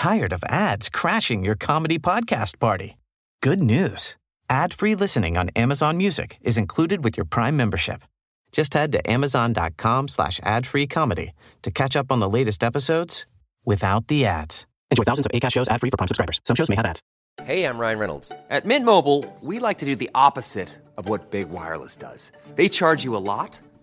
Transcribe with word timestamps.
tired 0.00 0.32
of 0.32 0.42
ads 0.48 0.88
crashing 0.88 1.44
your 1.44 1.54
comedy 1.54 1.98
podcast 1.98 2.58
party? 2.58 2.96
Good 3.42 3.62
news. 3.62 4.16
Ad-free 4.48 4.94
listening 4.94 5.36
on 5.36 5.50
Amazon 5.50 5.98
Music 5.98 6.38
is 6.40 6.56
included 6.56 7.04
with 7.04 7.18
your 7.18 7.26
Prime 7.26 7.54
membership. 7.54 8.02
Just 8.50 8.72
head 8.72 8.92
to 8.92 9.10
amazon.com 9.10 10.08
slash 10.08 10.40
ad-free 10.42 10.86
comedy 10.86 11.32
to 11.60 11.70
catch 11.70 11.96
up 11.96 12.10
on 12.10 12.18
the 12.18 12.30
latest 12.30 12.64
episodes 12.64 13.26
without 13.66 14.06
the 14.06 14.24
ads. 14.24 14.66
Enjoy 14.90 15.04
thousands 15.04 15.26
of 15.26 15.32
ACAST 15.32 15.52
shows 15.52 15.68
ad-free 15.68 15.90
for 15.90 15.98
Prime 15.98 16.08
subscribers. 16.08 16.40
Some 16.46 16.56
shows 16.56 16.70
may 16.70 16.76
have 16.76 16.86
ads. 16.86 17.02
Hey, 17.44 17.64
I'm 17.64 17.76
Ryan 17.76 17.98
Reynolds. 17.98 18.32
At 18.48 18.64
Mint 18.64 18.86
Mobile, 18.86 19.26
we 19.42 19.58
like 19.58 19.76
to 19.78 19.84
do 19.84 19.96
the 19.96 20.10
opposite 20.14 20.70
of 20.96 21.10
what 21.10 21.30
Big 21.30 21.50
Wireless 21.50 21.98
does. 21.98 22.32
They 22.54 22.70
charge 22.70 23.04
you 23.04 23.14
a 23.16 23.18
lot, 23.18 23.58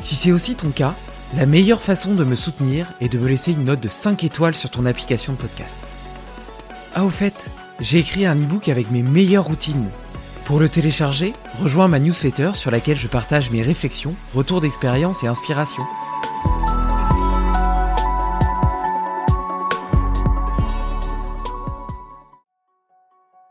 Si 0.00 0.14
c'est 0.14 0.32
aussi 0.32 0.54
ton 0.54 0.70
cas, 0.70 0.94
la 1.36 1.44
meilleure 1.44 1.82
façon 1.82 2.14
de 2.14 2.24
me 2.24 2.36
soutenir 2.36 2.86
est 3.00 3.08
de 3.08 3.18
me 3.18 3.28
laisser 3.28 3.52
une 3.52 3.64
note 3.64 3.80
de 3.80 3.88
5 3.88 4.24
étoiles 4.24 4.54
sur 4.54 4.70
ton 4.70 4.86
application 4.86 5.32
de 5.32 5.38
podcast. 5.38 5.74
Ah 6.94 7.04
au 7.04 7.10
fait, 7.10 7.50
j'ai 7.80 7.98
écrit 7.98 8.24
un 8.24 8.36
e-book 8.36 8.68
avec 8.68 8.90
mes 8.90 9.02
meilleures 9.02 9.44
routines. 9.44 9.88
Pour 10.44 10.60
le 10.60 10.68
télécharger, 10.68 11.34
rejoins 11.56 11.88
ma 11.88 11.98
newsletter 11.98 12.52
sur 12.54 12.70
laquelle 12.70 12.96
je 12.96 13.08
partage 13.08 13.50
mes 13.50 13.60
réflexions, 13.60 14.14
retours 14.34 14.60
d'expérience 14.60 15.22
et 15.22 15.26
inspiration. 15.26 15.82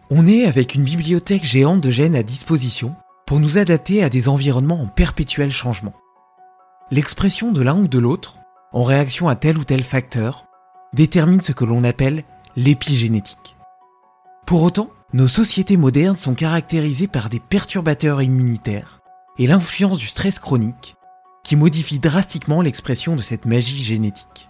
On 0.09 0.25
est 0.25 0.45
avec 0.45 0.73
une 0.73 0.83
bibliothèque 0.83 1.43
géante 1.43 1.81
de 1.81 1.91
gènes 1.91 2.15
à 2.15 2.23
disposition 2.23 2.95
pour 3.27 3.41
nous 3.41 3.57
adapter 3.57 4.01
à 4.03 4.09
des 4.09 4.29
environnements 4.29 4.81
en 4.81 4.87
perpétuel 4.87 5.51
changement. 5.51 5.93
L'expression 6.89 7.51
de 7.51 7.61
l'un 7.61 7.77
ou 7.77 7.89
de 7.89 7.99
l'autre, 7.99 8.37
en 8.71 8.81
réaction 8.81 9.27
à 9.27 9.35
tel 9.35 9.57
ou 9.57 9.65
tel 9.65 9.83
facteur, 9.83 10.45
détermine 10.93 11.41
ce 11.41 11.51
que 11.51 11.65
l'on 11.65 11.83
appelle 11.83 12.23
l'épigénétique. 12.55 13.57
Pour 14.45 14.63
autant, 14.63 14.89
nos 15.11 15.27
sociétés 15.27 15.75
modernes 15.75 16.15
sont 16.15 16.33
caractérisées 16.33 17.07
par 17.07 17.27
des 17.27 17.41
perturbateurs 17.41 18.21
immunitaires 18.21 19.01
et 19.37 19.47
l'influence 19.47 19.97
du 19.97 20.07
stress 20.07 20.39
chronique 20.39 20.95
qui 21.43 21.57
modifie 21.57 21.99
drastiquement 21.99 22.61
l'expression 22.61 23.17
de 23.17 23.21
cette 23.21 23.45
magie 23.45 23.83
génétique. 23.83 24.49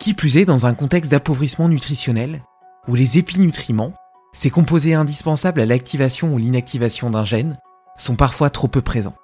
Qui 0.00 0.14
plus 0.14 0.38
est 0.38 0.44
dans 0.44 0.66
un 0.66 0.74
contexte 0.74 1.10
d'appauvrissement 1.12 1.68
nutritionnel 1.68 2.42
où 2.88 2.96
les 2.96 3.18
épinutriments, 3.18 3.94
ces 4.32 4.50
composés 4.50 4.94
indispensables 4.94 5.60
à 5.60 5.66
l'activation 5.66 6.34
ou 6.34 6.38
l'inactivation 6.38 7.10
d'un 7.10 7.24
gène, 7.24 7.56
sont 7.96 8.16
parfois 8.16 8.50
trop 8.50 8.68
peu 8.68 8.82
présents. 8.82 9.16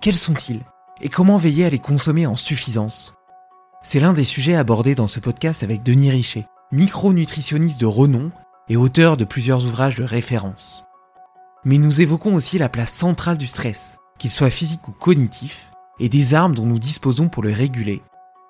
Quels 0.00 0.16
sont-ils? 0.16 0.62
Et 1.00 1.08
comment 1.08 1.38
veiller 1.38 1.64
à 1.64 1.70
les 1.70 1.78
consommer 1.78 2.26
en 2.26 2.36
suffisance? 2.36 3.14
C'est 3.82 4.00
l'un 4.00 4.12
des 4.12 4.24
sujets 4.24 4.54
abordés 4.54 4.94
dans 4.94 5.08
ce 5.08 5.20
podcast 5.20 5.62
avec 5.62 5.82
Denis 5.82 6.10
Richer, 6.10 6.46
micronutritionniste 6.70 7.80
de 7.80 7.86
renom 7.86 8.30
et 8.68 8.76
auteur 8.76 9.16
de 9.16 9.24
plusieurs 9.24 9.64
ouvrages 9.64 9.96
de 9.96 10.04
référence. 10.04 10.84
Mais 11.64 11.78
nous 11.78 12.00
évoquons 12.00 12.34
aussi 12.34 12.58
la 12.58 12.68
place 12.68 12.92
centrale 12.92 13.38
du 13.38 13.46
stress, 13.46 13.98
qu'il 14.18 14.30
soit 14.30 14.50
physique 14.50 14.86
ou 14.88 14.92
cognitif, 14.92 15.70
et 15.98 16.08
des 16.08 16.34
armes 16.34 16.54
dont 16.54 16.66
nous 16.66 16.78
disposons 16.78 17.28
pour 17.28 17.42
le 17.42 17.52
réguler, 17.52 18.02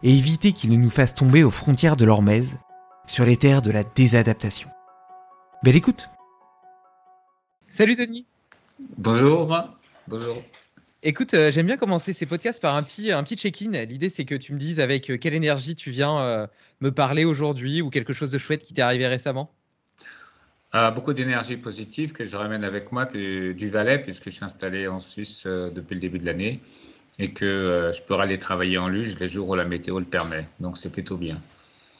et 0.03 0.17
éviter 0.17 0.53
qu'il 0.53 0.71
ne 0.71 0.77
nous 0.77 0.91
fasse 0.91 1.15
tomber 1.15 1.45
aux 1.45 1.51
frontières 1.51 1.97
de 1.97 2.05
l'hormèse, 2.05 2.59
sur 3.07 3.25
les 3.25 3.37
terres 3.37 3.63
de 3.63 3.71
la 3.71 3.85
désadaptation. 3.85 4.71
Belle 5.63 5.77
écoute! 5.77 6.11
Salut 7.69 7.97
Denis! 7.97 8.27
Bonjour! 8.99 9.55
Bonjour 10.09 10.37
Écoute, 11.05 11.35
euh, 11.35 11.51
j'aime 11.51 11.67
bien 11.67 11.77
commencer 11.77 12.13
ces 12.13 12.27
podcasts 12.27 12.63
par 12.63 12.77
un 12.77 12.83
petit, 12.85 13.11
un 13.11 13.25
petit 13.25 13.35
check-in. 13.35 13.73
L'idée, 13.87 14.09
c'est 14.09 14.25
que 14.25 14.37
tu 14.37 14.53
me 14.53 14.59
dises 14.59 14.79
avec 14.79 15.11
euh, 15.11 15.19
quelle 15.19 15.35
énergie 15.35 15.75
tu 15.75 15.91
viens 15.91 16.17
euh, 16.21 16.47
me 16.81 16.93
parler 16.93 17.25
aujourd'hui 17.25 17.83
ou 17.83 17.91
quelque 17.91 18.13
chose 18.13 18.31
de 18.31 18.39
chouette 18.39 18.63
qui 18.63 18.73
t'est 18.73 18.83
arrivé 18.83 19.09
récemment. 19.09 19.53
beaucoup 20.95 21.13
d'énergie 21.13 21.57
positive 21.57 22.13
que 22.13 22.25
je 22.25 22.37
ramène 22.37 22.63
avec 22.63 22.93
moi 22.93 23.07
du, 23.07 23.53
du 23.53 23.69
Valais, 23.69 23.99
puisque 23.99 24.27
je 24.27 24.31
suis 24.31 24.45
installé 24.45 24.87
en 24.87 25.01
Suisse 25.01 25.45
depuis 25.45 25.95
le 25.95 26.01
début 26.01 26.21
de 26.21 26.27
l'année 26.27 26.61
et 27.19 27.33
que 27.33 27.91
je 27.93 28.01
pourrai 28.03 28.23
aller 28.23 28.39
travailler 28.39 28.79
en 28.79 28.87
luge 28.87 29.19
les 29.19 29.29
jours 29.29 29.49
où 29.49 29.55
la 29.57 29.65
météo 29.65 29.99
le 29.99 30.05
permet. 30.05 30.47
Donc, 30.61 30.79
c'est 30.79 30.93
plutôt 30.93 31.17
bien. 31.17 31.37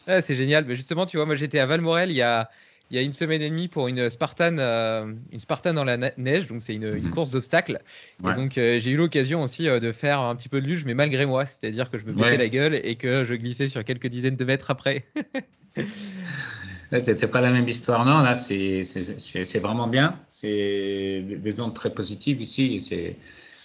c'est 0.07 0.37
génial. 0.37 0.65
Mais 0.65 0.77
justement, 0.77 1.07
tu 1.07 1.17
vois, 1.17 1.27
moi, 1.27 1.35
j'étais 1.35 1.59
à 1.59 1.67
Valmorel 1.67 2.13
il 2.13 2.17
y 2.17 2.23
a, 2.23 2.49
il 2.93 2.97
y 2.97 2.99
a 2.99 3.03
une 3.03 3.15
semaine 3.15 3.41
et 3.41 3.49
demie 3.49 3.69
pour 3.69 3.89
une 3.89 4.11
Spartan, 4.11 4.59
euh, 4.59 5.11
une 5.33 5.41
Spartan 5.41 5.73
dans 5.73 5.83
la 5.83 5.97
neige, 5.97 6.47
donc 6.47 6.61
c'est 6.61 6.75
une, 6.75 6.91
mhm. 6.91 7.09
course 7.09 7.31
d'obstacles. 7.31 7.81
Et 8.23 8.35
donc 8.35 8.59
euh, 8.59 8.79
j'ai 8.81 8.91
eu 8.91 8.97
l'occasion 8.97 9.43
aussi 9.43 9.67
euh, 9.67 9.81
de 9.81 9.93
faire 9.93 10.21
un 10.21 10.37
petit 10.37 10.51
peu 10.51 10.61
de 10.61 10.67
luge, 10.67 10.85
mais 10.85 10.93
malgré 10.93 11.25
moi, 11.25 11.47
c'est-à-dire 11.47 11.89
que 11.89 11.99
je 11.99 12.05
me 12.05 12.13
pétais 12.13 12.37
la 12.37 12.49
gueule 12.49 12.75
et 12.75 12.97
que 12.97 13.25
je 13.25 13.33
glissais 13.33 13.69
sur 13.69 13.83
quelques 13.83 14.09
dizaines 14.09 14.35
de 14.35 14.45
mètres 14.45 14.71
après. 14.71 15.07
C'était 17.01 17.27
pas 17.27 17.41
la 17.41 17.51
même 17.51 17.67
histoire, 17.67 18.05
non. 18.05 18.21
Là, 18.21 18.35
c'est 18.35 18.85
vraiment 19.59 19.87
bien. 19.87 20.19
C'est 20.29 21.25
des 21.27 21.61
ondes 21.63 21.75
très 21.75 21.89
positives 21.89 22.43
ici. 22.43 22.87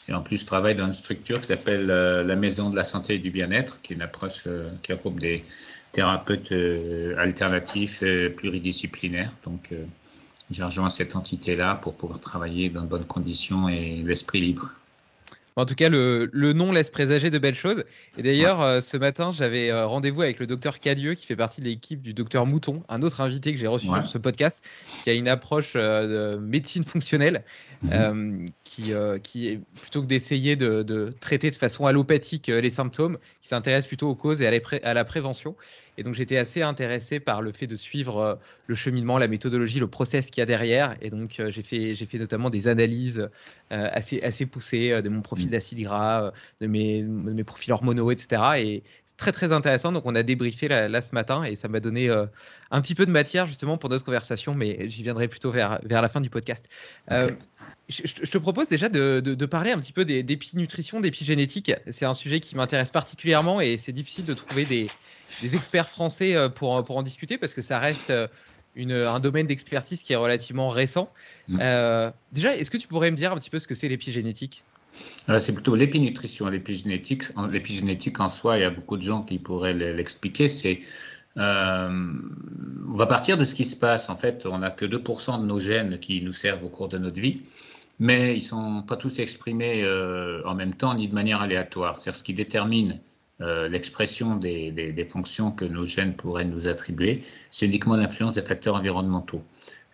Et 0.07 0.13
en 0.13 0.21
plus, 0.21 0.39
je 0.39 0.45
travaille 0.45 0.75
dans 0.75 0.87
une 0.87 0.93
structure 0.93 1.41
qui 1.41 1.47
s'appelle 1.47 1.87
la 1.87 2.35
Maison 2.37 2.69
de 2.69 2.77
la 2.77 2.85
Santé 2.85 3.15
et 3.15 3.19
du 3.19 3.29
Bien-être, 3.29 3.81
qui 3.81 3.91
est 3.91 3.95
une 3.97 4.01
approche 4.01 4.47
qui 4.81 4.93
regroupe 4.93 5.19
des 5.19 5.43
thérapeute 5.91 6.51
euh, 6.51 7.17
alternatif 7.17 8.01
euh, 8.03 8.29
pluridisciplinaire. 8.29 9.31
Donc, 9.45 9.69
euh, 9.71 9.85
j'ai 10.51 10.63
rejoint 10.63 10.89
cette 10.89 11.15
entité-là 11.15 11.75
pour 11.75 11.95
pouvoir 11.95 12.19
travailler 12.19 12.69
dans 12.69 12.81
de 12.81 12.87
bonnes 12.87 13.05
conditions 13.05 13.67
et 13.67 14.01
l'esprit 14.05 14.41
libre. 14.41 14.75
En 15.57 15.65
tout 15.65 15.75
cas, 15.75 15.89
le, 15.89 16.29
nom 16.53 16.71
laisse 16.71 16.89
présager 16.89 17.29
de 17.29 17.37
belles 17.37 17.55
choses. 17.55 17.83
Et 18.17 18.23
d'ailleurs, 18.23 18.81
ce 18.81 18.95
matin, 18.95 19.31
j'avais 19.31 19.73
rendez-vous 19.73 20.21
avec 20.21 20.39
le 20.39 20.47
docteur 20.47 20.79
Cadieux, 20.79 21.15
qui 21.15 21.25
fait 21.25 21.35
partie 21.35 21.61
de 21.61 21.65
l'équipe 21.65 22.01
du 22.01 22.13
docteur 22.13 22.45
Mouton, 22.45 22.83
un 22.87 23.01
autre 23.01 23.21
invité 23.21 23.51
que 23.51 23.59
j'ai 23.59 23.67
reçu 23.67 23.87
sur 23.87 24.05
ce 24.05 24.17
podcast, 24.19 24.63
qui 25.03 25.09
a 25.09 25.13
une 25.13 25.27
approche 25.27 25.73
de 25.73 26.37
médecine 26.39 26.83
fonctionnelle, 26.83 27.43
mhm. 27.81 28.45
qui, 28.63 28.93
qui 29.23 29.47
est 29.47 29.59
plutôt 29.81 30.01
que 30.01 30.07
d'essayer 30.07 30.55
de, 30.55 31.13
traiter 31.19 31.49
de 31.49 31.55
façon 31.55 31.85
allopathique 31.85 32.47
les 32.47 32.69
symptômes, 32.69 33.17
qui 33.41 33.49
s'intéresse 33.49 33.87
plutôt 33.87 34.09
aux 34.09 34.15
causes 34.15 34.41
et 34.41 34.47
à, 34.47 34.51
à 34.83 34.93
la 34.93 35.05
prévention. 35.05 35.55
Et 35.97 36.03
donc 36.03 36.13
j'étais 36.13 36.37
assez 36.37 36.61
intéressé 36.61 37.19
par 37.19 37.41
le 37.41 37.51
fait 37.51 37.67
de 37.67 37.75
suivre 37.75 38.17
euh, 38.19 38.35
le 38.67 38.75
cheminement, 38.75 39.17
la 39.17 39.27
méthodologie, 39.27 39.79
le 39.79 39.87
process 39.87 40.29
qu'il 40.29 40.41
y 40.41 40.43
a 40.43 40.45
derrière. 40.45 40.95
Et 41.01 41.09
donc 41.09 41.39
euh, 41.39 41.49
j'ai 41.49 41.63
fait, 41.63 41.95
j'ai 41.95 42.05
fait 42.05 42.19
notamment 42.19 42.49
des 42.49 42.67
analyses 42.67 43.29
euh, 43.71 43.89
assez, 43.91 44.21
assez 44.21 44.45
poussées 44.45 45.01
de 45.01 45.09
mon 45.09 45.21
profil 45.21 45.47
mmh. 45.47 45.51
d'acide 45.51 45.79
gras, 45.81 46.31
de 46.61 46.67
mes, 46.67 47.01
de 47.01 47.07
mes 47.07 47.43
profils 47.43 47.73
hormonaux, 47.73 48.11
etc. 48.11 48.41
Et 48.57 48.83
très 49.17 49.31
très 49.31 49.51
intéressant. 49.51 49.91
Donc 49.91 50.03
on 50.05 50.15
a 50.15 50.23
débriefé 50.23 50.67
là, 50.67 51.01
ce 51.01 51.13
matin 51.13 51.43
et 51.43 51.55
ça 51.55 51.67
m'a 51.67 51.79
donné 51.79 52.09
un 52.09 52.81
petit 52.81 52.95
peu 52.95 53.05
de 53.05 53.11
matière 53.11 53.45
justement 53.45 53.77
pour 53.77 53.89
notre 53.89 54.05
conversation, 54.05 54.53
mais 54.53 54.89
j'y 54.89 55.03
viendrai 55.03 55.27
plutôt 55.27 55.51
vers, 55.51 55.79
vers 55.83 56.01
la 56.01 56.07
fin 56.07 56.21
du 56.21 56.29
podcast. 56.29 56.67
Je, 57.09 58.31
te 58.31 58.37
propose 58.37 58.67
déjà 58.67 58.89
de, 58.89 59.19
de, 59.19 59.45
parler 59.45 59.71
un 59.71 59.79
petit 59.79 59.93
peu 59.93 60.05
d'épinutrition, 60.05 60.99
d'épigénétique. 60.99 61.71
C'est 61.89 62.05
un 62.05 62.13
sujet 62.13 62.39
qui 62.39 62.55
m'intéresse 62.55 62.91
particulièrement 62.91 63.59
et 63.61 63.77
c'est 63.77 63.93
difficile 63.93 64.25
de 64.25 64.33
trouver 64.33 64.65
des, 64.65 64.87
des, 65.41 65.55
experts 65.55 65.89
français 65.89 66.35
pour, 66.55 66.83
pour 66.83 66.97
en 66.97 67.03
discuter 67.03 67.37
parce 67.37 67.53
que 67.53 67.61
ça 67.61 67.79
reste 67.79 68.11
une, 68.77 68.93
un 68.93 69.19
domaine 69.19 69.47
d'expertise 69.47 70.03
qui 70.03 70.13
est 70.13 70.17
relativement 70.17 70.69
récent. 70.69 71.11
Mm. 71.47 71.59
Euh, 71.61 72.11
déjà, 72.31 72.55
est-ce 72.55 72.71
que 72.71 72.77
tu 72.77 72.87
pourrais 72.87 73.11
me 73.11 73.17
dire 73.17 73.31
un 73.31 73.37
petit 73.37 73.49
peu 73.49 73.59
ce 73.59 73.67
que 73.67 73.73
c'est 73.73 73.89
l'épigénétique 73.89 74.63
c'est 75.39 75.53
plutôt 75.53 75.75
l'épinutrition. 75.75 76.47
L'épigénétique, 76.47 78.19
en 78.19 78.29
soi, 78.29 78.57
il 78.57 78.61
y 78.61 78.65
a 78.65 78.69
beaucoup 78.69 78.97
de 78.97 79.01
gens 79.01 79.23
qui 79.23 79.39
pourraient 79.39 79.73
l'expliquer. 79.73 80.47
C'est, 80.47 80.81
euh, 81.37 81.89
on 82.89 82.93
va 82.93 83.05
partir 83.05 83.37
de 83.37 83.43
ce 83.43 83.53
qui 83.53 83.63
se 83.63 83.75
passe. 83.75 84.09
En 84.09 84.15
fait, 84.15 84.45
on 84.45 84.59
n'a 84.59 84.71
que 84.71 84.85
2% 84.85 85.41
de 85.41 85.45
nos 85.45 85.59
gènes 85.59 85.99
qui 85.99 86.21
nous 86.21 86.31
servent 86.31 86.65
au 86.65 86.69
cours 86.69 86.87
de 86.87 86.97
notre 86.97 87.21
vie, 87.21 87.41
mais 87.99 88.33
ils 88.33 88.43
ne 88.43 88.47
sont 88.47 88.83
pas 88.83 88.95
tous 88.95 89.19
exprimés 89.19 89.83
euh, 89.83 90.41
en 90.45 90.55
même 90.55 90.73
temps 90.73 90.95
ni 90.95 91.07
de 91.07 91.13
manière 91.13 91.41
aléatoire. 91.41 91.95
C'est-à-dire 91.95 92.15
ce 92.15 92.23
qui 92.23 92.33
détermine 92.33 92.99
euh, 93.41 93.67
l'expression 93.67 94.35
des, 94.35 95.05
fonctions 95.07 95.51
que 95.51 95.65
nos 95.65 95.85
gènes 95.85 96.15
pourraient 96.15 96.45
nous 96.45 96.67
attribuer, 96.67 97.19
c'est 97.51 97.67
uniquement 97.67 97.95
l'influence 97.95 98.33
des 98.33 98.41
facteurs 98.41 98.75
environnementaux, 98.75 99.43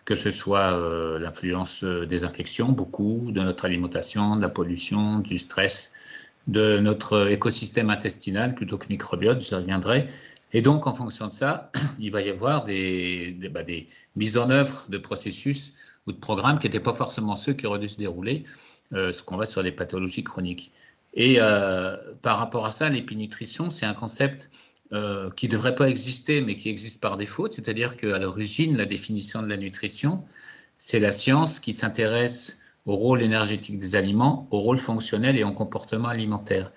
que 0.04 0.14
ce 0.14 0.30
soit 0.30 0.72
euh, 0.74 1.18
l'influence 1.18 1.84
euh, 1.84 2.06
des 2.06 2.24
infections, 2.24 2.70
beaucoup, 2.72 3.30
de 3.30 3.40
notre 3.40 3.64
alimentation, 3.64 4.36
de 4.36 4.42
la 4.42 4.48
pollution, 4.48 5.18
du 5.18 5.38
stress, 5.38 5.92
de 6.46 6.78
notre 6.78 7.30
écosystème 7.30 7.90
intestinal 7.90 8.54
plutôt 8.54 8.78
que 8.78 8.86
microbiote, 8.88 9.40
j'y 9.40 9.54
reviendrai. 9.54 10.06
Et 10.52 10.62
donc, 10.62 10.86
en 10.86 10.92
fonction 10.92 11.28
de 11.28 11.32
ça, 11.32 11.70
il 11.98 12.10
va 12.10 12.22
y 12.22 12.30
avoir 12.30 12.64
des, 12.64 13.36
bah, 13.50 13.62
des 13.62 13.86
mises 14.16 14.38
en 14.38 14.50
œuvre 14.50 14.84
de 14.88 14.98
processus 14.98 15.72
ou 16.06 16.12
de 16.12 16.18
programmes 16.18 16.58
qui 16.58 16.66
n'étaient 16.66 16.80
pas 16.80 16.92
forcément 16.92 17.36
ceux 17.36 17.54
qui 17.54 17.66
auraient 17.66 17.78
dû 17.78 17.88
se 17.88 17.96
dérouler, 17.96 18.44
ce 18.92 19.22
qu'on 19.22 19.38
va 19.38 19.46
sur 19.46 19.62
les 19.62 19.72
pathologies 19.72 20.22
chroniques. 20.22 20.70
Et 21.14 21.36
euh, 21.38 21.96
par 22.22 22.38
rapport 22.38 22.66
à 22.66 22.70
ça, 22.70 22.88
l'épinitrition, 22.88 23.70
c'est 23.70 23.86
un 23.86 23.94
concept 23.94 24.50
euh, 24.94 25.30
qui 25.30 25.46
ne 25.46 25.52
devrait 25.52 25.74
pas 25.74 25.88
exister, 25.88 26.40
mais 26.40 26.54
qui 26.54 26.68
existe 26.68 27.00
par 27.00 27.16
défaut. 27.16 27.48
C'est-à-dire 27.50 27.96
qu'à 27.96 28.18
l'origine, 28.18 28.76
la 28.76 28.86
définition 28.86 29.42
de 29.42 29.48
la 29.48 29.56
nutrition, 29.56 30.24
c'est 30.78 31.00
la 31.00 31.10
science 31.10 31.60
qui 31.60 31.72
s'intéresse 31.72 32.58
au 32.86 32.94
rôle 32.94 33.22
énergétique 33.22 33.78
des 33.78 33.96
aliments, 33.96 34.46
au 34.50 34.60
rôle 34.60 34.78
fonctionnel 34.78 35.36
et 35.36 35.44
au 35.44 35.52
comportement 35.52 36.08
alimentaire. 36.08 36.70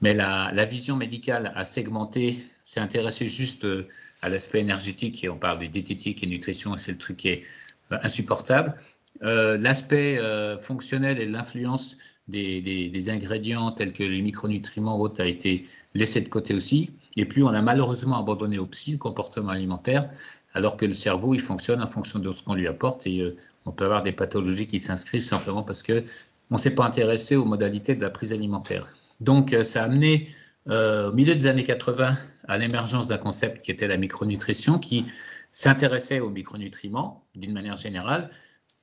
Mais 0.00 0.14
la, 0.14 0.50
la 0.54 0.64
vision 0.64 0.96
médicale 0.96 1.52
a 1.54 1.64
segmenté, 1.64 2.38
s'est 2.64 2.80
intéressée 2.80 3.26
juste 3.26 3.64
euh, 3.64 3.88
à 4.22 4.28
l'aspect 4.28 4.60
énergétique, 4.60 5.22
et 5.24 5.28
on 5.28 5.38
parle 5.38 5.58
de 5.58 5.66
diététique 5.66 6.22
et 6.22 6.26
nutrition, 6.26 6.74
et 6.74 6.78
c'est 6.78 6.92
le 6.92 6.98
truc 6.98 7.18
qui 7.18 7.28
est 7.28 7.42
insupportable. 7.90 8.74
Euh, 9.22 9.58
l'aspect 9.58 10.18
euh, 10.18 10.58
fonctionnel 10.58 11.18
et 11.18 11.26
l'influence 11.26 11.96
des, 12.28 13.10
ingrédients 13.10 13.72
tels 13.72 13.92
que 13.92 14.04
les 14.04 14.20
micronutriments 14.22 15.00
autres 15.00 15.22
a 15.22 15.26
été 15.26 15.64
laissé 15.94 16.20
de 16.20 16.28
côté 16.28 16.54
aussi. 16.54 16.90
Et 17.16 17.24
puis, 17.24 17.42
on 17.42 17.48
a 17.48 17.62
malheureusement 17.62 18.18
abandonné 18.18 18.58
au 18.58 18.66
psy 18.66 18.92
le 18.92 18.98
comportement 18.98 19.48
alimentaire, 19.48 20.10
alors 20.52 20.76
que 20.76 20.84
le 20.84 20.94
cerveau, 20.94 21.34
il 21.34 21.40
fonctionne 21.40 21.82
en 21.82 21.86
fonction 21.86 22.18
de 22.18 22.30
ce 22.30 22.42
qu'on 22.42 22.54
lui 22.54 22.68
apporte. 22.68 23.06
Et 23.06 23.20
euh, 23.20 23.34
on 23.64 23.72
peut 23.72 23.86
avoir 23.86 24.02
des 24.02 24.12
pathologies 24.12 24.66
qui 24.66 24.78
s'inscrivent 24.78 25.24
simplement 25.24 25.62
parce 25.62 25.82
que 25.82 26.04
on 26.50 26.54
ne 26.54 26.60
s'est 26.60 26.74
pas 26.74 26.84
intéressé 26.84 27.36
aux 27.36 27.44
modalités 27.44 27.94
de 27.94 28.02
la 28.02 28.10
prise 28.10 28.32
alimentaire. 28.32 28.88
Donc, 29.20 29.54
ça 29.64 29.82
a 29.82 29.84
amené, 29.84 30.28
au 30.66 31.12
milieu 31.12 31.34
des 31.34 31.46
années 31.46 31.64
80, 31.64 32.16
à 32.46 32.58
l'émergence 32.58 33.06
d'un 33.06 33.18
concept 33.18 33.62
qui 33.62 33.70
était 33.70 33.86
la 33.86 33.98
micronutrition, 33.98 34.78
qui 34.78 35.04
s'intéressait 35.50 36.20
aux 36.20 36.30
micronutriments 36.30 37.22
d'une 37.36 37.52
manière 37.52 37.76
générale. 37.76 38.30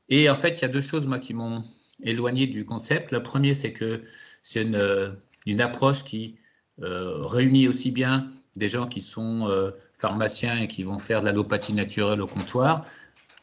Et 0.09 0.29
en 0.29 0.35
fait, 0.35 0.59
il 0.59 0.61
y 0.61 0.65
a 0.65 0.69
deux 0.69 0.81
choses, 0.81 1.07
moi, 1.07 1.19
qui 1.19 1.33
m'ont 1.33 1.63
éloigné 2.03 2.47
du 2.47 2.65
concept. 2.65 3.11
Le 3.11 3.23
premier, 3.23 3.53
c'est 3.53 3.73
que 3.73 4.03
c'est 4.43 4.61
une, 4.61 5.17
une, 5.45 5.61
approche 5.61 6.03
qui 6.03 6.37
euh, 6.81 7.25
réunit 7.25 7.67
aussi 7.67 7.91
bien 7.91 8.31
des 8.57 8.67
gens 8.67 8.87
qui 8.87 9.01
sont 9.01 9.47
euh, 9.47 9.71
pharmaciens 9.93 10.59
et 10.59 10.67
qui 10.67 10.83
vont 10.83 10.97
faire 10.97 11.21
de 11.21 11.25
l'allopathie 11.25 11.73
naturelle 11.73 12.21
au 12.21 12.27
comptoir, 12.27 12.85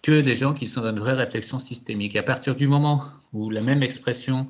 que 0.03 0.21
des 0.21 0.35
gens 0.35 0.55
qui 0.55 0.67
sont 0.67 0.83
dans 0.83 0.91
une 0.91 0.99
vraie 0.99 1.15
réflexion 1.15 1.59
systémique. 1.59 2.17
à 2.17 2.23
partir 2.23 2.55
du 2.55 2.67
moment 2.67 3.03
où 3.33 3.51
la 3.51 3.63
même 3.63 3.83
expression 3.83 4.47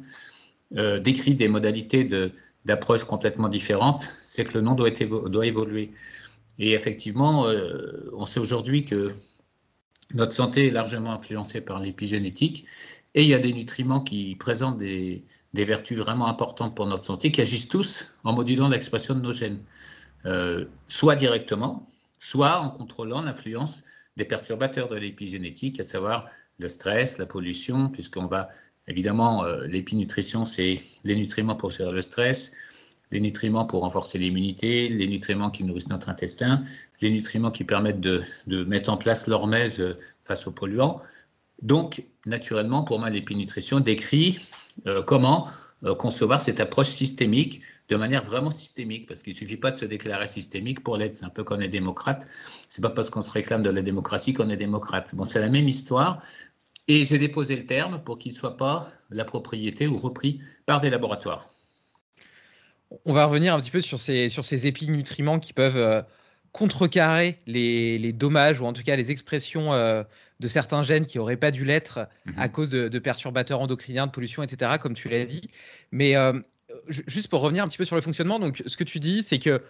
euh, 0.76 0.98
décrit 0.98 1.34
des 1.34 1.48
modalités 1.48 2.04
d'approche 2.64 3.04
complètement 3.04 3.48
différentes, 3.48 4.08
c'est 4.22 4.44
que 4.44 4.54
le 4.54 4.60
nom 4.62 4.74
doit 4.74 5.46
évoluer. 5.46 5.92
Et 6.58 6.72
effectivement, 6.72 7.46
on 8.12 8.24
sait 8.24 8.40
aujourd'hui 8.40 8.84
que 8.84 9.12
notre 10.14 10.32
santé 10.32 10.68
est 10.68 10.70
largement 10.70 11.12
influencée 11.12 11.60
par 11.60 11.80
l'épigénétique 11.80 12.66
et 13.14 13.22
il 13.22 13.28
y 13.28 13.34
a 13.34 13.38
des 13.38 13.52
nutriments 13.52 14.00
qui 14.00 14.34
présentent 14.36 14.78
des, 14.78 15.24
vertus 15.52 15.98
vraiment 15.98 16.28
importantes 16.28 16.74
pour 16.74 16.86
notre 16.86 17.04
santé, 17.04 17.30
qui 17.30 17.40
agissent 17.40 17.68
tous 17.68 18.06
en 18.24 18.32
modulant 18.32 18.68
l'expression 18.68 19.14
de 19.14 19.20
nos 19.20 19.32
gènes, 19.32 19.62
euh, 20.24 20.64
soit 20.88 21.14
directement, 21.14 21.88
soit 22.18 22.60
en 22.60 22.70
contrôlant 22.70 23.20
l'influence 23.22 23.82
des 24.16 24.24
perturbateurs 24.24 24.88
de 24.88 24.96
l'épigénétique, 24.96 25.78
à 25.80 25.84
savoir 25.84 26.26
le 26.58 26.68
stress, 26.68 27.18
la 27.18 27.26
pollution, 27.26 27.90
puisqu'on 27.90 28.26
va, 28.26 28.48
évidemment, 28.86 29.44
euh, 29.44 29.66
l'épinutrition, 29.66 30.44
c'est 30.44 30.80
les 31.04 31.16
nutriments 31.16 31.56
pour 31.56 31.70
gérer 31.70 31.92
le 31.92 32.02
stress, 32.02 32.52
les 33.12 33.20
nutriments 33.20 33.66
pour 33.66 33.82
renforcer 33.82 34.18
l'immunité, 34.18 34.88
les 34.88 35.06
nutriments 35.06 35.50
qui 35.50 35.62
nourrissent 35.62 35.90
notre 35.90 36.08
intestin, 36.08 36.64
les 37.00 37.10
nutriments 37.10 37.50
qui 37.50 37.64
permettent 37.64 38.00
de, 38.00 38.24
mettre 38.64 38.90
en 38.90 38.96
place 38.96 39.26
l'hormèse 39.26 39.80
euh, 39.80 39.96
face 40.20 40.46
aux 40.46 40.52
polluants. 40.52 41.00
Donc, 41.60 42.04
naturellement, 42.26 42.82
pour 42.82 42.98
moi, 42.98 43.10
l'épinitrition 43.10 43.80
décrit 43.80 44.40
euh, 44.86 45.02
comment 45.02 45.46
euh, 45.84 45.94
concevoir 45.94 46.40
cette 46.40 46.58
approche 46.58 46.88
systémique 46.88 47.60
de 47.88 47.96
manière 47.96 48.24
vraiment 48.24 48.50
systémique, 48.50 49.06
parce 49.06 49.22
qu'il 49.22 49.34
ne 49.34 49.38
suffit 49.38 49.58
pas 49.58 49.70
de 49.70 49.76
se 49.76 49.84
déclarer 49.84 50.26
systémique 50.26 50.82
pour 50.82 50.96
l'être. 50.96 51.14
C'est 51.14 51.26
un 51.26 51.30
peu 51.30 51.44
comme 51.44 51.58
on 51.58 51.62
est 51.62 51.68
démocrate. 51.68 52.26
C'est 52.68 52.80
pas 52.80 52.90
parce 52.90 53.10
qu'on 53.10 53.20
se 53.20 53.30
réclame 53.30 53.62
de 53.62 53.70
la 53.70 53.82
démocratie 53.82 54.32
qu'on 54.32 54.48
est 54.48 54.56
démocrate. 54.56 55.14
Bon, 55.14 55.24
c'est 55.24 55.40
la 55.40 55.50
même 55.50 55.68
histoire. 55.68 56.22
Et 56.88 57.04
j'ai 57.04 57.18
déposé 57.18 57.54
le 57.56 57.66
terme 57.66 58.02
pour 58.02 58.18
qu'il 58.18 58.32
ne 58.32 58.36
soit 58.36 58.56
pas 58.56 58.88
la 59.10 59.24
propriété 59.24 59.86
ou 59.86 59.96
repris 59.96 60.40
par 60.66 60.80
des 60.80 60.90
laboratoires. 60.90 61.46
On 63.04 63.12
va 63.12 63.26
revenir 63.26 63.54
un 63.54 63.60
petit 63.60 63.70
peu 63.70 63.80
sur 63.80 63.98
ces, 63.98 64.28
sur 64.28 64.44
ces 64.44 64.66
épinutriments 64.66 65.38
qui 65.38 65.52
peuvent 65.52 65.76
euh, 65.76 66.02
contrecarrer 66.52 67.38
les, 67.46 68.12
dommages 68.12 68.60
ou 68.60 68.66
en 68.66 68.72
tout 68.72 68.82
cas 68.82 68.96
les 68.96 69.10
expressions 69.10 69.72
euh, 69.72 70.02
de 70.40 70.48
certains 70.48 70.82
gènes 70.82 71.06
qui 71.06 71.18
n'auraient 71.18 71.36
pas 71.36 71.50
dû 71.50 71.64
l'être 71.64 72.08
mhm. 72.26 72.34
à 72.36 72.48
cause 72.48 72.70
de, 72.70 72.98
perturbateurs 72.98 73.60
endocriniens, 73.60 74.06
de 74.06 74.12
pollution, 74.12 74.42
etc., 74.42 74.72
comme 74.80 74.94
tu 74.94 75.08
l'as 75.08 75.24
dit. 75.24 75.48
Mais 75.90 76.16
euh, 76.16 76.38
juste 76.88 77.28
pour 77.28 77.40
revenir 77.40 77.64
un 77.64 77.68
petit 77.68 77.78
peu 77.78 77.84
sur 77.84 77.96
le 77.96 78.02
fonctionnement, 78.02 78.38
donc 78.38 78.62
ce 78.66 78.76
que 78.76 78.84
tu 78.84 78.98
dis, 79.00 79.22
c'est 79.22 79.38
que 79.38 79.62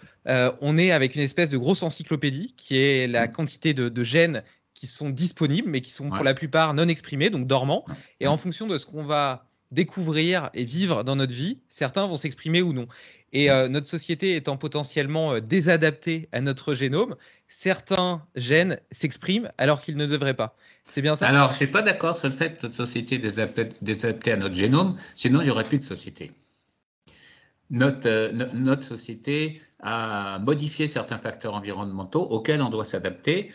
on 0.60 0.78
est 0.78 0.92
avec 0.92 1.14
une 1.14 1.22
espèce 1.22 1.50
de 1.50 1.58
grosse 1.58 1.82
encyclopédie 1.82 2.54
qui 2.56 2.76
est 2.76 3.06
la 3.06 3.26
mhm. 3.26 3.32
quantité 3.32 3.74
de, 3.74 4.02
gènes 4.02 4.42
qui 4.74 4.86
sont 4.86 5.10
disponibles, 5.10 5.68
mais 5.68 5.80
qui 5.80 5.92
sont 5.92 6.08
pour 6.08 6.24
la 6.24 6.34
plupart 6.34 6.74
non 6.74 6.88
exprimés, 6.88 7.30
donc 7.30 7.46
dormants. 7.46 7.84
Et 8.20 8.26
en 8.26 8.36
fonction 8.36 8.66
de 8.66 8.78
ce 8.78 8.86
qu'on 8.86 9.02
va 9.02 9.46
découvrir 9.72 10.50
et 10.54 10.64
vivre 10.64 11.02
dans 11.02 11.16
notre 11.16 11.32
vie, 11.32 11.60
certains 11.68 12.06
vont 12.06 12.16
s'exprimer 12.16 12.62
ou 12.62 12.72
non. 12.72 12.86
Et 13.32 13.50
euh, 13.50 13.68
notre 13.68 13.86
société 13.86 14.36
étant 14.36 14.58
potentiellement 14.58 15.32
euh, 15.32 15.40
désadaptée 15.40 16.28
à 16.32 16.42
notre 16.42 16.74
génome, 16.74 17.16
certains 17.48 18.22
gènes 18.36 18.78
s'expriment 18.90 19.50
alors 19.56 19.80
qu'ils 19.80 19.96
ne 19.96 20.06
devraient 20.06 20.34
pas. 20.34 20.54
C'est 20.84 21.00
bien 21.00 21.16
ça? 21.16 21.26
Alors, 21.26 21.48
je 21.48 21.54
ne 21.54 21.56
suis 21.56 21.66
pas 21.66 21.82
d'accord 21.82 22.16
sur 22.16 22.28
le 22.28 22.34
fait 22.34 22.58
que 22.58 22.66
notre 22.66 22.76
société 22.76 23.14
est 23.14 23.72
désadaptée 23.80 24.32
à 24.32 24.36
notre 24.36 24.54
génome, 24.54 24.96
sinon 25.14 25.40
il 25.40 25.44
n'y 25.44 25.50
aurait 25.50 25.64
plus 25.64 25.78
de 25.78 25.84
société. 25.84 26.32
Notre, 27.70 28.06
euh, 28.06 28.48
notre 28.52 28.84
société 28.84 29.62
a 29.80 30.38
modifié 30.40 30.86
certains 30.86 31.18
facteurs 31.18 31.54
environnementaux 31.54 32.22
auxquels 32.22 32.60
on 32.60 32.68
doit 32.68 32.84
s'adapter. 32.84 33.50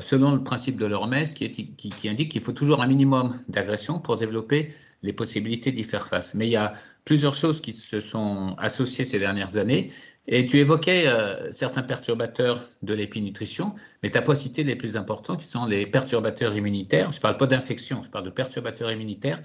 selon 0.00 0.32
le 0.32 0.42
principe 0.42 0.78
de 0.78 0.86
l'hormèse 0.86 1.34
qui 1.34 2.08
indique 2.08 2.30
qu'il 2.30 2.40
faut 2.40 2.52
toujours 2.52 2.80
un 2.80 2.86
minimum 2.86 3.36
d'agression 3.48 3.98
pour 3.98 4.16
développer 4.16 4.72
les 5.06 5.12
possibilités 5.12 5.72
d'y 5.72 5.84
faire 5.84 6.06
face. 6.06 6.34
Mais 6.34 6.46
il 6.46 6.50
y 6.50 6.56
a 6.56 6.72
plusieurs 7.06 7.34
choses 7.34 7.60
qui 7.60 7.72
se 7.72 8.00
sont 8.00 8.54
associées 8.58 9.04
ces 9.04 9.18
dernières 9.18 9.56
années. 9.56 9.90
Et 10.28 10.44
tu 10.44 10.58
évoquais 10.58 11.06
euh, 11.06 11.52
certains 11.52 11.82
perturbateurs 11.82 12.68
de 12.82 12.94
l'épinutrition, 12.94 13.72
mais 14.02 14.10
tu 14.10 14.18
n'as 14.18 14.22
pas 14.22 14.34
cité 14.34 14.64
les 14.64 14.74
plus 14.74 14.96
importants 14.96 15.36
qui 15.36 15.46
sont 15.46 15.66
les 15.66 15.86
perturbateurs 15.86 16.54
immunitaires. 16.56 17.12
Je 17.12 17.18
ne 17.18 17.22
parle 17.22 17.36
pas 17.36 17.46
d'infection, 17.46 18.02
je 18.02 18.10
parle 18.10 18.24
de 18.24 18.30
perturbateurs 18.30 18.90
immunitaires 18.90 19.40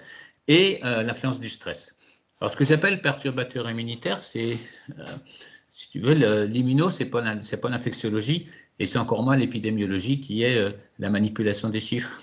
et 0.47 0.79
euh, 0.83 1.03
l'influence 1.03 1.39
du 1.39 1.49
stress. 1.49 1.95
Alors, 2.39 2.51
ce 2.51 2.57
que 2.57 2.65
j'appelle 2.65 2.99
perturbateur 2.99 3.69
immunitaire, 3.69 4.19
c'est, 4.19 4.57
euh, 4.97 5.05
si 5.69 5.91
tu 5.91 5.99
veux, 5.99 6.15
l'immuno, 6.45 6.89
ce 6.89 7.03
n'est 7.03 7.09
pas 7.09 7.21
l'infectiologie 7.21 8.47
et 8.79 8.87
c'est 8.87 8.97
encore 8.97 9.21
moins 9.21 9.35
l'épidémiologie 9.35 10.19
qui 10.19 10.41
est 10.41 10.75
la 10.97 11.09
manipulation 11.11 11.69
des 11.69 11.79
chiffres. 11.79 12.19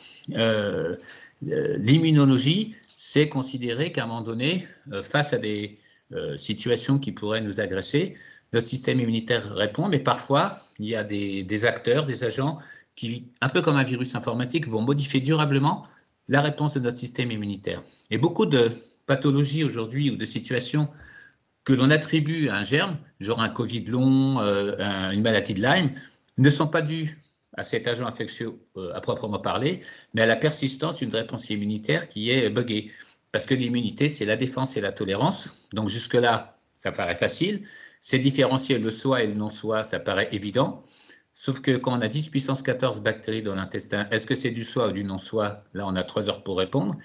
L'immunologie, 1.41 2.75
c'est 3.01 3.29
considérer 3.29 3.93
qu'à 3.93 4.03
un 4.03 4.07
moment 4.09 4.23
donné, 4.23 4.67
euh, 4.93 5.05
face 5.05 5.33
à 5.33 5.39
des, 5.39 5.79
situation 6.37 6.99
qui 6.99 7.13
pourrait 7.13 7.43
nous 7.43 7.61
agresser, 7.61 8.17
notre 8.55 8.67
système 8.67 8.99
immunitaire 8.99 9.55
répond, 9.55 9.89
mais 9.89 9.99
parfois, 9.99 10.59
il 10.79 10.87
y 10.87 10.97
a 10.97 11.05
des, 11.05 11.45
des, 11.45 11.65
acteurs, 11.67 12.07
des 12.07 12.25
agents 12.25 12.57
qui, 12.97 13.27
un 13.43 13.49
peu 13.51 13.61
comme 13.61 13.77
un 13.77 13.85
virus 13.85 14.15
informatique, 14.15 14.67
vont 14.67 14.81
modifier 14.81 15.21
durablement 15.21 15.87
la 16.29 16.41
réponse 16.41 16.73
de 16.73 16.81
notre 16.81 16.97
système 16.97 17.31
immunitaire. 17.31 17.83
Et 18.11 18.17
beaucoup 18.17 18.47
de 18.47 18.73
pathologies 19.05 19.65
aujourd'hui 19.65 20.11
ou 20.11 20.17
de 20.17 20.25
situations 20.25 20.89
que 21.65 21.75
l'on 21.75 21.91
attribue 21.91 22.49
à 22.49 22.57
un 22.57 22.65
germe, 22.65 22.97
genre 23.21 23.43
un 23.43 23.51
Covid 23.51 23.85
long, 23.85 24.41
euh, 24.41 25.11
une 25.11 25.21
maladie 25.21 25.53
de 25.53 25.61
Lyme, 25.61 25.93
ne 26.39 26.49
sont 26.49 26.69
pas 26.69 26.81
dues 26.81 27.19
à 27.59 27.65
cet 27.65 27.87
agent 27.89 28.07
infectieux 28.07 28.53
euh, 28.77 28.93
à 28.95 29.01
proprement 29.01 29.39
parler, 29.39 29.81
mais 30.15 30.23
à 30.23 30.27
la 30.27 30.37
persistance 30.37 30.97
d'une 30.97 31.15
réponse 31.15 31.51
immunitaire 31.51 32.09
qui 32.09 32.31
est 32.31 32.51
buggée. 32.51 32.91
Parce 33.33 33.45
que 33.45 33.55
l'immunité, 33.55 34.09
c'est 34.09 34.25
la 34.25 34.37
défense 34.37 34.77
et 34.77 34.81
la 34.81 34.93
tolérance. 34.93 35.67
Donc 35.75 35.89
jusque-là, 35.89 36.59
ça 36.77 36.93
paraît 36.93 37.15
facile. 37.15 37.67
C'est 38.01 38.19
différencier 38.19 38.79
le 38.79 38.91
soi 38.91 39.23
et 39.23 39.27
le 39.27 39.35
non-soi, 39.35 39.83
ça 39.83 39.99
paraît 39.99 40.29
évident. 40.33 40.85
Sauf 41.33 41.61
que 41.61 41.77
quand 41.77 41.97
on 41.97 42.01
a 42.01 42.09
10 42.09 42.31
puissance 42.31 42.63
14 42.63 43.01
bactéries 43.01 43.43
dans 43.43 43.55
l'intestin, 43.55 44.09
est-ce 44.11 44.27
que 44.27 44.35
c'est 44.35 44.51
du 44.51 44.65
soi 44.65 44.89
ou 44.89 44.93
du 44.93 45.05
non-soi? 45.05 45.63
Là, 45.75 45.87
on 45.87 45.95
a 45.95 46.03
3 46.03 46.29
heures 46.29 46.43
pour 46.43 46.59
répondre. 46.59 46.97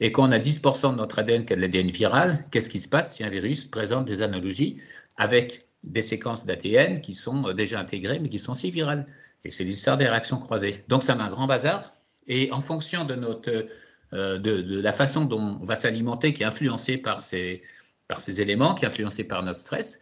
Et 0.00 0.12
quand 0.12 0.28
on 0.28 0.32
a 0.32 0.38
10% 0.38 0.92
de 0.92 0.96
notre 0.96 1.18
ADN 1.18 1.44
qui 1.44 1.52
est 1.52 1.56
de 1.56 1.60
l'ADN 1.60 1.90
viral, 1.90 2.46
qu'est-ce 2.50 2.70
qui 2.70 2.80
se 2.80 2.88
passe? 2.88 3.14
Si 3.14 3.24
un 3.24 3.30
virus 3.30 3.64
présente 3.64 4.06
des 4.06 4.22
analogies 4.22 4.80
avec 5.16 5.66
des 5.84 6.00
séquences 6.00 6.46
d'ADN 6.46 7.00
qui 7.00 7.12
sont 7.12 7.46
euh, 7.46 7.54
déjà 7.54 7.80
intégrées 7.80 8.18
mais 8.20 8.28
qui 8.28 8.38
sont 8.38 8.52
aussi 8.52 8.70
virales 8.70 9.06
Et 9.44 9.50
c'est 9.50 9.64
l'histoire 9.64 9.96
des 9.96 10.06
réactions 10.06 10.38
croisées. 10.38 10.84
Donc 10.88 11.02
ça 11.02 11.14
met 11.14 11.22
un 11.22 11.30
grand 11.30 11.46
bazar. 11.46 11.94
Et 12.28 12.52
en 12.52 12.60
fonction 12.60 13.04
de, 13.04 13.14
notre, 13.14 13.66
euh, 14.12 14.38
de, 14.38 14.80
la 14.80 14.92
façon 14.92 15.24
dont 15.24 15.58
on 15.60 15.64
va 15.64 15.74
s'alimenter, 15.74 16.32
qui 16.32 16.42
est 16.42 16.46
influencée 16.46 16.98
par 16.98 17.20
ces, 17.20 17.62
par 18.08 18.20
ces 18.20 18.40
éléments, 18.40 18.74
qui 18.74 18.84
est 18.84 18.88
influencée 18.88 19.24
par 19.24 19.42
notre 19.42 19.58
stress, 19.58 19.98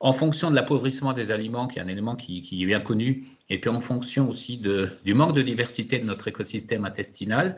en 0.00 0.12
fonction 0.12 0.50
de 0.50 0.56
l'appauvrissement 0.56 1.12
des 1.12 1.30
aliments, 1.30 1.68
qui 1.68 1.78
est 1.78 1.82
un 1.82 1.86
élément 1.86 2.16
qui, 2.16 2.38
est 2.38 2.66
bien 2.66 2.80
connu, 2.80 3.24
et 3.50 3.60
puis 3.60 3.70
en 3.70 3.78
fonction 3.78 4.28
aussi 4.28 4.58
de, 4.58 4.88
du 5.04 5.14
manque 5.14 5.34
de 5.34 5.42
diversité 5.42 5.98
de 5.98 6.06
notre 6.06 6.26
écosystème 6.26 6.84
intestinal, 6.84 7.56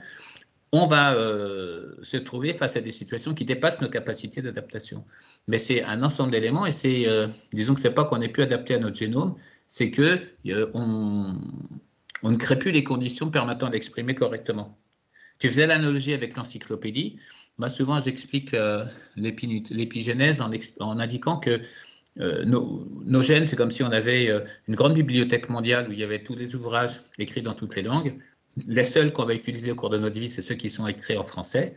on 0.71 0.87
va 0.87 1.14
euh, 1.14 1.94
se 2.02 2.16
trouver 2.16 2.52
face 2.52 2.76
à 2.76 2.80
des 2.80 2.90
situations 2.90 3.33
qui 3.33 3.44
dépassent 3.44 3.80
nos 3.80 3.88
capacités 3.88 4.42
d'adaptation. 4.42 5.04
Mais 5.47 5.56
c'est 5.56 5.85
un 5.85 6.02
ensemble 6.02 6.33
d'éléments 6.33 6.66
et 6.66 6.73
c'est, 6.73 7.09
euh, 7.09 7.28
disons 7.52 7.75
que 7.75 7.80
c'est 7.80 7.92
pas 7.92 8.04
qu'on 8.04 8.21
ait 8.21 8.28
pu 8.28 8.42
adapter 8.42 8.75
à 8.75 8.78
notre 8.78 8.97
génome, 8.97 9.37
c'est 9.74 9.90
que 9.90 10.20
euh, 10.46 10.70
on, 10.72 11.34
ne 12.22 12.36
crée 12.36 12.56
plus 12.56 12.70
les 12.70 12.84
conditions 12.84 13.28
permettant 13.28 13.70
d'exprimer 13.70 14.14
correctement. 14.14 14.78
Tu 15.40 15.48
faisais 15.48 15.66
l'analogie 15.66 16.14
avec 16.14 16.36
l'encyclopédie. 16.36 17.18
Moi, 17.58 17.68
souvent, 17.68 17.98
j'explique 17.98 18.54
l'épigénèse 19.16 20.40
en, 20.40 20.98
indiquant 21.00 21.38
que 21.38 21.60
nos, 22.16 22.86
nos, 23.04 23.20
gènes, 23.20 23.46
c'est 23.46 23.56
comme 23.56 23.72
si 23.72 23.82
on 23.82 23.90
avait 23.90 24.30
une 24.68 24.76
grande 24.76 24.94
bibliothèque 24.94 25.48
mondiale 25.48 25.88
où 25.88 25.92
il 25.92 25.98
y 25.98 26.04
avait 26.04 26.22
tous 26.22 26.36
les 26.36 26.54
ouvrages 26.54 27.00
écrits 27.18 27.42
dans 27.42 27.54
toutes 27.54 27.74
les 27.74 27.82
langues. 27.82 28.16
Les 28.68 28.84
seuls 28.84 29.12
qu'on 29.12 29.24
va 29.24 29.34
utiliser 29.34 29.72
au 29.72 29.74
cours 29.74 29.90
de 29.90 29.98
notre 29.98 30.18
vie, 30.18 30.30
c'est 30.30 30.42
ceux 30.42 30.54
qui 30.54 30.70
sont 30.70 30.86
écrits 30.86 31.16
en 31.16 31.24
français. 31.24 31.76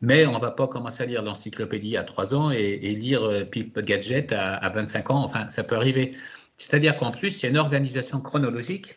Mais 0.00 0.26
on 0.26 0.32
ne 0.32 0.40
va 0.40 0.50
pas 0.50 0.66
commencer 0.66 1.04
à 1.04 1.06
lire 1.06 1.22
l'encyclopédie 1.22 1.96
à 1.96 2.02
3 2.02 2.34
ans 2.34 2.50
et, 2.50 2.76
lire 2.76 3.22
euh, 3.22 3.44
Pif 3.44 3.72
Gadget 3.72 4.32
à, 4.32 4.54
à 4.54 4.68
25 4.68 5.10
ans. 5.10 5.22
Enfin, 5.24 5.48
ça 5.48 5.64
peut 5.64 5.76
arriver. 5.76 6.14
C'est-à-dire 6.56 6.96
qu'en 6.96 7.10
plus, 7.10 7.42
il 7.42 7.42
y 7.44 7.46
a 7.46 7.50
une 7.50 7.58
organisation 7.58 8.20
chronologique 8.20 8.96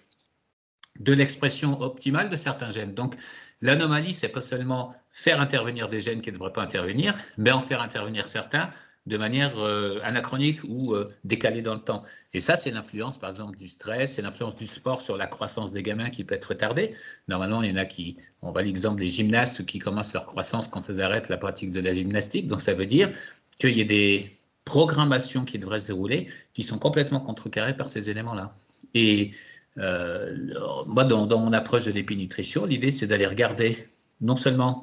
de 0.99 1.13
l'expression 1.13 1.81
optimale 1.81 2.29
de 2.29 2.35
certains 2.35 2.71
gènes. 2.71 2.93
Donc, 2.93 3.15
l'anomalie, 3.61 4.13
c'est 4.13 4.29
pas 4.29 4.41
seulement 4.41 4.95
faire 5.11 5.41
intervenir 5.41 5.89
des 5.89 5.99
gènes 5.99 6.21
qui 6.21 6.29
ne 6.29 6.35
devraient 6.35 6.53
pas 6.53 6.61
intervenir, 6.61 7.15
mais 7.37 7.51
en 7.51 7.61
faire 7.61 7.81
intervenir 7.81 8.25
certains 8.25 8.69
de 9.05 9.17
manière 9.17 9.57
euh, 9.57 9.99
anachronique 10.03 10.59
ou 10.67 10.93
euh, 10.93 11.07
décalée 11.23 11.61
dans 11.61 11.73
le 11.73 11.79
temps. 11.79 12.03
Et 12.33 12.39
ça, 12.39 12.55
c'est 12.55 12.69
l'influence, 12.69 13.17
par 13.17 13.29
exemple, 13.29 13.57
du 13.57 13.67
stress, 13.67 14.13
c'est 14.13 14.21
l'influence 14.21 14.55
du 14.55 14.67
sport 14.67 15.01
sur 15.01 15.17
la 15.17 15.25
croissance 15.25 15.71
des 15.71 15.81
gamins 15.81 16.09
qui 16.09 16.23
peut 16.23 16.35
être 16.35 16.49
retardée. 16.49 16.95
Normalement, 17.27 17.63
il 17.63 17.71
y 17.71 17.73
en 17.73 17.77
a 17.77 17.85
qui, 17.85 18.17
on 18.41 18.51
va 18.51 18.61
l'exemple 18.61 18.99
des 18.99 19.07
gymnastes 19.07 19.65
qui 19.65 19.79
commencent 19.79 20.13
leur 20.13 20.25
croissance 20.25 20.67
quand 20.67 20.89
ils 20.89 21.01
arrêtent 21.01 21.29
la 21.29 21.37
pratique 21.37 21.71
de 21.71 21.79
la 21.79 21.93
gymnastique. 21.93 22.47
Donc, 22.47 22.61
ça 22.61 22.73
veut 22.73 22.85
dire 22.85 23.09
qu'il 23.59 23.77
y 23.77 23.81
a 23.81 23.85
des 23.85 24.29
programmations 24.65 25.45
qui 25.45 25.57
devraient 25.59 25.79
se 25.79 25.87
dérouler 25.87 26.27
qui 26.53 26.63
sont 26.63 26.77
complètement 26.77 27.19
contrecarrées 27.19 27.75
par 27.75 27.87
ces 27.87 28.09
éléments-là. 28.09 28.55
Et 28.93 29.31
euh, 29.77 30.35
moi, 30.87 31.05
dans, 31.05 31.27
mon 31.39 31.53
approche 31.53 31.85
de 31.85 31.91
l'épinitrition, 31.91 32.65
l'idée, 32.65 32.91
c'est 32.91 33.07
d'aller 33.07 33.25
regarder 33.25 33.87
non 34.21 34.35
seulement 34.35 34.79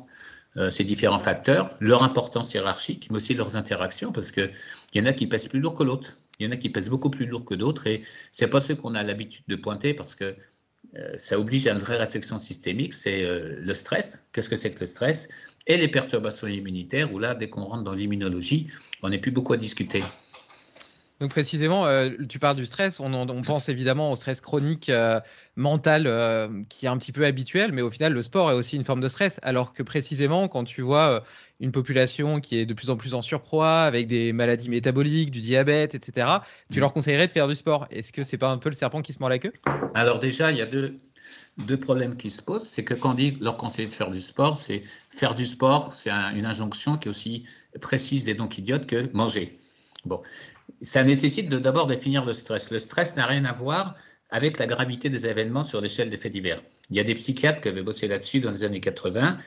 euh, 0.57 0.71
ces 0.71 0.85
différents 0.85 1.19
facteurs, 1.19 1.77
leur 1.81 2.03
importance 2.03 2.55
hiérarchique, 2.55 3.09
mais 3.11 3.17
aussi 3.17 3.35
leurs 3.35 3.57
interactions, 3.57 4.13
parce 4.13 4.31
qu'il 4.31 4.51
y 4.95 5.01
en 5.01 5.07
a 5.07 5.13
qui 5.13 5.27
pèsent 5.27 5.49
plus 5.49 5.61
lourd 5.61 5.75
que 5.75 5.83
l'autre. 5.83 6.19
Il 6.39 6.47
y 6.47 6.49
en 6.49 6.53
a 6.53 6.57
qui 6.57 6.71
pèsent 6.71 6.89
beaucoup 6.89 7.11
plus 7.11 7.27
lourd 7.27 7.45
que 7.45 7.55
d'autres, 7.55 7.87
et 7.87 8.03
c'est 8.31 8.49
pas 8.49 8.61
ce 8.61 8.73
qu'on 8.73 8.95
a 8.95 9.03
l'habitude 9.03 9.45
de 9.49 9.57
pointer, 9.57 9.93
parce 9.93 10.15
que 10.15 10.37
euh, 10.97 11.13
ça 11.17 11.39
oblige 11.39 11.67
à 11.67 11.73
une 11.73 11.79
vraie 11.79 11.97
réflexion 11.97 12.39
systémique, 12.39 12.95
c'est 12.95 13.23
le 13.23 13.75
stress. 13.75 14.23
Qu'est-ce 14.33 14.49
que 14.49 14.57
c'est 14.57 14.71
que 14.71 14.81
le 14.81 14.87
stress? 14.87 15.29
Et 15.67 15.77
les 15.77 15.89
perturbations 15.89 16.47
immunitaires, 16.47 17.13
où 17.13 17.19
là, 17.19 17.35
dès 17.35 17.49
qu'on 17.49 17.65
rentre 17.65 17.83
dans 17.83 17.95
l'immunologie, 17.95 18.69
on 19.03 19.09
n'est 19.09 19.19
plus 19.19 19.33
beaucoup 19.33 19.53
à 19.53 19.57
discuter. 19.57 20.01
Donc 21.21 21.31
précisément, 21.31 21.87
euh, 21.87 22.11
tu 22.29 22.39
parles 22.39 22.57
du 22.57 22.67
stress, 22.67 23.01
on, 23.01 23.43
pense 23.43 23.71
évidemment 23.71 24.13
au 24.13 24.17
stress 24.17 24.43
chronique 24.43 24.91
euh, 24.91 25.19
mental 25.57 26.07
euh, 26.07 26.49
qui 26.69 26.85
est 26.85 26.89
un 26.91 26.99
petit 26.99 27.11
peu 27.11 27.25
habituel, 27.25 27.73
mais 27.73 27.81
au 27.81 27.91
final, 27.91 28.13
le 28.13 28.21
sport 28.21 28.51
est 28.51 28.55
aussi 28.55 28.77
une 28.77 28.85
forme 28.85 29.01
de 29.01 29.09
stress. 29.09 29.41
Alors 29.43 29.73
que 29.73 29.83
précisément, 29.83 30.47
quand 30.47 30.65
tu 30.65 30.83
vois 30.83 31.25
une 31.59 31.73
population 31.73 32.39
qui 32.39 32.59
est 32.59 32.67
de 32.67 32.75
plus 32.75 32.91
en 32.91 32.97
plus 32.97 33.15
en 33.15 33.23
surpoids, 33.23 33.81
avec 33.81 34.09
des 34.09 34.35
maladies 34.35 34.69
métaboliques, 34.69 35.31
du 35.31 35.41
diabète, 35.41 35.95
etc., 35.95 36.29
tu 36.71 36.81
leur 36.81 36.93
conseillerais 36.93 37.27
de 37.27 37.33
faire 37.33 37.49
du 37.49 37.55
sport. 37.55 37.87
Est-ce 37.91 38.13
que 38.13 38.23
c'est 38.23 38.37
pas 38.37 38.51
un 38.51 38.59
peu 38.59 38.69
le 38.69 38.75
serpent 38.75 39.01
qui 39.01 39.15
se 39.15 39.19
mord 39.19 39.31
la 39.31 39.39
queue? 39.39 39.53
Alors 39.95 40.19
déjà, 40.19 40.51
il 40.51 40.59
y 40.59 40.63
a 40.63 40.67
deux, 40.67 40.99
deux 41.59 41.79
problèmes 41.79 42.17
qui 42.17 42.31
se 42.31 42.43
posent. 42.43 42.67
C'est 42.67 42.85
que 42.85 42.95
quand 42.95 43.13
on 43.13 43.15
dit 43.15 43.37
leur 43.41 43.57
conseiller 43.57 43.89
de 43.89 43.93
faire 43.93 44.11
du 44.11 44.21
sport, 44.21 44.59
c'est 44.59 44.83
faire 45.11 45.35
du 45.35 45.47
sport, 45.47 45.95
c'est 45.95 46.11
une 46.11 46.47
injonction 46.47 46.99
qui 46.99 47.09
est 47.09 47.11
aussi 47.11 47.45
précise 47.81 48.29
et 48.29 48.35
donc 48.35 48.59
idiote 48.59 48.87
que 48.87 49.11
manger. 49.13 49.55
Bon, 50.05 50.23
ça 50.83 51.03
nécessite 51.03 51.49
de 51.49 51.59
d'abord 51.59 51.87
définir 51.87 52.25
le 52.25 52.35
stress. 52.35 52.71
Le 52.71 52.79
stress 52.79 53.17
n'a 53.17 53.27
rien 53.27 53.45
à 53.45 53.53
voir 53.53 53.97
avec 54.31 54.59
la 54.59 54.67
gravité 54.67 55.09
des 55.09 55.27
événements 55.27 55.63
sur 55.63 55.81
l'échelle 55.81 56.11
des 56.11 56.17
faits 56.17 56.33
divers. 56.33 56.61
Il 56.91 56.97
y 56.97 57.01
a 57.01 57.05
des 57.05 57.15
psychiatres 57.15 57.61
qui 57.61 57.69
avaient 57.69 57.83
bossé 57.83 58.09
là-dessus 58.09 58.41
dans 58.41 58.51
les 58.51 58.65
années 58.65 58.81
80, 58.81 59.39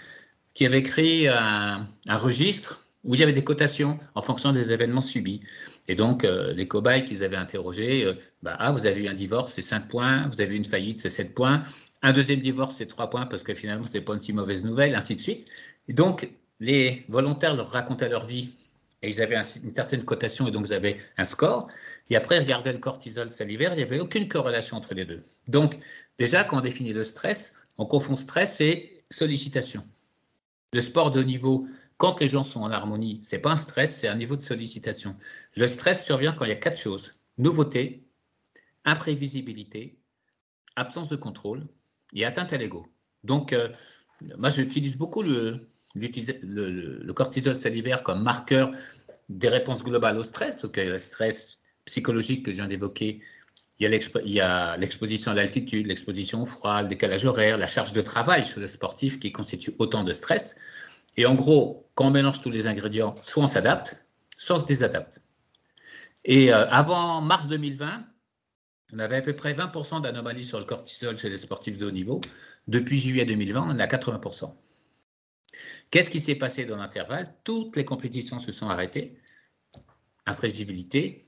qui 0.54 0.66
avaient 0.66 0.84
créé 0.84 1.28
un, 1.28 1.88
registre 2.10 2.86
où 3.04 3.14
il 3.16 3.20
y 3.22 3.24
avait 3.24 3.34
des 3.34 3.44
cotations 3.44 3.98
en 4.16 4.22
fonction 4.22 4.52
des 4.52 4.72
événements 4.72 5.02
subis. 5.02 5.42
Et 5.88 5.96
donc, 5.96 6.24
euh, 6.24 6.54
les 6.54 6.68
cobayes 6.68 7.06
qu'ils 7.06 7.24
avaient 7.24 7.38
interrogés, 7.38 8.06
euh, 8.06 8.14
bah, 8.44 8.56
ah, 8.60 8.72
vous 8.72 8.86
avez 8.86 9.04
eu 9.04 9.08
un 9.08 9.14
divorce, 9.14 9.54
c'est 9.54 9.62
5 9.62 9.88
points, 9.88 10.28
vous 10.28 10.42
avez 10.42 10.54
eu 10.54 10.58
une 10.58 10.66
faillite, 10.66 11.00
c'est 11.00 11.10
7 11.10 11.34
points, 11.34 11.64
un 12.02 12.14
deuxième 12.14 12.40
divorce, 12.40 12.76
c'est 12.78 12.86
3 12.86 13.10
points, 13.10 13.26
parce 13.26 13.44
que 13.44 13.54
finalement, 13.54 13.86
ce 13.86 13.94
n'est 13.94 14.04
pas 14.04 14.14
une 14.14 14.20
si 14.20 14.34
mauvaise 14.34 14.64
nouvelle, 14.64 14.96
ainsi 14.96 15.16
de 15.16 15.20
suite. 15.20 15.50
Et 15.88 15.94
donc, 15.94 16.30
les 16.60 17.06
volontaires 17.10 17.56
leur 17.56 17.70
racontaient 17.70 18.10
leur 18.10 18.26
vie 18.26 18.54
et 19.02 19.10
ils 19.10 19.22
avaient 19.22 19.38
une 19.64 19.74
certaine 19.74 20.04
cotation 20.04 20.48
et 20.48 20.52
donc 20.52 20.68
ils 20.68 20.74
avaient 20.74 20.98
un 21.18 21.24
score. 21.24 21.68
Et 22.10 22.16
après, 22.16 22.38
ils 22.38 22.42
regardaient 22.42 22.74
le 22.74 22.80
cortisol 22.80 23.30
salivaire, 23.30 23.74
il 23.74 23.78
n'y 23.78 23.84
avait 23.84 24.00
aucune 24.00 24.28
corrélation 24.28 24.76
entre 24.78 24.94
les 24.94 25.06
deux. 25.06 25.24
Donc, 25.48 25.80
déjà, 26.18 26.44
quand 26.44 26.58
on 26.58 26.62
définit 26.62 26.94
le 26.94 27.04
stress, 27.04 27.54
on 27.78 27.86
confond 27.86 28.16
stress 28.16 28.60
et 28.60 29.04
sollicitation. 29.10 29.86
Le 30.74 30.82
sport 30.82 31.12
de 31.12 31.24
niveau, 31.24 31.66
quand 31.98 32.20
les 32.20 32.28
gens 32.28 32.44
sont 32.44 32.62
en 32.62 32.72
harmonie, 32.72 33.20
c'est 33.24 33.40
pas 33.40 33.52
un 33.52 33.56
stress, 33.56 33.98
c'est 33.98 34.08
un 34.08 34.16
niveau 34.16 34.36
de 34.36 34.42
sollicitation. 34.42 35.16
Le 35.56 35.66
stress 35.66 36.06
survient 36.06 36.34
quand 36.34 36.46
il 36.46 36.50
y 36.50 36.54
a 36.54 36.58
quatre 36.58 36.80
choses 36.80 37.14
nouveauté, 37.38 38.04
imprévisibilité, 38.84 39.98
absence 40.76 41.08
de 41.08 41.16
contrôle 41.16 41.66
et 42.14 42.26
atteinte 42.26 42.54
à 42.54 42.58
l'ego. 42.58 42.86
Donc, 43.24 43.54
euh, 43.54 43.70
moi, 44.38 44.50
j'utilise 44.50 44.98
beaucoup 44.98 45.22
le, 45.22 45.70
le, 45.96 47.00
le, 47.04 47.14
cortisol 47.14 47.56
salivaire 47.56 48.04
comme 48.04 48.24
marqueur 48.24 48.72
des 49.30 49.48
réponses 49.48 49.84
globales 49.84 50.18
au 50.18 50.24
stress, 50.24 50.56
parce 50.56 50.72
que 50.72 50.82
le 50.82 50.98
stress 50.98 51.60
psychologique 51.86 52.46
que 52.46 52.52
je 52.52 52.58
viens 52.58 52.68
d'évoquer, 52.68 53.22
il 53.80 54.32
y 54.34 54.42
a 54.42 54.76
l'exposition 54.78 55.32
à 55.32 55.36
l'altitude, 55.36 55.88
l'exposition 55.88 56.42
au 56.42 56.46
froid, 56.46 56.82
le 56.82 56.90
décalage 56.90 57.26
horaire, 57.26 57.58
la 57.58 57.68
charge 57.68 57.94
de 57.94 58.02
travail 58.02 58.44
chez 58.44 58.60
les 58.60 58.68
sportifs 58.68 59.20
qui 59.20 59.32
constitue 59.32 59.74
autant 59.80 60.04
de 60.04 60.12
stress. 60.12 60.58
Et 61.16 61.26
en 61.26 61.34
gros, 61.34 61.88
quand 61.96 62.08
on 62.08 62.12
mélange 62.12 62.42
tous 62.42 62.50
les 62.50 62.68
ingrédients, 62.68 63.16
soit 63.22 63.44
on 63.44 63.48
s'adapte, 63.48 64.04
soit 64.38 64.58
on 64.58 64.60
se 64.60 64.66
désadapte. 64.66 65.22
Et 66.26 66.52
euh, 66.54 66.68
avant 66.70 67.22
mars 67.22 67.48
2020, 67.48 68.04
on 68.94 69.00
avait 69.00 69.18
à 69.18 69.22
peu 69.22 69.34
près 69.34 69.54
20% 69.54 70.02
d'anomalies 70.02 70.46
sur 70.46 70.60
le 70.60 70.66
cortisol 70.66 71.18
chez 71.18 71.30
les 71.30 71.38
sportifs 71.38 71.78
de 71.78 71.86
haut 71.86 71.92
niveau. 71.92 72.22
Depuis 72.68 73.00
juillet 73.00 73.26
2020, 73.26 73.76
on 73.76 73.80
est 73.80 73.84
à 73.84 73.88
80%. 73.88 74.54
Qu'est-ce 75.92 76.10
qui 76.10 76.20
s'est 76.20 76.36
passé 76.36 76.66
dans 76.66 76.78
l'intervalle? 76.78 77.34
Toutes 77.44 77.76
les 77.76 77.86
compétitions 77.86 78.40
se 78.40 78.52
sont 78.52 78.70
arrêtées. 78.70 79.18
Infrégibilité. 80.26 81.26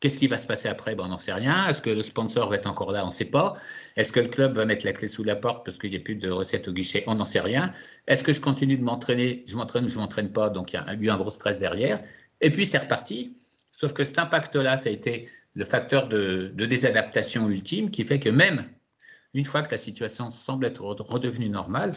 Qu'est-ce 0.00 0.18
qui 0.18 0.26
va 0.26 0.36
se 0.36 0.46
passer 0.46 0.68
après? 0.68 0.94
Ben, 0.94 1.04
On 1.04 1.08
n'en 1.08 1.16
sait 1.16 1.32
rien. 1.32 1.68
Est-ce 1.68 1.80
que 1.80 1.90
le 1.90 2.02
sponsor 2.02 2.50
va 2.50 2.56
être 2.56 2.66
encore 2.66 2.92
là? 2.92 3.02
On 3.02 3.06
ne 3.06 3.12
sait 3.12 3.24
pas. 3.24 3.54
Est-ce 3.96 4.12
que 4.12 4.20
le 4.20 4.28
club 4.28 4.54
va 4.54 4.64
mettre 4.64 4.84
la 4.84 4.92
clé 4.92 5.08
sous 5.08 5.24
la 5.24 5.36
porte 5.36 5.64
parce 5.64 5.78
qu'il 5.78 5.90
n'y 5.90 5.96
a 5.96 6.00
plus 6.00 6.16
de 6.16 6.30
recettes 6.30 6.68
au 6.68 6.72
guichet? 6.72 7.02
On 7.06 7.14
n'en 7.14 7.24
sait 7.24 7.40
rien. 7.40 7.72
Est-ce 8.06 8.22
que 8.22 8.32
je 8.32 8.40
continue 8.40 8.76
de 8.76 8.84
m'entraîner? 8.84 9.42
Je 9.46 9.56
m'entraîne 9.56 9.84
ou 9.84 9.88
je 9.88 9.96
ne 9.96 10.00
m'entraîne 10.00 10.32
pas? 10.32 10.50
Donc 10.50 10.72
il 10.72 10.76
y 10.76 10.78
a 10.78 10.94
eu 10.94 11.08
un 11.10 11.16
gros 11.16 11.30
stress 11.30 11.58
derrière. 11.58 12.00
Et 12.40 12.50
puis 12.50 12.66
c'est 12.66 12.78
reparti. 12.78 13.36
Sauf 13.78 13.92
que 13.92 14.04
cet 14.04 14.18
impact-là, 14.18 14.78
ça 14.78 14.88
a 14.88 14.92
été 14.92 15.28
le 15.54 15.62
facteur 15.66 16.08
de, 16.08 16.50
désadaptation 16.56 17.50
ultime 17.50 17.90
qui 17.90 18.04
fait 18.04 18.18
que 18.18 18.30
même 18.30 18.64
une 19.34 19.44
fois 19.44 19.60
que 19.60 19.70
la 19.70 19.76
situation 19.76 20.30
semble 20.30 20.64
être 20.64 20.82
redevenue 20.82 21.50
normale, 21.50 21.92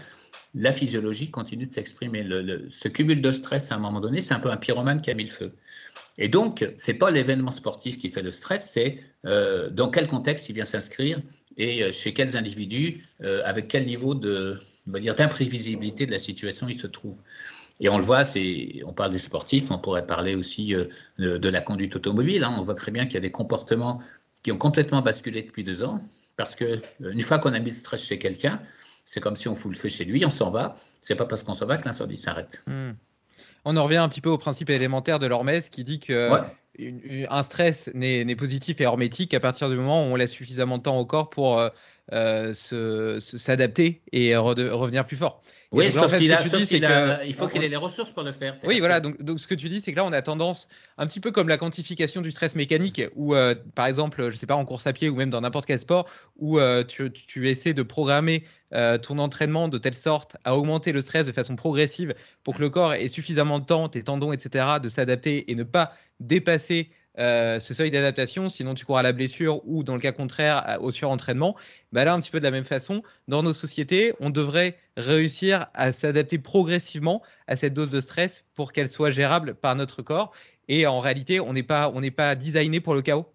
la 0.53 0.73
physiologie 0.73 1.31
continue 1.31 1.67
de 1.67 1.71
s'exprimer. 1.71 2.27
ce 2.67 2.89
cumul 2.89 3.21
de 3.21 3.31
stress, 3.31 3.71
à 3.71 3.75
un 3.75 3.79
moment 3.79 4.01
donné, 4.01 4.19
c'est 4.19 4.33
un 4.33 4.41
peu 4.41 4.51
un 4.51 4.57
pyromane 4.57 4.99
qui 4.99 5.09
a 5.09 5.13
mis 5.13 5.23
le 5.23 5.29
feu. 5.29 5.53
Et 6.17 6.27
donc, 6.27 6.69
ce 6.75 6.91
n'est 6.91 6.97
pas 6.97 7.11
l'événement 7.11 7.51
sportif 7.51 7.97
qui 7.97 8.09
fait 8.09 8.23
le 8.23 8.31
stress, 8.31 8.71
c'est 8.73 8.97
euh, 9.25 9.69
dans 9.69 9.89
quel 9.89 10.07
contexte 10.07 10.49
il 10.49 10.55
vient 10.55 10.65
s'inscrire 10.65 11.21
et 11.55 11.83
euh, 11.83 11.91
chez 11.91 12.13
quels 12.13 12.35
individus, 12.35 13.05
euh, 13.21 13.41
avec 13.45 13.69
quel 13.69 13.85
niveau 13.85 14.15
de, 14.15 14.57
d'imprévisibilité 14.85 16.05
de 16.05 16.11
la 16.11 16.19
situation 16.19 16.67
il 16.67 16.75
se 16.75 16.87
trouve. 16.87 17.21
Et 17.79 17.89
on 17.89 17.97
le 17.97 18.03
voit, 18.03 18.23
on 18.85 18.93
parle 18.93 19.11
des 19.11 19.19
sportifs, 19.19 19.71
on 19.71 19.77
pourrait 19.77 20.05
parler 20.05 20.35
aussi 20.35 20.75
de, 21.17 21.49
la 21.49 21.61
conduite 21.61 21.95
automobile. 21.95 22.43
Hein. 22.43 22.55
On 22.57 22.61
voit 22.61 22.75
très 22.75 22.91
bien 22.91 23.05
qu'il 23.05 23.15
y 23.15 23.17
a 23.17 23.21
des 23.21 23.31
comportements 23.31 23.99
qui 24.43 24.51
ont 24.51 24.57
complètement 24.57 25.01
basculé 25.01 25.43
depuis 25.43 25.63
deux 25.63 25.83
ans, 25.83 25.99
parce 26.35 26.55
que 26.55 26.81
une 26.99 27.21
fois 27.21 27.39
qu'on 27.39 27.53
a 27.53 27.59
mis 27.59 27.69
le 27.69 27.75
stress 27.75 28.03
chez 28.03 28.17
quelqu'un, 28.17 28.61
c'est 29.05 29.21
comme 29.21 29.35
si 29.35 29.47
on 29.47 29.55
fout 29.55 29.71
le 29.71 29.77
feu 29.77 29.89
chez 29.89 30.05
lui, 30.05 30.25
on 30.25 30.29
s'en 30.29 30.51
va. 30.51 30.75
C'est 31.01 31.15
pas 31.15 31.25
parce 31.25 31.43
qu'on 31.43 31.53
s'en 31.53 31.65
va 31.65 31.77
que 31.77 31.85
l'incendie 31.85 32.17
s'arrête. 32.17 32.63
Hmm 32.67 32.91
on 33.65 33.77
en 33.77 33.83
revient 33.83 33.97
un 33.97 34.09
petit 34.09 34.21
peu 34.21 34.29
au 34.29 34.37
principe 34.37 34.69
élémentaire 34.69 35.19
de 35.19 35.27
l'hormèse 35.27 35.69
qui 35.69 35.83
dit 35.83 35.99
que 35.99 36.31
un 37.29 37.43
stress 37.43 37.89
n'est 37.93 38.35
positif 38.35 38.79
et 38.79 38.83
hermétique 38.83 39.33
à 39.33 39.39
partir 39.39 39.69
du 39.69 39.75
moment 39.75 40.03
où 40.03 40.05
on 40.05 40.15
laisse 40.15 40.31
suffisamment 40.31 40.77
de 40.77 40.83
temps 40.83 40.97
au 40.97 41.05
corps 41.05 41.29
pour 41.29 41.59
euh, 41.59 41.69
euh, 42.13 42.53
s'adapter 43.19 44.01
et 44.13 44.35
revenir 44.35 45.05
plus 45.05 45.17
fort. 45.17 45.41
Oui, 45.71 45.91
sauf 45.91 46.11
il 46.19 47.33
faut 47.35 47.47
qu'il 47.47 47.63
ait 47.63 47.69
les 47.69 47.75
ressources 47.75 48.09
pour 48.09 48.23
le 48.23 48.31
faire. 48.31 48.57
Oui, 48.63 48.79
voilà. 48.79 48.99
Donc, 48.99 49.21
donc, 49.21 49.39
ce 49.39 49.47
que 49.47 49.53
tu 49.53 49.69
dis, 49.69 49.81
c'est 49.81 49.91
que 49.91 49.97
là, 49.97 50.05
on 50.05 50.11
a 50.11 50.21
tendance, 50.21 50.67
un 50.97 51.05
petit 51.05 51.19
peu 51.19 51.31
comme 51.31 51.47
la 51.47 51.57
quantification 51.57 52.21
du 52.21 52.31
stress 52.31 52.55
mécanique, 52.55 53.03
où, 53.15 53.35
euh, 53.35 53.53
par 53.75 53.85
exemple, 53.85 54.31
je 54.31 54.35
sais 54.35 54.47
pas, 54.47 54.55
en 54.55 54.65
course 54.65 54.87
à 54.87 54.93
pied 54.93 55.09
ou 55.09 55.15
même 55.15 55.29
dans 55.29 55.41
n'importe 55.41 55.67
quel 55.67 55.77
sport, 55.77 56.09
où 56.37 56.59
euh, 56.59 56.83
tu, 56.83 57.11
tu, 57.11 57.49
essaies 57.49 57.73
de 57.73 57.83
programmer 57.83 58.43
ton 59.01 59.17
entraînement 59.17 59.67
de 59.67 59.79
telle 59.79 59.95
sorte 59.95 60.37
à 60.43 60.55
augmenter 60.55 60.91
le 60.91 61.01
stress 61.01 61.25
de 61.25 61.31
façon 61.31 61.55
progressive 61.55 62.13
pour 62.43 62.53
que 62.53 62.61
le 62.61 62.69
corps 62.69 62.93
ait 62.93 63.07
suffisamment 63.07 63.57
de 63.57 63.65
temps, 63.65 63.89
tes 63.89 64.03
tendons, 64.03 64.31
etc., 64.31 64.63
de 64.81 64.89
s'adapter 64.89 65.51
et 65.51 65.55
ne 65.55 65.63
pas 65.63 65.91
dépasser 66.19 66.91
euh, 67.19 67.59
ce 67.59 67.73
seuil 67.73 67.91
d'adaptation, 67.91 68.49
sinon 68.49 68.73
tu 68.73 68.85
cours 68.85 68.97
à 68.97 69.03
la 69.03 69.11
blessure 69.11 69.61
ou 69.67 69.83
dans 69.83 69.93
le 69.93 69.99
cas 69.99 70.11
contraire 70.11 70.77
au 70.81 70.91
surentraînement. 70.91 71.55
Bah 71.91 72.05
là, 72.05 72.13
un 72.13 72.19
petit 72.19 72.31
peu 72.31 72.39
de 72.39 72.45
la 72.45 72.51
même 72.51 72.65
façon, 72.65 73.03
dans 73.27 73.43
nos 73.43 73.53
sociétés, 73.53 74.13
on 74.19 74.29
devrait 74.29 74.77
réussir 74.97 75.67
à 75.73 75.91
s'adapter 75.91 76.37
progressivement 76.37 77.21
à 77.47 77.55
cette 77.55 77.73
dose 77.73 77.89
de 77.89 78.01
stress 78.01 78.45
pour 78.55 78.71
qu'elle 78.71 78.89
soit 78.89 79.09
gérable 79.09 79.55
par 79.55 79.75
notre 79.75 80.01
corps. 80.01 80.31
Et 80.67 80.85
en 80.87 80.99
réalité, 80.99 81.39
on 81.39 81.53
n'est 81.53 81.63
pas, 81.63 81.91
pas 82.15 82.35
designé 82.35 82.79
pour 82.79 82.93
le 82.93 83.01
chaos. 83.01 83.25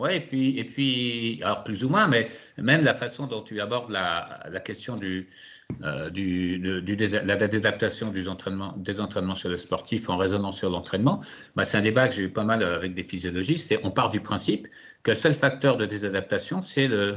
Oui, 0.00 0.14
et 0.14 0.20
puis, 0.20 0.58
et 0.58 0.64
puis, 0.64 1.40
alors 1.42 1.62
plus 1.62 1.84
ou 1.84 1.90
moins, 1.90 2.06
mais 2.06 2.26
même 2.56 2.82
la 2.82 2.94
façon 2.94 3.26
dont 3.26 3.42
tu 3.42 3.60
abordes 3.60 3.90
la, 3.90 4.40
la 4.50 4.60
question 4.60 4.96
du, 4.96 5.28
euh, 5.82 6.08
du, 6.08 6.58
la 6.58 7.36
désadaptation 7.36 8.10
des 8.10 8.26
entraînements, 8.26 8.74
des 8.78 8.98
entraînements 8.98 9.34
chez 9.34 9.50
le 9.50 9.58
sportif 9.58 10.08
en 10.08 10.16
raisonnant 10.16 10.52
sur 10.52 10.70
l'entraînement, 10.70 11.20
bah, 11.54 11.64
c'est 11.64 11.76
un 11.76 11.82
débat 11.82 12.08
que 12.08 12.14
j'ai 12.14 12.22
eu 12.22 12.28
pas 12.30 12.44
mal 12.44 12.62
avec 12.62 12.94
des 12.94 13.02
physiologistes. 13.02 13.72
Et 13.72 13.78
on 13.82 13.90
part 13.90 14.08
du 14.08 14.20
principe 14.20 14.68
que 15.02 15.10
le 15.10 15.16
seul 15.16 15.34
facteur 15.34 15.76
de 15.76 15.84
désadaptation, 15.86 16.62
c'est 16.62 16.88
le, 16.88 17.16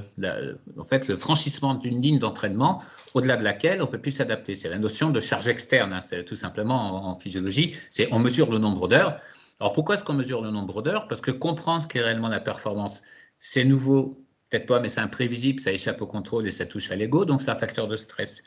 en 0.77 0.83
fait, 0.83 1.07
le 1.07 1.15
franchissement 1.15 1.75
d'une 1.75 2.01
ligne 2.01 2.19
d'entraînement 2.19 2.81
au-delà 3.13 3.37
de 3.37 3.43
laquelle 3.43 3.81
on 3.81 3.87
peut 3.87 3.97
plus 3.97 4.11
s'adapter. 4.11 4.55
C'est 4.55 4.69
la 4.69 4.77
notion 4.77 5.09
de 5.09 5.19
charge 5.19 5.47
externe. 5.47 5.93
Hein. 5.93 6.23
tout 6.25 6.35
simplement 6.35 7.09
en, 7.09 7.15
physiologie, 7.15 7.75
c'est 7.89 8.09
on 8.11 8.19
mesure 8.19 8.51
le 8.51 8.57
nombre 8.57 8.89
d'heures. 8.89 9.19
Alors 9.59 9.73
pourquoi 9.73 9.95
est-ce 9.95 10.03
qu'on 10.03 10.13
mesure 10.13 10.41
le 10.41 10.51
nombre 10.51 10.81
d'heures? 10.83 11.07
Parce 11.07 11.21
que 11.21 11.31
comprendre 11.31 11.81
ce 11.83 11.87
qu'est 11.87 12.01
réellement 12.01 12.27
la 12.27 12.39
performance, 12.39 13.01
c'est 13.39 13.65
nouveau 13.65 14.25
peut-être 14.49 14.65
pas, 14.67 14.79
mais 14.79 14.87
c'est 14.87 15.01
imprévisible, 15.01 15.59
ça 15.59 15.71
échappe 15.71 16.01
au 16.01 16.07
contrôle 16.07 16.47
et 16.47 16.51
ça 16.51 16.65
touche 16.67 16.91
à 16.91 16.95
l'ego, 16.95 17.25
donc 17.25 17.41
c'est 17.41 17.49
un 17.51 17.55
facteur 17.55 17.87
de 17.87 17.95
stress. 17.95 18.43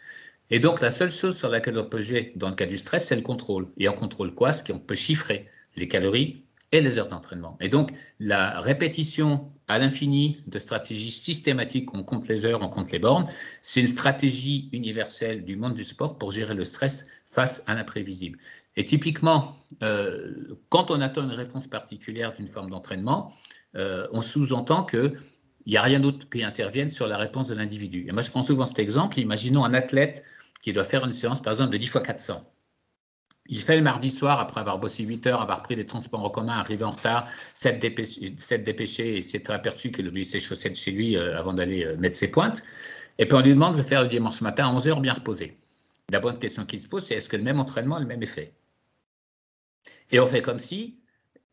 Et 0.50 0.60
donc 0.60 0.80
la 0.80 0.90
seule 0.92 1.10
chose 1.12 1.36
sur 1.38 1.48
laquelle 1.50 1.78
on 1.78 1.88
peut 1.88 2.00
jouer 2.00 2.32
dans 2.36 2.50
le 2.50 2.56
cas 2.56 2.66
du 2.66 2.78
stress, 2.78 3.06
c'est 3.06 3.16
le 3.16 3.22
contrôle. 3.22 3.72
Et 3.78 3.88
on 3.88 3.94
contrôle 3.94 4.34
quoi? 4.34 4.52
Ce 4.52 4.64
qu'on 4.64 4.78
peut 4.80 4.94
chiffrer 4.96 5.48
les 5.76 5.88
calories 5.88 6.45
et 6.72 6.80
les 6.80 6.98
heures 6.98 7.08
d'entraînement. 7.08 7.56
Et 7.60 7.68
donc 7.68 7.90
la 8.20 8.58
répétition 8.58 9.50
à 9.68 9.78
l'infini 9.78 10.42
de 10.46 10.58
stratégies 10.58 11.10
systématiques, 11.10 11.92
on 11.94 12.02
compte 12.02 12.28
les 12.28 12.46
heures, 12.46 12.62
on 12.62 12.68
compte 12.68 12.92
les 12.92 12.98
bornes, 12.98 13.26
c'est 13.62 13.80
une 13.80 13.86
stratégie 13.86 14.68
universelle 14.72 15.44
du 15.44 15.56
monde 15.56 15.74
du 15.74 15.84
sport 15.84 16.18
pour 16.18 16.32
gérer 16.32 16.54
le 16.54 16.64
stress 16.64 17.06
face 17.24 17.62
à 17.66 17.74
l'imprévisible. 17.74 18.38
Et 18.76 18.84
typiquement, 18.84 19.56
euh, 19.82 20.58
quand 20.68 20.90
on 20.90 21.00
attend 21.00 21.22
une 21.22 21.30
réponse 21.30 21.66
particulière 21.66 22.32
d'une 22.32 22.46
forme 22.46 22.70
d'entraînement, 22.70 23.32
euh, 23.76 24.06
on 24.12 24.20
sous-entend 24.20 24.84
que 24.84 25.14
il 25.66 25.70
n'y 25.70 25.76
a 25.76 25.82
rien 25.82 25.98
d'autre 25.98 26.28
qui 26.28 26.44
intervienne 26.44 26.90
sur 26.90 27.08
la 27.08 27.16
réponse 27.16 27.48
de 27.48 27.54
l'individu. 27.54 28.06
Et 28.08 28.12
moi, 28.12 28.22
je 28.22 28.30
prends 28.30 28.42
souvent 28.42 28.66
cet 28.66 28.78
exemple. 28.78 29.18
Imaginons 29.18 29.64
un 29.64 29.74
athlète 29.74 30.22
qui 30.62 30.72
doit 30.72 30.84
faire 30.84 31.04
une 31.04 31.12
séance, 31.12 31.42
par 31.42 31.54
exemple, 31.54 31.72
de 31.72 31.78
10 31.78 31.88
fois 31.88 32.02
400. 32.02 32.44
Il 33.48 33.60
fait 33.60 33.76
le 33.76 33.82
mardi 33.82 34.10
soir, 34.10 34.40
après 34.40 34.60
avoir 34.60 34.78
bossé 34.78 35.04
8 35.04 35.26
heures, 35.26 35.40
avoir 35.40 35.62
pris 35.62 35.74
les 35.74 35.86
transports 35.86 36.24
en 36.24 36.30
commun, 36.30 36.58
arrivé 36.58 36.84
en 36.84 36.90
retard, 36.90 37.28
s'être 37.54 37.78
dépêché, 37.78 39.16
et 39.16 39.22
s'être 39.22 39.50
aperçu 39.50 39.90
qu'il 39.90 40.08
oubliait 40.08 40.24
ses 40.24 40.40
chaussettes 40.40 40.76
chez 40.76 40.90
lui 40.90 41.16
euh, 41.16 41.38
avant 41.38 41.52
d'aller 41.52 41.84
euh, 41.84 41.96
mettre 41.96 42.16
ses 42.16 42.28
pointes. 42.28 42.62
Et 43.18 43.26
puis 43.26 43.36
on 43.36 43.40
lui 43.40 43.50
demande 43.50 43.72
de 43.74 43.78
le 43.78 43.84
faire 43.84 44.02
le 44.02 44.08
dimanche 44.08 44.40
matin 44.40 44.66
à 44.66 44.72
11 44.72 44.88
heures 44.88 45.00
bien 45.00 45.14
reposé. 45.14 45.56
La 46.10 46.20
bonne 46.20 46.38
question 46.38 46.64
qu'il 46.64 46.80
se 46.80 46.88
pose, 46.88 47.04
c'est 47.04 47.14
est-ce 47.14 47.28
que 47.28 47.36
le 47.36 47.42
même 47.42 47.60
entraînement 47.60 47.96
a 47.96 48.00
le 48.00 48.06
même 48.06 48.22
effet? 48.22 48.52
Et 50.10 50.20
on 50.20 50.26
fait 50.26 50.42
comme 50.42 50.58
si 50.58 50.98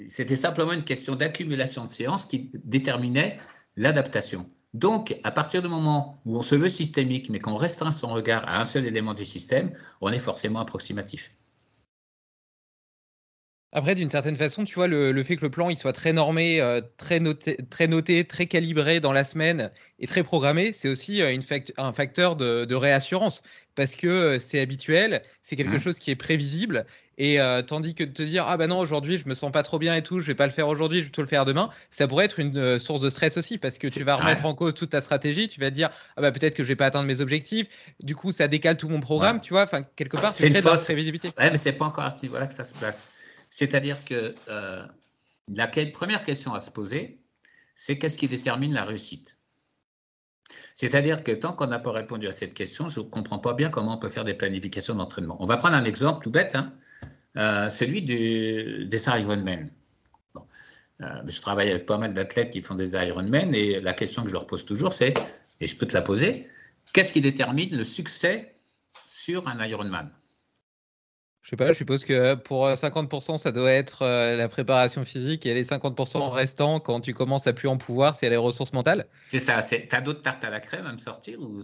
c'était 0.08 0.36
simplement 0.36 0.74
une 0.74 0.84
question 0.84 1.16
d'accumulation 1.16 1.86
de 1.86 1.92
séances 1.92 2.26
qui 2.26 2.52
déterminait 2.64 3.38
l'adaptation. 3.78 4.50
Donc, 4.74 5.16
à 5.24 5.32
partir 5.32 5.62
du 5.62 5.68
moment 5.68 6.20
où 6.26 6.36
on 6.38 6.42
se 6.42 6.56
veut 6.56 6.70
systémique, 6.70 7.30
mais 7.30 7.40
qu'on 7.40 7.54
restreint 7.54 7.92
son 7.92 8.08
regard 8.08 8.48
à 8.48 8.60
un 8.60 8.66
seul 8.66 8.86
élément 8.86 9.14
du 9.14 9.24
système, 9.24 9.72
on 10.02 10.12
est 10.12 10.20
forcément 10.20 10.60
approximatif. 10.60 11.32
Après, 13.76 13.96
d'une 13.96 14.10
certaine 14.10 14.36
façon, 14.36 14.66
tu 14.66 14.76
vois, 14.76 14.88
le, 14.88 15.24
fait 15.24 15.36
que 15.36 15.42
le 15.42 15.50
plan 15.50 15.68
il 15.68 15.78
soit 15.78 15.94
très 15.94 16.14
normé, 16.14 16.62
euh, 16.62 16.80
très, 16.98 17.20
noté, 17.20 17.58
très 17.72 17.88
noté, 17.88 18.24
très 18.24 18.46
calibré 18.46 19.00
dans 19.00 19.12
la 19.12 19.24
semaine 19.24 19.72
et 20.00 20.06
très 20.06 20.22
programmé, 20.22 20.72
c'est 20.74 20.90
aussi 20.90 21.24
euh, 21.24 21.34
une 21.34 21.42
un 21.78 21.92
facteur 21.92 22.36
de, 22.36 22.76
réassurance 22.76 23.42
parce 23.74 23.96
que 23.96 24.08
euh, 24.08 24.40
c'est 24.40 24.60
habituel, 24.60 25.24
c'est 25.42 25.56
quelque 25.56 25.78
mmh. 25.78 25.80
chose 25.80 25.98
qui 25.98 26.12
est 26.12 26.16
prévisible. 26.16 26.86
Et 27.20 27.38
tandis 27.68 27.94
que 27.94 28.04
de 28.04 28.12
te 28.12 28.24
dire, 28.24 28.46
ah 28.48 28.58
ben 28.58 28.66
non, 28.66 28.80
aujourd'hui, 28.80 29.20
je 29.20 29.30
me 29.30 29.36
sens 29.36 29.52
pas 29.52 29.62
trop 29.62 29.78
bien 29.78 29.94
et 29.94 30.02
tout, 30.02 30.20
je 30.20 30.26
vais 30.26 30.34
pas 30.34 30.48
le 30.48 30.52
faire 30.52 30.68
aujourd'hui, 30.68 30.98
je 30.98 31.04
vais 31.04 31.10
plutôt 31.10 31.22
le 31.22 31.28
faire 31.28 31.46
demain, 31.46 31.70
ça 31.92 32.08
pourrait 32.08 32.26
être 32.26 32.40
une 32.40 32.80
source 32.80 33.02
de 33.02 33.10
stress 33.12 33.38
aussi 33.38 33.60
parce 33.60 33.78
que 33.78 33.86
tu 33.86 34.02
vas 34.02 34.16
remettre 34.16 34.48
en 34.48 34.56
cause 34.56 34.74
toute 34.74 34.90
ta 34.90 35.00
stratégie, 35.00 35.48
tu 35.48 35.60
vas 35.60 35.70
te 35.70 35.76
dire, 35.76 35.92
ah 36.18 36.22
bah 36.22 36.32
peut-être 36.32 36.56
que 36.56 36.64
je 36.64 36.70
vais 36.70 36.76
pas 36.76 36.88
atteindre 36.88 37.06
mes 37.06 37.22
objectifs, 37.22 37.68
du 38.02 38.16
coup, 38.16 38.32
ça 38.32 38.48
décale 38.48 38.78
tout 38.78 38.90
mon 38.90 39.00
programme, 39.00 39.42
tu 39.42 39.54
vois, 39.54 39.62
enfin, 39.62 39.84
quelque 39.96 40.18
part, 40.18 40.34
c'est 40.34 40.48
une 40.48 40.56
fausse 40.56 40.86
prévisibilité. 40.86 41.28
Ouais, 41.38 41.52
mais 41.52 41.58
c'est 41.58 41.74
pas 41.74 41.86
encore 41.86 42.06
à 42.06 42.10
ce 42.10 42.24
niveau-là 42.24 42.48
que 42.48 42.54
ça 42.54 42.64
se 42.64 42.74
place. 42.74 43.12
C'est-à-dire 43.54 44.04
que 44.04 44.34
euh, 44.48 44.84
la 45.48 45.68
première 45.68 46.24
question 46.24 46.56
à 46.56 46.60
se 46.60 46.72
poser, 46.72 47.20
c'est 47.76 48.00
qu'est-ce 48.00 48.18
qui 48.18 48.28
détermine 48.28 48.74
la 48.74 48.84
réussite? 48.84 49.38
C'est-à-dire 50.74 51.24
que 51.24 51.32
tant 51.32 51.54
qu'on 51.54 51.68
n'a 51.68 51.78
pas 51.78 51.92
répondu 51.92 52.28
à 52.28 52.32
cette 52.32 52.56
question, 52.56 52.90
je 52.90 53.02
ne 53.02 53.06
comprends 53.06 53.38
pas 53.38 53.54
bien 53.54 53.70
comment 53.70 53.94
on 53.94 54.00
peut 54.00 54.10
faire 54.10 54.24
des 54.24 54.34
planifications 54.34 54.96
d'entraînement. 54.96 55.38
On 55.40 55.46
va 55.46 55.58
prendre 55.58 55.76
un 55.76 55.84
exemple 55.84 56.24
tout 56.24 56.32
bête, 56.32 56.56
hein, 56.56 56.74
euh, 57.38 57.70
celui 57.70 58.02
du, 58.02 58.86
des 58.86 59.08
Ironman. 59.08 59.70
Euh, 61.02 61.06
je 61.28 61.40
travaille 61.40 61.70
avec 61.70 61.86
pas 61.86 62.00
mal 62.00 62.16
d'athlètes 62.16 62.50
qui 62.50 62.64
font 62.64 62.74
des 62.74 62.94
Ironman 62.96 63.54
et 63.54 63.80
la 63.82 63.94
question 63.94 64.24
que 64.24 64.30
je 64.30 64.34
leur 64.34 64.48
pose 64.48 64.66
toujours, 64.66 64.94
c'est, 64.94 65.14
et 65.60 65.68
je 65.68 65.78
peux 65.78 65.86
te 65.86 65.94
la 65.94 66.02
poser, 66.02 66.48
qu'est-ce 66.92 67.12
qui 67.12 67.22
détermine 67.22 67.78
le 67.78 67.84
succès 67.84 68.56
sur 69.06 69.48
un 69.48 69.64
Ironman? 69.64 70.10
Je 71.44 71.50
sais 71.50 71.58
pas, 71.58 71.74
je 71.74 71.78
suppose 71.78 72.06
que 72.06 72.36
pour 72.36 72.70
50%, 72.70 73.34
euh, 73.34 73.38
ça 73.38 73.52
doit 73.52 73.70
être 73.70 74.04
euh, 74.04 74.38
la 74.38 74.48
préparation 74.48 75.04
physique 75.04 75.46
et 75.46 75.54
les 75.54 75.66
50% 75.66 76.30
restants, 76.30 76.80
quand 76.80 77.02
tu 77.02 77.14
commences 77.14 77.48
à 77.48 77.54
plus 77.54 77.68
en 77.68 77.76
pouvoir, 77.78 78.16
c'est 78.16 78.30
les 78.30 78.38
ressources 78.38 78.72
mentales. 78.72 79.08
C'est 79.28 79.40
ça. 79.40 79.62
Tu 79.62 79.86
as 79.92 80.00
d'autres 80.00 80.22
tartes 80.22 80.46
à 80.46 80.50
la 80.50 80.62
crème 80.62 80.86
à 80.86 80.94
me 80.94 81.00
sortir 81.00 81.42
ou 81.42 81.62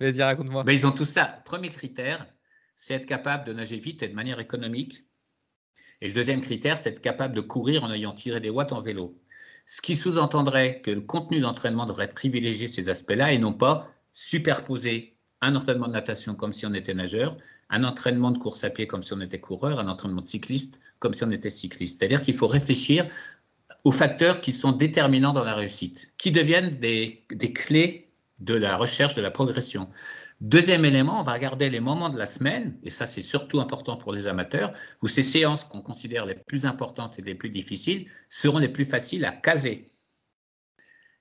Vas-y, 0.00 0.20
raconte-moi. 0.20 0.64
Mais 0.66 0.74
ils 0.74 0.84
ont 0.84 0.90
tout 0.90 1.04
ça. 1.04 1.40
Premier 1.44 1.68
critère, 1.68 2.26
c'est 2.74 2.94
être 2.94 3.06
capable 3.06 3.44
de 3.44 3.52
nager 3.52 3.78
vite 3.78 4.02
et 4.02 4.08
de 4.08 4.14
manière 4.14 4.40
économique. 4.40 5.04
Et 6.00 6.08
le 6.08 6.12
deuxième 6.12 6.40
critère, 6.40 6.76
c'est 6.76 6.90
être 6.90 7.00
capable 7.00 7.36
de 7.36 7.40
courir 7.40 7.84
en 7.84 7.92
ayant 7.92 8.14
tiré 8.14 8.40
des 8.40 8.50
watts 8.50 8.72
en 8.72 8.82
vélo. 8.82 9.16
Ce 9.64 9.80
qui 9.80 9.94
sous-entendrait 9.94 10.80
que 10.80 10.90
le 10.90 11.02
contenu 11.02 11.38
d'entraînement 11.38 11.86
devrait 11.86 12.08
privilégier 12.08 12.66
ces 12.66 12.90
aspects-là 12.90 13.32
et 13.32 13.38
non 13.38 13.52
pas 13.52 13.88
superposer 14.12 15.19
un 15.42 15.56
entraînement 15.56 15.88
de 15.88 15.92
natation 15.92 16.34
comme 16.34 16.52
si 16.52 16.66
on 16.66 16.74
était 16.74 16.94
nageur, 16.94 17.36
un 17.70 17.84
entraînement 17.84 18.30
de 18.30 18.38
course 18.38 18.64
à 18.64 18.70
pied 18.70 18.86
comme 18.86 19.02
si 19.02 19.12
on 19.12 19.20
était 19.20 19.40
coureur, 19.40 19.78
un 19.78 19.88
entraînement 19.88 20.22
de 20.22 20.26
cycliste 20.26 20.80
comme 20.98 21.14
si 21.14 21.24
on 21.24 21.30
était 21.30 21.50
cycliste. 21.50 21.98
C'est-à-dire 21.98 22.20
qu'il 22.20 22.34
faut 22.34 22.46
réfléchir 22.46 23.06
aux 23.84 23.92
facteurs 23.92 24.40
qui 24.40 24.52
sont 24.52 24.72
déterminants 24.72 25.32
dans 25.32 25.44
la 25.44 25.54
réussite, 25.54 26.12
qui 26.18 26.30
deviennent 26.32 26.70
des, 26.70 27.24
clés 27.54 28.10
de 28.38 28.54
la 28.54 28.76
recherche, 28.76 29.14
de 29.14 29.22
la 29.22 29.30
progression. 29.30 29.88
Deuxième 30.40 30.84
élément, 30.84 31.20
on 31.20 31.22
va 31.22 31.34
regarder 31.34 31.68
les 31.70 31.80
moments 31.80 32.08
de 32.08 32.18
la 32.18 32.26
semaine, 32.26 32.78
et 32.82 32.90
ça 32.90 33.06
c'est 33.06 33.22
surtout 33.22 33.60
important 33.60 33.96
pour 33.96 34.12
les 34.12 34.26
amateurs, 34.26 34.72
où 35.02 35.08
ces 35.08 35.22
séances 35.22 35.64
qu'on 35.64 35.82
considère 35.82 36.24
les 36.26 36.34
plus 36.34 36.66
importantes 36.66 37.18
et 37.18 37.22
les 37.22 37.34
plus 37.34 37.50
difficiles 37.50 38.06
seront 38.28 38.58
les 38.58 38.68
plus 38.68 38.84
faciles 38.84 39.24
à 39.24 39.32
caser. 39.32 39.89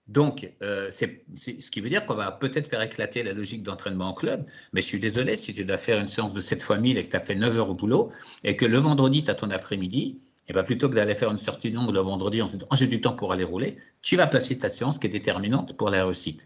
Donc, 0.10 0.52
euh, 0.64 0.88
c'est 0.90 1.24
ce 1.36 1.70
qui 1.70 1.82
veut 1.82 1.90
dire 1.90 2.04
qu'on 2.04 2.16
va 2.16 2.32
peut-être 2.32 2.68
faire 2.68 2.82
éclater 2.82 3.22
la 3.22 3.32
logique 3.34 3.62
d'entraînement 3.62 4.08
en 4.08 4.14
club, 4.14 4.44
mais 4.74 4.82
je 4.82 4.88
suis 4.88 5.00
désolé 5.00 5.38
si 5.38 5.54
tu 5.54 5.64
dois 5.66 5.78
faire 5.78 6.00
une 6.00 6.08
séance 6.08 6.34
de 6.34 6.42
7 6.42 6.64
fois 6.64 6.80
1000 6.80 6.98
et 6.98 7.06
que 7.06 7.12
tu 7.12 7.16
as 7.16 7.20
fait 7.20 7.36
9 7.36 7.60
heures 7.60 7.70
au 7.70 7.76
boulot, 7.76 8.12
et 8.44 8.56
que 8.56 8.66
le 8.66 8.80
vendredi, 8.80 9.24
tu 9.24 9.30
as 9.30 9.36
ton 9.36 9.52
après-midi, 9.52 10.20
et 10.48 10.54
bien 10.54 10.64
plutôt 10.64 10.90
que 10.90 10.96
d'aller 10.96 11.14
faire 11.14 11.30
une 11.30 11.38
sortie 11.38 11.70
longue 11.70 11.94
le 11.94 12.00
vendredi 12.00 12.42
en 12.42 12.48
se 12.48 12.54
disant 12.54 12.68
oh, 12.72 12.76
j'ai 12.76 12.88
du 12.88 13.02
temps 13.02 13.14
pour 13.14 13.32
aller 13.32 13.44
rouler, 13.44 13.78
tu 14.02 14.16
vas 14.16 14.26
placer 14.26 14.58
ta 14.58 14.68
séance 14.68 14.98
qui 14.98 15.06
est 15.06 15.12
déterminante 15.12 15.78
pour 15.78 15.92
la 15.92 16.04
réussite. 16.04 16.44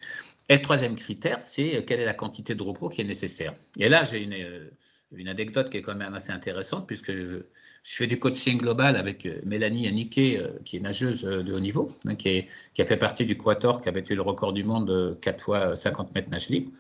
Et 0.50 0.56
le 0.56 0.62
troisième 0.62 0.96
critère, 0.96 1.42
c'est 1.42 1.78
euh, 1.78 1.82
quelle 1.88 2.02
est 2.02 2.06
la 2.06 2.14
quantité 2.14 2.56
de 2.56 2.64
repos 2.64 2.90
qui 2.90 3.00
est 3.00 3.06
nécessaire. 3.06 3.54
Et 3.80 3.88
là, 3.88 4.04
j'ai 4.04 4.22
une, 4.22 4.34
euh, 4.34 4.70
une, 5.16 5.30
anecdote 5.30 5.70
qui 5.70 5.78
est 5.78 5.82
quand 5.82 5.96
même 5.96 6.14
assez 6.14 6.34
intéressante, 6.34 6.86
puisque 6.86 7.14
je, 7.84 7.96
fais 7.96 8.08
du 8.08 8.20
coaching 8.20 8.58
global 8.58 8.96
avec 8.96 9.26
euh, 9.26 9.40
Mélanie 9.46 9.88
Aniquet, 9.88 10.42
qui 10.66 10.78
est 10.78 10.80
nageuse 10.80 11.24
de 11.24 11.54
haut 11.54 11.60
niveau, 11.60 11.92
hein, 12.08 12.16
qui, 12.16 12.46
a 12.80 12.84
fait 12.86 12.98
partie 12.98 13.26
du 13.26 13.38
Quator, 13.38 13.82
qui 13.82 13.90
avait 13.90 14.04
eu 14.10 14.16
le 14.16 14.22
record 14.22 14.54
du 14.54 14.64
monde 14.64 14.88
de 14.88 15.18
4 15.22 15.44
fois 15.44 15.76
50 15.76 16.16
mètres 16.16 16.30
nage 16.30 16.50
libre. 16.50 16.72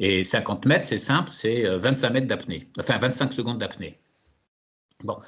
Et 0.00 0.24
50 0.24 0.66
mètres, 0.66 0.84
c'est 0.84 0.98
simple, 0.98 1.30
c'est 1.32 1.64
25 1.76 2.10
mètres 2.10 2.26
d'apnée, 2.26 2.66
enfin 2.78 2.98
25 2.98 3.32
secondes 3.32 3.58
d'apnée. 3.58 3.96
Bon, 5.04 5.18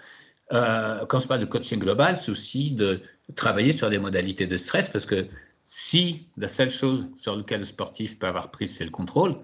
quand 0.51 1.19
je 1.21 1.29
parle 1.29 1.41
de 1.41 1.45
coaching 1.47 1.79
global, 1.79 2.19
c'est 2.19 2.33
aussi 2.33 2.73
de 2.73 3.01
travailler 3.37 3.71
sur 3.71 3.91
des 3.91 4.01
modalités 4.01 4.49
de 4.49 4.57
stress, 4.57 4.89
parce 4.89 5.07
que 5.07 5.29
si 5.67 6.29
la 6.37 6.47
seule 6.49 6.71
chose 6.71 7.09
sur 7.17 7.37
laquelle 7.37 7.61
le 7.61 7.65
sportif 7.65 8.19
peut 8.19 8.29
avoir 8.29 8.51
prise, 8.53 8.77
c'est 8.77 8.85
le 8.85 8.91
contrôle, 8.91 9.37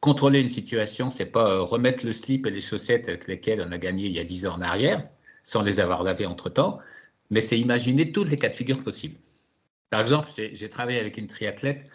contrôler 0.00 0.40
une 0.40 0.50
situation, 0.50 1.08
c'est 1.08 1.26
pas 1.26 1.50
euh, 1.50 1.62
remettre 1.62 2.04
le 2.04 2.12
slip 2.12 2.46
et 2.46 2.50
les 2.50 2.60
chaussettes 2.60 3.08
avec 3.08 3.26
lesquelles 3.26 3.64
on 3.66 3.72
a 3.72 3.78
gagné 3.78 4.06
il 4.06 4.12
y 4.12 4.18
a 4.18 4.24
10 4.24 4.46
ans 4.46 4.56
en 4.56 4.60
arrière, 4.60 5.08
sans 5.42 5.62
les 5.62 5.80
avoir 5.80 6.02
lavés 6.02 6.26
entre-temps, 6.26 6.78
mais 7.30 7.40
c'est 7.40 7.58
imaginer 7.58 8.12
tous 8.12 8.24
les 8.24 8.36
cas 8.36 8.48
de 8.48 8.56
figure 8.56 8.82
possibles. 8.82 9.16
Par 9.90 10.00
exemple, 10.00 10.28
j'ai 10.36 10.68
travaillé 10.68 11.00
avec 11.00 11.18
une 11.18 11.26
triathlète 11.26 11.86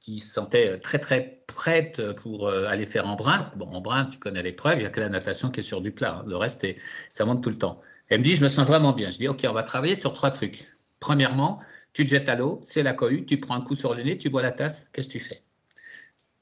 qui 0.00 0.18
se 0.20 0.32
sentait 0.32 0.70
euh, 0.70 0.78
très 0.78 0.98
très 0.98 1.42
prête 1.46 2.12
pour 2.14 2.48
euh, 2.48 2.66
aller 2.66 2.86
faire 2.86 3.06
en 3.06 3.16
brin. 3.16 3.52
Bon, 3.56 3.66
en 3.66 3.80
brin, 3.80 4.06
tu 4.06 4.18
connais 4.18 4.42
l'épreuve, 4.42 4.78
il 4.78 4.80
n'y 4.80 4.86
a 4.86 4.90
que 4.90 5.00
la 5.00 5.10
natation 5.10 5.50
qui 5.50 5.60
est 5.60 5.62
sur 5.62 5.80
du 5.80 5.92
plat. 5.92 6.20
Hein. 6.20 6.24
Le 6.26 6.36
reste, 6.36 6.66
ça 7.10 7.24
monte 7.24 7.42
tout 7.42 7.50
le 7.50 7.58
temps. 7.58 7.80
Elle 8.08 8.20
me 8.20 8.24
dit, 8.24 8.34
je 8.34 8.42
me 8.42 8.48
sens 8.48 8.66
vraiment 8.66 8.92
bien. 8.92 9.10
Je 9.10 9.18
dis, 9.18 9.28
OK, 9.28 9.44
on 9.48 9.52
va 9.52 9.62
travailler 9.62 9.94
sur 9.94 10.12
trois 10.12 10.30
trucs. 10.30 10.64
Premièrement, 11.00 11.60
tu 11.92 12.04
te 12.04 12.10
jettes 12.10 12.28
à 12.28 12.34
l'eau, 12.34 12.58
c'est 12.62 12.82
la 12.82 12.92
cohue, 12.92 13.24
tu 13.26 13.38
prends 13.38 13.54
un 13.54 13.60
coup 13.60 13.74
sur 13.74 13.94
le 13.94 14.02
nez, 14.02 14.18
tu 14.18 14.30
bois 14.30 14.42
la 14.42 14.52
tasse, 14.52 14.86
qu'est-ce 14.92 15.08
que 15.08 15.12
tu 15.12 15.20
fais? 15.20 15.42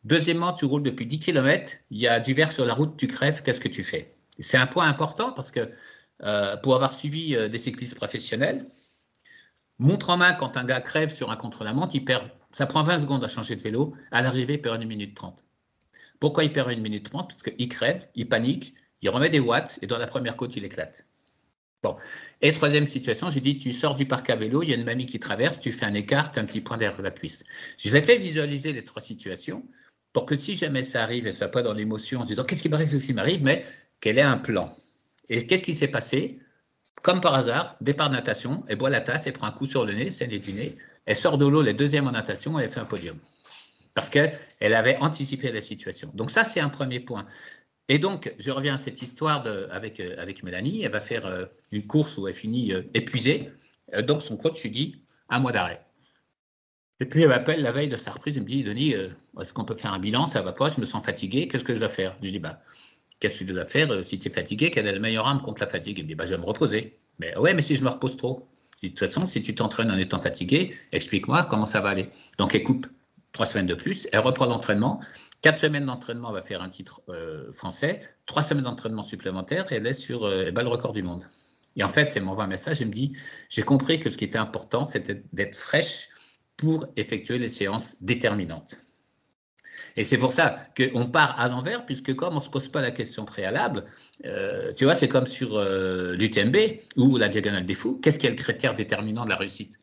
Deuxièmement, 0.05 0.53
tu 0.53 0.65
roules 0.65 0.83
depuis 0.83 1.07
10 1.07 1.19
km, 1.19 1.73
il 1.91 1.99
y 1.99 2.09
a 2.09 2.21
du 2.21 2.33
verre 2.35 2.53
sur 2.53 2.65
la 2.65 2.75
route, 2.75 2.97
tu 2.97 3.07
crèves, 3.07 3.43
qu'est-ce 3.43 3.61
que 3.61 3.69
tu 3.69 3.83
fais? 3.83 4.15
C'est 4.39 4.57
un 4.57 4.67
point 4.67 4.89
important 4.89 5.33
parce 5.33 5.51
que 5.51 5.71
euh, 6.23 6.57
pour 6.57 6.75
avoir 6.75 6.93
suivi 6.93 7.37
euh, 7.37 7.49
des 7.49 7.59
cyclistes 7.59 7.95
professionnels, 7.95 8.67
montre 9.79 10.11
en 10.11 10.17
main 10.17 10.33
quand 10.33 10.57
un 10.57 10.65
gars 10.65 10.81
crève 10.81 11.13
sur 11.13 11.31
un 11.31 11.37
contre-la-montre, 11.37 11.95
il 11.95 12.05
perd, 12.05 12.31
ça 12.53 12.67
prend 12.67 12.83
20 12.83 13.01
secondes 13.01 13.25
à 13.25 13.29
changer 13.29 13.57
de 13.57 13.61
vélo, 13.61 13.95
à 14.11 14.23
l'arrivée, 14.23 14.55
il 14.55 14.61
perd 14.61 14.83
1 14.83 14.85
minute 14.87 15.15
30. 15.15 15.45
Pourquoi 16.21 16.45
il 16.45 16.53
perd 16.53 16.71
1 16.71 16.77
minute 16.77 17.05
30 17.11 17.29
Parce 17.29 17.43
qu'il 17.43 17.69
crève, 17.69 18.09
il 18.15 18.29
panique, 18.29 18.75
il 19.03 19.11
remet 19.11 19.29
des 19.29 19.41
watts 19.41 19.79
et 19.83 19.87
dans 19.87 19.99
la 19.99 20.07
première 20.07 20.37
côte, 20.37 20.57
il 20.57 20.65
éclate. 20.65 21.07
Bon. 21.83 21.97
Et 22.43 22.53
troisième 22.53 22.89
situation, 22.89 23.31
j'ai 23.31 23.41
dit, 23.41 23.57
tu 23.57 23.71
sors 23.71 23.95
du 23.95 24.05
parc 24.05 24.29
à 24.31 24.37
vélo, 24.37 24.65
il 24.65 24.71
y 24.71 24.73
a 24.73 24.77
une 24.77 24.85
mamie 24.85 25.07
qui 25.07 25.21
traverse, 25.21 25.61
tu 25.61 25.71
fais 25.71 25.87
un 25.87 25.95
écart, 25.95 26.33
un 26.35 26.45
petit 26.45 26.61
point 26.61 26.77
derrière 26.77 27.01
la 27.01 27.13
cuisse. 27.13 27.45
Je 27.79 27.93
l'ai 27.93 28.03
fait 28.03 28.19
visualiser 28.19 28.73
les 28.73 28.85
trois 28.85 29.01
situations 29.01 29.65
pour 30.13 30.27
que 30.27 30.35
si 30.35 30.57
jamais 30.57 30.83
ça 30.83 31.05
arrive 31.05 31.29
et 31.29 31.33
ça 31.33 31.47
pas 31.47 31.63
dans 31.63 31.73
l'émotion 31.73 32.21
en 32.21 32.23
se 32.25 32.29
disant 32.29 32.43
qu'est-ce 32.43 32.63
qui 32.63 32.69
m'arrive, 32.69 32.91
qu'est-ce 32.91 33.07
qui 33.07 33.13
m'arrive, 33.13 33.43
mais 33.45 33.65
qu'elle 34.01 34.19
ait 34.19 34.23
un 34.23 34.39
plan? 34.39 34.77
Et 35.29 35.47
qu'est-ce 35.47 35.65
qui 35.65 35.75
s'est 35.75 35.89
passé? 35.89 36.41
Comme 37.03 37.21
par 37.21 37.35
hasard, 37.35 37.77
départ 37.81 38.11
de 38.11 38.17
natation, 38.17 38.65
elle 38.69 38.77
boit 38.77 38.91
la 38.91 39.01
tasse, 39.01 39.27
elle 39.27 39.33
prend 39.33 39.47
un 39.47 39.53
coup 39.53 39.67
sur 39.67 39.85
le 39.85 39.93
nez, 39.93 40.11
c'est 40.11 40.27
nez, 40.27 40.77
elle 41.07 41.17
sort 41.17 41.39
de 41.39 41.47
l'eau, 41.47 41.63
les 41.63 41.75
deuxième 41.75 42.07
en 42.07 42.13
natation, 42.13 42.59
elle 42.59 42.69
fait 42.69 42.81
un 42.81 42.85
podium. 42.85 43.17
Parce 43.95 44.11
qu'elle 44.11 44.35
avait 44.61 44.97
anticipé 44.99 45.51
la 45.51 45.61
situation. 45.61 46.11
Donc 46.15 46.31
ça, 46.31 46.45
c'est 46.45 46.61
un 46.61 46.69
premier 46.69 47.01
point. 47.01 47.27
Et 47.89 47.99
donc, 47.99 48.33
je 48.39 48.51
reviens 48.51 48.75
à 48.75 48.79
cette 48.79 49.01
histoire 49.01 49.45
avec, 49.71 49.99
euh, 49.99 50.15
avec 50.19 50.43
Mélanie. 50.43 50.83
Elle 50.83 50.93
va 50.93 51.01
faire 51.01 51.27
euh, 51.27 51.47
une 51.73 51.87
course 51.87 52.19
où 52.19 52.29
elle 52.29 52.35
finit 52.35 52.73
euh, 52.73 52.83
épuisée. 52.95 53.51
donc, 54.03 54.23
son 54.23 54.37
coach 54.37 54.63
lui 54.63 54.71
dit 54.71 55.03
un 55.31 55.39
mois 55.39 55.53
d'arrêt. 55.53 55.83
Et 57.01 57.07
puis, 57.07 57.23
elle 57.23 57.29
m'appelle 57.29 57.63
la 57.63 57.73
veille 57.73 57.89
de 57.89 57.97
sa 57.97 58.11
reprise. 58.11 58.37
Elle 58.37 58.43
me 58.43 58.49
dit 58.49 58.63
Denis, 58.63 58.93
est-ce 59.41 59.55
qu'on 59.55 59.65
peut 59.65 59.77
faire 59.77 59.93
un 59.93 59.99
bilan? 59.99 60.27
Ça 60.27 60.43
va 60.43 60.53
pas, 60.53 60.69
je 60.69 60.81
me 60.81 60.85
sens 60.85 61.05
fatigué. 61.05 61.49
Qu'est-ce 61.49 61.65
que 61.65 61.75
je 61.75 61.79
dois 61.79 61.89
faire? 61.89 62.17
Je 62.23 62.31
dis 62.31 62.39
bah, 62.41 62.61
Qu'est-ce 63.21 63.41
que 63.41 63.45
tu 63.45 63.53
dois 63.53 63.65
faire 63.65 64.05
Si 64.05 64.19
tu 64.19 64.29
es 64.29 64.31
fatigué, 64.31 64.71
quelle 64.71 64.87
est 64.87 64.93
la 64.93 65.01
meilleure 65.01 65.27
arme 65.27 65.43
contre 65.43 65.63
la 65.63 65.69
fatigue? 65.69 65.99
Elle 65.99 66.05
me 66.05 66.09
dit 66.09 66.15
bah, 66.15 66.27
Je 66.27 66.31
vais 66.31 66.41
me 66.41 66.47
reposer. 66.47 66.99
Mais 67.19 67.37
ouais, 67.37 67.55
mais 67.55 67.63
si 67.63 67.75
je 67.75 67.83
me 67.83 67.91
repose 67.91 68.17
trop 68.17 68.49
de 68.83 68.89
toute 68.89 68.99
façon, 69.01 69.27
si 69.27 69.43
tu 69.43 69.55
t'entraînes 69.55 69.91
en 69.91 69.99
étant 69.99 70.19
fatigué, 70.19 70.75
explique-moi 70.93 71.45
comment 71.51 71.67
ça 71.67 71.81
va 71.81 71.91
aller. 71.91 72.11
Donc, 72.39 72.55
elle 72.55 72.63
coupe 72.63 72.87
trois 73.33 73.47
semaines 73.47 73.67
de 73.67 73.75
plus, 73.75 74.09
elle 74.13 74.21
reprend 74.21 74.47
l'entraînement. 74.47 75.01
Quatre 75.43 75.59
semaines 75.59 75.87
d'entraînement, 75.87 76.33
va 76.33 76.43
faire 76.43 76.63
un 76.63 76.69
titre 76.69 77.03
euh, 77.09 77.51
français. 77.53 78.01
Trois 78.27 78.43
semaines 78.43 78.65
d'entraînement 78.65 79.03
supplémentaires 79.03 79.71
et 79.73 79.77
elle 79.77 79.87
est 79.87 79.93
sur 79.93 80.25
euh, 80.25 80.51
le 80.51 80.69
record 80.69 80.93
du 80.93 81.03
monde. 81.03 81.25
Et 81.77 81.85
en 81.85 81.89
fait, 81.89 82.17
elle 82.17 82.25
m'envoie 82.25 82.45
un 82.45 82.49
message, 82.49 82.81
elle 82.81 82.89
me 82.89 82.93
dit, 82.93 83.17
j'ai 83.49 83.63
compris 83.63 84.01
que 84.01 84.11
ce 84.11 84.17
qui 84.17 84.25
était 84.25 84.39
important, 84.39 84.85
c'était 84.85 85.23
d'être 85.33 85.57
fraîche 85.57 86.09
pour 86.57 86.87
effectuer 86.97 87.39
les 87.39 87.47
séances 87.47 88.03
déterminantes. 88.03 88.79
Et 89.99 90.05
c'est 90.05 90.17
pour 90.17 90.31
ça 90.31 90.57
qu'on 90.77 91.07
part 91.07 91.39
à 91.41 91.49
l'envers, 91.49 91.85
puisque 91.85 92.15
comme 92.15 92.35
on 92.35 92.37
ne 92.37 92.41
se 92.41 92.49
pose 92.49 92.69
pas 92.69 92.81
la 92.81 92.93
question 92.93 93.25
préalable, 93.25 93.83
euh, 94.27 94.73
tu 94.77 94.85
vois, 94.85 94.95
c'est 94.95 95.09
comme 95.09 95.27
sur 95.27 95.57
euh, 95.57 96.15
l'UTMB 96.15 96.57
ou 96.97 97.17
la 97.17 97.29
diagonale 97.29 97.67
des 97.67 97.75
fous, 97.75 97.99
qu'est-ce 98.01 98.21
qui 98.21 98.29
est 98.29 98.31
le 98.31 98.37
critère 98.37 98.75
déterminant 98.75 99.25
de 99.25 99.31
la 99.31 99.35
réussite? 99.35 99.75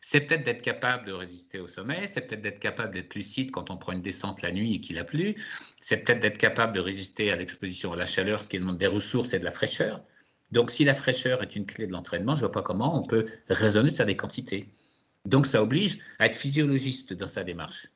C'est 0.00 0.22
peut-être 0.22 0.42
d'être 0.42 0.62
capable 0.62 1.06
de 1.06 1.12
résister 1.12 1.60
au 1.60 1.68
sommet, 1.68 2.08
c'est 2.12 2.22
peut-être 2.22 2.40
d'être 2.40 2.58
capable 2.58 2.92
d'être 2.92 3.14
lucide 3.14 3.52
quand 3.52 3.70
on 3.70 3.76
prend 3.76 3.92
une 3.92 4.02
descente 4.02 4.42
la 4.42 4.50
nuit 4.50 4.74
et 4.74 4.80
qu'il 4.80 4.98
a 4.98 5.04
plu, 5.04 5.36
c'est 5.80 5.98
peut-être 5.98 6.18
d'être 6.18 6.38
capable 6.38 6.72
de 6.72 6.80
résister 6.80 7.30
à 7.30 7.36
l'exposition 7.36 7.92
à 7.92 7.96
la 7.96 8.06
chaleur, 8.06 8.40
ce 8.40 8.48
qui 8.48 8.58
demande 8.58 8.78
des 8.78 8.88
ressources 8.88 9.32
et 9.32 9.38
de 9.38 9.44
la 9.44 9.52
fraîcheur. 9.52 10.02
Donc 10.50 10.72
si 10.72 10.82
la 10.82 10.94
fraîcheur 10.94 11.40
est 11.40 11.54
une 11.54 11.66
clé 11.66 11.86
de 11.86 11.92
l'entraînement, 11.92 12.34
je 12.34 12.40
ne 12.40 12.46
vois 12.46 12.52
pas 12.52 12.62
comment 12.62 12.98
on 12.98 13.04
peut 13.04 13.26
raisonner 13.48 13.90
sur 13.90 14.06
des 14.06 14.16
quantités. 14.16 14.66
Donc 15.24 15.46
ça 15.46 15.62
oblige 15.62 16.00
à 16.18 16.26
être 16.26 16.36
physiologiste 16.36 17.12
dans 17.12 17.28
sa 17.28 17.44
démarche. 17.44 17.86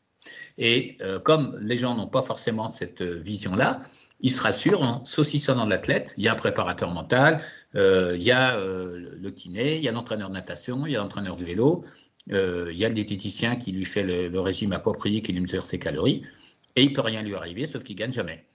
Et 0.58 0.96
euh, 1.00 1.18
comme 1.18 1.56
les 1.60 1.76
gens 1.76 1.94
n'ont 1.94 2.06
pas 2.06 2.22
forcément 2.22 2.70
cette 2.70 3.02
euh, 3.02 3.18
vision-là, 3.18 3.80
ils 4.20 4.30
se 4.30 4.40
rassurent 4.40 4.82
en 4.82 5.04
saucissonnant 5.04 5.66
l'athlète. 5.66 6.14
Il 6.16 6.24
y 6.24 6.28
a 6.28 6.32
un 6.32 6.36
préparateur 6.36 6.90
mental, 6.90 7.38
euh, 7.74 8.16
il 8.16 8.22
y 8.22 8.30
a 8.30 8.56
le 8.56 9.30
kiné, 9.30 9.76
il 9.76 9.84
y 9.84 9.88
a 9.88 9.92
l'entraîneur 9.92 10.30
de 10.30 10.34
natation, 10.34 10.86
il 10.86 10.92
y 10.92 10.96
a 10.96 11.00
l'entraîneur 11.00 11.36
de 11.36 11.44
vélo, 11.44 11.84
il 12.28 12.72
y 12.72 12.84
a 12.84 12.88
le 12.88 12.94
diététicien 12.94 13.56
qui 13.56 13.72
lui 13.72 13.84
fait 13.84 14.02
le, 14.02 14.40
régime 14.40 14.72
approprié, 14.72 15.20
qui 15.20 15.32
lui 15.32 15.42
mesure 15.42 15.62
ses 15.62 15.78
calories, 15.78 16.22
et 16.76 16.82
il 16.82 16.94
peut 16.94 17.02
rien 17.02 17.22
lui 17.22 17.34
arriver, 17.34 17.66
sauf 17.66 17.82
qu'il 17.82 17.94
gagne 17.94 18.12
jamais. 18.12 18.46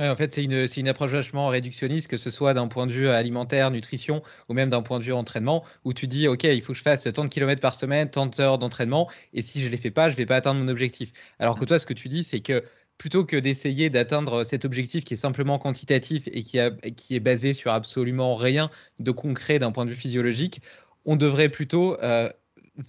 En 0.00 0.16
fait, 0.16 0.30
c'est 0.30 0.44
une, 0.44 0.66
une, 0.76 0.88
approche 0.88 1.10
vachement 1.10 1.48
réductionniste, 1.48 2.08
que 2.08 2.16
ce 2.16 2.30
soit 2.30 2.54
d'un 2.54 2.68
point 2.68 2.86
de 2.86 2.92
vue 2.92 3.08
alimentaire, 3.08 3.70
nutrition, 3.70 4.22
ou 4.48 4.54
même 4.54 4.68
d'un 4.68 4.82
point 4.82 5.00
de 5.00 5.04
vue 5.04 5.12
entraînement, 5.12 5.64
où 5.84 5.92
tu 5.92 6.06
dis, 6.06 6.28
OK, 6.28 6.44
il 6.44 6.62
faut 6.62 6.72
que 6.72 6.78
je 6.78 6.84
fasse 6.84 7.08
tant 7.12 7.24
de 7.24 7.28
kilomètres 7.28 7.60
par 7.60 7.74
semaine, 7.74 8.08
tant 8.08 8.26
d'heures 8.26 8.58
d'entraînement, 8.58 9.10
et 9.32 9.42
si 9.42 9.60
je 9.60 9.66
ne 9.66 9.72
les 9.72 9.76
fais 9.76 9.90
pas, 9.90 10.08
je 10.08 10.14
ne 10.14 10.18
vais 10.18 10.26
pas 10.26 10.36
atteindre 10.36 10.60
mon 10.60 10.68
objectif. 10.68 11.12
Alors 11.40 11.58
que 11.58 11.64
toi, 11.64 11.78
ce 11.78 11.86
que 11.86 11.94
tu 11.94 12.08
dis, 12.08 12.22
c'est 12.22 12.40
que 12.40 12.62
plutôt 12.98 13.24
que 13.24 13.36
d'essayer 13.36 13.90
d'atteindre 13.90 14.44
cet 14.44 14.64
objectif 14.64 15.04
qui 15.04 15.14
est 15.14 15.18
simplement 15.18 15.58
quantitatif 15.58 16.28
et 16.32 16.42
qui, 16.42 16.58
est 16.58 17.20
basé 17.20 17.52
sur 17.54 17.72
absolument 17.72 18.34
rien 18.34 18.70
de 18.98 19.12
concret 19.12 19.58
d'un 19.58 19.72
point 19.72 19.84
de 19.84 19.90
vue 19.90 19.96
physiologique, 19.96 20.60
on 21.06 21.16
devrait 21.16 21.48
plutôt 21.48 21.98
euh, 22.02 22.30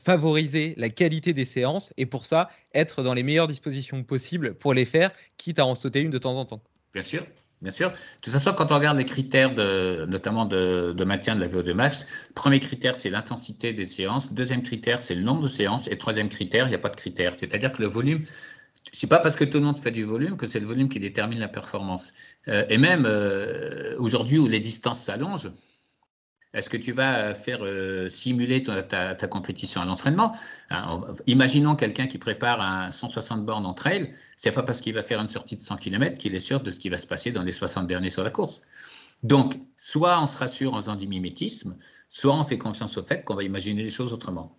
favoriser 0.03 0.73
la 0.77 0.89
qualité 0.89 1.31
des 1.33 1.45
séances 1.45 1.93
et 1.97 2.07
pour 2.07 2.25
ça 2.25 2.49
être 2.73 3.03
dans 3.03 3.13
les 3.13 3.23
meilleures 3.23 3.47
dispositions 3.47 4.03
possibles 4.03 4.55
pour 4.55 4.73
les 4.73 4.85
faire, 4.85 5.11
quitte 5.37 5.59
à 5.59 5.65
en 5.65 5.75
sauter 5.75 6.01
une 6.01 6.11
de 6.11 6.17
temps 6.17 6.37
en 6.37 6.45
temps. 6.45 6.61
Bien 6.93 7.01
sûr. 7.03 7.25
Bien 7.61 7.71
sûr. 7.71 7.91
De 7.91 7.95
toute 8.21 8.31
façon, 8.31 8.53
quand 8.53 8.71
on 8.71 8.75
regarde 8.75 8.97
les 8.97 9.05
critères, 9.05 9.53
de, 9.53 10.05
notamment 10.07 10.45
de, 10.45 11.03
maintien 11.03 11.35
de 11.35 11.41
la 11.41 11.47
VO2 11.47 11.73
max, 11.73 12.07
premier 12.33 12.59
critère, 12.59 12.95
c'est 12.95 13.09
l'intensité 13.09 13.73
des 13.73 13.85
séances. 13.85 14.31
Deuxième 14.31 14.61
critère, 14.61 14.97
c'est 14.97 15.15
le 15.15 15.23
nombre 15.23 15.43
de 15.43 15.47
séances. 15.49 15.89
Et 15.89 15.97
troisième 15.97 16.29
critère, 16.29 16.67
il 16.67 16.69
n'y 16.69 16.75
a 16.75 16.79
pas 16.79 16.89
de 16.89 16.95
critère. 16.95 17.33
C'est-à-dire 17.35 17.73
que 17.73 17.81
le 17.81 17.89
volume, 17.89 18.25
c'est 18.93 19.07
pas 19.07 19.19
parce 19.19 19.35
que 19.35 19.43
tout 19.43 19.57
le 19.59 19.65
monde 19.65 19.77
fait 19.77 19.91
du 19.91 20.03
volume 20.03 20.37
que 20.37 20.47
c'est 20.47 20.61
le 20.61 20.67
volume 20.67 20.87
qui 20.87 20.99
détermine 20.99 21.39
la 21.39 21.49
performance. 21.49 22.13
Euh, 22.47 22.65
et 22.69 22.77
même 22.77 23.05
euh, 23.05 23.95
aujourd'hui 23.99 24.37
où 24.37 24.47
les 24.47 24.61
distances 24.61 25.03
s'allongent, 25.03 25.51
est-ce 26.53 26.69
que 26.69 26.77
tu 26.77 26.91
vas 26.93 27.35
faire 27.35 27.59
euh, 27.61 28.09
simuler 28.09 28.63
ta, 28.63 29.15
compétition 29.27 29.81
à 29.81 29.85
l'entraînement? 29.85 30.35
Hein, 30.71 31.01
Imaginons 31.27 31.75
quelqu'un 31.75 32.07
qui 32.07 32.17
prépare 32.17 32.61
un 32.61 32.89
160 32.89 33.45
bornes 33.45 33.65
en 33.65 33.73
trail, 33.73 34.13
c'est 34.35 34.51
pas 34.51 34.63
parce 34.63 34.81
qu'il 34.81 34.93
va 34.95 35.03
faire 35.03 35.19
une 35.21 35.27
sortie 35.27 35.57
de 35.57 35.61
100 35.61 35.77
km 35.77 36.17
qu'il 36.17 36.33
est 36.33 36.39
sûr 36.39 36.61
de 36.61 36.71
ce 36.71 36.79
qui 36.79 36.89
va 36.89 36.97
se 36.97 37.05
passer 37.05 37.31
dans 37.31 37.43
les 37.43 37.51
60 37.51 37.85
derniers 37.85 38.09
sur 38.09 38.23
la 38.23 38.31
course. 38.31 38.61
Donc, 39.21 39.53
soit 39.75 40.19
on 40.21 40.25
se 40.25 40.37
rassure 40.37 40.73
en 40.73 40.77
faisant 40.79 40.95
du 40.95 41.07
mimétisme, 41.07 41.75
soit 42.07 42.33
on 42.33 42.43
fait 42.43 42.57
confiance 42.57 42.97
au 42.97 43.03
fait 43.03 43.23
qu'on 43.23 43.35
va 43.35 43.43
imaginer 43.43 43.83
les 43.83 43.91
choses 43.91 44.13
autrement. 44.13 44.55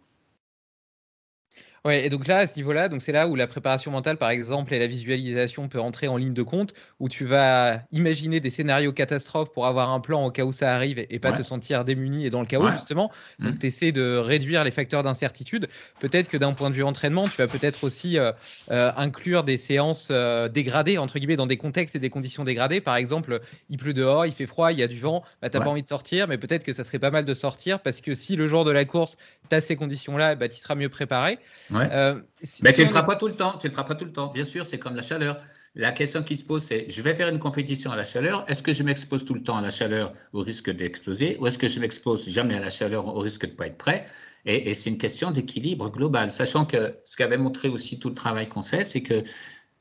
Ouais, 1.84 2.04
et 2.04 2.10
donc 2.10 2.26
là, 2.26 2.38
à 2.38 2.46
ce 2.46 2.56
niveau-là, 2.56 2.88
donc 2.88 3.00
c'est 3.00 3.12
là 3.12 3.26
où 3.26 3.36
la 3.36 3.46
préparation 3.46 3.90
mentale, 3.90 4.18
par 4.18 4.30
exemple, 4.30 4.74
et 4.74 4.78
la 4.78 4.86
visualisation 4.86 5.68
peut 5.68 5.80
entrer 5.80 6.08
en 6.08 6.18
ligne 6.18 6.34
de 6.34 6.42
compte, 6.42 6.74
où 6.98 7.08
tu 7.08 7.24
vas 7.24 7.80
imaginer 7.90 8.38
des 8.40 8.50
scénarios 8.50 8.92
catastrophes 8.92 9.50
pour 9.50 9.66
avoir 9.66 9.90
un 9.90 10.00
plan 10.00 10.26
au 10.26 10.30
cas 10.30 10.44
où 10.44 10.52
ça 10.52 10.74
arrive 10.74 11.04
et 11.08 11.18
pas 11.18 11.32
te 11.32 11.42
sentir 11.42 11.84
démuni 11.84 12.26
et 12.26 12.30
dans 12.30 12.40
le 12.40 12.46
chaos, 12.46 12.70
justement. 12.72 13.10
Donc, 13.38 13.54
mmh. 13.54 13.58
tu 13.58 13.66
essaies 13.66 13.92
de 13.92 14.16
réduire 14.16 14.62
les 14.64 14.70
facteurs 14.70 15.02
d'incertitude. 15.02 15.68
Peut-être 16.00 16.28
que 16.28 16.36
d'un 16.36 16.52
point 16.52 16.68
de 16.68 16.74
vue 16.74 16.82
entraînement, 16.82 17.26
tu 17.28 17.36
vas 17.38 17.46
peut-être 17.46 17.84
aussi 17.84 18.18
euh, 18.18 18.32
euh, 18.70 18.92
inclure 18.96 19.44
des 19.44 19.56
séances 19.56 20.08
euh, 20.10 20.48
dégradées, 20.48 20.98
entre 20.98 21.18
guillemets, 21.18 21.36
dans 21.36 21.46
des 21.46 21.56
contextes 21.56 21.96
et 21.96 21.98
des 21.98 22.10
conditions 22.10 22.44
dégradées. 22.44 22.80
Par 22.82 22.96
exemple, 22.96 23.40
il 23.70 23.78
pleut 23.78 23.94
dehors, 23.94 24.26
il 24.26 24.32
fait 24.32 24.46
froid, 24.46 24.72
il 24.72 24.78
y 24.78 24.82
a 24.82 24.88
du 24.88 25.00
vent, 25.00 25.22
bah, 25.40 25.48
tu 25.48 25.56
n'as 25.56 25.64
pas 25.64 25.70
envie 25.70 25.82
de 25.82 25.88
sortir, 25.88 26.28
mais 26.28 26.36
peut-être 26.36 26.64
que 26.64 26.72
ça 26.74 26.84
serait 26.84 26.98
pas 26.98 27.10
mal 27.10 27.24
de 27.24 27.34
sortir 27.34 27.80
parce 27.80 28.02
que 28.02 28.14
si 28.14 28.36
le 28.36 28.46
jour 28.46 28.64
de 28.64 28.70
la 28.70 28.84
course, 28.84 29.16
tu 29.48 29.56
as 29.56 29.60
ces 29.62 29.76
conditions-là, 29.76 30.34
bah, 30.34 30.48
tu 30.48 30.58
seras 30.58 30.74
mieux 30.74 30.90
préparé. 30.90 31.38
Ouais. 31.72 31.88
Euh, 31.92 32.20
mais 32.62 32.72
tu 32.72 32.80
ne 32.80 32.86
le 32.86 32.90
feras 32.90 33.04
pas 33.04 33.16
tout 33.16 33.28
le 33.28 33.34
temps. 33.34 33.58
Tu 33.58 33.66
le 33.66 33.72
feras 33.72 33.84
pas 33.84 33.94
tout 33.94 34.04
le 34.04 34.12
temps. 34.12 34.28
Bien 34.28 34.44
sûr, 34.44 34.66
c'est 34.66 34.78
comme 34.78 34.96
la 34.96 35.02
chaleur. 35.02 35.38
La 35.76 35.92
question 35.92 36.22
qui 36.24 36.36
se 36.36 36.44
pose, 36.44 36.64
c'est 36.64 36.86
je 36.90 37.00
vais 37.00 37.14
faire 37.14 37.28
une 37.28 37.38
compétition 37.38 37.92
à 37.92 37.96
la 37.96 38.02
chaleur. 38.02 38.44
Est-ce 38.48 38.62
que 38.62 38.72
je 38.72 38.82
m'expose 38.82 39.24
tout 39.24 39.34
le 39.34 39.42
temps 39.42 39.56
à 39.56 39.60
la 39.60 39.70
chaleur 39.70 40.12
au 40.32 40.40
risque 40.40 40.70
d'exploser 40.70 41.36
ou 41.40 41.46
est-ce 41.46 41.58
que 41.58 41.68
je 41.68 41.78
m'expose 41.78 42.28
jamais 42.28 42.56
à 42.56 42.60
la 42.60 42.70
chaleur 42.70 43.06
au 43.06 43.20
risque 43.20 43.46
de 43.46 43.52
ne 43.52 43.56
pas 43.56 43.68
être 43.68 43.78
prêt? 43.78 44.06
Et, 44.46 44.72
c'est 44.74 44.90
une 44.90 44.98
question 44.98 45.30
d'équilibre 45.30 45.90
global. 45.90 46.32
Sachant 46.32 46.64
que 46.64 46.96
ce 47.04 47.16
qu'avait 47.16 47.36
montré 47.36 47.68
aussi 47.68 47.98
tout 47.98 48.08
le 48.08 48.14
travail 48.14 48.48
qu'on 48.48 48.62
fait, 48.62 48.84
c'est 48.84 49.02
que, 49.02 49.22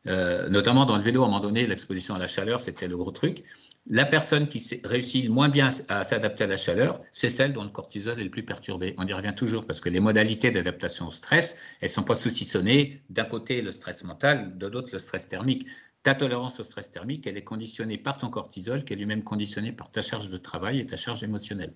euh, 0.06 0.49
notamment 0.49 0.86
dans 0.86 0.97
le 0.97 1.02
vélo, 1.02 1.23
à 1.23 1.25
un 1.25 1.30
moment 1.30 1.39
donné, 1.39 1.65
l'exposition 1.65 2.13
à 2.13 2.19
la 2.19 2.28
chaleur, 2.28 2.60
c'était 2.60 2.88
le 2.88 2.97
gros 2.97 3.12
truc 3.12 3.43
la 3.89 4.06
personne 4.06 4.47
qui 4.47 4.80
réussit 4.84 5.30
moins 5.30 5.49
bien 5.49 5.69
à 5.88 6.04
s'adapter 6.04 6.43
à 6.43 6.47
la 6.47 6.58
chaleur, 6.58 6.99
c'est 7.12 7.30
celle 7.30 7.54
dont 7.54 7.63
le 7.63 7.69
cortisol 7.69 8.19
est 8.19 8.23
le 8.23 8.30
plus 8.30 8.45
perturbé. 8.45 8.93
On 8.97 9.08
y 9.08 9.13
revient 9.13 9.34
toujours 9.36 9.65
parce 9.65 9.82
que 9.82 9.89
les 9.89 9.99
modalités 9.99 10.52
d'adaptation 10.52 11.08
au 11.08 11.12
stress, 11.12 11.58
elles 11.82 11.89
ne 11.89 11.93
sont 11.93 12.04
pas 12.04 12.13
saucissonnées. 12.13 13.02
D'un 13.10 13.25
côté, 13.25 13.62
le 13.63 13.71
stress 13.71 14.04
mental, 14.04 14.58
de 14.58 14.67
l'autre, 14.67 14.89
le 14.93 14.99
stress 14.99 15.28
thermique. 15.28 15.67
Ta 16.04 16.13
tolérance 16.13 16.60
au 16.60 16.63
stress 16.63 16.91
thermique, 16.91 17.25
elle 17.25 17.36
est 17.36 17.43
conditionnée 17.43 17.97
par 17.97 18.19
ton 18.19 18.30
cortisol, 18.30 18.84
qui 18.84 18.93
est 18.93 18.95
lui-même 18.95 19.23
conditionné 19.23 19.71
par 19.71 19.89
ta 19.89 20.02
charge 20.02 20.30
de 20.30 20.38
travail 20.38 20.80
et 20.80 20.86
ta 20.86 20.95
charge 20.95 21.23
émotionnelle. 21.23 21.73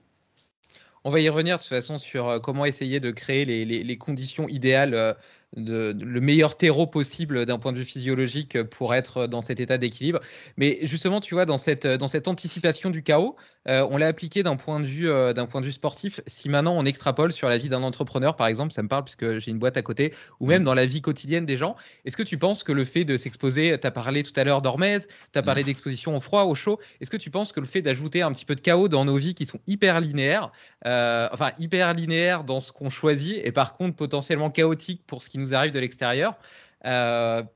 On 1.03 1.09
va 1.09 1.19
y 1.19 1.27
revenir 1.27 1.57
de 1.57 1.61
toute 1.61 1.69
façon 1.69 1.97
sur 1.97 2.29
euh, 2.29 2.39
comment 2.39 2.65
essayer 2.65 2.99
de 2.99 3.11
créer 3.11 3.43
les, 3.43 3.97
conditions 3.97 4.47
idéales 4.47 5.17
le 5.55 6.19
meilleur 6.19 6.57
terreau 6.57 6.87
possible 6.87 7.45
d'un 7.45 7.59
point 7.59 7.71
de 7.71 7.77
vue 7.77 7.85
physiologique 7.85 8.61
pour 8.63 8.95
être 8.95 9.27
dans 9.27 9.41
cet 9.41 9.59
état 9.59 9.77
d'équilibre. 9.77 10.19
Mais 10.57 10.79
justement, 10.83 11.21
tu 11.21 11.33
vois, 11.33 11.45
dans 11.45 11.57
cette, 11.57 11.85
dans 11.87 12.07
cette 12.07 12.27
anticipation 12.27 12.89
du 12.89 13.03
chaos, 13.03 13.35
euh, 13.67 13.87
on 13.89 13.97
l'a 13.97 14.07
appliqué 14.07 14.43
d'un 14.43 14.55
point, 14.55 14.79
de 14.79 14.85
vue, 14.85 15.09
euh, 15.09 15.33
d'un 15.33 15.45
point 15.45 15.61
de 15.61 15.65
vue 15.65 15.71
sportif. 15.71 16.19
Si 16.27 16.49
maintenant 16.49 16.75
on 16.75 16.85
extrapole 16.85 17.31
sur 17.31 17.47
la 17.47 17.57
vie 17.57 17.69
d'un 17.69 17.83
entrepreneur, 17.83 18.35
par 18.35 18.47
exemple, 18.47 18.73
ça 18.73 18.83
me 18.83 18.87
parle 18.87 19.03
puisque 19.05 19.39
j'ai 19.39 19.51
une 19.51 19.59
boîte 19.59 19.77
à 19.77 19.81
côté, 19.81 20.13
ou 20.39 20.47
même 20.47 20.63
dans 20.63 20.73
la 20.73 20.85
vie 20.85 21.01
quotidienne 21.01 21.45
des 21.45 21.57
gens, 21.57 21.75
est-ce 22.05 22.17
que 22.17 22.23
tu 22.23 22.37
penses 22.37 22.63
que 22.63 22.71
le 22.71 22.83
fait 22.83 23.05
de 23.05 23.15
s'exposer, 23.15 23.77
tu 23.79 23.87
as 23.87 23.91
parlé 23.91 24.23
tout 24.23 24.33
à 24.35 24.43
l'heure 24.43 24.61
d'hormèse, 24.61 25.07
tu 25.31 25.39
as 25.39 25.43
parlé 25.43 25.63
d'exposition 25.63 26.15
au 26.17 26.21
froid, 26.21 26.43
au 26.43 26.55
chaud, 26.55 26.79
est-ce 26.99 27.09
que 27.09 27.17
tu 27.17 27.29
penses 27.29 27.51
que 27.51 27.59
le 27.59 27.65
fait 27.65 27.81
d'ajouter 27.81 28.21
un 28.21 28.31
petit 28.33 28.45
peu 28.45 28.55
de 28.55 28.61
chaos 28.61 28.87
dans 28.87 29.05
nos 29.05 29.17
vies 29.17 29.35
qui 29.35 29.45
sont 29.45 29.59
hyper 29.67 29.99
linéaires, 30.01 30.51
euh, 30.85 31.29
enfin 31.31 31.51
hyper 31.57 31.93
linéaires 31.93 32.43
dans 32.43 32.59
ce 32.59 32.71
qu'on 32.71 32.89
choisit, 32.89 33.37
et 33.43 33.51
par 33.51 33.73
contre 33.73 33.95
potentiellement 33.95 34.49
chaotiques 34.49 35.03
pour 35.07 35.23
ce 35.23 35.29
qui 35.29 35.37
nous 35.37 35.53
arrive 35.53 35.71
de 35.71 35.79
l'extérieur, 35.79 36.37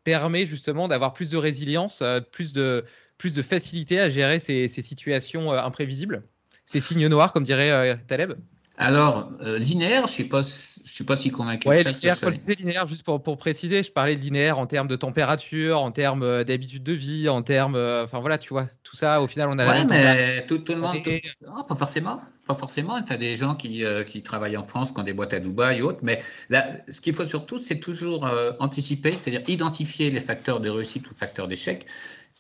permet 0.05 0.45
justement 0.45 0.87
d'avoir 0.87 1.11
plus 1.11 1.27
de 1.27 1.35
résilience, 1.35 2.01
plus 2.31 2.53
de 2.53 2.85
plus 3.17 3.33
de 3.33 3.41
facilité 3.41 3.99
à 3.99 4.09
gérer 4.09 4.39
ces, 4.39 4.67
situations 4.67 5.51
euh, 5.51 5.61
imprévisibles 5.61 6.23
Ces 6.65 6.79
signes 6.79 7.07
noirs, 7.07 7.33
comme 7.33 7.43
dirait 7.43 7.71
euh, 7.71 7.95
Taleb 8.07 8.33
alors, 8.79 9.31
euh, 9.41 9.57
linéaire, 9.57 10.05
je 10.05 10.21
ne 10.21 10.43
suis, 10.85 11.03
pas 11.03 11.15
si 11.15 11.31
convaincu. 11.31 11.67
Oui, 11.67 11.77
linéaire, 11.77 12.15
je 12.21 12.29
disais 12.29 12.53
linéaire, 12.53 12.85
juste 12.85 13.03
pour, 13.03 13.23
pour, 13.23 13.35
préciser, 13.35 13.81
je 13.81 13.91
parlais 13.91 14.15
de 14.15 14.21
linéaire 14.21 14.59
en 14.59 14.67
termes 14.67 14.87
de 14.87 14.95
température, 14.95 15.81
en 15.81 15.89
termes 15.89 16.43
d'habitude 16.43 16.83
de 16.83 16.93
vie, 16.93 17.27
en 17.27 17.41
termes. 17.41 17.75
Enfin 17.75 18.19
voilà, 18.19 18.37
tu 18.37 18.49
vois, 18.49 18.67
tout 18.83 18.95
ça, 18.95 19.19
au 19.23 19.25
final, 19.25 19.49
on 19.49 19.57
a 19.57 19.67
ouais, 19.67 19.83
mais 19.85 20.45
tout, 20.45 20.61
le 20.67 20.75
monde. 20.75 20.97
Non, 21.41 21.63
pas 21.63 21.75
forcément. 21.75 22.21
Pas 22.45 22.53
forcément. 22.53 23.01
Tu 23.01 23.11
as 23.11 23.17
des 23.17 23.35
gens 23.35 23.55
qui, 23.55 23.83
qui, 24.05 24.21
travaillent 24.21 24.57
en 24.57 24.63
France, 24.63 24.91
qui 24.91 24.99
ont 24.99 25.03
des 25.03 25.13
boîtes 25.13 25.33
à 25.33 25.39
Dubaï 25.39 25.79
et 25.79 25.81
autres. 25.81 26.01
Mais 26.03 26.21
là, 26.49 26.67
ce 26.87 27.01
qu'il 27.01 27.15
faut 27.15 27.25
surtout, 27.25 27.57
c'est 27.57 27.79
toujours 27.79 28.29
anticiper, 28.59 29.11
c'est-à-dire 29.13 29.41
identifier 29.47 30.11
les 30.11 30.21
facteurs 30.21 30.59
de 30.59 30.69
réussite 30.69 31.09
ou 31.09 31.15
facteurs 31.15 31.47
d'échec 31.47 31.87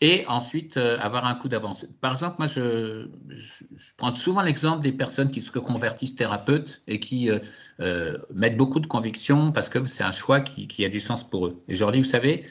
et 0.01 0.25
ensuite 0.27 0.77
euh, 0.77 0.97
avoir 0.99 1.25
un 1.25 1.35
coup 1.35 1.47
d'avance. 1.47 1.85
Par 2.01 2.13
exemple, 2.13 2.35
moi, 2.37 2.47
je, 2.47 3.07
prends 3.97 4.13
souvent 4.13 4.41
l'exemple 4.41 4.81
des 4.81 4.91
personnes 4.91 5.31
qui 5.31 5.41
se 5.41 5.51
reconvertissent 5.51 6.15
thérapeutes 6.15 6.81
et 6.87 6.99
qui 6.99 7.31
euh, 7.31 7.39
euh, 7.79 8.17
mettent 8.33 8.57
beaucoup 8.57 8.79
de 8.79 8.87
conviction 8.87 9.51
parce 9.51 9.69
que 9.69 9.83
c'est 9.85 10.03
un 10.03 10.11
choix 10.11 10.39
qui, 10.41 10.85
a 10.85 10.89
du 10.89 10.99
sens 10.99 11.27
pour 11.27 11.47
eux. 11.47 11.63
Et 11.67 11.75
je 11.75 11.79
leur 11.79 11.91
dis, 11.91 11.99
vous 11.99 12.07
savez, 12.07 12.47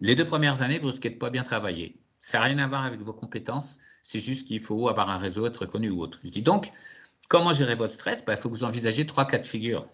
les 0.00 0.14
deux 0.14 0.24
premières 0.24 0.62
années, 0.62 0.78
vous 0.78 0.88
risquez 0.88 1.10
de 1.10 1.16
pas 1.16 1.30
bien 1.30 1.42
travailler. 1.42 2.00
Ça 2.20 2.38
n'a 2.38 2.44
rien 2.44 2.58
à 2.58 2.68
voir 2.68 2.84
avec 2.84 3.00
vos 3.00 3.12
compétences, 3.12 3.78
c'est 4.02 4.20
juste 4.20 4.46
qu'il 4.46 4.60
faut 4.60 4.88
avoir 4.88 5.10
un 5.10 5.16
réseau, 5.16 5.46
être 5.46 5.66
connu 5.66 5.90
ou 5.90 6.00
autre. 6.00 6.20
Je 6.24 6.30
dis 6.30 6.42
donc, 6.42 6.72
comment 7.28 7.52
gérer 7.52 7.74
votre 7.74 7.92
stress? 7.92 8.24
Ben, 8.24 8.34
Il 8.34 8.38
faut 8.38 8.48
que 8.48 8.54
vous 8.54 8.64
envisagez 8.64 9.06
trois 9.06 9.26
cas 9.26 9.38
de 9.38 9.44
figure. 9.44 9.86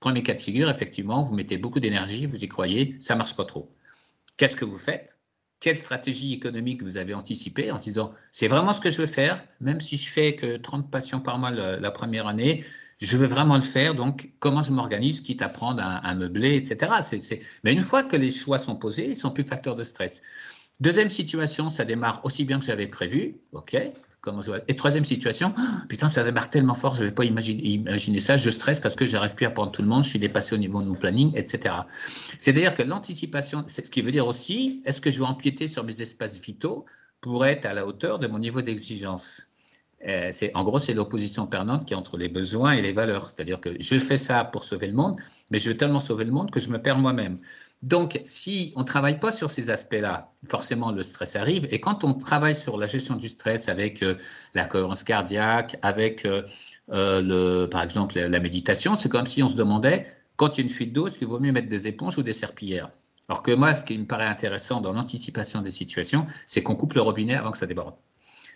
Premier 0.00 0.22
cas 0.22 0.34
de 0.34 0.42
figure, 0.42 0.68
effectivement, 0.68 1.22
vous 1.22 1.34
mettez 1.34 1.58
beaucoup 1.58 1.80
d'énergie, 1.80 2.26
vous 2.26 2.42
y 2.42 2.48
croyez, 2.48 2.96
ça 2.98 3.14
marche 3.14 3.36
pas 3.36 3.44
trop. 3.44 3.74
Qu'est-ce 4.36 4.56
que 4.56 4.64
vous 4.64 4.78
faites? 4.78 5.19
Quelle 5.60 5.76
stratégie 5.76 6.32
économique 6.32 6.82
vous 6.82 6.96
avez 6.96 7.14
anticipée 7.14 7.70
en 7.70 7.76
disant 7.76 8.12
c'est 8.32 8.48
vraiment 8.48 8.72
ce 8.72 8.80
que 8.80 8.90
je 8.90 8.98
veux 8.98 9.06
faire, 9.06 9.44
même 9.60 9.80
si 9.80 9.96
je 9.98 10.10
fais 10.10 10.34
que 10.34 10.56
30 10.56 10.90
patients 10.90 11.20
par 11.20 11.38
mois 11.38 11.50
la, 11.50 11.90
première 11.90 12.26
année, 12.26 12.64
je 12.98 13.16
veux 13.16 13.26
vraiment 13.26 13.56
le 13.56 13.62
faire, 13.62 13.94
donc 13.94 14.30
comment 14.40 14.62
je 14.62 14.72
m'organise, 14.72 15.20
quitte 15.20 15.42
à 15.42 15.48
prendre 15.48 15.82
un, 15.82 16.14
meublé, 16.14 16.56
etc. 16.56 16.92
Mais 17.62 17.72
une 17.72 17.82
fois 17.82 18.02
que 18.02 18.16
les 18.16 18.30
choix 18.30 18.58
sont 18.58 18.76
posés, 18.76 19.08
ils 19.08 19.16
sont 19.16 19.30
plus 19.30 19.44
facteurs 19.44 19.76
de 19.76 19.84
stress. 19.84 20.22
Deuxième 20.80 21.10
situation, 21.10 21.68
ça 21.68 21.84
démarre 21.84 22.20
aussi 22.24 22.44
bien 22.44 22.58
que 22.58 22.64
j'avais 22.64 22.86
prévu, 22.86 23.36
ok, 23.52 23.76
et 24.68 24.76
troisième 24.76 25.04
situation, 25.04 25.54
putain, 25.88 26.08
ça 26.08 26.22
démarre 26.24 26.50
tellement 26.50 26.74
fort, 26.74 26.94
je 26.94 27.00
n'avais 27.00 27.14
pas 27.14 27.24
imaginé, 27.24 28.20
ça, 28.20 28.36
je 28.36 28.50
stresse 28.50 28.78
parce 28.78 28.94
que 28.94 29.06
j'arrive 29.06 29.34
plus 29.34 29.46
à 29.46 29.50
prendre 29.50 29.72
tout 29.72 29.82
le 29.82 29.88
monde, 29.88 30.04
je 30.04 30.10
suis 30.10 30.18
dépassé 30.18 30.54
au 30.54 30.58
niveau 30.58 30.82
de 30.82 30.86
mon 30.86 30.94
planning, 30.94 31.32
etc. 31.34 31.74
C'est-à-dire 32.38 32.74
que 32.74 32.82
l'anticipation, 32.82 33.64
c'est 33.66 33.84
ce 33.84 33.90
qui 33.90 34.02
veut 34.02 34.12
dire 34.12 34.26
aussi, 34.26 34.82
est-ce 34.84 35.00
que 35.00 35.10
je 35.10 35.18
vais 35.18 35.26
empiéter 35.26 35.66
sur 35.66 35.84
mes 35.84 36.02
espaces 36.02 36.38
vitaux 36.40 36.84
pour 37.20 37.46
être 37.46 37.66
à 37.66 37.72
la 37.72 37.86
hauteur 37.86 38.18
de 38.18 38.26
mon 38.26 38.38
niveau 38.38 38.62
d'exigence? 38.62 39.46
Euh, 40.06 40.30
en 40.54 40.64
gros, 40.64 40.78
c'est 40.78 40.94
l'opposition 40.94 41.46
permanente 41.46 41.84
qui 41.84 41.92
est 41.92 41.96
entre 41.96 42.16
les 42.16 42.28
besoins 42.28 42.72
et 42.72 42.82
les 42.82 42.92
valeurs. 42.92 43.28
C'est-à-dire 43.28 43.60
que 43.60 43.70
je 43.78 43.98
fais 43.98 44.16
ça 44.16 44.44
pour 44.44 44.64
sauver 44.64 44.86
le 44.86 44.94
monde, 44.94 45.20
mais 45.50 45.58
je 45.58 45.70
veux 45.70 45.76
tellement 45.76 46.00
sauver 46.00 46.24
le 46.24 46.30
monde 46.30 46.50
que 46.50 46.60
je 46.60 46.70
me 46.70 46.80
perds 46.80 46.98
moi-même. 46.98 47.38
Donc, 47.82 48.20
si 48.24 48.72
on 48.76 48.80
ne 48.80 48.84
travaille 48.84 49.18
pas 49.18 49.32
sur 49.32 49.50
ces 49.50 49.70
aspects-là, 49.70 50.32
forcément 50.46 50.92
le 50.92 51.02
stress 51.02 51.34
arrive. 51.34 51.66
Et 51.70 51.80
quand 51.80 52.04
on 52.04 52.12
travaille 52.12 52.54
sur 52.54 52.76
la 52.76 52.86
gestion 52.86 53.16
du 53.16 53.28
stress 53.28 53.68
avec 53.70 54.02
euh, 54.02 54.16
la 54.54 54.66
cohérence 54.66 55.02
cardiaque, 55.02 55.78
avec, 55.80 56.26
euh, 56.26 56.42
euh, 56.90 57.22
le, 57.22 57.68
par 57.68 57.82
exemple, 57.82 58.18
la, 58.18 58.40
méditation, 58.40 58.94
c'est 58.94 59.08
comme 59.08 59.26
si 59.26 59.42
on 59.42 59.48
se 59.48 59.54
demandait, 59.54 60.06
quand 60.36 60.58
il 60.58 60.60
y 60.60 60.62
a 60.62 60.64
une 60.64 60.70
fuite 60.70 60.92
d'eau, 60.92 61.06
est-ce 61.06 61.18
qu'il 61.18 61.28
vaut 61.28 61.40
mieux 61.40 61.52
mettre 61.52 61.68
des 61.68 61.86
éponges 61.86 62.18
ou 62.18 62.22
des 62.22 62.34
serpillères? 62.34 62.90
Alors 63.28 63.42
que 63.42 63.52
moi, 63.52 63.72
ce 63.72 63.84
qui 63.84 63.96
me 63.96 64.06
paraît 64.06 64.26
intéressant 64.26 64.82
dans 64.82 64.92
l'anticipation 64.92 65.62
des 65.62 65.70
situations, 65.70 66.26
c'est 66.46 66.62
qu'on 66.62 66.74
coupe 66.74 66.94
le 66.94 67.00
robinet 67.00 67.36
avant 67.36 67.50
que 67.50 67.58
ça 67.58 67.66
déborde. 67.66 67.94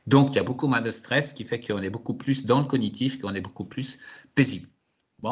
Donc, 0.07 0.33
il 0.33 0.37
y 0.37 0.39
a 0.39 0.43
beaucoup 0.43 0.67
moins 0.67 0.83
de 0.83 0.91
stress, 0.91 1.31
ce 1.31 1.35
qui 1.35 1.45
fait 1.45 1.61
qu'on 1.61 1.81
est 1.81 1.91
beaucoup 1.91 2.15
plus 2.15 2.45
dans 2.45 2.59
le 2.59 2.67
cognitif, 2.67 3.19
qu'on 3.19 3.35
est 3.35 3.41
beaucoup 3.41 3.65
plus 3.65 3.99
paisible 4.35 4.69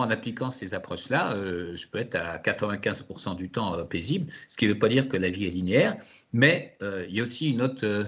en 0.00 0.10
appliquant 0.10 0.50
ces 0.50 0.74
approches-là, 0.74 1.34
euh, 1.34 1.76
je 1.76 1.86
peux 1.88 1.98
être 1.98 2.16
à 2.16 2.38
95% 2.38 3.36
du 3.36 3.50
temps 3.50 3.74
euh, 3.74 3.84
paisible, 3.84 4.30
ce 4.48 4.56
qui 4.56 4.66
ne 4.66 4.72
veut 4.72 4.78
pas 4.78 4.88
dire 4.88 5.08
que 5.08 5.16
la 5.16 5.30
vie 5.30 5.46
est 5.46 5.50
linéaire, 5.50 5.96
mais 6.32 6.76
euh, 6.82 7.06
il 7.08 7.16
y 7.16 7.20
a 7.20 7.22
aussi 7.22 7.50
une 7.50 7.62
autre, 7.62 8.06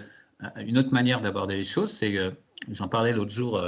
manière 0.92 1.20
d'aborder 1.20 1.56
les 1.56 1.64
choses. 1.64 1.90
C'est, 1.90 2.16
j'en 2.70 2.88
parlais 2.88 3.12
l'autre 3.12 3.30
jour 3.30 3.62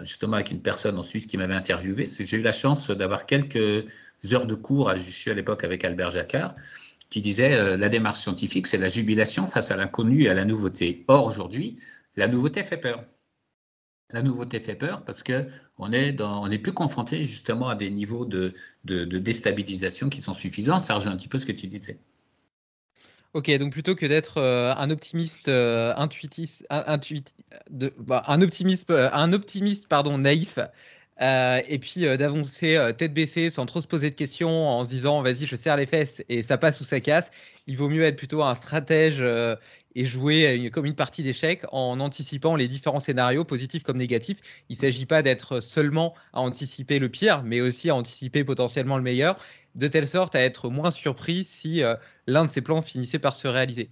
justement 0.00 0.34
avec 0.34 0.50
une 0.50 0.60
personne 0.60 0.98
en 0.98 1.02
Suisse 1.02 1.26
qui 1.26 1.36
m'avait 1.36 1.54
interviewé. 1.54 2.06
J'ai 2.06 2.36
eu 2.36 2.42
la 2.42 2.52
chance 2.52 2.90
d'avoir 2.90 3.26
quelques 3.26 3.84
heures 4.32 4.46
de 4.46 4.54
cours, 4.54 4.94
je 4.94 5.10
suis 5.10 5.30
à 5.30 5.34
l'époque 5.34 5.64
avec 5.64 5.84
Albert 5.84 6.10
Jacquard, 6.10 6.54
qui 7.10 7.20
disait 7.20 7.76
la 7.76 7.88
démarche 7.88 8.20
scientifique, 8.20 8.66
c'est 8.66 8.78
la 8.78 8.88
jubilation 8.88 9.46
face 9.46 9.70
à 9.70 9.76
l'inconnu 9.76 10.24
et 10.24 10.28
à 10.28 10.34
la 10.34 10.44
nouveauté. 10.44 11.04
Or, 11.08 11.26
aujourd'hui, 11.26 11.76
la 12.16 12.28
nouveauté 12.28 12.62
fait 12.62 12.78
peur. 12.78 13.04
La 14.10 14.22
nouveauté 14.22 14.60
fait 14.60 14.76
peur 14.76 15.04
parce 15.04 15.24
qu'on 15.24 15.92
est, 15.92 16.20
on 16.20 16.50
est 16.50 16.58
plus 16.58 16.72
confronté 16.72 17.24
justement 17.24 17.68
à 17.68 17.74
des 17.74 17.90
niveaux 17.90 18.24
de, 18.24 18.54
de, 18.84 19.04
déstabilisation 19.18 20.08
qui 20.08 20.22
sont 20.22 20.34
suffisants. 20.34 20.78
Ça 20.78 20.94
rejoint 20.94 21.12
un 21.12 21.16
petit 21.16 21.28
peu 21.28 21.38
ce 21.38 21.46
que 21.46 21.52
tu 21.52 21.66
disais. 21.66 21.98
Ok, 23.36 23.50
donc 23.58 23.72
plutôt 23.72 23.94
que 23.94 24.06
d'être 24.06 24.38
euh, 24.38 24.72
un 24.76 24.88
optimiste 24.90 25.48
euh, 25.48 25.92
intuitif, 25.96 26.62
de, 27.70 27.92
bah, 27.98 28.22
un 28.28 28.40
optimiste, 28.40 28.88
euh, 28.90 29.10
un 29.12 29.32
optimiste 29.32 29.88
pardon, 29.88 30.16
naïf, 30.16 30.58
et 31.20 31.78
puis 31.78 32.02
d'avancer 32.16 32.78
tête 32.96 33.12
baissée 33.12 33.50
sans 33.50 33.66
trop 33.66 33.80
se 33.80 33.86
poser 33.86 34.08
de 34.08 34.14
questions 34.14 34.68
en 34.68 34.84
se 34.84 34.90
disant 34.90 35.20
vas-y 35.22 35.46
je 35.46 35.56
serre 35.56 35.76
les 35.76 35.86
fesses 35.86 36.22
et 36.28 36.42
ça 36.42 36.58
passe 36.58 36.80
ou 36.80 36.84
ça 36.84 37.00
casse, 37.00 37.30
il 37.66 37.76
vaut 37.76 37.88
mieux 37.88 38.04
être 38.04 38.16
plutôt 38.16 38.42
un 38.42 38.54
stratège 38.54 39.22
et 39.96 40.04
jouer 40.04 40.70
comme 40.72 40.84
une 40.84 40.94
partie 40.94 41.22
d'échecs 41.22 41.62
en 41.72 41.98
anticipant 42.00 42.54
les 42.54 42.68
différents 42.68 43.00
scénarios, 43.00 43.44
positifs 43.44 43.82
comme 43.82 43.96
négatifs. 43.96 44.36
Il 44.68 44.76
ne 44.76 44.80
s'agit 44.80 45.06
pas 45.06 45.22
d'être 45.22 45.60
seulement 45.60 46.14
à 46.34 46.40
anticiper 46.40 46.98
le 46.98 47.08
pire, 47.08 47.42
mais 47.42 47.62
aussi 47.62 47.88
à 47.88 47.94
anticiper 47.94 48.44
potentiellement 48.44 48.98
le 48.98 49.02
meilleur, 49.02 49.36
de 49.74 49.88
telle 49.88 50.06
sorte 50.06 50.34
à 50.34 50.40
être 50.40 50.68
moins 50.68 50.90
surpris 50.90 51.44
si 51.44 51.82
euh, 51.82 51.94
l'un 52.26 52.44
de 52.44 52.50
ces 52.50 52.60
plans 52.60 52.82
finissait 52.82 53.18
par 53.18 53.34
se 53.34 53.48
réaliser. 53.48 53.88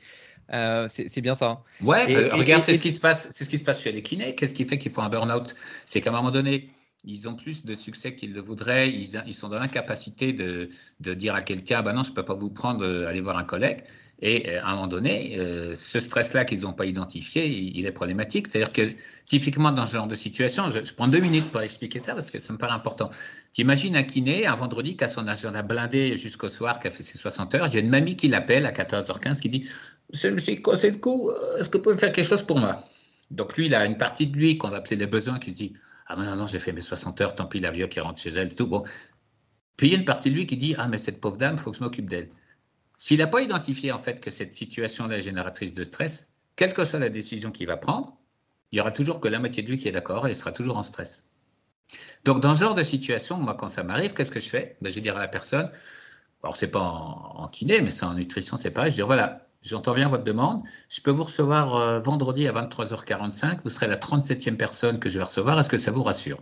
Euh, 0.52 0.88
c'est 0.88 1.22
bien 1.22 1.34
ça. 1.34 1.50
Hein. 1.50 1.58
Ouais, 1.80 2.28
regarde, 2.28 2.62
c'est 2.62 2.76
ce 2.76 2.82
qui 2.82 2.92
se 2.92 3.00
passe, 3.00 3.28
c'est 3.30 3.44
ce 3.44 3.48
qui 3.48 3.56
se 3.56 3.64
passe 3.64 3.80
chez 3.80 3.90
les 3.90 4.02
kinés. 4.02 4.34
Qu'est-ce 4.34 4.52
qui 4.52 4.66
fait 4.66 4.76
qu'ils 4.76 4.92
font 4.92 5.02
un 5.02 5.08
burn-out? 5.08 5.54
C'est 5.86 6.02
qu'à 6.02 6.10
un 6.10 6.12
moment 6.12 6.30
donné, 6.30 6.68
ils 7.04 7.28
ont 7.30 7.34
plus 7.34 7.64
de 7.64 7.74
succès 7.74 8.14
qu'ils 8.14 8.34
le 8.34 8.42
voudraient. 8.42 8.90
Ils, 8.90 9.22
ils 9.26 9.32
sont 9.32 9.48
dans 9.48 9.58
l'incapacité 9.58 10.34
de, 10.34 10.68
de, 11.00 11.14
dire 11.14 11.34
à 11.34 11.40
quelqu'un, 11.40 11.80
bah 11.80 11.94
non, 11.94 12.02
je 12.02 12.12
peux 12.12 12.24
pas 12.24 12.34
vous 12.34 12.50
prendre, 12.50 12.84
euh, 12.84 13.08
aller 13.08 13.22
voir 13.22 13.38
un 13.38 13.44
collègue. 13.44 13.84
Et 14.20 14.48
euh, 14.48 14.62
à 14.62 14.70
un 14.70 14.74
moment 14.74 14.86
donné, 14.86 15.38
euh, 15.38 15.74
ce 15.74 15.98
stress-là 15.98 16.44
qu'ils 16.44 16.60
n'ont 16.60 16.72
pas 16.72 16.86
identifié, 16.86 17.46
il, 17.46 17.84
est 17.84 17.92
problématique. 17.92 18.46
C'est-à-dire 18.48 18.72
que 18.72 18.96
typiquement 19.26 19.72
dans 19.72 19.86
ce 19.86 19.94
genre 19.94 20.06
de 20.06 20.14
situation, 20.14 20.70
je, 20.70 20.92
prends 20.94 21.08
deux 21.08 21.20
minutes 21.20 21.50
pour 21.50 21.60
expliquer 21.60 21.98
ça 21.98 22.14
parce 22.14 22.30
que 22.30 22.38
ça 22.38 22.52
me 22.52 22.58
paraît 22.58 22.74
important. 22.74 23.10
Tu 23.52 23.62
imagines 23.62 23.96
un 23.96 24.02
kiné 24.04 24.46
un 24.46 24.54
vendredi 24.54 24.96
qui 24.96 25.04
a 25.04 25.08
son 25.08 25.26
agenda 25.26 25.62
blindé 25.62 26.16
jusqu'au 26.16 26.48
soir, 26.48 26.78
qui 26.78 26.86
a 26.86 26.90
fait 26.90 27.02
ses 27.02 27.18
60 27.18 27.54
heures. 27.56 27.64
A 27.64 27.78
une 27.78 27.90
mamie 27.90 28.16
qui 28.16 28.28
l'appelle 28.28 28.66
à 28.66 28.72
14h15 28.72 29.40
qui 29.40 29.48
dit 29.48 29.68
suis 30.12 30.62
cassé 30.62 30.90
le 30.90 30.98
cou, 30.98 31.30
est-ce 31.58 31.68
que 31.68 31.78
vous 31.78 31.82
pouvez 31.82 31.96
faire 31.96 32.12
quelque 32.12 32.26
chose 32.26 32.42
pour 32.42 32.58
moi? 32.58 32.84
Donc 33.30 33.56
lui, 33.56 33.66
il 33.66 33.74
a 33.74 33.84
une 33.86 33.98
partie 33.98 34.26
de 34.26 34.36
lui 34.36 34.58
qu'on 34.58 34.68
va 34.68 34.78
appeler 34.78 34.96
les 34.96 35.06
besoins 35.06 35.38
qui 35.38 35.50
se 35.50 35.56
dit 35.56 35.72
Ah, 36.06 36.16
non, 36.16 36.36
non, 36.36 36.46
j'ai 36.46 36.58
fait 36.58 36.72
mes 36.72 36.80
60 36.80 37.20
heures, 37.20 37.34
tant 37.34 37.46
pis, 37.46 37.60
la 37.60 37.70
vieux 37.70 37.86
qui 37.86 38.00
rentre 38.00 38.20
chez 38.20 38.30
elle, 38.30 38.54
tout. 38.54 38.66
Bon. 38.66 38.84
Puis 39.76 39.88
il 39.88 39.92
y 39.92 39.96
a 39.96 39.98
une 39.98 40.04
partie 40.04 40.30
de 40.30 40.34
lui 40.36 40.46
qui 40.46 40.56
dit 40.56 40.74
Ah, 40.78 40.88
mais 40.88 40.98
cette 40.98 41.20
pauvre 41.20 41.36
dame, 41.36 41.54
il 41.54 41.60
faut 41.60 41.70
que 41.70 41.78
je 41.78 41.82
m'occupe 41.82 42.08
d'elle. 42.08 42.30
S'il 42.96 43.18
n'a 43.18 43.26
pas 43.26 43.42
identifié 43.42 43.92
en 43.92 43.98
fait 43.98 44.20
que 44.20 44.30
cette 44.30 44.52
situation 44.52 45.10
est 45.10 45.22
génératrice 45.22 45.74
de 45.74 45.84
stress, 45.84 46.28
quelle 46.56 46.72
que 46.72 46.84
soit 46.84 46.98
la 46.98 47.10
décision 47.10 47.50
qu'il 47.50 47.66
va 47.66 47.76
prendre, 47.76 48.16
il 48.72 48.78
y 48.78 48.80
aura 48.80 48.92
toujours 48.92 49.20
que 49.20 49.28
la 49.28 49.38
moitié 49.38 49.62
de 49.62 49.70
lui 49.70 49.76
qui 49.76 49.88
est 49.88 49.92
d'accord 49.92 50.26
et 50.26 50.30
il 50.30 50.36
sera 50.36 50.52
toujours 50.52 50.76
en 50.76 50.82
stress. 50.82 51.24
Donc 52.24 52.40
dans 52.40 52.54
ce 52.54 52.60
genre 52.60 52.74
de 52.74 52.82
situation, 52.82 53.36
moi 53.36 53.54
quand 53.54 53.68
ça 53.68 53.82
m'arrive, 53.82 54.14
qu'est-ce 54.14 54.30
que 54.30 54.40
je 54.40 54.48
fais? 54.48 54.76
Ben, 54.80 54.88
Je 54.88 54.94
vais 54.96 55.00
dire 55.00 55.16
à 55.16 55.20
la 55.20 55.28
personne, 55.28 55.70
alors 56.42 56.56
c'est 56.56 56.68
pas 56.68 56.80
en, 56.80 57.48
kiné, 57.48 57.80
mais 57.80 57.90
c'est 57.90 58.04
en 58.04 58.14
nutrition, 58.14 58.56
c'est 58.56 58.70
pas. 58.70 58.88
Je 58.88 58.94
dis 58.94 59.02
voilà, 59.02 59.46
j'entends 59.62 59.94
bien 59.94 60.08
votre 60.08 60.24
demande, 60.24 60.62
je 60.88 61.00
peux 61.00 61.10
vous 61.10 61.24
recevoir 61.24 61.76
euh, 61.76 61.98
vendredi 61.98 62.48
à 62.48 62.52
23h45, 62.52 63.60
vous 63.62 63.70
serez 63.70 63.86
la 63.86 63.96
37e 63.96 64.56
personne 64.56 64.98
que 64.98 65.08
je 65.08 65.18
vais 65.18 65.24
recevoir, 65.24 65.58
est-ce 65.58 65.68
que 65.68 65.76
ça 65.76 65.90
vous 65.90 66.02
rassure? 66.02 66.38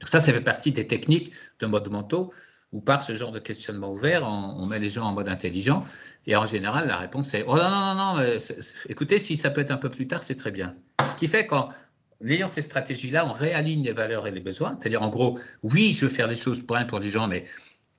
Donc 0.00 0.08
ça, 0.08 0.20
ça 0.20 0.32
fait 0.32 0.40
partie 0.40 0.72
des 0.72 0.86
techniques 0.86 1.32
de 1.60 1.66
mode 1.66 1.90
mentaux 1.90 2.32
ou 2.72 2.80
par 2.80 3.02
ce 3.02 3.14
genre 3.14 3.30
de 3.30 3.38
questionnement 3.38 3.90
ouvert, 3.90 4.26
on, 4.26 4.66
met 4.66 4.78
les 4.78 4.88
gens 4.88 5.04
en 5.04 5.12
mode 5.12 5.28
intelligent. 5.28 5.84
Et 6.26 6.36
en 6.36 6.46
général, 6.46 6.88
la 6.88 6.98
réponse 6.98 7.32
est 7.34 7.44
Oh 7.46 7.56
non, 7.56 7.70
non, 7.70 7.94
non, 7.94 8.14
non 8.16 8.38
écoutez, 8.88 9.18
si 9.18 9.36
ça 9.36 9.50
peut 9.50 9.60
être 9.60 9.70
un 9.70 9.76
peu 9.76 9.88
plus 9.88 10.06
tard, 10.06 10.20
c'est 10.22 10.34
très 10.34 10.50
bien. 10.50 10.76
Ce 11.10 11.16
qui 11.16 11.28
fait 11.28 11.46
qu'en 11.46 11.70
ayant 12.26 12.48
ces 12.48 12.62
stratégies-là, 12.62 13.26
on 13.26 13.30
réaligne 13.30 13.84
les 13.84 13.92
valeurs 13.92 14.26
et 14.26 14.30
les 14.30 14.40
besoins. 14.40 14.76
C'est-à-dire, 14.80 15.02
en 15.02 15.08
gros, 15.08 15.38
oui, 15.62 15.92
je 15.92 16.06
veux 16.06 16.12
faire 16.12 16.28
des 16.28 16.36
choses 16.36 16.62
pour 16.62 16.76
pour 16.88 17.00
des 17.00 17.10
gens, 17.10 17.28
mais 17.28 17.44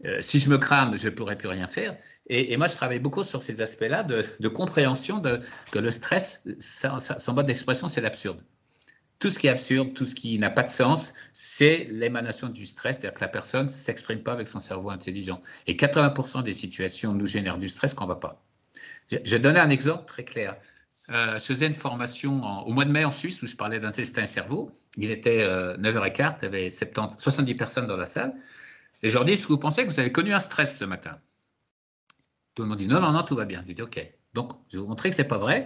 euh, 0.06 0.17
si 0.21 0.39
je 0.39 0.49
me 0.49 0.58
crame, 0.58 0.95
je 0.97 1.08
ne 1.08 1.13
pourrai 1.13 1.38
plus 1.38 1.47
rien 1.47 1.67
faire. 1.67 1.95
Et, 2.30 2.56
moi, 2.58 2.67
je 2.67 2.75
travaille 2.75 2.99
beaucoup 2.99 3.23
sur 3.23 3.41
ces 3.41 3.62
aspects-là 3.62 4.03
de, 4.03 4.47
compréhension 4.47 5.19
de, 5.19 5.39
que 5.71 5.80
le 5.80 5.91
stress, 5.91 6.43
son 6.60 7.34
mode 7.34 7.47
d'expression, 7.47 7.88
c'est 7.88 8.01
l'absurde 8.01 8.43
tout 9.19 9.32
ce 9.32 9.39
qui 9.39 9.47
est 9.47 9.49
absurde, 9.49 9.93
tout 9.93 10.06
ce 10.06 10.15
qui 10.15 10.38
n'a 10.38 10.49
pas 10.49 10.63
de 10.63 10.69
sens, 10.69 11.13
c'est 11.34 11.88
l'émanation 11.91 12.49
du 12.49 12.65
stress, 12.65 12.97
c'est-à-dire 12.97 13.13
que 13.13 13.21
la 13.21 13.27
personne 13.27 13.65
ne 13.65 13.71
s'exprime 13.71 14.21
pas 14.21 14.34
avec 14.34 14.47
son 14.47 14.60
cerveau 14.60 14.89
intelligent. 14.89 15.41
Et 15.65 15.75
80% 15.75 16.43
des 16.43 16.53
situations 16.53 17.13
nous 17.13 17.25
génèrent 17.25 17.58
du 17.58 17.69
stress 17.69 17.93
qu'on 17.93 18.06
ne 18.06 18.10
va 18.10 18.17
pas. 18.17 18.43
Je 19.10 19.17
vais 19.17 19.39
donner 19.39 19.60
un 19.60 19.69
exemple 19.69 20.06
très 20.06 20.23
clair. 20.23 20.58
Euh, 21.10 21.36
je 21.36 21.43
faisais 21.43 21.67
une 21.67 21.75
formation 21.75 22.41
au 22.67 22.73
mois 22.73 22.86
de 22.86 22.91
mai 22.91 23.06
en 23.06 23.12
Suisse 23.12 23.41
où 23.41 23.47
je 23.47 23.56
parlais 23.56 23.80
d'intestin 23.80 24.23
et 24.23 24.27
cerveau. 24.27 24.71
Il 24.97 25.10
était 25.10 25.47
9h15, 25.77 26.38
il 26.41 26.43
y 26.43 26.45
avait 26.45 26.69
70, 26.69 27.17
70 27.19 27.56
personnes 27.56 27.88
dans 27.88 27.97
la 27.97 28.06
salle. 28.06 28.34
Et 29.03 29.10
je 29.10 29.13
leur 29.13 29.25
dis, 29.25 29.34
est-ce 29.34 29.43
que 29.43 29.53
vous 29.53 29.58
pensez 29.58 29.86
que 29.86 29.91
vous 29.91 29.99
avez 29.99 30.12
connu 30.12 30.34
un 30.34 30.39
stress 30.39 30.77
ce 30.77 30.86
matin? 30.86 31.19
Tout 32.56 32.63
le 32.63 32.69
monde 32.69 32.80
dit, 32.80 32.88
non, 32.88 32.99
non, 32.99 33.12
non, 33.12 33.23
tout 33.23 33.36
va 33.36 33.45
bien. 33.45 33.63
Je 33.67 33.73
dis, 33.73 33.82
OK. 33.82 33.99
Donc, 34.34 34.53
je 34.69 34.77
vais 34.77 34.82
vous 34.82 34.89
montrer 34.89 35.10
que 35.10 35.15
ce 35.15 35.21
n'est 35.21 35.27
pas 35.27 35.38
vrai. 35.38 35.65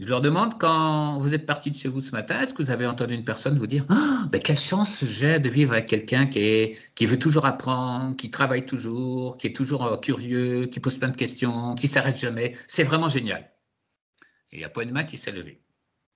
Je 0.00 0.08
leur 0.08 0.20
demande, 0.20 0.58
quand 0.58 1.18
vous 1.18 1.34
êtes 1.34 1.46
parti 1.46 1.70
de 1.70 1.76
chez 1.76 1.88
vous 1.88 2.00
ce 2.00 2.10
matin, 2.10 2.40
est-ce 2.40 2.52
que 2.52 2.64
vous 2.64 2.72
avez 2.72 2.84
entendu 2.84 3.14
une 3.14 3.24
personne 3.24 3.56
vous 3.56 3.68
dire 3.68 3.86
oh, 3.90 4.26
ben 4.28 4.42
Quelle 4.42 4.58
chance 4.58 5.04
j'ai 5.04 5.38
de 5.38 5.48
vivre 5.48 5.72
avec 5.72 5.86
quelqu'un 5.86 6.26
qui, 6.26 6.74
veut 7.00 7.18
toujours 7.18 7.46
apprendre, 7.46 8.16
qui 8.16 8.28
travaille 8.28 8.66
toujours, 8.66 9.36
qui 9.36 9.46
est 9.46 9.52
toujours 9.54 9.84
euh, 9.84 9.96
curieux, 9.96 10.66
qui 10.66 10.80
pose 10.80 10.98
plein 10.98 11.10
de 11.10 11.16
questions, 11.16 11.76
qui 11.76 11.86
s'arrête 11.86 12.18
jamais. 12.18 12.56
C'est 12.66 12.82
vraiment 12.82 13.08
génial. 13.08 13.52
Et 14.50 14.56
il 14.56 14.58
n'y 14.58 14.64
a 14.64 14.68
pas 14.68 14.82
une 14.82 14.90
main 14.90 15.04
qui 15.04 15.16
s'est 15.16 15.30
levée. 15.30 15.62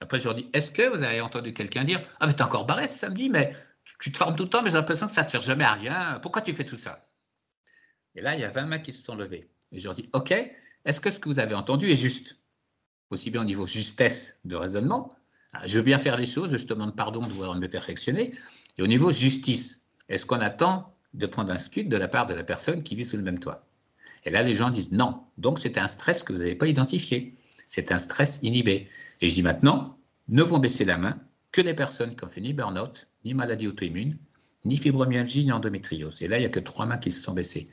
Après, 0.01 0.19
je 0.19 0.25
leur 0.25 0.35
dis 0.35 0.51
Est-ce 0.53 0.73
que 0.73 0.88
vous 0.88 1.05
avez 1.05 1.21
entendu 1.21 1.53
quelqu'un 1.53 1.85
dire 1.85 2.01
Ah, 2.19 2.27
mais 2.27 2.35
t'es 2.35 2.43
encore 2.43 2.67
barré 2.67 2.88
ce 2.88 2.99
samedi, 2.99 3.31
mais 3.31 3.55
tu 4.01 4.11
te 4.11 4.17
formes 4.19 4.35
tout 4.35 4.45
le 4.45 4.51
temps, 4.51 4.62
mais 4.62 4.71
j'ai 4.71 4.77
l'impression 4.77 5.07
que 5.07 5.14
ça 5.14 5.23
ne 5.23 5.27
te 5.27 5.31
sert 5.31 5.43
jamais 5.43 5.64
à 5.64 5.75
rien. 5.75 6.19
Pourquoi 6.21 6.43
tu 6.43 6.53
fais 6.53 6.64
tout 6.64 6.77
ça? 6.77 7.07
Et 8.17 8.23
là, 8.23 8.35
il 8.35 8.41
y 8.41 8.45
a 8.45 8.51
20 8.51 8.67
mains 8.67 8.79
qui 8.81 8.93
se 8.93 9.05
sont 9.05 9.14
levées. 9.14 9.49
Et 9.71 9.79
je 9.79 9.85
leur 9.85 9.95
dis 9.95 10.11
Ok, 10.12 10.33
est-ce 10.85 11.01
que 11.01 11.12
ce 11.12 11.21
que 11.21 11.29
vous 11.29 11.38
avez 11.38 11.55
entendu 11.55 11.88
est 11.88 11.97
juste? 11.97 12.38
Aussi 13.11 13.31
bien 13.31 13.42
au 13.42 13.44
niveau 13.44 13.66
justesse 13.66 14.38
de 14.44 14.57
raisonnement. 14.57 15.14
Ah, 15.53 15.66
je 15.66 15.79
veux 15.79 15.85
bien 15.85 15.99
faire 15.99 16.16
les 16.16 16.27
choses, 16.27 16.57
je 16.57 16.64
te 16.64 16.75
demande 16.75 16.94
pardon 16.94 17.27
de 17.27 17.33
vouloir 17.33 17.55
me 17.55 17.68
perfectionner. 17.68 18.33
Et 18.77 18.83
au 18.83 18.87
niveau 18.87 19.11
justice, 19.11 19.83
est-ce 20.09 20.27
qu'on 20.27 20.40
attend 20.40 20.94
de 21.14 21.27
prendre 21.27 21.51
un 21.51 21.59
scud 21.59 21.88
de 21.88 21.97
la 21.97 22.09
part 22.09 22.27
de 22.27 22.35
la 22.35 22.44
personne 22.44 22.83
qui 22.83 22.94
vit 22.94 23.05
sous 23.05 23.16
le 23.16 23.23
même 23.23 23.38
toit? 23.38 23.66
Et 24.25 24.31
là, 24.31 24.42
les 24.42 24.55
gens 24.55 24.71
disent 24.71 24.92
non. 24.92 25.23
Donc, 25.38 25.59
c'est 25.59 25.79
un 25.79 25.88
stress 25.88 26.23
que 26.23 26.33
vous 26.33 26.40
n'avez 26.40 26.55
pas 26.55 26.66
identifié. 26.66 27.35
C'est 27.68 27.92
un 27.92 27.99
stress 27.99 28.40
inhibé. 28.42 28.88
Et 29.21 29.29
je 29.29 29.35
dis 29.35 29.42
maintenant, 29.42 29.99
ne 30.29 30.42
vont 30.42 30.59
baisser 30.59 30.85
la 30.85 30.99
main 30.99 31.18
que 31.53 31.61
les 31.61 31.75
personnes 31.75 32.14
qui 32.14 32.25
ont 32.25 32.29
fait 32.29 32.40
ni 32.40 32.53
burn-out, 32.53 33.09
ni 33.25 33.35
maladie 33.35 33.68
auto-immune, 33.68 34.18
ni 34.64 34.77
fibromyalgie, 34.77 35.44
ni 35.44 35.53
endométriose. 35.53 36.23
Et 36.23 36.29
là, 36.29 36.37
il 36.38 36.40
n'y 36.40 36.47
a 36.47 36.51
que 36.51 36.61
trois 36.61 36.85
mains 36.85 36.99
qui 36.99 37.11
se 37.11 37.23
sont 37.23 37.33
baissées. 37.33 37.66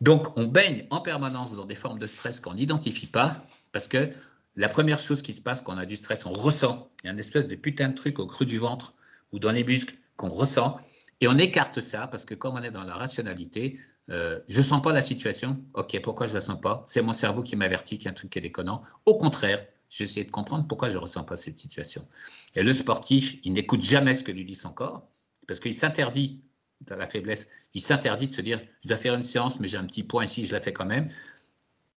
Donc, 0.00 0.36
on 0.36 0.44
baigne 0.44 0.86
en 0.90 1.00
permanence 1.00 1.54
dans 1.56 1.66
des 1.66 1.74
formes 1.74 1.98
de 1.98 2.06
stress 2.06 2.38
qu'on 2.38 2.54
n'identifie 2.54 3.06
pas 3.06 3.44
parce 3.72 3.88
que 3.88 4.10
la 4.56 4.68
première 4.68 4.98
chose 4.98 5.22
qui 5.22 5.32
se 5.32 5.40
passe 5.40 5.60
quand 5.60 5.74
on 5.74 5.78
a 5.78 5.86
du 5.86 5.96
stress, 5.96 6.26
on 6.26 6.30
ressent. 6.30 6.90
Il 7.02 7.06
y 7.06 7.10
a 7.10 7.12
une 7.12 7.18
espèce 7.18 7.46
de 7.46 7.54
putain 7.54 7.88
de 7.88 7.94
truc 7.94 8.18
au 8.18 8.26
creux 8.26 8.46
du 8.46 8.58
ventre 8.58 8.94
ou 9.32 9.38
dans 9.38 9.52
les 9.52 9.64
muscles 9.64 9.96
qu'on 10.16 10.28
ressent. 10.28 10.76
Et 11.20 11.28
on 11.28 11.38
écarte 11.38 11.80
ça 11.80 12.06
parce 12.06 12.24
que 12.24 12.34
comme 12.34 12.54
on 12.54 12.62
est 12.62 12.70
dans 12.70 12.84
la 12.84 12.94
rationalité, 12.94 13.78
euh, 14.10 14.40
je 14.48 14.58
ne 14.58 14.62
sens 14.62 14.82
pas 14.82 14.92
la 14.92 15.00
situation. 15.00 15.62
Ok, 15.74 16.00
pourquoi 16.02 16.26
je 16.26 16.32
ne 16.32 16.38
la 16.38 16.40
sens 16.40 16.60
pas? 16.60 16.82
C'est 16.86 17.02
mon 17.02 17.12
cerveau 17.12 17.42
qui 17.42 17.56
m'avertit 17.56 17.98
qu'il 17.98 18.06
y 18.06 18.08
a 18.08 18.10
un 18.12 18.14
truc 18.14 18.30
qui 18.30 18.38
est 18.38 18.42
déconnant. 18.42 18.82
Au 19.06 19.16
contraire, 19.16 19.64
j'essaie 19.90 20.24
de 20.24 20.30
comprendre 20.30 20.66
pourquoi 20.66 20.88
je 20.88 20.94
ne 20.94 20.98
ressens 20.98 21.24
pas 21.24 21.36
cette 21.36 21.56
situation. 21.56 22.06
Et 22.54 22.62
le 22.62 22.72
sportif, 22.72 23.38
il 23.44 23.52
n'écoute 23.52 23.82
jamais 23.82 24.14
ce 24.14 24.22
que 24.22 24.32
lui 24.32 24.44
dit 24.44 24.54
son 24.54 24.70
corps 24.70 25.08
parce 25.46 25.60
qu'il 25.60 25.74
s'interdit, 25.74 26.42
dans 26.82 26.96
la 26.96 27.06
faiblesse, 27.06 27.48
il 27.74 27.80
s'interdit 27.80 28.28
de 28.28 28.34
se 28.34 28.40
dire 28.40 28.60
je 28.82 28.88
dois 28.88 28.96
faire 28.96 29.14
une 29.14 29.24
séance, 29.24 29.58
mais 29.58 29.66
j'ai 29.66 29.78
un 29.78 29.86
petit 29.86 30.04
point 30.04 30.24
ici, 30.24 30.46
je 30.46 30.52
la 30.52 30.60
fais 30.60 30.72
quand 30.72 30.86
même 30.86 31.08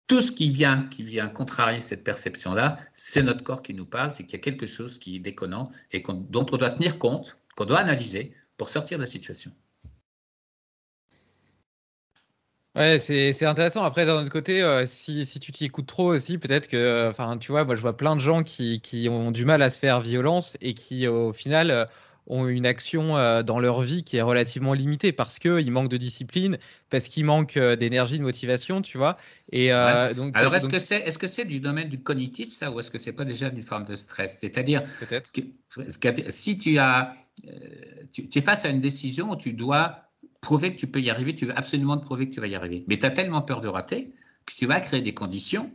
tout 0.09 0.21
ce 0.21 0.31
qui 0.31 0.49
vient, 0.49 0.87
qui 0.89 1.03
vient 1.03 1.29
contrarier 1.29 1.79
cette 1.79 2.03
perception-là, 2.03 2.77
c'est 2.93 3.21
notre 3.21 3.43
corps 3.43 3.61
qui 3.61 3.75
nous 3.75 3.85
parle, 3.85 4.11
c'est 4.11 4.23
qu'il 4.23 4.33
y 4.33 4.41
a 4.41 4.43
quelque 4.43 4.65
chose 4.65 4.97
qui 4.97 5.15
est 5.15 5.19
déconnant 5.19 5.69
et 5.91 6.01
dont 6.01 6.45
on 6.51 6.57
doit 6.57 6.71
tenir 6.71 6.97
compte, 6.97 7.37
qu'on 7.55 7.65
doit 7.65 7.77
analyser 7.77 8.33
pour 8.57 8.69
sortir 8.69 8.97
de 8.97 9.03
la 9.03 9.09
situation. 9.09 9.51
Ouais, 12.75 12.97
c'est 12.97 13.45
intéressant. 13.45 13.83
Après, 13.83 14.05
d'un 14.05 14.21
autre 14.21 14.31
côté, 14.31 14.63
euh, 14.63 14.85
si, 14.85 15.25
si, 15.25 15.39
tu 15.39 15.51
t'y 15.51 15.65
écoutes 15.65 15.87
trop 15.87 16.13
aussi, 16.13 16.37
peut-être 16.37 16.67
que, 16.67 17.07
enfin, 17.09 17.37
tu 17.37 17.51
vois, 17.51 17.63
moi, 17.65 17.75
je 17.75 17.81
vois 17.81 17.95
plein 17.97 18.15
de 18.15 18.21
gens 18.21 18.41
qui, 18.41 18.81
qui, 18.81 19.09
ont 19.09 19.31
du 19.31 19.45
mal 19.45 19.61
à 19.61 19.69
se 19.69 19.77
faire 19.77 20.01
violence 20.01 20.55
et 20.61 20.73
qui, 20.73 21.07
au 21.07 21.33
final, 21.33 21.71
euh, 21.71 21.85
ont 22.29 22.47
une 22.47 22.65
action 22.65 23.17
euh, 23.17 23.43
dans 23.43 23.59
leur 23.59 23.81
vie 23.81 24.03
qui 24.03 24.17
est 24.17 24.21
relativement 24.21 24.73
limitée 24.73 25.11
parce 25.11 25.39
qu'ils 25.39 25.71
manquent 25.71 25.89
de 25.89 25.97
discipline, 25.97 26.57
parce 26.89 27.07
qu'ils 27.07 27.25
manquent 27.25 27.57
euh, 27.57 27.75
d'énergie, 27.75 28.17
de 28.17 28.23
motivation, 28.23 28.81
tu 28.81 28.97
vois. 28.97 29.17
Et, 29.51 29.73
euh, 29.73 30.13
donc, 30.13 30.37
Alors, 30.37 30.55
est-ce 30.55 30.69
que 30.69 30.79
c'est 30.79 30.99
est 30.99 31.17
-ce 31.17 31.27
c'est 31.27 31.45
du 31.45 31.59
domaine 31.59 31.89
du 31.89 32.01
cognitif, 32.01 32.49
ça, 32.49 32.71
ou 32.71 32.79
est-ce 32.79 32.91
que 32.91 32.99
c'est 32.99 33.13
pas 33.13 33.25
déjà 33.25 33.49
une 33.49 33.61
forme 33.61 33.85
de 33.85 33.95
stress? 33.95 34.37
C'est-à-dire, 34.39 34.83
si 36.29 36.57
tu, 36.57 36.77
as, 36.77 37.15
tu, 38.13 38.29
es 38.33 38.41
face 38.41 38.65
à 38.65 38.69
une 38.69 38.81
décision 38.81 39.31
où 39.31 39.35
tu 39.35 39.53
dois 39.53 40.03
prouver 40.41 40.73
que 40.73 40.79
tu 40.79 40.87
peux 40.87 41.01
y 41.01 41.09
arriver, 41.09 41.35
tu 41.35 41.47
veux 41.47 41.57
absolument 41.57 41.97
prouver 41.97 42.29
que 42.29 42.33
tu 42.35 42.39
vas 42.39 42.47
y 42.47 42.55
arriver, 42.55 42.85
mais 42.87 42.97
tu 42.99 43.05
as 43.05 43.11
tellement 43.11 43.41
peur 43.41 43.59
de 43.59 43.67
rater 43.67 44.13
que 44.45 44.53
tu 44.53 44.67
vas 44.67 44.79
créer 44.79 45.01
des 45.01 45.13
conditions 45.13 45.71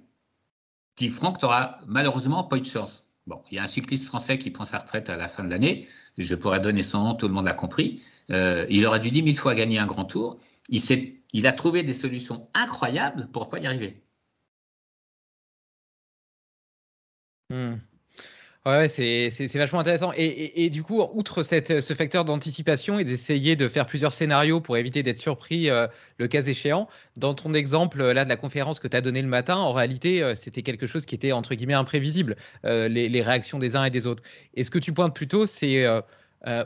qui 0.97 1.09
feront 1.09 1.33
que 1.33 1.41
tu 1.41 1.45
n'auras 1.45 1.79
malheureusement 1.87 2.45
pas 2.45 2.57
eu 2.57 2.61
de 2.61 2.67
chance. 2.67 3.05
Bon, 3.27 3.43
il 3.51 3.57
y 3.57 3.59
a 3.59 3.63
un 3.63 3.67
cycliste 3.67 4.07
français 4.07 4.37
qui 4.39 4.51
prend 4.51 4.65
sa 4.65 4.79
retraite 4.79 5.09
à 5.09 5.17
la 5.17 5.29
fin 5.29 5.45
de 5.45 5.51
l'année. 5.51 5.89
Je 6.19 6.35
pourrais 6.35 6.61
donner 6.61 6.83
son 6.83 7.03
nom, 7.05 7.15
tout 7.15 7.29
le 7.29 7.35
monde 7.35 7.45
l'a 7.47 7.55
compris. 7.55 8.03
Euh, 8.31 8.67
il 8.71 8.87
aurait 8.87 9.01
dû 9.01 9.11
dix 9.11 9.23
mille 9.23 9.37
fois 9.39 9.55
gagner 9.55 9.79
un 9.79 9.87
grand 9.87 10.05
tour. 10.05 10.39
Il, 10.69 10.81
il 11.33 11.47
a 11.47 11.53
trouvé 11.53 11.83
des 11.83 11.93
solutions 11.93 12.49
incroyables 12.55 13.29
pour 13.33 13.49
pas 13.49 13.59
y 13.59 13.67
arriver? 13.67 14.03
Hmm. 17.51 17.79
Ouais, 18.67 18.89
c'est 18.89 19.29
vachement 19.57 19.81
intéressant. 19.81 20.13
Et, 20.17 20.71
du 20.71 20.83
coup, 20.83 21.03
outre 21.13 21.43
cette, 21.43 21.83
ce 21.83 21.93
facteur 21.93 22.25
d'anticipation 22.25 22.99
et 22.99 23.05
d'essayer 23.05 23.57
de 23.57 23.69
faire 23.69 23.87
plusieurs 23.87 24.15
scénarios 24.15 24.63
pour 24.63 24.79
éviter 24.79 25.03
d'être 25.03 25.21
surpris 25.21 25.69
euh, 25.69 25.87
le 26.17 26.29
cas 26.29 26.41
échéant, 26.41 26.89
dans 27.19 27.35
ton 27.35 27.53
exemple 27.53 28.03
là 28.03 28.25
de 28.25 28.29
la 28.31 28.37
conférence 28.37 28.81
que 28.81 28.89
tu 28.89 28.97
as 28.97 29.03
donné 29.03 29.21
le 29.21 29.29
matin, 29.29 29.57
en 29.57 29.73
réalité, 29.73 30.23
euh, 30.23 30.35
c'était 30.35 30.63
quelque 30.63 30.87
chose 30.87 31.05
qui 31.05 31.15
était 31.15 31.33
entre 31.33 31.55
guillemets 31.55 31.75
imprévisible, 31.75 32.37
euh, 32.65 32.89
les, 32.89 33.23
réactions 33.23 33.59
des 33.59 33.77
uns 33.77 33.85
et 33.85 33.91
des 33.91 34.07
autres. 34.07 34.23
Et 34.55 34.65
ce 34.65 34.71
que 34.71 34.79
tu 34.79 34.95
pointes 34.95 35.15
plutôt, 35.15 35.47
c'est 35.47 35.87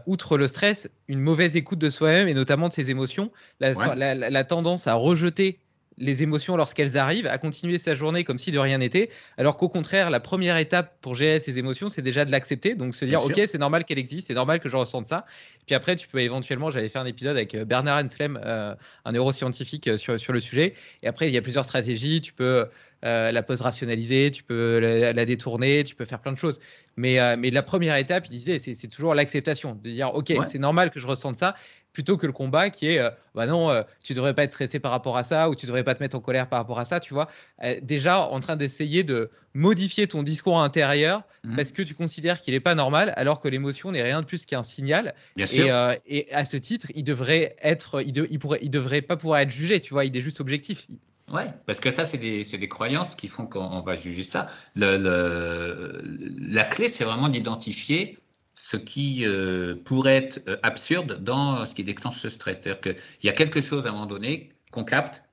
outre 0.06 0.38
le 0.38 0.46
stress, 0.46 0.88
une 1.08 1.20
mauvaise 1.20 1.56
écoute 1.56 1.80
de 1.80 1.90
soi-même 1.90 2.28
et 2.28 2.34
notamment 2.34 2.68
de 2.68 2.74
ses 2.74 2.90
émotions, 2.90 3.32
la 3.58 4.44
tendance 4.44 4.86
à 4.86 4.94
rejeter 4.94 5.58
les 6.00 6.22
émotions 6.22 6.56
lorsqu'elles 6.56 6.96
arrivent, 6.96 7.26
à 7.26 7.38
continuer 7.38 7.78
sa 7.78 7.94
journée 7.94 8.24
comme 8.24 8.38
si 8.38 8.50
de 8.50 8.58
rien 8.58 8.78
n'était, 8.78 9.10
alors 9.36 9.56
qu'au 9.56 9.68
contraire, 9.68 10.10
la 10.10 10.20
première 10.20 10.56
étape 10.56 10.96
pour 11.00 11.14
gérer 11.14 11.40
ces 11.40 11.58
émotions, 11.58 11.88
c'est 11.88 12.02
déjà 12.02 12.24
de 12.24 12.30
l'accepter, 12.30 12.74
donc 12.74 12.94
se 12.94 13.04
dire, 13.04 13.22
ok, 13.22 13.40
c'est 13.50 13.58
normal 13.58 13.84
qu'elle 13.84 13.98
existe, 13.98 14.28
c'est 14.28 14.34
normal 14.34 14.60
que 14.60 14.68
je 14.68 14.76
ressente 14.76 15.06
ça. 15.06 15.24
Puis 15.66 15.74
après, 15.74 15.96
tu 15.96 16.08
peux 16.08 16.20
éventuellement, 16.20 16.70
j'avais 16.70 16.88
fait 16.88 16.98
un 16.98 17.06
épisode 17.06 17.36
avec 17.36 17.54
euh, 17.54 17.64
Bernard 17.64 18.02
Henslem, 18.02 18.40
euh, 18.42 18.74
un 19.04 19.12
neuroscientifique 19.12 19.86
euh, 19.88 19.96
sur, 19.96 20.18
sur 20.18 20.32
le 20.32 20.40
sujet, 20.40 20.74
et 21.02 21.08
après, 21.08 21.28
il 21.28 21.34
y 21.34 21.36
a 21.36 21.42
plusieurs 21.42 21.64
stratégies, 21.64 22.20
tu 22.20 22.32
peux 22.32 22.66
la 23.02 23.42
post-rationaliser, 23.44 24.32
tu 24.32 24.42
peux 24.42 24.80
la, 24.80 25.24
détourner, 25.24 25.84
tu 25.84 25.94
peux 25.94 26.04
faire 26.04 26.18
plein 26.18 26.32
de 26.32 26.36
choses. 26.36 26.58
Mais, 26.96 27.36
mais 27.36 27.50
la 27.50 27.62
première 27.62 27.94
étape, 27.94 28.26
il 28.26 28.32
disait, 28.32 28.58
c'est 28.58 28.88
toujours 28.88 29.14
l'acceptation, 29.14 29.76
de 29.76 29.90
dire, 29.90 30.12
ok, 30.12 30.32
c'est 30.50 30.58
normal 30.58 30.90
que 30.90 30.98
je 30.98 31.06
ressente 31.06 31.36
ça, 31.36 31.54
plutôt 31.92 32.16
que 32.16 32.26
le 32.26 32.32
combat 32.32 32.70
qui 32.70 32.88
est 32.88 32.98
euh, 32.98 33.10
bah 33.34 33.46
non, 33.46 33.70
euh, 33.70 33.82
tu 34.02 34.14
devrais 34.14 34.34
pas 34.34 34.44
être 34.44 34.52
stressé 34.52 34.78
par 34.78 34.92
rapport 34.92 35.16
à 35.16 35.24
ça 35.24 35.48
ou 35.48 35.54
tu 35.54 35.66
devrais 35.66 35.84
pas 35.84 35.94
te 35.94 36.02
mettre 36.02 36.16
en 36.16 36.20
colère 36.20 36.48
par 36.48 36.58
rapport 36.58 36.78
à 36.78 36.84
ça, 36.84 37.00
tu 37.00 37.14
vois. 37.14 37.28
Euh, 37.62 37.78
déjà 37.82 38.20
en 38.20 38.40
train 38.40 38.56
d'essayer 38.56 39.04
de 39.04 39.30
modifier 39.54 40.06
ton 40.06 40.22
discours 40.22 40.60
intérieur 40.60 41.22
mmh. 41.44 41.56
parce 41.56 41.72
que 41.72 41.82
tu 41.82 41.94
considères 41.94 42.40
qu'il 42.40 42.54
n'est 42.54 42.60
pas 42.60 42.74
normal 42.74 43.12
alors 43.16 43.40
que 43.40 43.48
l'émotion 43.48 43.92
n'est 43.92 44.02
rien 44.02 44.20
de 44.20 44.26
plus 44.26 44.46
qu'un 44.46 44.62
signal. 44.62 45.14
Bien 45.36 45.46
et, 45.46 45.48
sûr. 45.48 45.94
et, 46.06 46.32
à 46.32 46.44
ce 46.44 46.56
titre, 46.56 46.88
il 46.94 47.04
devrait 47.04 47.56
être, 47.62 48.02
il, 48.02 48.16
il, 48.30 48.38
pourrait, 48.38 48.60
il 48.62 48.70
devrait 48.70 49.02
pas 49.02 49.16
pouvoir 49.16 49.40
être 49.40 49.50
jugé, 49.50 49.80
tu 49.80 49.94
vois. 49.94 50.04
Il 50.04 50.16
est 50.16 50.20
juste 50.20 50.40
objectif. 50.40 50.86
Ouais, 51.32 51.52
parce 51.66 51.80
que 51.80 51.90
ça, 51.90 52.04
c'est 52.04 52.16
des, 52.16 52.42
des, 52.42 52.68
croyances 52.68 53.14
qui 53.14 53.28
font 53.28 53.46
qu'on 53.46 53.80
va 53.82 53.94
juger 53.94 54.22
ça. 54.22 54.46
Le, 54.74 54.96
le, 54.96 56.02
la 56.38 56.64
clé, 56.64 56.88
c'est 56.88 57.04
vraiment 57.04 57.28
d'identifier 57.28 58.18
ce 58.64 58.76
qui 58.76 59.24
euh, 59.24 59.74
pourrait 59.84 60.16
être 60.16 60.42
euh, 60.48 60.56
absurde 60.62 61.22
dans 61.22 61.64
ce 61.64 61.74
qui 61.74 61.84
déclenche 61.84 62.18
ce 62.18 62.28
stress. 62.28 62.58
C'est-à-dire 62.62 62.80
qu'il 62.80 62.96
y 63.22 63.28
a 63.28 63.32
quelque 63.32 63.60
chose 63.60 63.86
à 63.86 63.90
un 63.90 63.92
moment 63.92 64.06
donné 64.06 64.52
qu'on 64.72 64.84
capte 64.84 65.24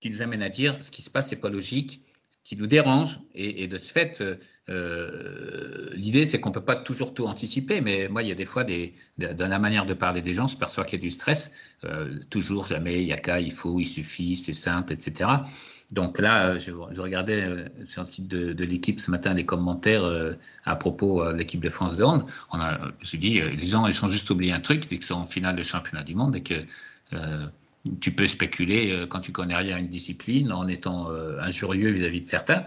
qui 0.00 0.10
nous 0.10 0.22
amène 0.22 0.42
à 0.42 0.48
dire 0.48 0.76
ce 0.80 0.90
qui 0.90 1.02
se 1.02 1.10
passe, 1.10 1.30
n'est 1.30 1.38
pas 1.38 1.48
logique, 1.48 2.02
qui 2.42 2.56
nous 2.56 2.66
dérange. 2.66 3.20
Et, 3.34 3.68
de 3.68 3.78
ce 3.78 3.90
fait, 3.90 4.22
euh, 4.68 5.90
l'idée, 5.94 6.26
c'est 6.26 6.40
qu'on 6.40 6.50
ne 6.50 6.54
peut 6.54 6.64
pas 6.64 6.76
toujours 6.76 7.14
tout 7.14 7.24
anticiper. 7.24 7.80
Mais 7.80 8.08
moi, 8.08 8.22
il 8.22 8.28
y 8.28 8.32
a 8.32 8.34
des 8.34 8.44
fois, 8.44 8.64
des, 8.64 8.94
dans 9.16 9.48
la 9.48 9.58
manière 9.58 9.86
de 9.86 9.94
parler 9.94 10.20
des 10.20 10.34
gens, 10.34 10.46
je 10.46 10.58
perçois 10.58 10.84
qu'il 10.84 10.98
y 10.98 11.02
a 11.02 11.04
du 11.04 11.10
stress. 11.10 11.52
toujours, 12.28 12.66
jamais, 12.66 13.00
il 13.00 13.08
y 13.08 13.12
a 13.12 13.16
qu'à, 13.16 13.40
il 13.40 13.52
faut, 13.52 13.80
il 13.80 13.86
suffit, 13.86 14.36
c'est 14.36 14.52
simple, 14.52 14.92
etc. 14.92 15.30
Donc 15.92 16.18
là, 16.18 16.46
euh, 16.46 16.58
je, 16.58 17.00
regardais 17.00 17.42
euh, 17.42 17.68
sur 17.84 18.02
le 18.02 18.08
site 18.08 18.28
de, 18.28 18.64
l'équipe 18.64 18.98
ce 19.00 19.10
matin 19.10 19.34
les 19.34 19.44
commentaires 19.44 20.04
euh, 20.04 20.34
à 20.64 20.76
propos 20.76 21.24
de 21.24 21.36
l'équipe 21.36 21.60
de 21.60 21.68
France 21.68 21.96
de 21.96 22.04
hand. 22.04 22.24
On 22.52 22.60
a, 22.60 22.78
je 22.78 22.84
me 22.84 23.04
suis 23.04 23.18
dit, 23.18 23.40
les 23.40 23.66
gens, 23.66 23.86
ils 23.86 24.04
ont 24.04 24.08
juste 24.08 24.28
oublié 24.30 24.52
un 24.52 24.60
truc, 24.60 24.84
c'est 24.84 24.96
qu'ils 24.96 25.04
sont 25.04 25.14
en 25.14 25.24
finale 25.24 25.56
de 25.56 25.62
championnat 25.62 26.02
du 26.02 26.14
monde 26.14 26.36
et 26.36 26.42
que 26.42 26.64
tu 28.00 28.12
peux 28.12 28.26
spéculer 28.26 29.06
quand 29.08 29.20
tu 29.20 29.30
connais 29.30 29.54
rien 29.54 29.76
à 29.76 29.78
une 29.78 29.88
discipline 29.88 30.50
en 30.52 30.66
étant 30.66 31.10
injurieux 31.38 31.90
vis-à-vis 31.90 32.22
de 32.22 32.26
certains. 32.26 32.64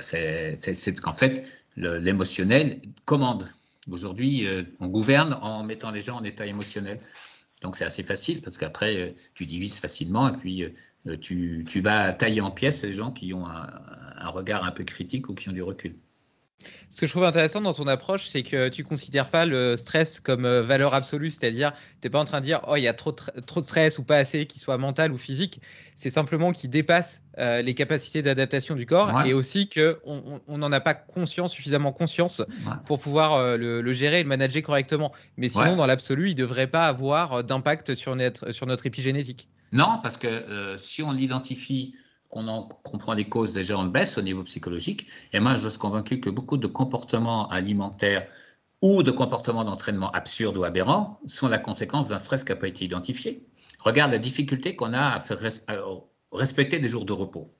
c'est 0.00 1.00
qu'en 1.00 1.12
fait, 1.12 1.48
l'émotionnel 1.76 2.80
commande. 3.04 3.48
Aujourd'hui, 3.90 4.46
on 4.80 4.86
gouverne 4.86 5.38
en 5.40 5.64
mettant 5.64 5.90
les 5.90 6.02
gens 6.02 6.18
en 6.18 6.24
état 6.24 6.46
émotionnel. 6.46 7.00
Donc 7.62 7.76
c'est 7.76 7.84
assez 7.84 8.02
facile 8.02 8.42
parce 8.42 8.58
qu'après, 8.58 9.14
tu 9.34 9.46
divises 9.46 9.78
facilement 9.78 10.28
et 10.28 10.36
puis 10.36 10.64
euh, 11.08 11.16
tu, 11.16 11.64
vas 11.80 12.12
tailler 12.12 12.40
en 12.40 12.50
pièces 12.50 12.82
les 12.82 12.92
gens 12.92 13.10
qui 13.10 13.34
ont 13.34 13.46
un, 13.46 14.28
regard 14.28 14.64
un 14.64 14.70
peu 14.70 14.84
critique 14.84 15.28
ou 15.28 15.34
qui 15.34 15.48
ont 15.48 15.52
du 15.52 15.62
recul. 15.62 15.96
Ce 16.90 17.00
que 17.00 17.08
je 17.08 17.12
trouve 17.12 17.24
intéressant 17.24 17.60
dans 17.60 17.72
ton 17.72 17.88
approche, 17.88 18.28
c'est 18.28 18.44
que 18.44 18.68
tu 18.68 18.82
ne 18.82 18.86
considères 18.86 19.30
pas 19.30 19.46
le 19.46 19.76
stress 19.76 20.20
comme 20.20 20.44
euh, 20.44 20.62
valeur 20.62 20.94
absolue, 20.94 21.32
c'est-à-dire 21.32 21.72
tu 21.72 22.06
n'es 22.06 22.10
pas 22.10 22.20
en 22.20 22.24
train 22.24 22.38
de 22.38 22.44
dire 22.44 22.60
oh 22.68 22.76
il 22.76 22.82
y 22.82 22.88
a 22.88 22.94
trop 22.94 23.10
de, 23.10 23.40
trop 23.40 23.60
de 23.60 23.66
stress 23.66 23.98
ou 23.98 24.04
pas 24.04 24.18
assez, 24.18 24.46
qu'il 24.46 24.60
soit 24.60 24.78
mental 24.78 25.10
ou 25.10 25.18
physique. 25.18 25.60
C'est 25.96 26.08
simplement 26.08 26.52
qu'il 26.52 26.70
dépasse 26.70 27.20
euh, 27.38 27.62
les 27.62 27.74
capacités 27.74 28.22
d'adaptation 28.22 28.76
du 28.76 28.86
corps 28.86 29.22
et 29.26 29.32
aussi 29.32 29.68
qu'on 29.68 30.40
n'en 30.56 30.70
a 30.70 30.80
pas 30.80 30.94
conscience, 30.94 31.52
suffisamment 31.52 31.90
conscience 31.90 32.42
pour 32.86 33.00
pouvoir 33.00 33.56
le, 33.56 33.92
gérer 33.92 34.20
et 34.20 34.22
le 34.22 34.28
manager 34.28 34.62
correctement. 34.62 35.12
Mais 35.36 35.48
sinon, 35.48 35.74
dans 35.74 35.86
l'absolu, 35.86 36.30
il 36.30 36.36
ne 36.36 36.40
devrait 36.40 36.68
pas 36.68 36.86
avoir 36.86 37.42
d'impact 37.42 37.94
sur 37.94 38.14
notre, 38.14 38.52
sur 38.52 38.66
notre 38.66 38.86
épigénétique. 38.86 39.48
Non, 39.72 39.98
parce 40.02 40.16
que 40.16 40.26
euh, 40.26 40.76
si 40.76 41.02
on 41.02 41.12
l'identifie, 41.12 41.94
qu'on 42.32 42.48
en 42.48 42.62
comprend 42.62 43.12
les 43.12 43.28
causes, 43.28 43.52
déjà 43.52 43.78
on 43.78 43.84
baisse 43.84 44.16
au 44.16 44.22
niveau 44.22 44.42
psychologique. 44.42 45.06
Et 45.34 45.40
moi, 45.40 45.54
je 45.54 45.68
suis 45.68 45.78
convaincu 45.78 46.18
que 46.18 46.30
beaucoup 46.30 46.56
de 46.56 46.66
comportements 46.66 47.48
alimentaires 47.50 48.26
ou 48.80 49.02
de 49.02 49.10
comportements 49.10 49.64
d'entraînement 49.64 50.10
absurdes 50.12 50.56
ou 50.56 50.64
aberrants 50.64 51.20
sont 51.26 51.48
la 51.48 51.58
conséquence 51.58 52.08
d'un 52.08 52.18
stress 52.18 52.42
qui 52.42 52.52
n'a 52.52 52.56
pas 52.56 52.68
été 52.68 52.86
identifié. 52.86 53.46
Regarde 53.80 54.12
la 54.12 54.18
difficulté 54.18 54.74
qu'on 54.76 54.94
a 54.94 55.18
à 55.18 55.22
respecter 56.32 56.78
des 56.78 56.88
jours 56.88 57.04
de 57.04 57.12
repos. 57.12 57.54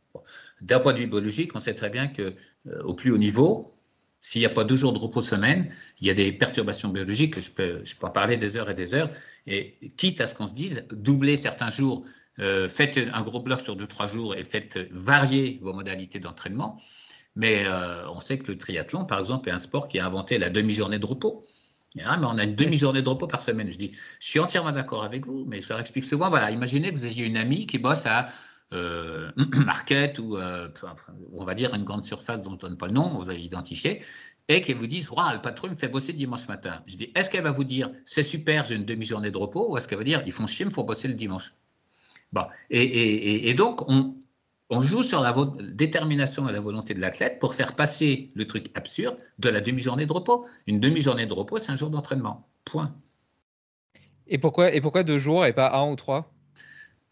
D'un 0.63 0.81
point 0.81 0.95
de 0.95 0.99
vue 0.99 1.07
biologique, 1.07 1.55
on 1.55 1.61
sait 1.61 1.75
très 1.75 1.91
bien 1.91 2.09
que 2.09 2.35
euh, 2.67 2.83
au 2.85 2.95
plus 2.95 3.11
haut 3.11 3.19
niveau, 3.19 3.75
s'il 4.23 4.41
n'y 4.41 4.47
a 4.47 4.51
pas 4.51 4.65
deux 4.65 4.77
jours 4.77 4.93
de 4.93 4.99
repos 4.99 5.21
semaine, 5.21 5.69
il 6.01 6.07
y 6.07 6.11
a 6.11 6.15
des 6.15 6.33
perturbations 6.33 6.89
biologiques, 6.89 7.41
je 7.41 7.51
peux, 7.51 7.81
je 7.85 7.97
peux 7.97 8.07
en 8.07 8.11
parler 8.11 8.37
des 8.37 8.57
heures 8.57 8.71
et 8.71 8.75
des 8.75 8.95
heures, 8.95 9.11
et 9.49 9.77
quitte 9.97 10.21
à 10.21 10.29
ce 10.29 10.35
qu'on 10.37 10.47
se 10.47 10.53
dise, 10.53 10.87
doubler 10.93 11.37
certains 11.37 11.71
jours, 11.71 12.05
euh, 12.39 12.69
faites 12.69 12.99
un 13.13 13.23
gros 13.23 13.41
bloc 13.41 13.61
sur 13.61 13.75
deux, 13.75 13.87
trois 13.87 14.07
jours 14.07 14.37
et 14.37 14.45
faites 14.45 14.79
varier 14.93 15.59
vos 15.61 15.73
modalités 15.73 16.21
d'entraînement. 16.21 16.81
Mais 17.35 17.67
euh, 17.67 18.09
on 18.11 18.21
sait 18.21 18.39
que 18.39 18.53
le 18.53 18.59
triathlon, 18.59 19.05
par 19.07 19.19
exemple, 19.19 19.49
est 19.49 19.53
un 19.53 19.59
sport 19.59 19.89
qui 19.89 19.99
a 19.99 20.07
inventé 20.07 20.39
la 20.39 20.51
demi-journée 20.51 21.01
de 21.01 21.07
repos. 21.07 21.45
Ah, 22.05 22.17
mais 22.17 22.27
on 22.27 22.39
a 22.39 22.45
une 22.45 22.55
demi-journée 22.55 23.03
de 23.03 23.09
repos 23.09 23.27
par 23.27 23.41
semaine. 23.41 23.71
Je 23.71 23.77
dis, 23.77 23.93
je 24.21 24.29
suis 24.29 24.39
entièrement 24.39 24.73
d'accord 24.73 25.03
avec 25.05 25.27
vous, 25.27 25.45
mais 25.47 25.61
je 25.61 25.69
leur 25.69 25.81
explique 25.81 26.05
souvent, 26.05 26.31
voilà, 26.31 26.51
imaginez 26.51 26.93
que 26.93 26.97
vous 26.97 27.07
ayez 27.07 27.25
une 27.25 27.37
amie 27.37 27.67
qui 27.67 27.79
bosse 27.79 28.07
à 28.07 28.29
euh, 28.73 29.31
market 29.67 30.19
ou 30.19 30.37
euh, 30.37 30.69
on 31.33 31.45
va 31.45 31.55
dire 31.55 31.75
une 31.75 31.85
grande 31.85 32.05
surface 32.05 32.43
dont 32.43 32.51
on 32.51 32.55
ne 32.55 32.59
donne 32.59 32.77
pas 32.77 32.87
le 32.87 32.93
nom, 32.93 33.09
vous 33.09 33.29
avez 33.29 33.43
identifié, 33.43 34.03
et 34.49 34.61
qu'elle 34.61 34.77
vous 34.77 34.87
dise 34.87 35.11
le 35.11 35.41
patron 35.41 35.69
me 35.69 35.75
fait 35.75 35.89
bosser 35.89 36.13
dimanche 36.13 36.49
matin. 36.49 36.83
Je 36.87 36.97
dis 36.97 37.13
Est-ce 37.15 37.31
qu'elle 37.31 37.45
va 37.45 37.53
vous 37.53 37.65
dire 37.65 37.91
C'est 38.05 38.23
super, 38.23 38.65
j'ai 38.65 38.75
une 38.75 38.85
demi-journée 38.85 39.31
de 39.31 39.39
repos 39.39 39.71
ou 39.71 39.77
est-ce 39.77 39.89
qu'elle 39.89 39.99
va 39.99 40.05
dire 40.05 40.23
Ils 40.27 40.33
font 40.33 40.47
chier, 40.47 40.67
il 40.67 40.73
faut 40.73 40.85
bosser 40.85 41.09
le 41.09 41.15
dimanche? 41.15 41.55
Bon. 42.33 42.47
Et, 42.71 43.53
donc, 43.55 43.89
on, 43.89 44.15
on, 44.71 44.81
joue 44.81 45.03
sur 45.03 45.21
la 45.21 45.35
détermination 45.61 46.49
et 46.49 46.53
la 46.53 46.61
volonté 46.61 46.95
de 46.95 47.01
l'athlète 47.01 47.39
pour 47.39 47.55
faire 47.55 47.77
passer 47.77 48.31
le 48.35 48.47
truc 48.47 48.67
absurde 48.75 49.17
de 49.39 49.51
la 49.51 49.61
demi-journée 49.61 50.07
de 50.07 50.13
repos. 50.13 50.47
Une 50.67 50.81
demi-journée 50.81 51.27
de 51.27 51.35
repos, 51.35 51.59
c'est 51.59 51.73
un 51.73 51.77
jour 51.77 51.91
d'entraînement. 51.91 52.49
Point. 52.65 52.95
Et 54.27 54.39
pourquoi, 54.39 54.73
et 54.73 54.81
pourquoi 54.81 55.03
deux 55.03 55.19
jours 55.19 55.45
et 55.45 55.53
pas 55.53 55.77
un 55.77 55.91
ou 55.91 55.97
trois? 55.97 56.32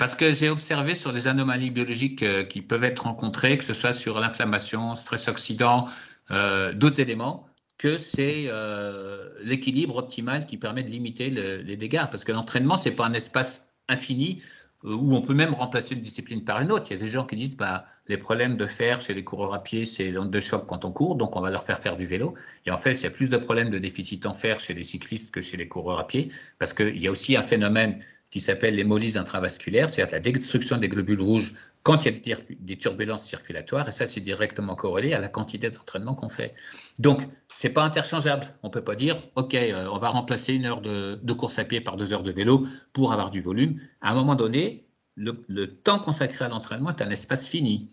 Parce 0.01 0.15
que 0.15 0.33
j'ai 0.33 0.49
observé 0.49 0.95
sur 0.95 1.13
des 1.13 1.29
anomalies 1.29 1.71
biologiques 1.71 2.23
euh, 2.23 2.43
qui 2.43 2.63
peuvent 2.63 2.85
être 2.85 3.01
rencontrées, 3.01 3.59
que 3.59 3.65
ce 3.65 3.75
soit 3.75 3.93
sur 3.93 4.19
l'inflammation, 4.19 4.95
stress 4.95 5.29
oxydant, 5.29 5.89
euh, 6.31 6.73
d'autres 6.73 7.01
éléments, 7.01 7.47
que 7.77 7.99
c'est 7.99 8.45
euh, 8.47 9.29
l'équilibre 9.45 9.99
optimal 9.99 10.47
qui 10.47 10.57
permet 10.57 10.83
de 10.85 10.89
limiter 10.89 11.29
les 11.29 11.77
dégâts. 11.77 12.07
Parce 12.11 12.25
que 12.25 12.33
l'entraînement, 12.33 12.79
ce 12.79 12.89
n'est 12.89 12.95
pas 12.95 13.05
un 13.05 13.13
espace 13.13 13.69
infini 13.89 14.43
où 14.83 15.15
on 15.15 15.21
peut 15.21 15.35
même 15.35 15.53
remplacer 15.53 15.95
une 15.95 16.01
discipline 16.01 16.45
par 16.45 16.63
une 16.63 16.73
autre. 16.73 16.87
Il 16.89 16.95
y 16.95 16.97
a 16.97 16.99
des 16.99 17.11
gens 17.11 17.27
qui 17.27 17.37
disent 17.37 17.59
bah, 17.59 17.85
les 18.07 18.17
problèmes 18.17 18.57
de 18.57 18.65
fer 18.65 19.03
chez 19.03 19.13
les 19.13 19.23
coureurs 19.23 19.53
à 19.53 19.63
pied, 19.63 19.85
c'est 19.85 20.11
l'onde 20.11 20.31
de 20.31 20.41
choc 20.41 20.65
quand 20.67 20.87
on 20.87 20.93
court, 20.93 21.17
donc 21.17 21.37
on 21.37 21.43
va 21.43 21.51
leur 21.51 21.63
faire 21.63 21.79
faire 21.79 21.97
du 21.97 22.07
vélo. 22.07 22.33
Et 22.65 22.71
en 22.71 22.79
fait, 22.79 22.93
il 22.93 23.03
y 23.03 23.07
a 23.07 23.11
plus 23.11 23.29
de 23.29 23.37
problèmes 23.37 23.69
de 23.69 23.79
déficit 23.79 24.25
en 24.25 24.33
fer 24.33 24.61
chez 24.61 24.73
les 24.73 24.83
cyclistes 24.83 25.31
que 25.31 25.43
chez 25.43 25.59
les 25.59 25.69
coureurs 25.69 25.99
à 25.99 26.07
pied, 26.07 26.31
parce 26.59 26.73
qu'il 26.73 26.99
y 26.99 27.07
a 27.07 27.11
aussi 27.11 27.37
un 27.37 27.43
phénomène 27.43 28.01
qui 28.31 28.41
s'appelle 28.41 28.77
l'hémolyse 28.77 29.17
intravasculaire, 29.17 29.91
c'est-à-dire 29.91 30.15
la 30.15 30.21
destruction 30.21 30.77
des 30.77 30.89
globules 30.89 31.21
rouges 31.21 31.53
quand 31.83 32.05
il 32.05 32.27
y 32.27 32.33
a 32.33 32.37
des 32.61 32.77
turbulences 32.77 33.25
circulatoires, 33.25 33.89
et 33.89 33.93
ça 33.93 34.07
c'est 34.07 34.21
directement 34.21 34.77
corrélé 34.77 35.15
à 35.15 35.19
la 35.19 35.29
quantité 35.29 35.71
d'entraînement 35.71 36.15
qu'on 36.15 36.29
fait. 36.29 36.55
Donc, 36.99 37.23
c'est 37.49 37.71
pas 37.71 37.83
interchangeable. 37.83 38.47
On 38.63 38.71
peut 38.71 38.85
pas 38.85 38.95
dire, 38.95 39.17
OK, 39.35 39.55
euh, 39.55 39.89
on 39.91 39.99
va 39.99 40.11
remplacer 40.11 40.53
une 40.53 40.67
heure 40.67 40.81
de, 40.81 41.33
course 41.33 41.59
à 41.59 41.65
pied 41.65 41.81
par 41.81 41.97
deux 41.97 42.13
heures 42.13 42.23
de 42.23 42.31
vélo 42.31 42.67
pour 42.93 43.13
avoir 43.13 43.31
du 43.31 43.41
volume. 43.41 43.81
À 44.03 44.13
un 44.13 44.15
moment 44.15 44.35
donné, 44.35 44.87
le, 45.17 45.67
temps 45.67 45.99
consacré 45.99 46.45
à 46.45 46.49
l'entraînement 46.49 46.91
est 46.91 47.03
un 47.03 47.11
espace 47.11 47.49
fini. 47.49 47.91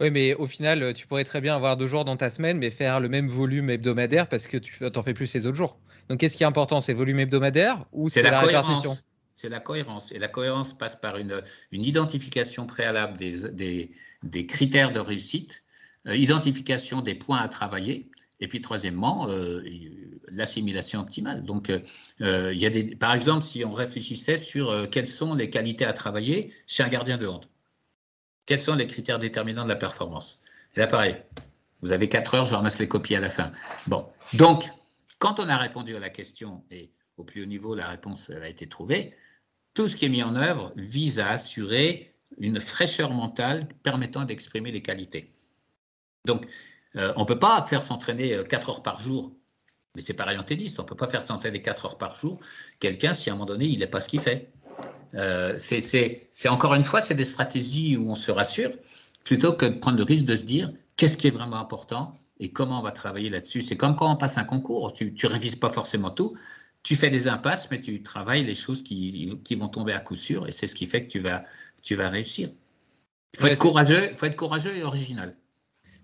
Oui, 0.00 0.10
mais 0.10 0.34
au 0.34 0.46
final, 0.46 0.94
tu 0.94 1.06
pourrais 1.06 1.24
très 1.24 1.42
bien 1.42 1.54
avoir 1.54 1.76
deux 1.76 1.86
jours 1.86 2.06
dans 2.06 2.16
ta 2.16 2.30
semaine, 2.30 2.56
mais 2.56 2.70
faire 2.70 3.00
le 3.00 3.10
même 3.10 3.28
volume 3.28 3.68
hebdomadaire 3.68 4.26
parce 4.26 4.46
que 4.46 4.56
tu 4.56 4.72
en 4.96 5.02
fais 5.02 5.12
plus 5.12 5.32
les 5.34 5.46
autres 5.46 5.58
jours. 5.58 5.78
Donc, 6.08 6.20
qu'est-ce 6.20 6.36
qui 6.36 6.42
est 6.42 6.46
important? 6.46 6.80
C'est 6.80 6.92
le 6.92 6.98
volume 6.98 7.20
hebdomadaire 7.20 7.84
ou 7.92 8.08
c'est 8.08 8.22
la, 8.22 8.30
la 8.30 8.40
répartition? 8.40 8.96
C'est 9.40 9.48
la 9.48 9.60
cohérence. 9.60 10.12
Et 10.12 10.18
la 10.18 10.28
cohérence 10.28 10.74
passe 10.74 10.96
par 10.96 11.16
une, 11.16 11.42
identification 11.72 12.66
préalable 12.66 13.16
des, 13.16 14.46
critères 14.46 14.92
de 14.92 15.00
réussite 15.00 15.64
identification 16.06 17.00
des 17.00 17.14
points 17.14 17.38
à 17.38 17.48
travailler. 17.48 18.10
Et 18.40 18.48
puis 18.48 18.60
troisièmement, 18.60 19.28
l'assimilation 20.28 21.00
optimale. 21.00 21.44
Donc, 21.44 21.70
il 22.20 22.58
y 22.58 22.66
a 22.66 22.70
des, 22.70 22.96
par 22.96 23.14
exemple, 23.14 23.44
si 23.44 23.64
on 23.64 23.70
réfléchissait 23.70 24.38
sur 24.38 24.88
quelles 24.90 25.08
sont 25.08 25.34
les 25.34 25.48
qualités 25.50 25.84
à 25.84 25.92
travailler 25.92 26.52
chez 26.66 26.82
un 26.82 26.88
gardien 26.88 27.16
de 27.16 27.26
hand, 27.26 27.46
quels 28.46 28.60
sont 28.60 28.74
les 28.74 28.86
critères 28.86 29.18
déterminants 29.18 29.64
de 29.64 29.68
la 29.68 29.76
performance? 29.76 30.40
Et 30.76 30.80
là, 30.80 30.86
pareil, 30.86 31.16
vous 31.82 31.92
avez 31.92 32.08
4 32.08 32.34
heures, 32.34 32.46
je 32.46 32.54
ramasse 32.54 32.78
les 32.78 32.88
copies 32.88 33.16
à 33.16 33.20
la 33.20 33.28
fin. 33.28 33.52
Bon, 33.86 34.06
donc, 34.34 34.64
quand 35.18 35.38
on 35.38 35.48
a 35.48 35.56
répondu 35.56 35.96
à 35.96 36.00
la 36.00 36.10
question, 36.10 36.64
et 36.70 36.90
au 37.18 37.24
plus 37.24 37.42
haut 37.42 37.46
niveau, 37.46 37.74
la 37.74 37.88
réponse 37.88 38.30
a 38.30 38.48
été 38.48 38.66
trouvée, 38.66 39.14
tout 39.74 39.88
ce 39.88 39.96
qui 39.96 40.06
est 40.06 40.10
mis 40.10 40.22
en 40.22 40.36
œuvre 40.36 40.72
vise 40.76 41.18
à 41.18 41.30
assurer 41.30 42.14
une 42.38 42.60
fraîcheur 42.60 43.10
mentale 43.10 43.68
permettant 43.82 44.24
d'exprimer 44.24 44.70
les 44.70 44.82
qualités. 44.82 45.32
Donc, 46.26 46.46
euh, 46.96 47.12
on 47.16 47.20
ne 47.20 47.26
peut 47.26 47.38
pas 47.38 47.62
faire 47.62 47.82
s'entraîner 47.82 48.42
4 48.48 48.68
euh, 48.68 48.72
heures 48.72 48.82
par 48.82 49.00
jour, 49.00 49.32
mais 49.94 50.02
c'est 50.02 50.14
pareil 50.14 50.38
en 50.38 50.42
tennis, 50.42 50.78
on 50.78 50.82
ne 50.82 50.88
peut 50.88 50.96
pas 50.96 51.08
faire 51.08 51.22
s'entraîner 51.22 51.62
4 51.62 51.86
heures 51.86 51.98
par 51.98 52.14
jour 52.14 52.38
quelqu'un 52.78 53.14
si 53.14 53.30
à 53.30 53.32
un 53.32 53.36
moment 53.36 53.46
donné, 53.46 53.66
il 53.66 53.80
n'est 53.80 53.86
pas 53.86 54.00
ce 54.00 54.08
qu'il 54.08 54.20
fait. 54.20 54.50
Euh, 55.14 55.56
c'est 55.58 56.48
encore 56.48 56.74
une 56.74 56.84
fois, 56.84 57.02
c'est 57.02 57.14
des 57.14 57.24
stratégies 57.24 57.96
où 57.96 58.10
on 58.10 58.14
se 58.14 58.30
rassure, 58.30 58.70
plutôt 59.24 59.52
que 59.52 59.66
de 59.66 59.78
prendre 59.78 59.98
le 59.98 60.04
risque 60.04 60.26
de 60.26 60.36
se 60.36 60.44
dire 60.44 60.72
qu'est-ce 60.96 61.16
qui 61.16 61.26
est 61.26 61.32
vraiment 61.32 61.56
important 61.56 62.12
et 62.38 62.50
comment 62.50 62.80
on 62.80 62.82
va 62.82 62.92
travailler 62.92 63.28
là-dessus. 63.28 63.62
C'est 63.62 63.76
comme 63.76 63.96
quand 63.96 64.10
on 64.10 64.16
passe 64.16 64.38
un 64.38 64.44
concours, 64.44 64.92
tu 64.92 65.12
ne 65.12 65.28
révises 65.28 65.56
pas 65.56 65.70
forcément 65.70 66.10
tout, 66.10 66.34
tu 66.82 66.96
fais 66.96 67.10
des 67.10 67.28
impasses, 67.28 67.70
mais 67.70 67.80
tu 67.80 68.02
travailles 68.02 68.44
les 68.44 68.54
choses 68.54 68.82
qui, 68.82 69.38
qui 69.44 69.54
vont 69.54 69.68
tomber 69.68 69.92
à 69.92 70.00
coup 70.00 70.16
sûr, 70.16 70.48
et 70.48 70.52
c'est 70.52 70.66
ce 70.66 70.74
qui 70.74 70.86
fait 70.86 71.04
que 71.04 71.10
tu 71.10 71.20
vas, 71.20 71.44
tu 71.82 71.94
vas 71.94 72.08
réussir. 72.08 72.50
Il 73.34 73.40
faut, 73.40 73.46
être 73.46 73.58
courageux, 73.58 74.14
faut 74.16 74.26
être 74.26 74.36
courageux 74.36 74.76
et 74.76 74.82
original 74.82 75.36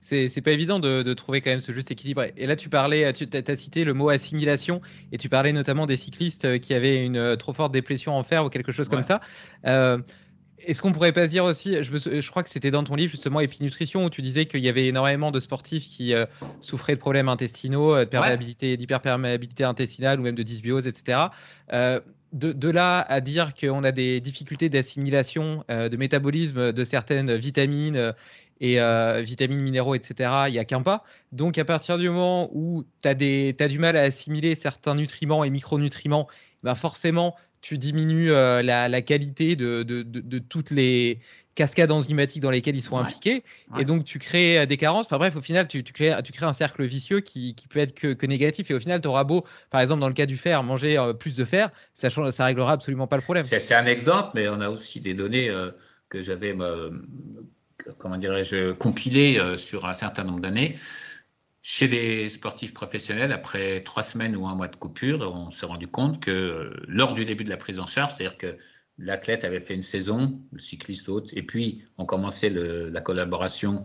c'est 0.07 0.41
pas 0.41 0.53
évident 0.53 0.79
de, 0.79 1.14
trouver 1.14 1.41
quand 1.41 1.51
même 1.51 1.61
ce 1.61 1.72
juste 1.72 1.91
équilibre. 1.91 2.24
Et 2.37 2.47
là, 2.47 2.57
tu 2.57 2.68
parlais, 2.68 3.12
tu 3.12 3.29
as, 3.33 3.57
cité 3.57 3.85
le 3.85 3.95
mot 3.95 4.09
assimilation, 4.09 4.81
et 5.12 5.18
tu 5.18 5.29
parlais 5.29 5.53
notamment 5.53 5.87
des 5.87 5.97
cyclistes 5.97 6.45
euh, 6.45 6.59
qui 6.59 6.74
avaient 6.74 7.05
une 7.05 7.16
euh, 7.16 7.37
trop 7.37 7.53
forte 7.53 7.72
dépression 7.72 8.16
en 8.16 8.22
fer 8.22 8.45
ou 8.45 8.49
quelque 8.49 8.72
chose 8.72 8.89
comme 8.89 9.03
ça. 9.03 9.20
Euh, 9.66 9.99
est-ce 10.59 10.83
qu'on 10.83 10.93
pourrait 10.93 11.13
pas 11.13 11.27
se 11.27 11.31
dire 11.31 11.45
aussi, 11.45 11.83
je, 11.83 12.31
crois 12.31 12.43
que 12.43 12.49
c'était 12.49 12.71
dans 12.71 12.85
ton 12.85 12.95
livre 12.95 13.11
justement 13.11 13.41
Nutrition 13.61 14.05
où 14.05 14.11
tu 14.11 14.23
disais 14.23 14.47
qu'il 14.47 14.61
y 14.61 14.69
avait 14.69 14.87
énormément 14.87 15.31
de 15.31 15.41
sportifs 15.41 15.87
qui 15.87 16.15
souffraient 16.61 16.95
de 16.95 17.01
problèmes 17.01 17.29
intestinaux, 17.29 17.99
de 17.99 18.05
perméabilité, 18.05 18.77
d'hyperperméabilité 18.77 19.65
intestinale 19.65 20.21
ou 20.21 20.23
même 20.23 20.35
de 20.35 20.43
dysbiose, 20.43 20.87
etc. 20.87 21.29
de, 22.33 22.71
là 22.71 23.01
à 23.01 23.21
dire 23.21 23.55
qu'on 23.55 23.85
a 23.85 23.93
des 23.93 24.21
difficultés 24.21 24.69
d'assimilation, 24.69 25.65
de 25.69 25.97
métabolisme 25.97 26.73
de 26.73 26.85
certaines 26.85 27.35
vitamines 27.37 28.15
et 28.61 28.81
euh, 28.81 29.23
vitamines, 29.23 29.61
minéraux, 29.61 29.95
etc., 29.95 30.31
il 30.49 30.53
n'y 30.53 30.59
a 30.59 30.65
qu'un 30.65 30.83
pas. 30.83 31.05
Donc, 31.33 31.59
à 31.59 31.65
partir 31.65 31.99
du 31.99 32.09
moment 32.09 32.51
où 32.53 32.85
tu 33.03 33.09
as, 33.09 33.11
as, 33.11 33.69
du 33.69 33.79
mal 33.79 33.97
à 33.97 34.03
assimiler 34.03 34.55
certains 34.55 34.95
nutriments 34.95 35.45
et 35.45 35.51
micronutriments, 35.51 36.27
ben 36.63 36.75
forcément, 36.75 37.37
tu 37.61 37.79
diminues 37.79 38.31
euh, 38.31 38.63
la, 38.63 39.03
qualité 39.03 39.57
de, 39.57 39.83
de, 39.83 40.03
de, 40.03 40.39
toutes 40.39 40.71
les 40.71 41.21
cascades 41.55 41.91
enzymatiques 41.91 42.43
dans 42.43 42.51
lesquelles 42.51 42.77
ils 42.77 42.83
sont 42.83 42.99
impliqués. 42.99 43.43
Et 43.79 43.85
donc, 43.85 44.05
tu 44.05 44.19
crées 44.19 44.59
euh, 44.59 44.67
des 44.67 44.77
carences. 44.77 45.07
Enfin 45.07 45.19
bref, 45.19 45.37
au 45.37 45.41
final, 45.41 45.67
tu, 45.67 45.83
tu, 45.83 45.93
crées, 45.93 46.15
tu 46.23 46.33
crées 46.33 46.47
un 46.47 46.53
cercle 46.53 46.85
vicieux 46.85 47.21
qui, 47.21 47.55
qui 47.55 47.67
peut 47.67 47.79
être 47.79 47.95
que, 47.95 48.13
que, 48.13 48.27
négatif. 48.27 48.71
Et 48.71 48.75
au 48.75 48.81
final, 48.81 49.01
tu 49.01 49.09
auras 49.09 49.25
beau, 49.25 49.45
par 49.71 49.81
exemple, 49.81 50.01
dans 50.01 50.09
le 50.09 50.15
cas 50.15 50.27
du 50.27 50.37
fer, 50.37 50.63
manger 50.63 51.13
plus 51.19 51.37
de 51.37 51.45
fer, 51.45 51.71
ça 51.95 52.09
ne 52.09 52.31
ça 52.31 52.45
réglera 52.45 52.73
absolument 52.73 53.07
pas 53.07 53.17
le 53.17 53.23
problème. 53.23 53.45
C'est 53.45 53.75
un 53.75 53.87
exemple, 53.87 54.31
mais 54.35 54.49
on 54.49 54.61
a 54.61 54.69
aussi 54.69 55.01
des 55.01 55.15
données 55.15 55.51
que 56.09 56.21
j'avais 56.21 56.55
comment 57.99 58.17
dirais-je, 58.17 58.73
compilé 58.73 59.39
euh, 59.39 59.57
sur 59.57 59.87
un 59.87 59.93
certain 59.93 60.25
nombre 60.25 60.41
d'années. 60.41 60.77
Chez 61.69 61.89
les 61.89 62.29
sportifs 62.29 62.73
professionnels, 62.73 63.33
après 63.33 63.83
trois 63.83 64.05
semaines 64.05 64.37
ou 64.37 64.47
un 64.47 64.55
mois 64.55 64.69
de 64.69 64.77
coupure, 64.77 65.23
on 65.23 65.51
s'est 65.51 65.67
rendu 65.67 65.89
compte 65.89 66.23
que 66.23 66.31
euh, 66.31 66.85
lors 66.87 67.12
du 67.12 67.25
début 67.25 67.43
de 67.43 67.51
la 67.51 67.57
prise 67.57 67.81
en 67.81 67.87
charge, 67.87 68.14
c'est-à-dire 68.14 68.39
que 68.39 68.57
l'athlète 68.99 69.43
avait 69.45 69.59
fait 69.59 69.75
une 69.75 69.83
saison, 69.83 70.41
le 70.53 70.61
cycliste 70.61 71.09
haute, 71.09 71.33
et 71.33 71.43
puis 71.43 71.83
on 71.99 72.07
commençait 72.07 72.51
la 72.51 73.01
collaboration 73.01 73.85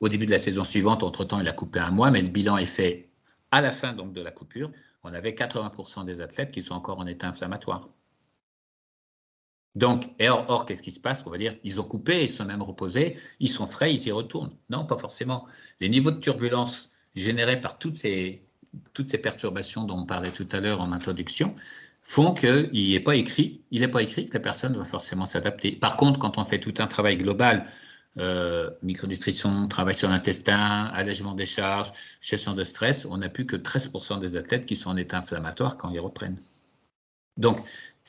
au 0.00 0.08
début 0.08 0.26
de 0.26 0.32
la 0.32 0.40
saison 0.40 0.64
suivante. 0.64 1.04
Entre-temps, 1.04 1.38
il 1.38 1.46
a 1.46 1.52
coupé 1.52 1.78
un 1.78 1.92
mois, 1.92 2.10
mais 2.10 2.20
le 2.20 2.30
bilan 2.30 2.56
est 2.56 2.66
fait 2.66 3.12
à 3.52 3.60
la 3.60 3.70
fin 3.70 3.92
donc 3.92 4.12
de 4.12 4.20
la 4.20 4.32
coupure. 4.32 4.72
On 5.04 5.14
avait 5.14 5.30
80% 5.30 6.04
des 6.04 6.22
athlètes 6.22 6.50
qui 6.50 6.62
sont 6.62 6.74
encore 6.74 6.98
en 6.98 7.06
état 7.06 7.28
inflammatoire. 7.28 7.90
Donc, 9.76 10.10
et 10.18 10.28
or, 10.28 10.66
qu'est-ce 10.66 10.82
qui 10.82 10.90
se 10.90 10.98
passe? 10.98 11.24
On 11.26 11.30
va 11.30 11.38
dire, 11.38 11.56
ils 11.62 11.80
ont 11.80 11.84
coupé, 11.84 12.24
ils 12.24 12.28
sont 12.28 12.44
même 12.44 12.60
reposés, 12.60 13.16
ils 13.38 13.48
sont 13.48 13.66
frais, 13.66 13.94
ils 13.94 14.04
y 14.04 14.10
retournent. 14.10 14.56
Non, 14.68 14.84
pas 14.84 14.98
forcément. 14.98 15.46
Les 15.78 15.88
niveaux 15.88 16.10
de 16.10 16.18
turbulence 16.18 16.89
générés 17.14 17.60
par 17.60 17.78
toutes 17.78 17.96
ces, 17.96 18.42
toutes 18.94 19.08
ces 19.08 19.18
perturbations 19.18 19.84
dont 19.84 19.98
on 19.98 20.06
parlait 20.06 20.30
tout 20.30 20.48
à 20.52 20.60
l'heure 20.60 20.80
en 20.80 20.92
introduction 20.92 21.54
font 22.02 22.32
qu'il 22.32 22.70
n'est 22.72 23.00
pas 23.00 23.16
écrit, 23.16 23.62
il 23.70 23.88
pas 23.90 24.02
écrit 24.02 24.26
que 24.26 24.34
la 24.34 24.40
personne 24.40 24.76
va 24.76 24.84
forcément 24.84 25.26
s'adapter. 25.26 25.72
Par 25.72 25.96
contre, 25.96 26.18
quand 26.18 26.38
on 26.38 26.44
fait 26.44 26.58
tout 26.58 26.74
un 26.78 26.86
travail 26.86 27.16
global, 27.16 27.66
euh, 28.18 28.70
micronutrition, 28.82 29.68
travail 29.68 29.94
sur 29.94 30.08
l'intestin, 30.08 30.90
allègement 30.94 31.34
des 31.34 31.46
charges, 31.46 31.92
gestion 32.20 32.54
de 32.54 32.64
stress, 32.64 33.06
on 33.06 33.18
n'a 33.18 33.28
plus 33.28 33.46
que 33.46 33.56
13% 33.56 34.18
des 34.18 34.36
athlètes 34.36 34.66
qui 34.66 34.76
sont 34.76 34.90
en 34.90 34.96
état 34.96 35.18
inflammatoire 35.18 35.76
quand 35.76 35.90
ils 35.90 36.00
reprennent. 36.00 36.40
Donc, 37.40 37.58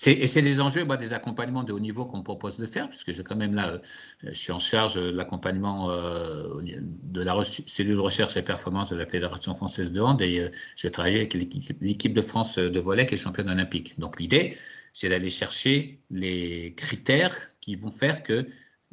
et 0.08 0.28
c'est 0.28 0.42
les 0.42 0.60
enjeux 0.62 0.86
des 0.98 1.14
accompagnements 1.14 1.64
de 1.64 1.74
haut 1.74 1.80
niveau 1.80 2.06
qu'on 2.06 2.24
propose 2.24 2.58
de 2.58 2.66
faire, 2.66 2.90
puisque 2.90 3.12
j'ai 3.12 3.24
quand 3.24 3.36
même 3.36 3.54
là, 3.54 3.72
euh, 3.72 3.78
je 4.24 4.34
suis 4.34 4.52
en 4.52 4.60
charge 4.60 4.96
de 4.96 5.12
l'accompagnement 5.12 5.92
euh, 5.92 6.62
de 7.04 7.22
la 7.22 7.38
cellule 7.44 7.96
de 7.96 8.00
recherche 8.00 8.36
et 8.38 8.42
performance 8.42 8.90
de 8.90 8.96
la 8.96 9.06
Fédération 9.06 9.54
française 9.54 9.92
de 9.92 10.02
hand 10.02 10.22
et 10.22 10.40
euh, 10.40 10.50
je 10.76 10.88
travaille 10.88 11.18
avec 11.18 11.34
l'équipe 11.34 12.14
de 12.14 12.22
France 12.22 12.58
de 12.58 12.80
volley 12.80 13.06
qui 13.06 13.16
est 13.16 13.18
championne 13.18 13.50
olympique. 13.50 14.00
Donc 14.00 14.20
l'idée, 14.20 14.58
c'est 14.94 15.10
d'aller 15.10 15.30
chercher 15.30 16.00
les 16.10 16.74
critères 16.76 17.36
qui 17.60 17.76
vont 17.76 17.92
faire 17.92 18.24
que 18.24 18.48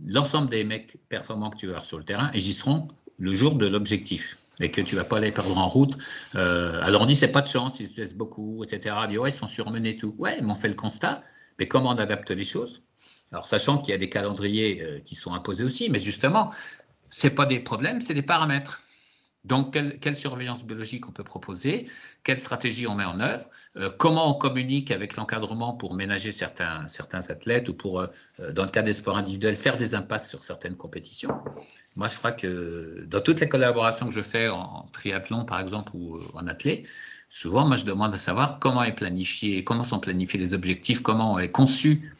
l'ensemble 0.04 0.50
des 0.50 0.64
mecs 0.64 0.98
performants 1.08 1.50
que 1.50 1.56
tu 1.56 1.66
vas 1.66 1.72
avoir 1.72 1.86
sur 1.86 1.98
le 1.98 2.04
terrain 2.04 2.30
agisseront 2.34 2.88
le 3.18 3.34
jour 3.34 3.54
de 3.54 3.66
l'objectif 3.66 4.36
et 4.60 4.70
que 4.70 4.80
tu 4.80 4.96
vas 4.96 5.04
pas 5.04 5.20
les 5.20 5.32
perdre 5.32 5.58
en 5.58 5.68
route. 5.68 5.96
Euh, 6.34 6.80
alors 6.82 7.02
on 7.02 7.06
dit 7.06 7.16
c'est 7.16 7.32
pas 7.32 7.42
de 7.42 7.48
chance, 7.48 7.80
ils 7.80 7.88
se 7.88 8.00
laissent 8.00 8.16
beaucoup, 8.16 8.64
etc. 8.64 8.96
On 8.98 9.06
dit 9.06 9.18
ouais, 9.18 9.30
ils 9.30 9.32
sont 9.32 9.46
surmenés 9.46 9.96
tout. 9.96 10.14
Ouais, 10.18 10.40
mais 10.40 10.50
on 10.50 10.54
fait 10.54 10.68
le 10.68 10.74
constat. 10.74 11.22
Mais 11.58 11.66
comment 11.66 11.90
on 11.90 11.98
adapte 11.98 12.30
les 12.30 12.44
choses? 12.44 12.82
Alors 13.32 13.44
sachant 13.44 13.78
qu'il 13.78 13.92
y 13.92 13.94
a 13.94 13.98
des 13.98 14.08
calendriers 14.08 14.82
euh, 14.82 15.00
qui 15.00 15.14
sont 15.14 15.34
imposés 15.34 15.64
aussi, 15.64 15.90
mais 15.90 15.98
justement, 15.98 16.50
c'est 17.10 17.30
pas 17.30 17.46
des 17.46 17.60
problèmes, 17.60 18.00
c'est 18.00 18.14
des 18.14 18.22
paramètres. 18.22 18.82
Donc, 19.48 19.72
quelle, 19.72 20.16
surveillance 20.16 20.62
biologique 20.62 21.08
on 21.08 21.12
peut 21.12 21.24
proposer? 21.24 21.88
Quelle 22.22 22.38
stratégie 22.38 22.86
on 22.86 22.94
met 22.94 23.04
en 23.04 23.18
œuvre? 23.18 23.46
Euh, 23.76 23.88
Comment 23.96 24.30
on 24.30 24.38
communique 24.38 24.90
avec 24.90 25.16
l'encadrement 25.16 25.72
pour 25.72 25.94
ménager 25.94 26.32
certains, 26.32 26.86
certains 26.86 27.30
athlètes 27.30 27.70
ou 27.70 27.74
pour, 27.74 28.00
euh, 28.00 28.08
dans 28.52 28.64
le 28.64 28.70
cas 28.70 28.82
des 28.82 28.92
sports 28.92 29.16
individuels, 29.16 29.56
faire 29.56 29.78
des 29.78 29.94
impasses 29.94 30.28
sur 30.28 30.40
certaines 30.40 30.76
compétitions? 30.76 31.40
Moi, 31.96 32.08
je 32.08 32.18
crois 32.18 32.32
que 32.32 33.06
dans 33.08 33.22
toutes 33.22 33.40
les 33.40 33.48
collaborations 33.48 34.06
que 34.06 34.14
je 34.14 34.20
fais 34.20 34.48
en 34.48 34.86
triathlon, 34.92 35.46
par 35.46 35.60
exemple, 35.60 35.92
ou 35.94 36.16
euh, 36.16 36.22
en 36.34 36.46
athlète, 36.46 36.86
souvent, 37.30 37.66
moi, 37.66 37.76
je 37.76 37.86
demande 37.86 38.14
à 38.14 38.18
savoir 38.18 38.58
comment 38.58 38.82
est 38.84 38.94
planifié, 38.94 39.64
comment 39.64 39.82
sont 39.82 39.98
planifiés 39.98 40.38
les 40.38 40.52
objectifs, 40.52 41.00
comment 41.00 41.38
est 41.38 41.50
conçu 41.50 42.12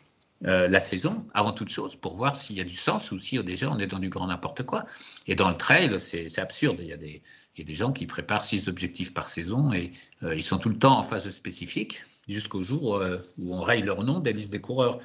euh, 0.45 0.69
la 0.69 0.79
saison, 0.79 1.27
avant 1.35 1.53
toute 1.53 1.69
chose, 1.69 1.97
pour 1.97 2.15
voir 2.15 2.37
s'il 2.37 2.55
y 2.55 2.61
a 2.61 2.65
du 2.65 2.77
sens 2.77 3.11
ou 3.11 3.19
si 3.19 3.43
déjà 3.43 3.69
on 3.71 3.79
est 3.79 3.89
dans 3.89 3.99
du 3.99 4.09
grand 4.09 4.29
n'importe 4.29 4.63
quoi. 4.63 4.87
Et 5.27 5.35
dans 5.35 5.49
le 5.49 5.57
trail, 5.57 5.99
c'est 5.99 6.39
absurde. 6.39 6.79
Il 6.81 6.87
y, 6.87 6.93
a 6.93 6.97
des, 6.97 7.23
il 7.57 7.61
y, 7.61 7.63
a 7.63 7.65
des, 7.65 7.75
gens 7.75 7.93
qui 7.93 8.07
préparent 8.07 8.43
six 8.43 8.69
objectifs 8.69 9.13
par 9.13 9.25
saison 9.25 9.73
et 9.73 9.91
euh, 10.23 10.37
ils 10.37 10.45
sont 10.45 10.59
tout 10.59 10.69
le 10.69 10.79
temps 10.79 10.97
en 10.97 11.03
phase 11.03 11.29
spécifique 11.31 12.05
jusqu'au 12.29 12.63
jour 12.63 12.97
euh, 12.97 13.19
où 13.39 13.57
on 13.57 13.63
raye 13.63 13.83
leur 13.83 14.05
nom 14.05 14.21
des 14.21 14.33
listes 14.33 14.53
des 14.53 14.61
coureurs. 14.61 14.99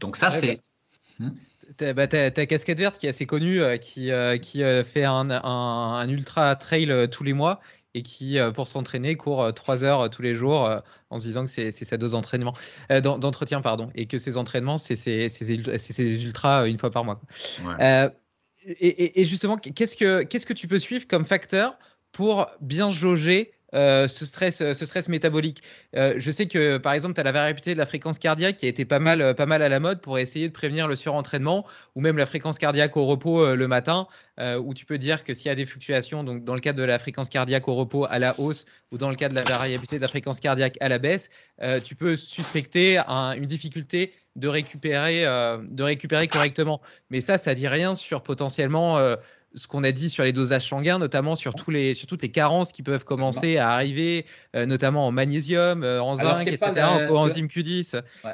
Donc 0.00 0.16
ça, 0.16 0.32
c'est... 0.32 0.60
Bah, 1.20 1.26
hmm? 1.26 1.92
bah, 1.92 2.08
ta, 2.08 2.46
casquette 2.46 2.78
verte 2.78 2.98
qui 2.98 3.06
est 3.06 3.10
assez 3.10 3.26
connue, 3.26 3.62
qui, 3.80 4.10
qui 4.42 4.62
fait 4.84 5.04
un, 5.04 5.30
un, 5.30 5.38
un, 5.44 6.08
ultra 6.08 6.56
trail 6.56 7.08
tous 7.08 7.22
les 7.22 7.34
mois 7.34 7.60
et 7.94 8.02
qui, 8.02 8.38
euh, 8.38 8.50
pour 8.50 8.68
s'entraîner, 8.68 9.16
court 9.16 9.52
3 9.54 9.84
euh, 9.84 9.86
heures 9.86 10.00
euh, 10.00 10.08
tous 10.08 10.22
les 10.22 10.34
jours 10.34 10.70
en 11.10 11.18
se 11.18 11.24
disant 11.24 11.44
que 11.44 11.50
c'est 11.50 11.72
sa 11.72 11.96
dose 11.96 12.12
d'entraînement, 12.12 12.54
d'entretien, 13.02 13.60
pardon, 13.60 13.90
et 13.94 14.06
que 14.06 14.18
ces 14.18 14.36
entraînements, 14.36 14.78
c'est 14.78 14.96
ces 14.96 16.24
ultras 16.24 16.66
une 16.66 16.78
fois 16.78 16.90
par 16.90 17.04
mois. 17.04 17.20
et, 18.64 19.20
et, 19.20 19.24
justement, 19.24 19.56
qu'est-ce 19.56 19.96
que, 19.96 20.22
qu'est-ce 20.22 20.46
que 20.46 20.52
tu 20.52 20.68
peux 20.68 20.78
suivre 20.78 21.06
comme 21.06 21.24
facteur 21.24 21.76
pour 22.12 22.46
bien 22.60 22.90
jauger 22.90 23.52
euh, 23.74 24.06
ce, 24.06 24.26
stress, 24.26 24.60
euh, 24.60 24.74
ce 24.74 24.84
stress 24.84 25.08
métabolique. 25.08 25.62
Euh, 25.96 26.14
je 26.18 26.30
sais 26.30 26.46
que, 26.46 26.76
par 26.76 26.92
exemple, 26.92 27.14
tu 27.14 27.20
as 27.20 27.24
la 27.24 27.32
variabilité 27.32 27.72
de 27.72 27.78
la 27.78 27.86
fréquence 27.86 28.18
cardiaque 28.18 28.56
qui 28.56 28.66
a 28.66 28.68
été 28.68 28.84
pas 28.84 28.98
mal, 28.98 29.34
pas 29.34 29.46
mal 29.46 29.62
à 29.62 29.68
la 29.68 29.80
mode 29.80 30.00
pour 30.02 30.18
essayer 30.18 30.48
de 30.48 30.52
prévenir 30.52 30.88
le 30.88 30.96
surentraînement, 30.96 31.66
ou 31.94 32.00
même 32.00 32.18
la 32.18 32.26
fréquence 32.26 32.58
cardiaque 32.58 32.96
au 32.96 33.06
repos 33.06 33.54
le 33.54 33.68
matin, 33.68 34.06
où 34.40 34.74
tu 34.74 34.84
peux 34.84 34.98
dire 34.98 35.24
que 35.24 35.34
s'il 35.34 35.46
y 35.46 35.50
a 35.50 35.54
des 35.54 35.66
fluctuations, 35.66 36.24
donc 36.24 36.44
dans 36.44 36.54
le 36.54 36.60
cas 36.60 36.72
de 36.72 36.82
la 36.82 36.98
fréquence 36.98 37.28
cardiaque 37.28 37.68
au 37.68 37.74
repos 37.74 38.06
à 38.08 38.18
la 38.18 38.38
hausse, 38.38 38.66
ou 38.92 38.98
dans 38.98 39.10
le 39.10 39.16
cas 39.16 39.28
de 39.28 39.34
la 39.34 39.42
variabilité 39.42 39.96
de 39.96 40.02
la 40.02 40.08
fréquence 40.08 40.40
cardiaque 40.40 40.76
à 40.80 40.88
la 40.88 40.98
baisse, 40.98 41.28
tu 41.84 41.94
peux 41.94 42.16
suspecter 42.16 42.98
une 42.98 43.46
difficulté 43.46 44.12
de 44.36 44.48
récupérer, 44.48 45.24
de 45.24 45.82
récupérer 45.82 46.28
correctement. 46.28 46.80
Mais 47.10 47.20
ça, 47.20 47.38
ça 47.38 47.54
dit 47.54 47.68
rien 47.68 47.94
sur 47.94 48.22
potentiellement 48.22 48.98
ce 49.54 49.66
qu'on 49.66 49.84
a 49.84 49.92
dit 49.92 50.10
sur 50.10 50.24
les 50.24 50.32
dosages 50.32 50.68
sanguins, 50.68 50.98
notamment 50.98 51.36
sur, 51.36 51.54
tous 51.54 51.70
les, 51.70 51.94
sur 51.94 52.06
toutes 52.06 52.22
les 52.22 52.30
carences 52.30 52.72
qui 52.72 52.82
peuvent 52.82 53.04
commencer 53.04 53.58
à 53.58 53.70
arriver, 53.70 54.26
euh, 54.56 54.66
notamment 54.66 55.06
en 55.06 55.12
magnésium, 55.12 55.82
euh, 55.82 56.02
en 56.02 56.14
zinc, 56.14 56.46
etc., 56.46 56.82
en 56.82 57.06
coenzyme 57.06 57.46
Q10. 57.46 58.02
Ouais. 58.24 58.30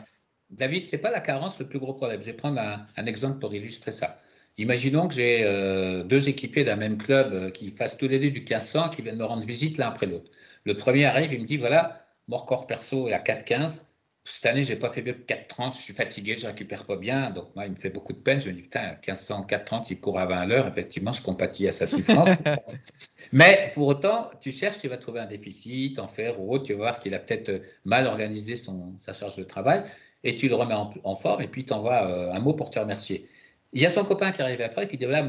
David, 0.50 0.88
ce 0.88 0.96
n'est 0.96 1.02
pas 1.02 1.10
la 1.10 1.20
carence 1.20 1.58
le 1.58 1.66
plus 1.66 1.78
gros 1.78 1.92
problème. 1.92 2.20
Je 2.20 2.26
vais 2.26 2.32
prendre 2.32 2.60
un, 2.60 3.06
exemple 3.06 3.38
pour 3.38 3.54
illustrer 3.54 3.92
ça. 3.92 4.20
Imaginons 4.56 5.06
que 5.06 5.14
j'ai 5.14 5.44
euh, 5.44 6.02
deux 6.02 6.28
équipiers 6.28 6.64
d'un 6.64 6.76
même 6.76 6.96
club 6.96 7.52
qui 7.52 7.70
fassent 7.70 7.96
tous 7.96 8.08
les 8.08 8.18
deux 8.18 8.30
du 8.30 8.40
1500, 8.40 8.88
qui 8.88 9.02
viennent 9.02 9.18
me 9.18 9.24
rendre 9.24 9.44
visite 9.44 9.78
l'un 9.78 9.88
après 9.88 10.06
l'autre. 10.06 10.30
Le 10.64 10.74
premier 10.74 11.04
arrive, 11.04 11.32
il 11.32 11.40
me 11.40 11.46
dit 11.46 11.58
voilà, 11.58 12.06
mon 12.28 12.36
record 12.36 12.66
perso 12.66 13.08
est 13.08 13.12
à 13.12 13.20
4,15 13.20 13.84
cette 14.30 14.46
année, 14.46 14.62
j'ai 14.62 14.76
pas 14.76 14.90
fait 14.90 15.02
mieux 15.02 15.14
que 15.14 15.32
4,30. 15.32 15.74
Je 15.74 15.80
suis 15.80 15.94
fatigué, 15.94 16.36
je 16.36 16.46
récupère 16.46 16.84
pas 16.84 16.96
bien. 16.96 17.30
Donc, 17.30 17.54
moi, 17.54 17.66
il 17.66 17.72
me 17.72 17.76
fait 17.76 17.90
beaucoup 17.90 18.12
de 18.12 18.18
peine. 18.18 18.40
Je 18.40 18.48
me 18.48 18.54
dis, 18.54 18.62
putain, 18.62 18.90
1500, 18.92 19.46
4,30, 19.48 19.86
il 19.90 20.00
court 20.00 20.18
à 20.18 20.26
20 20.26 20.38
à 20.38 20.46
l'heure. 20.46 20.66
Effectivement, 20.66 21.12
je 21.12 21.22
compatis 21.22 21.66
à 21.66 21.72
sa 21.72 21.86
souffrance. 21.86 22.42
Mais 23.32 23.70
pour 23.74 23.88
autant, 23.88 24.30
tu 24.40 24.52
cherches, 24.52 24.78
tu 24.78 24.88
vas 24.88 24.98
trouver 24.98 25.20
un 25.20 25.26
déficit 25.26 25.98
en 25.98 26.06
fer 26.06 26.40
ou 26.40 26.52
autre. 26.52 26.64
Tu 26.64 26.72
vas 26.74 26.78
voir 26.78 26.98
qu'il 26.98 27.14
a 27.14 27.18
peut-être 27.18 27.62
mal 27.84 28.06
organisé 28.06 28.56
son, 28.56 28.98
sa 28.98 29.12
charge 29.12 29.36
de 29.36 29.44
travail. 29.44 29.82
Et 30.24 30.34
tu 30.34 30.48
le 30.48 30.54
remets 30.54 30.74
en, 30.74 31.14
forme 31.14 31.42
et 31.42 31.48
puis 31.48 31.64
tu 31.64 31.72
envoies 31.72 32.04
euh, 32.04 32.32
un 32.32 32.40
mot 32.40 32.52
pour 32.52 32.70
te 32.70 32.78
remercier. 32.78 33.28
Il 33.72 33.80
y 33.80 33.86
a 33.86 33.90
son 33.90 34.04
copain 34.04 34.32
qui 34.32 34.42
arrive 34.42 34.60
après 34.60 34.88
qui 34.88 34.96
dit 34.96 35.04
voilà, 35.04 35.26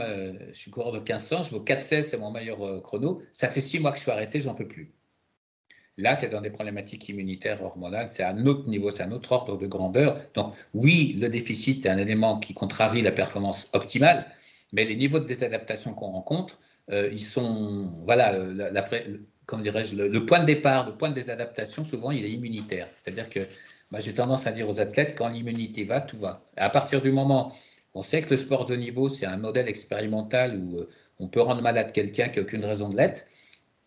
je 0.52 0.58
suis 0.58 0.72
coureur 0.72 0.91
de 0.91 0.97
1500, 0.97 1.43
je 1.43 1.52
vaux 1.52 1.64
4,16, 1.64 2.02
c'est 2.04 2.18
mon 2.18 2.32
meilleur 2.32 2.66
euh, 2.66 2.82
chrono. 2.82 3.22
Ça 3.32 3.50
fait 3.50 3.62
six 3.62 3.80
mois 3.80 3.91
que 3.91 3.97
je 3.97 4.04
suis 4.04 4.12
arrêté, 4.12 4.41
j'en 4.41 4.56
peux 4.56 4.68
plus. 4.68 4.93
Là, 6.00 6.16
tu 6.16 6.26
es 6.26 6.30
dans 6.30 6.41
des 6.41 6.50
problématiques 6.50 7.10
immunitaires 7.10 7.62
hormonales, 7.62 8.08
c'est 8.10 8.24
un 8.24 8.45
autre 8.45 8.68
niveau, 8.68 8.89
c'est 8.89 9.04
un 9.04 9.12
autre 9.12 9.32
ordre 9.32 9.58
de 9.58 9.68
grandeur. 9.68 10.20
Donc, 10.34 10.54
oui, 10.74 11.16
le 11.20 11.30
déficit 11.30 11.86
est 11.86 11.89
un 11.89 11.97
élément 11.97 12.39
qui 12.39 12.54
contrarie 12.54 13.02
la 13.02 13.12
performance 13.12 13.70
optimale, 13.74 14.26
mais 14.72 14.86
les 14.86 14.95
niveaux 14.95 15.20
de 15.20 15.26
désadaptation 15.26 15.93
qu'on 15.93 16.12
rencontre, 16.12 16.60
euh, 16.91 17.10
ils 17.12 17.24
sont, 17.24 17.91
voilà, 18.06 18.38
la 18.38 18.82
comme 19.45 19.62
dirais-je, 19.64 19.95
le, 19.95 20.26
point 20.26 20.39
de 20.39 20.45
départ, 20.45 20.86
le 20.86 20.95
point 20.95 21.10
de 21.10 21.16
désadaptation, 21.16 21.84
souvent, 21.84 22.12
il 22.12 22.24
est 22.24 22.32
immunitaire. 22.32 22.88
C'est-à-dire 23.02 23.30
que 23.30 23.39
moi, 23.89 24.00
j'ai 24.00 24.14
tendance 24.14 24.45
à 24.45 24.52
dire 24.52 24.70
aux 24.70 24.80
athlètes, 24.80 25.16
quand 25.18 25.28
l'immunité 25.28 25.84
va, 25.86 26.02
tout 26.02 26.20
va. 26.20 26.43
À 26.56 26.70
partir 26.70 27.02
du 27.02 27.12
moment 27.12 27.52
on 27.93 28.02
sait 28.02 28.22
que 28.22 28.30
le 28.30 28.38
sport 28.38 28.66
de 28.66 28.76
niveau, 28.76 29.10
c'est 29.10 29.26
un 29.26 29.38
modèle 29.38 29.68
expérimental 29.68 30.58
où 30.58 30.78
euh, 30.78 30.89
on 31.20 31.28
peut 31.28 31.41
rendre 31.41 31.62
malade 31.62 31.91
quelqu'un 31.91 32.30
qui 32.30 32.39
n'a 32.39 32.43
aucune 32.43 32.66
raison 32.66 32.89
de 32.89 32.97
l'être. 32.97 33.26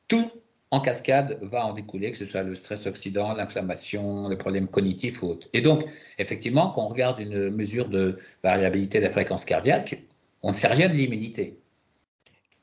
Tout 0.08 0.30
en 0.72 0.80
cascade 0.80 1.38
va 1.42 1.66
en 1.66 1.74
découler, 1.74 2.10
que 2.10 2.18
ce 2.18 2.24
soit 2.24 2.42
le 2.42 2.54
stress 2.54 2.86
oxydant, 2.86 3.34
l'inflammation, 3.34 4.28
les 4.28 4.36
problèmes 4.36 4.66
cognitifs 4.66 5.22
ou 5.22 5.26
autres. 5.28 5.46
Et 5.52 5.60
donc, 5.60 5.84
effectivement, 6.18 6.70
quand 6.70 6.84
on 6.84 6.86
regarde 6.86 7.20
une 7.20 7.50
mesure 7.50 7.88
de 7.88 8.18
variabilité 8.42 8.98
de 8.98 9.04
la 9.04 9.10
fréquence 9.10 9.44
cardiaque, 9.44 10.02
on 10.42 10.50
ne 10.50 10.56
sait 10.56 10.68
rien 10.68 10.88
de 10.88 10.94
l'immunité. 10.94 11.58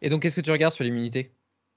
Et 0.01 0.10
donc, 0.10 0.24
qu'est-ce 0.24 0.38
que 0.38 0.41
tu 0.41 0.49
regardes 0.51 0.74
sur 0.74 0.84
l'immunité? 0.84 1.32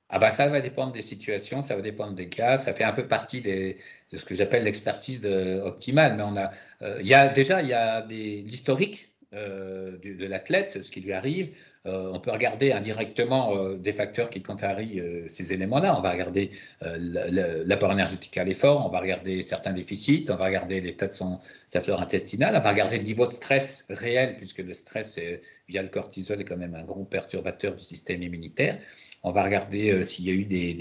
Ah 0.09 0.19
bah 0.19 0.31
ça 0.31 0.49
va 0.49 0.61
dépendre 0.61 0.93
des 0.93 1.01
situations, 1.01 1.63
ça 1.63 1.75
va 1.75 1.81
dépendre 1.81 2.15
des 2.15 2.29
cas, 2.29 2.59
ça 2.59 2.75
fait 2.75 2.85
un 2.85 2.93
peu 2.93 3.09
partie 3.09 3.41
de 3.41 3.75
ce 4.13 4.25
que 4.27 4.35
j'appelle 4.35 4.65
l'expertise 4.65 5.25
optimale. 5.27 6.17
Mais 6.17 6.23
on 6.23 6.37
a, 6.37 6.51
euh, 6.83 6.99
il 7.01 7.07
y 7.07 7.15
a 7.15 7.29
déjà 7.29 7.63
il 7.63 7.69
y 7.69 7.73
a 7.73 8.05
l'historique 8.07 9.12
euh, 9.35 9.97
de, 10.05 10.27
l'athlète, 10.27 10.83
ce 10.83 10.91
qui 10.91 11.01
lui 11.01 11.15
arrive. 11.15 11.57
Euh, 11.87 12.11
on 12.13 12.21
peut 12.21 12.31
regarder 12.31 12.73
indirectement 12.73 13.57
euh, 13.57 13.77
des 13.77 13.95
facteurs 13.95 14.29
qui 14.29 14.43
contrarient 14.43 15.01
ces 15.29 15.55
éléments-là. 15.55 15.97
On 15.99 16.03
va 16.03 16.11
regarder 16.11 16.51
l'apport 16.83 17.93
énergétique 17.93 18.37
à 18.37 18.45
l'effort, 18.45 18.87
on 18.87 18.91
va 18.91 19.01
regarder 19.01 19.41
certains 19.41 19.73
déficits, 19.73 20.27
on 20.29 20.37
va 20.37 20.45
regarder 20.45 20.83
l'état 20.83 21.07
de 21.07 21.15
son, 21.15 21.39
sa 21.67 21.81
flore 21.81 22.03
intestinale, 22.03 22.55
on 22.57 22.61
va 22.61 22.71
regarder 22.71 22.99
le 22.99 23.05
niveau 23.05 23.27
de 23.27 23.33
stress 23.33 23.87
réel, 23.89 24.37
puisque 24.37 24.59
le 24.59 24.75
stress 24.75 25.19
via 25.67 25.81
le 25.81 25.89
cortisol 25.89 26.43
est 26.43 26.45
quand 26.45 26.59
même 26.59 26.75
un 26.75 26.85
gros 26.85 27.05
perturbateur 27.05 27.75
du 27.75 27.83
système 27.83 28.23
immunitaire. 28.23 28.79
On 29.23 29.31
va 29.31 29.45
regarder 29.45 30.05
s'il 30.05 30.27
y 30.27 30.31
a 30.31 30.35
eu 30.35 30.45
des, 30.45 30.75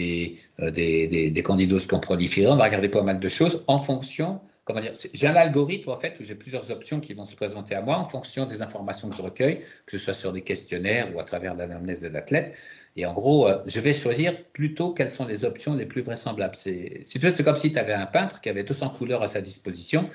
des, 0.58 1.44
candidoses 1.44 1.88
qui 1.88 1.94
ont 1.94 2.02
proliféré. 2.02 2.52
On 2.52 2.58
va 2.58 2.66
regarder 2.66 2.90
pas 2.90 3.04
mal 3.04 3.20
de 3.20 3.28
choses 3.30 3.64
en 3.68 3.78
fonction 3.78 4.42
comment 4.64 4.80
dire, 4.80 4.94
j'ai 5.14 5.28
un 5.28 5.36
algorithme 5.36 5.90
en 5.90 5.96
fait 5.96 6.20
où 6.20 6.24
j'ai 6.24 6.36
plusieurs 6.36 6.70
options 6.72 7.00
qui 7.00 7.14
vont 7.14 7.26
se 7.26 7.36
présenter 7.36 7.76
à 7.76 7.82
moi 7.82 7.98
en 7.98 8.06
fonction 8.06 8.46
des 8.46 8.62
informations 8.62 9.10
que 9.10 9.16
je 9.16 9.22
recueille, 9.22 9.60
que 9.86 9.98
ce 9.98 10.06
soit 10.06 10.14
sur 10.14 10.34
des 10.34 10.42
questionnaires 10.42 11.14
ou 11.16 11.20
à 11.20 11.24
travers 11.24 11.56
l'anamnèse 11.56 12.00
de 12.00 12.08
l'athlète. 12.08 12.56
Et 12.96 13.06
en 13.06 13.14
gros, 13.14 13.48
euh, 13.48 13.58
je 13.66 13.80
vais 13.80 13.94
choisir 13.94 14.44
plutôt 14.52 14.94
quelles 14.94 15.10
sont 15.10 15.26
les 15.26 15.46
options 15.46 15.76
les 15.76 15.86
plus 15.86 16.02
vraisemblables. 16.02 16.56
C'est, 16.56 17.02
c'est 17.06 17.44
comme 17.44 17.56
si 17.56 17.72
tu 17.72 17.80
avais 17.80 17.94
un 17.94 18.06
peintre 18.06 18.42
qui 18.42 18.50
avait 18.50 18.64
200 18.64 18.90
couleurs 18.90 19.24
à 19.24 19.28
sa 19.28 19.42
disposition. 19.42 20.10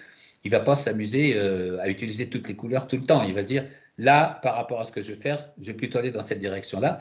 Il 0.45 0.51
va 0.51 0.61
pas 0.61 0.75
s'amuser 0.75 1.35
euh, 1.37 1.81
à 1.81 1.89
utiliser 1.89 2.29
toutes 2.29 2.49
les 2.49 2.55
couleurs 2.55 2.87
tout 2.87 2.97
le 2.97 3.05
temps. 3.05 3.23
Il 3.23 3.35
va 3.35 3.43
se 3.43 3.49
dire, 3.49 3.67
là, 3.99 4.39
par 4.43 4.55
rapport 4.55 4.81
à 4.81 4.85
ce 4.85 4.93
que 4.93 5.01
je 5.01 5.09
vais 5.13 5.19
faire, 5.19 5.51
je 5.61 5.67
vais 5.69 5.75
plutôt 5.75 5.99
aller 5.99 6.11
dans 6.11 6.23
cette 6.23 6.39
direction-là 6.39 6.99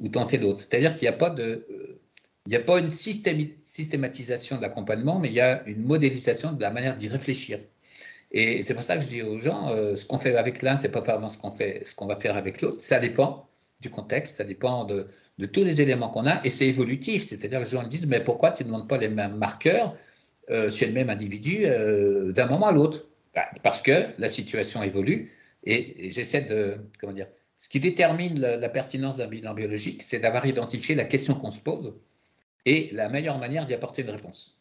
ou 0.00 0.08
tenter 0.08 0.38
l'autre. 0.38 0.60
C'est-à-dire 0.60 0.94
qu'il 0.94 1.02
n'y 1.02 1.14
a 1.14 1.18
pas 1.18 1.30
de 1.30 1.66
euh, 1.70 2.00
il 2.48 2.52
n'y 2.52 2.56
a 2.56 2.60
pas 2.60 2.78
une 2.78 2.88
systématisation 2.88 4.56
de 4.56 4.62
l'accompagnement, 4.62 5.18
mais 5.18 5.28
il 5.28 5.34
y 5.34 5.40
a 5.40 5.62
une 5.66 5.84
modélisation 5.84 6.52
de 6.52 6.62
la 6.62 6.70
manière 6.70 6.96
d'y 6.96 7.06
réfléchir. 7.06 7.60
Et 8.32 8.62
c'est 8.62 8.72
pour 8.72 8.82
ça 8.82 8.96
que 8.96 9.02
je 9.04 9.08
dis 9.08 9.20
aux 9.20 9.38
gens, 9.38 9.68
euh, 9.68 9.96
ce 9.96 10.06
qu'on 10.06 10.16
fait 10.16 10.34
avec 10.34 10.62
l'un, 10.62 10.78
c'est 10.78 10.88
pas 10.88 11.00
vraiment 11.00 11.28
ce 11.28 11.36
qu'on 11.36 11.50
fait, 11.50 11.82
ce 11.84 11.94
qu'on 11.94 12.06
va 12.06 12.16
faire 12.16 12.38
avec 12.38 12.62
l'autre. 12.62 12.80
Ça 12.80 13.00
dépend 13.00 13.50
du 13.82 13.90
contexte, 13.90 14.36
ça 14.36 14.44
dépend 14.44 14.86
de, 14.86 15.08
tous 15.52 15.62
les 15.62 15.82
éléments 15.82 16.08
qu'on 16.08 16.24
a, 16.26 16.42
et 16.42 16.48
c'est 16.48 16.66
évolutif. 16.66 17.28
C'est-à-dire 17.28 17.60
que 17.60 17.64
les 17.66 17.70
gens 17.70 17.82
disent, 17.82 18.06
mais 18.06 18.24
pourquoi 18.24 18.52
tu 18.52 18.62
ne 18.62 18.68
demandes 18.68 18.88
pas 18.88 18.96
les 18.96 19.10
mêmes 19.10 19.36
marqueurs 19.36 19.94
euh, 20.48 20.70
chez 20.70 20.86
le 20.86 20.94
même 20.94 21.10
individu 21.10 21.66
euh, 21.66 22.32
d'un 22.32 22.46
moment 22.46 22.68
à 22.68 22.72
l'autre? 22.72 23.04
Bah, 23.34 23.44
Parce 23.62 23.82
que 23.82 24.06
la 24.16 24.30
situation 24.30 24.82
évolue, 24.82 25.32
et, 25.64 26.08
j'essaie 26.12 26.40
de, 26.40 26.78
comment 26.98 27.12
dire, 27.12 27.26
ce 27.56 27.68
qui 27.68 27.78
détermine 27.78 28.40
la 28.40 28.68
pertinence 28.70 29.18
d'un 29.18 29.26
bilan 29.26 29.52
biologique, 29.52 30.02
c'est 30.02 30.20
d'avoir 30.20 30.46
identifié 30.46 30.94
la 30.94 31.04
question 31.04 31.34
qu'on 31.34 31.50
se 31.50 31.60
pose 31.60 31.94
et 32.68 32.90
la 32.92 33.08
meilleure 33.08 33.38
manière 33.38 33.64
d'y 33.64 33.72
apporter 33.72 34.02
une 34.02 34.10
réponse. 34.10 34.58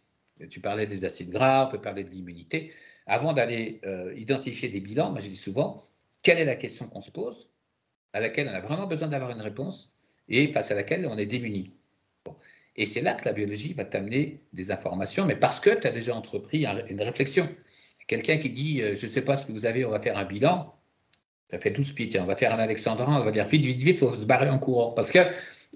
Tu 0.49 0.62
parlais 0.62 0.88
des 0.88 1.03
acides 1.03 1.30
gras, 1.30 1.66
on 1.68 1.72
peut 1.72 1.82
parler 1.82 2.05
de 2.05 2.10
l'immunité. 2.10 2.72
Avant 3.05 3.34
d'aller 3.34 3.82
euh, 3.86 4.14
identifier 4.16 4.70
des 4.70 4.80
bilans, 4.80 5.12
moi 5.12 5.20
je 5.20 5.28
dis 5.28 5.36
souvent, 5.36 5.86
quelle 6.22 6.38
est 6.39 6.45
la 6.45 6.55
question 6.55 6.88
qu'on 6.88 7.01
se 7.01 7.12
pose, 7.12 7.49
à 8.14 8.22
laquelle 8.22 8.47
on 8.47 8.53
a 8.53 8.62
vraiment 8.62 8.88
besoin 8.88 9.10
d'avoir 9.10 9.32
une 9.32 9.41
réponse, 9.41 9.93
et 10.30 10.47
face 10.47 10.72
à 10.72 10.76
laquelle 10.76 11.05
on 11.05 11.18
est 11.18 11.26
démuni. 11.26 11.74
Et 12.78 12.86
c'est 12.86 13.01
là 13.01 13.14
que 13.14 13.26
la 13.26 13.34
biologie 13.34 13.74
va 13.74 13.84
t'amener 13.84 14.39
des 14.53 14.72
informations, 14.72 15.26
mais 15.26 15.36
parce 15.36 15.60
que 15.60 15.72
tu 15.72 15.86
as 15.86 15.91
déjà 15.91 16.16
entrepris 16.16 16.66
une 16.89 17.01
réflexion. 17.01 17.49
Quelqu'un 18.08 18.38
qui 18.38 18.51
dit, 18.51 18.82
euh, 18.82 18.95
je 18.95 19.05
ne 19.05 19.12
sais 19.12 19.24
pas 19.24 19.36
ce 19.36 19.45
que 19.45 19.51
vous 19.51 19.66
avez, 19.66 19.84
on 19.84 19.89
va 19.89 19.99
faire 19.99 20.18
un 20.18 20.24
bilan, 20.24 20.74
ça 21.51 21.58
fait 21.58 21.72
12 21.72 21.91
pieds, 21.91 22.20
on 22.22 22.26
va 22.26 22.38
faire 22.38 22.53
un 22.53 22.60
alexandrin, 22.60 23.20
on 23.20 23.26
va 23.26 23.32
dire 23.32 23.45
vite, 23.47 23.66
vite, 23.66 23.84
vite, 23.84 23.97
il 23.97 24.08
faut 24.08 24.16
se 24.16 24.26
barrer 24.26 24.49
en 24.49 24.60
courant. 24.60 24.91
Parce 24.91 25.12
qu'on 25.12 25.28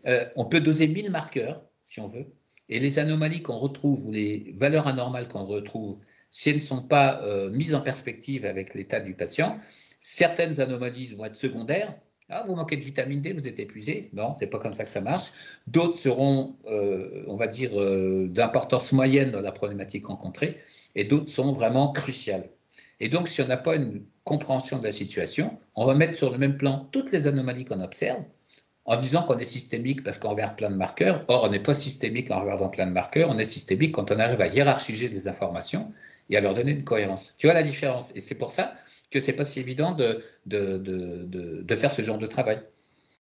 euh, 0.07 0.25
on 0.37 0.45
peut 0.45 0.61
doser 0.61 0.87
1000 0.87 1.11
marqueurs, 1.11 1.65
si 1.91 1.99
on 1.99 2.07
veut. 2.07 2.25
Et 2.69 2.79
les 2.79 2.99
anomalies 2.99 3.41
qu'on 3.41 3.57
retrouve 3.57 4.05
ou 4.05 4.11
les 4.11 4.53
valeurs 4.57 4.87
anormales 4.87 5.27
qu'on 5.27 5.43
retrouve, 5.43 5.97
si 6.29 6.49
elles 6.49 6.57
ne 6.57 6.61
sont 6.61 6.81
pas 6.81 7.21
euh, 7.23 7.49
mises 7.49 7.75
en 7.75 7.81
perspective 7.81 8.45
avec 8.45 8.73
l'état 8.73 9.01
du 9.01 9.13
patient, 9.13 9.59
certaines 9.99 10.61
anomalies 10.61 11.07
vont 11.07 11.25
être 11.25 11.35
secondaires. 11.35 11.93
Ah, 12.29 12.45
vous 12.47 12.55
manquez 12.55 12.77
de 12.77 12.83
vitamine 12.83 13.19
D, 13.21 13.33
vous 13.33 13.45
êtes 13.45 13.59
épuisé. 13.59 14.09
Non, 14.13 14.33
c'est 14.39 14.47
pas 14.47 14.57
comme 14.57 14.73
ça 14.73 14.85
que 14.85 14.89
ça 14.89 15.01
marche. 15.01 15.33
D'autres 15.67 15.97
seront, 15.97 16.55
euh, 16.65 17.25
on 17.27 17.35
va 17.35 17.47
dire, 17.47 17.77
euh, 17.77 18.29
d'importance 18.29 18.93
moyenne 18.93 19.31
dans 19.31 19.41
la 19.41 19.51
problématique 19.51 20.05
rencontrée, 20.05 20.57
et 20.95 21.03
d'autres 21.03 21.29
sont 21.29 21.51
vraiment 21.51 21.91
cruciales. 21.91 22.49
Et 23.01 23.09
donc, 23.09 23.27
si 23.27 23.41
on 23.41 23.47
n'a 23.47 23.57
pas 23.57 23.75
une 23.75 24.05
compréhension 24.23 24.79
de 24.79 24.85
la 24.85 24.91
situation, 24.91 25.59
on 25.75 25.85
va 25.85 25.93
mettre 25.93 26.17
sur 26.17 26.31
le 26.31 26.37
même 26.37 26.55
plan 26.55 26.87
toutes 26.93 27.11
les 27.11 27.27
anomalies 27.27 27.65
qu'on 27.65 27.81
observe, 27.81 28.23
en 28.85 28.95
disant 28.95 29.23
qu'on 29.23 29.37
est 29.37 29.43
systémique 29.43 30.03
parce 30.03 30.17
qu'on 30.17 30.29
regarde 30.29 30.55
plein 30.55 30.69
de 30.69 30.75
marqueurs. 30.75 31.23
Or, 31.27 31.43
on 31.43 31.49
n'est 31.49 31.59
pas 31.59 31.73
systémique 31.73 32.31
en 32.31 32.41
regardant 32.41 32.69
plein 32.69 32.87
de 32.87 32.91
marqueurs, 32.91 33.29
on 33.29 33.37
est 33.37 33.43
systémique 33.43 33.93
quand 33.93 34.11
on 34.11 34.19
arrive 34.19 34.41
à 34.41 34.47
hiérarchiser 34.47 35.09
des 35.09 35.27
informations 35.27 35.91
et 36.29 36.37
à 36.37 36.41
leur 36.41 36.53
donner 36.53 36.71
une 36.71 36.83
cohérence. 36.83 37.33
Tu 37.37 37.47
vois 37.47 37.53
la 37.53 37.63
différence 37.63 38.11
Et 38.15 38.19
c'est 38.19 38.35
pour 38.35 38.49
ça 38.49 38.73
que 39.11 39.19
c'est 39.19 39.33
pas 39.33 39.45
si 39.45 39.59
évident 39.59 39.91
de, 39.91 40.23
de, 40.45 40.77
de, 40.77 41.61
de, 41.61 41.75
faire 41.75 41.91
ce 41.91 42.01
genre 42.01 42.17
de 42.17 42.27
travail. 42.27 42.61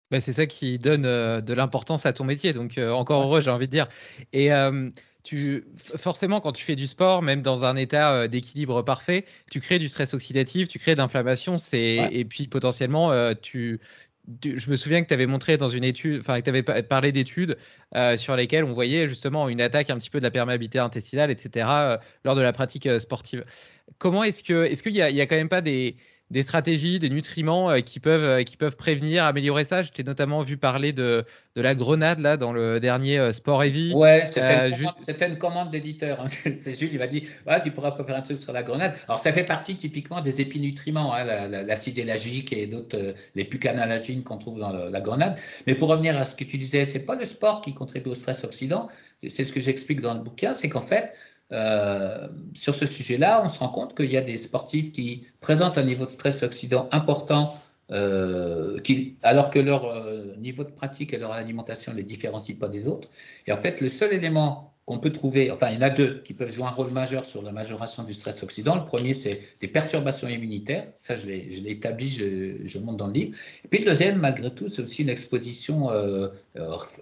Ben 0.10 0.22
c'est 0.22 0.34
ça 0.34 0.45
qui 0.45 0.80
donne 0.80 1.06
euh, 1.06 1.41
de 1.41 1.54
l'importance 1.54 2.06
à 2.06 2.14
ton 2.14 2.24
métier, 2.24 2.54
donc 2.54 2.78
euh, 2.78 2.91
encore 2.91 3.24
heureux, 3.24 3.41
j'ai 3.41 3.52
envie 3.52 3.68
de 3.68 3.72
dire. 3.72 3.88
Et 4.34 4.52
euh, 4.54 4.89
tu, 5.24 5.66
forcément, 5.78 6.39
quand 6.39 6.54
tu 6.54 6.64
fais 6.64 6.76
du 6.76 6.88
sport, 6.88 7.22
même 7.22 7.41
dans 7.41 7.66
un 7.66 7.76
état 7.76 8.28
d'équilibre 8.28 8.82
parfait, 8.82 9.26
tu 9.52 9.60
crées 9.60 9.78
du 9.78 9.89
stress 9.89 10.14
oxydatif, 10.14 10.68
tu 10.68 10.80
crées 10.80 10.95
de 10.95 11.00
l'inflammation, 11.00 11.58
et 11.74 12.26
puis 12.28 12.48
potentiellement, 12.48 13.34
tu, 13.36 13.82
je 14.44 14.70
me 14.70 14.76
souviens 14.76 15.02
que 15.02 15.08
tu 15.08 15.14
avais 15.14 15.26
montré 15.26 15.58
dans 15.58 15.70
une 15.70 15.84
étude, 15.84 16.20
enfin 16.20 16.40
que 16.40 16.44
tu 16.44 16.50
avais 16.50 16.64
parlé 16.64 17.12
d'études 17.12 17.58
euh, 17.96 18.18
sur 18.18 18.36
lesquelles 18.36 18.64
on 18.64 18.74
voyait 18.74 19.08
justement 19.08 19.48
une 19.48 19.62
attaque 19.62 19.90
un 19.90 19.98
petit 19.98 20.10
peu 20.10 20.20
de 20.20 20.24
la 20.24 20.32
perméabilité 20.32 20.80
intestinale, 20.80 21.32
etc. 21.32 21.66
Euh, 21.70 21.98
lors 22.26 22.36
de 22.36 22.42
la 22.42 22.52
pratique 22.52 22.88
euh, 22.88 23.00
sportive. 23.00 23.46
Comment 23.98 24.24
est-ce 24.24 24.44
que, 24.44 24.66
est-ce 24.66 24.84
qu'il 24.84 24.96
y, 24.96 25.02
a 25.02 25.26
quand 25.26 25.36
même 25.36 25.50
pas 25.50 25.62
des, 25.62 25.96
des 26.30 26.44
stratégies, 26.44 27.00
des 27.00 27.10
nutriments 27.10 27.70
euh, 27.70 27.80
qui, 27.80 28.00
peuvent, 28.00 28.24
euh, 28.24 28.44
qui 28.44 28.58
peuvent 28.58 28.76
prévenir, 28.76 29.24
améliorer 29.24 29.64
ça. 29.64 29.84
Je 29.84 29.92
t'ai 29.92 30.04
notamment 30.04 30.42
vu 30.42 30.58
parler 30.58 30.92
de, 30.92 31.24
de 31.56 31.62
la 31.62 31.74
grenade 31.74 32.20
là, 32.20 32.36
dans 32.36 32.52
le 32.52 32.80
dernier 32.80 33.18
euh, 33.18 33.32
Sport 33.32 33.62
Vie. 33.64 33.94
Ouais, 33.96 34.26
c'était 34.28 35.28
une, 35.30 35.38
commande 35.38 35.70
d'éditeur. 35.70 36.22
Hein. 36.22 36.28
C'est 36.30 36.78
Jules, 36.78 36.90
il 36.92 37.00
m'a 37.00 37.08
dit 37.08 37.28
ah, 37.46 37.60
Tu 37.60 37.72
pourras 37.72 37.96
faire 37.96 38.16
un 38.16 38.22
truc 38.22 38.38
sur 38.38 38.52
la 38.52 38.64
grenade. 38.64 38.94
Alors, 39.08 39.22
ça 39.22 39.32
fait 39.32 39.46
partie 39.46 39.76
typiquement 39.76 40.22
des 40.22 40.42
épinutriments, 40.42 41.14
hein, 41.14 41.24
l'acide 41.48 41.98
élagique 41.98 42.52
et 42.52 42.68
d'autres, 42.68 43.14
les 43.36 43.46
pucanalagines 43.46 44.24
qu'on 44.24 44.38
trouve 44.38 44.60
dans 44.60 44.72
la 44.72 45.02
grenade. 45.02 45.40
Mais 45.66 45.76
pour 45.76 45.90
revenir 45.90 46.18
à 46.18 46.26
ce 46.26 46.36
que 46.36 46.44
tu 46.44 46.58
disais, 46.58 46.86
c'est 46.86 47.06
pas 47.06 47.16
le 47.16 47.26
sport 47.26 47.62
qui 47.62 47.74
contribue 47.74 48.10
au 48.10 48.16
stress 48.16 48.44
oxydant. 48.44 48.88
C'est 49.28 49.44
ce 49.44 49.52
que 49.52 49.60
j'explique 49.60 50.02
dans 50.02 50.14
le 50.14 50.20
bouquin 50.20 50.54
c'est 50.54 50.70
qu'en 50.70 50.82
fait, 50.82 51.14
euh, 51.52 52.28
sur 52.54 52.76
ce 52.76 52.86
sujet-là, 52.86 53.41
on 53.43 53.50
se 53.50 53.60
rend 53.60 53.70
compte 53.70 53.95
qu'il 53.95 54.12
y 54.12 54.18
a 54.18 54.22
des 54.22 54.38
sportifs 54.38 54.91
qui 54.91 55.26
présentent 55.39 55.78
un 55.78 55.84
niveau 55.84 56.06
de 56.06 56.12
stress 56.12 56.43
oxydant 56.43 56.89
important, 56.91 57.54
euh, 57.91 58.78
qui, 58.80 59.16
alors 59.24 59.50
que 59.50 59.60
leur 59.60 59.86
euh, 59.86 60.36
niveau 60.38 60.66
de 60.66 60.72
pratique 60.72 61.14
et 61.14 61.18
leur 61.18 61.32
alimentation 61.32 61.93
ne 61.93 61.98
les 61.98 62.04
différencie 62.04 62.58
pas 62.58 62.68
des 62.68 62.88
autres. 62.88 63.10
Et 63.45 63.54
en 63.54 63.56
fait, 63.56 63.80
le 63.80 63.88
seul 63.89 64.14
élément 64.14 64.74
qu'on 64.86 65.00
peut 65.00 65.12
trouver, 65.12 65.52
enfin, 65.52 65.70
il 65.70 65.76
y 65.76 65.78
en 65.78 65.82
a 65.82 65.89
deux 65.89 66.22
qui 66.24 66.34
peuvent 66.34 66.52
jouer 66.52 66.66
un 66.66 66.72
rôle 66.72 66.91
majeur 66.91 67.24
sur 67.26 67.41
la 67.41 67.52
majoration 67.52 68.04
du 68.04 68.14
stress 68.14 68.41
oxydant. 68.43 68.76
Le 68.76 68.86
premier, 68.86 69.14
c'est 69.14 69.41
des 69.62 69.68
perturbations 69.68 70.30
immunitaires. 70.30 70.89
Ça, 70.95 71.18
je 71.18 71.28
l'ai 71.28 71.72
établi, 71.72 72.08
je, 72.08 72.66
je, 72.66 72.80
montre 72.80 72.98
dans 72.98 73.08
le 73.08 73.14
livre. 73.14 73.38
Et 73.66 73.68
puis 73.68 73.80
le 73.80 73.86
deuxième, 73.86 74.18
malgré 74.18 74.54
tout, 74.54 74.70
c'est 74.70 74.82
aussi 74.82 75.04
une 75.04 75.10
exposition 75.10 75.89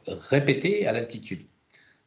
répétée 0.07 0.87
à 0.87 0.93
l'altitude. 0.93 1.45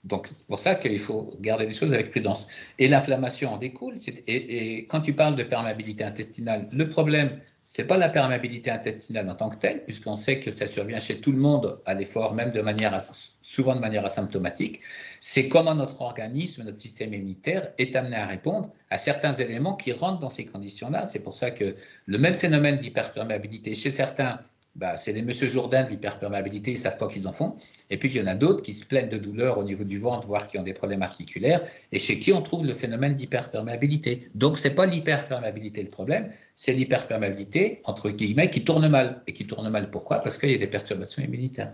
Donc, 0.05 0.28
c'est 0.28 0.46
pour 0.46 0.59
ça 0.59 0.74
qu'il 0.76 0.99
faut 0.99 1.36
garder 1.40 1.66
les 1.66 1.74
choses 1.74 1.92
avec 1.92 2.11
prudence. 2.11 2.46
Et 2.78 2.88
l'inflammation 2.88 3.53
en 3.53 3.57
découle. 3.57 3.94
Et, 4.26 4.86
quand 4.88 5.01
tu 5.01 5.12
parles 5.12 5.34
de 5.34 5.42
perméabilité 5.42 6.05
intestinale, 6.05 6.68
le 6.72 6.88
problème, 6.88 7.40
c'est 7.64 7.86
pas 7.86 7.96
la 7.96 8.09
perméabilité 8.09 8.70
intestinale 8.70 9.28
en 9.28 9.34
tant 9.34 9.49
que 9.49 9.57
telle, 9.57 9.84
puisqu'on 9.84 10.14
sait 10.14 10.38
que 10.38 10.51
ça 10.51 10.66
survient 10.66 11.01
chez 11.01 11.20
tout 11.20 11.32
le 11.32 11.38
monde 11.38 11.80
à 11.84 11.94
l'effort, 11.94 12.32
même 12.32 12.53
de 12.53 12.62
manière, 12.62 12.99
souvent 13.42 13.74
de 13.74 13.80
manière 13.80 14.05
asymptomatique. 14.05 14.80
C'est 15.20 15.49
comment 15.49 15.74
notre 15.74 16.01
organisme, 16.01 16.62
notre 16.62 16.78
système 16.78 17.12
immunitaire 17.12 17.72
est 17.76 17.94
amené 17.96 18.16
à 18.16 18.26
répondre 18.26 18.72
à 18.90 18.99
certains 18.99 19.34
éléments 19.34 19.74
qui 19.74 19.92
rentrent 19.92 20.20
dans 20.20 20.30
ces 20.30 20.46
conditions-là. 20.46 21.07
C'est 21.07 21.20
pour 21.20 21.34
ça 21.34 21.51
que 21.51 21.74
le 22.07 22.18
même 22.18 22.34
phénomène 22.34 22.78
d'hyperperméabilité 22.78 23.74
chez 23.74 23.90
certains 23.90 24.40
bah, 24.79 24.97
c'est 24.97 25.12
les 25.12 25.22
monsieur 25.22 25.49
Jourdain 25.49 25.83
de 25.83 25.91
l'hyperperméabilité, 25.91 26.70
ils 26.70 26.74
ne 26.74 26.79
savent 26.79 26.97
pas 26.97 27.09
qu'ils 27.09 27.26
en 27.26 27.33
font. 27.33 27.57
Et 27.91 27.99
puis, 27.99 28.09
il 28.09 28.16
y 28.16 28.22
en 28.22 28.29
a 28.29 28.37
d'autres 28.37 28.62
qui 28.62 28.72
se 28.72 28.87
plaignent 28.87 29.09
de 29.09 29.18
douleurs 29.18 29.59
au 29.59 29.64
niveau 29.64 29.83
du 29.83 29.99
ventre, 29.99 30.24
voire 30.24 30.47
qui 30.47 30.57
ont 30.57 30.62
des 30.62 30.72
problèmes 30.72 31.03
articulaires, 31.03 31.62
et 31.91 31.99
chez 31.99 32.20
qui 32.20 32.33
on 32.33 32.43
trouve 32.43 32.64
le 32.64 32.74
phénomène 32.74 33.14
d'hyperperméabilité. 33.14 34.31
Donc, 34.37 34.57
ce 34.57 34.68
n'est 34.68 34.74
pas 34.74 34.87
l'hyperperméabilité 34.87 35.83
le 35.83 35.89
problème, 35.89 36.31
c'est 36.55 36.72
l'hyperperméabilité, 36.72 37.83
entre 37.85 38.11
guillemets, 38.11 38.51
qui 38.51 38.62
tourne 38.62 38.87
mal. 38.89 39.22
Et 39.26 39.33
qui 39.33 39.47
tourne 39.47 39.68
mal 39.68 39.91
pourquoi? 39.91 40.20
Parce 40.20 40.39
qu'il 40.39 40.51
y 40.51 40.55
a 40.55 40.59
des 40.59 40.68
perturbations 40.68 41.24
immunitaires. 41.24 41.72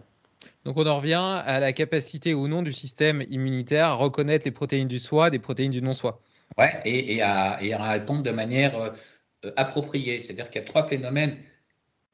Donc 0.64 0.78
on 0.78 0.86
en 0.86 0.96
revient 0.96 1.42
à 1.44 1.60
la 1.60 1.74
capacité 1.74 2.32
ou 2.32 2.48
non 2.48 2.62
du 2.62 2.72
système 2.72 3.22
immunitaire 3.28 3.86
à 3.86 3.94
reconnaître 3.94 4.46
les 4.46 4.50
protéines 4.50 4.88
du 4.88 4.98
soi 4.98 5.28
des 5.28 5.38
protéines 5.38 5.70
du 5.70 5.82
non-soi. 5.82 6.22
Ouais, 6.56 6.80
et, 6.84 7.20
à, 7.20 7.58
répondre 7.58 8.22
de 8.22 8.30
manière 8.30 8.78
euh, 8.78 9.50
appropriée. 9.56 10.18
C'est-à-dire 10.18 10.48
qu'il 10.48 10.62
y 10.62 10.64
a 10.64 10.66
trois 10.66 10.86
phénomènes 10.86 11.36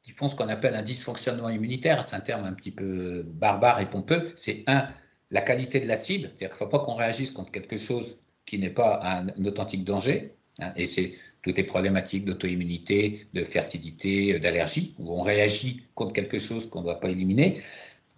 qui 0.03 0.12
font 0.12 0.28
ce 0.28 0.34
qu'on 0.36 0.48
appelle 0.48 0.74
un 0.74 0.82
dysfonctionnement 0.82 1.48
immunitaire, 1.48 2.05
c'est 2.05 2.16
un 2.16 2.20
terme 2.20 2.44
un 2.44 2.53
petit 2.53 2.70
peu 2.70 3.22
barbare 3.22 3.80
et 3.80 3.88
pompeux, 3.88 4.32
c'est 4.36 4.64
un, 4.66 4.88
la 5.30 5.40
qualité 5.42 5.80
de 5.80 5.86
la 5.86 5.96
cible, 5.96 6.28
c'est-à-dire 6.28 6.48
qu'il 6.48 6.64
ne 6.64 6.70
faut 6.70 6.78
pas 6.78 6.80
qu'on 6.80 6.94
réagisse 6.94 7.30
contre 7.30 7.51
quelque 7.51 7.76
chose 7.76 8.18
qui 8.46 8.59
n'est 8.59 8.70
pas 8.70 9.01
un, 9.03 9.28
authentique 9.44 9.84
danger, 9.84 10.34
hein, 10.61 10.72
et 10.76 10.86
c'est 10.86 11.14
toutes 11.42 11.57
les 11.57 11.64
problématiques 11.64 12.24
d'auto-immunité, 12.24 13.26
de 13.32 13.44
fertilité, 13.44 14.38
d'allergie, 14.38 14.94
où 14.98 15.12
on 15.12 15.20
réagit 15.20 15.84
contre 15.94 16.12
quelque 16.12 16.38
chose 16.38 16.68
qu'on 16.68 16.80
ne 16.80 16.84
doit 16.84 17.01
pas 17.01 17.09
éliminer. 17.09 17.62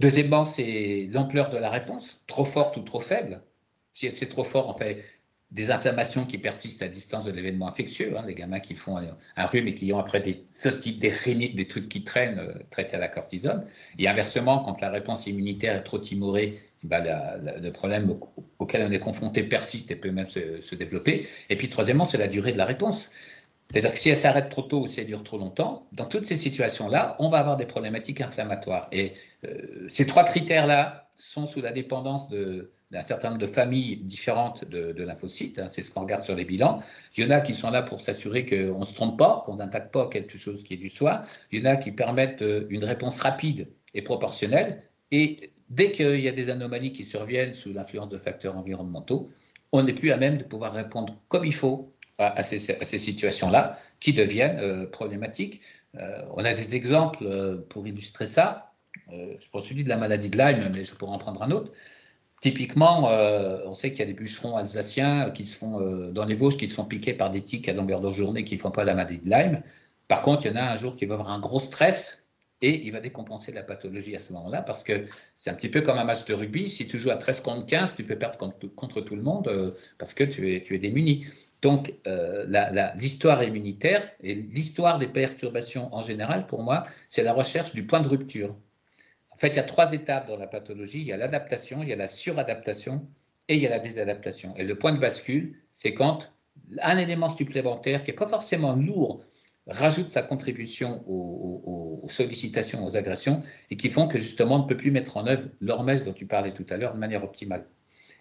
Deuxièmement, 0.01 0.45
c'est 0.45 1.09
l'ampleur 1.13 1.51
de 1.51 1.59
la 1.59 1.71
réponse, 1.71 2.21
trop 2.27 2.45
forte 2.45 2.77
ou 2.77 2.83
trop 2.83 2.99
faible. 2.99 3.43
Si 3.93 4.11
c'est 4.13 4.27
trop 4.27 4.43
fort, 4.43 4.69
en 4.69 4.75
fait, 4.75 5.05
des 5.53 5.71
inflammations 5.71 6.25
qui 6.25 6.39
persistent 6.39 6.83
à 6.83 6.89
distance 6.89 7.27
de 7.27 7.31
l'événement 7.31 7.69
infectieux, 7.69 8.15
hein, 8.17 8.25
les 8.27 8.35
gamins 8.35 8.59
qui 8.59 8.75
font 8.75 8.97
un, 8.97 9.45
rhume 9.45 9.69
et 9.69 9.75
qui 9.75 9.93
ont 9.93 9.99
après 9.99 10.21
des 10.21 10.45
des 10.99 11.11
rhinites, 11.11 11.55
des 11.55 11.67
trucs 11.67 11.89
qui 11.91 12.05
traînent 12.05 12.39
euh, 12.39 12.55
traités 12.71 12.97
à 12.97 12.99
la 12.99 13.09
cortisone. 13.09 13.67
Et 13.99 14.09
inversement, 14.09 14.61
quand 14.61 14.81
la 14.81 14.91
réponse 14.91 15.27
immunitaire 15.27 15.77
est 15.77 15.83
trop 15.83 15.99
timorée, 15.99 16.59
eh 16.83 16.87
ben, 16.87 17.05
le 17.61 17.71
problème 17.71 18.17
auquel 18.59 18.87
on 18.89 18.91
est 18.91 18.99
confronté 18.99 19.43
persiste 19.43 19.91
et 19.91 19.97
peut 19.97 20.11
même 20.11 20.29
se, 20.31 20.75
développer. 20.75 21.29
Et 21.51 21.57
puis 21.57 21.69
troisièmement, 21.69 22.05
c'est 22.05 22.19
la 22.19 22.29
durée 22.29 22.53
de 22.53 22.59
la 22.59 22.65
réponse. 22.65 23.11
C'est-à-dire 23.71 23.93
que 23.93 23.99
si 23.99 24.09
elle 24.09 24.17
s'arrête 24.17 24.49
trop 24.49 24.63
tôt 24.63 24.81
ou 24.81 24.87
si 24.87 25.01
elle 25.01 25.07
dure 25.07 25.23
trop 25.23 25.39
longtemps, 25.39 25.87
dans 25.93 26.07
toutes 26.07 26.27
ces 26.27 26.37
situations-là, 26.37 27.17
on 27.19 27.29
va 27.29 27.39
avoir 27.39 27.57
des 27.57 27.67
problématiques 27.67 28.21
inflammatoires. 28.21 28.89
Et 28.91 29.13
euh, 29.47 29.87
ces 29.89 30.07
trois 30.07 30.25
critères-là 30.25 31.02
sont 31.17 31.47
sous 31.47 31.61
la 31.61 31.73
dépendance 31.73 32.29
de, 32.29 32.71
d'un 32.93 33.01
certain 33.01 33.31
nombre 33.31 33.41
de 33.41 33.47
familles 33.47 33.97
différentes 33.97 34.65
de, 34.67 35.03
lymphocytes. 35.03 35.59
Hein, 35.59 35.69
c'est 35.69 35.83
ce 35.83 35.91
qu'on 35.91 36.03
regarde 36.03 36.23
sur 36.23 36.37
les 36.37 36.45
bilans. 36.45 36.79
Il 37.17 37.25
y 37.25 37.27
en 37.27 37.31
a 37.31 37.41
qui 37.41 37.55
sont 37.55 37.71
là 37.71 37.83
pour 37.83 38.01
s'assurer 38.01 38.45
qu'on 38.45 38.79
ne 38.79 38.85
se 38.85 38.93
trompe 38.93 39.19
pas, 39.19 39.43
qu'on 39.47 39.57
n'attaque 39.57 39.91
pas 39.91 40.09
quelque 40.09 40.37
chose 40.37 40.63
qui 40.63 40.75
est 40.75 40.79
du 40.79 40.91
soi. 40.91 41.23
Il 41.51 41.61
y 41.61 41.63
en 41.67 41.71
a 41.71 41.77
qui 41.77 41.91
permettent 41.91 42.43
euh, 42.43 42.67
une 42.69 42.85
réponse 42.85 43.21
rapide 43.21 43.69
et 43.95 44.03
proportionnelle. 44.03 44.83
Et 45.11 45.53
dès 45.71 45.91
qu'il 45.91 46.21
y 46.21 46.29
a 46.29 46.33
des 46.33 46.51
anomalies 46.51 46.93
qui 46.93 47.05
surviennent 47.05 47.55
sous 47.55 47.73
l'influence 47.73 48.11
de 48.11 48.19
facteurs 48.19 48.57
environnementaux, 48.57 49.31
on 49.73 49.83
n'est 49.83 49.95
plus 49.95 50.11
à 50.11 50.19
même 50.19 50.37
de 50.37 50.45
pouvoir 50.45 50.73
répondre 50.73 51.17
comme 51.29 51.47
il 51.47 51.55
faut 51.55 51.95
à, 52.19 52.43
ces, 52.43 52.59
situations-là 52.59 53.79
qui 54.01 54.13
deviennent 54.13 54.61
euh, 54.61 54.87
problématiques. 54.87 55.63
Euh, 55.97 56.23
on 56.35 56.45
a 56.45 56.53
des 56.53 56.77
exemples 56.77 57.65
pour 57.71 57.87
illustrer 57.87 58.27
ça. 58.27 58.72
Je 59.11 59.49
prends 59.51 59.61
celui 59.61 59.85
de 59.85 59.89
la 59.89 59.99
maladie 59.99 60.31
de 60.31 60.39
Lyme, 60.39 60.71
mais 60.75 60.85
je 60.85 60.95
pourrais 60.95 61.13
en 61.13 61.19
prendre 61.19 61.43
un 61.43 61.51
autre. 61.51 61.73
Typiquement, 62.43 63.09
euh, 63.09 63.61
on 63.67 63.73
sait 63.73 63.93
qu'il 63.93 64.01
y 64.01 64.03
a 64.03 64.07
des 64.07 64.15
bûcherons 64.15 64.57
alsaciens 64.57 65.31
qui 65.31 65.45
se 65.45 65.57
font 65.57 65.81
euh, 65.81 66.11
dans 66.11 66.25
les 66.25 66.35
Vosges 66.35 66.57
qui 66.57 66.67
se 66.67 66.75
font 66.75 66.85
piquer 66.85 67.15
par 67.15 67.31
des 67.31 67.41
tiques 67.41 67.69
à 67.69 67.73
longueur 67.73 68.01
de 68.01 68.11
journée 68.11 68.43
qui 68.43 68.57
ne 68.57 68.61
font 68.61 68.73
pas 68.73 68.83
la 68.83 68.97
maladie 68.97 69.21
de 69.21 69.31
Lyme. 69.31 69.63
Par 70.09 70.23
contre, 70.23 70.45
il 70.45 70.49
y 70.49 70.53
en 70.53 70.57
a 70.57 70.73
un 70.73 70.75
jour 70.75 70.97
qui 70.97 71.07
va 71.07 71.15
avoir 71.15 71.31
un 71.31 71.39
gros 71.39 71.61
stress 71.61 72.25
et 72.61 72.85
il 72.85 72.91
va 72.91 72.99
décompenser 72.99 73.53
la 73.53 73.63
pathologie 73.63 74.17
à 74.17 74.19
ce 74.19 74.33
moment-là 74.33 74.63
parce 74.63 74.83
que 74.83 75.07
c'est 75.37 75.51
un 75.51 75.55
petit 75.55 75.69
peu 75.69 75.83
comme 75.83 75.99
un 75.99 76.05
match 76.05 76.25
de 76.25 76.35
rugby. 76.35 76.69
Si 76.69 76.89
tu 76.89 76.99
joues 76.99 77.13
à 77.13 77.17
13 77.17 77.43
contre 77.43 77.65
15, 77.65 77.95
tu 77.95 78.03
peux 78.03 78.19
perdre 78.19 78.37
contre, 78.37 79.01
tout 79.03 79.15
le 79.15 79.23
monde 79.23 79.47
euh, 79.47 79.71
parce 79.99 80.13
que 80.13 80.25
tu 80.25 80.53
es 80.53 80.79
démuni. 80.79 81.25
Donc, 81.63 81.95
l'histoire 82.99 83.45
immunitaire 83.45 84.03
et 84.21 84.35
l'histoire 84.35 84.99
des 84.99 85.07
perturbations 85.07 85.95
en 85.95 86.03
général, 86.03 86.49
pour 86.49 86.65
moi, 86.65 86.83
c'est 87.07 87.23
la 87.23 87.33
recherche 87.33 87.73
du 87.73 87.87
point 87.87 88.01
de 88.01 88.09
rupture. 88.09 88.57
Fait, 89.43 89.49
il 89.49 89.57
y 89.57 89.59
a 89.59 89.65
trois 89.65 89.93
étapes 89.93 90.29
dans 90.29 90.37
la 90.37 90.47
pathologie. 90.47 91.01
Il 91.01 91.09
y 91.09 91.13
a 91.13 91.17
l'adaptation, 91.17 91.83
il 91.83 91.89
y 91.89 91.93
a 91.93 91.97
la 91.97 92.07
suradaptation 92.07 93.09
et 93.49 93.57
il 93.57 93.61
y 93.61 93.67
a 93.67 93.71
la 93.71 93.81
désadaptation. 93.81 94.55
Et 94.57 94.63
le 94.63 94.79
point 94.79 94.93
de 94.93 95.01
bascule, 95.01 95.57
c'est 95.73 95.95
quand 95.95 96.33
un 96.81 96.97
élément 96.97 97.29
supplémentaire 97.29 98.05
qui 98.05 98.13
n'est 98.13 98.17
pas 98.17 98.29
forcément 98.29 98.77
lourd 98.77 99.25
rajoute 99.67 100.11
sa 100.11 100.23
contribution 100.23 101.03
aux, 101.09 102.07
sollicitations, 102.09 102.87
aux 102.87 102.97
agressions, 102.97 103.43
et 103.71 103.77
qui 103.77 103.91
font 103.91 104.07
que 104.07 104.17
justement 104.17 104.61
on 104.61 104.63
ne 104.63 104.69
peut 104.69 104.77
plus 104.77 104.93
mettre 104.93 105.17
en 105.17 105.27
œuvre 105.27 105.49
l'hormèse 105.61 106.05
dont 106.05 106.13
tu 106.13 106.27
parlais 106.27 106.55
tout 106.55 106.67
à 106.71 106.77
l'heure 106.77 106.95
de 106.95 107.01
manière 107.01 107.25
optimale. 107.25 107.67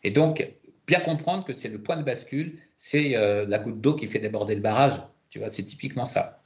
Et 0.04 0.10
donc, 0.10 0.52
bien 0.88 1.02
comprendre 1.02 1.46
que 1.46 1.54
c'est 1.54 1.70
le 1.70 1.84
point 1.84 1.98
de 1.98 2.04
bascule, 2.04 2.58
c'est 2.78 3.16
euh, 3.16 3.46
la 3.46 3.60
goutte 3.60 3.80
d'eau 3.80 3.94
qui 3.94 4.08
fait 4.08 4.18
déborder 4.18 4.56
le 4.56 4.62
barrage. 4.62 5.00
Tu 5.30 5.38
vois, 5.38 5.50
c'est 5.50 5.66
typiquement 5.66 6.06
ça. 6.06 6.41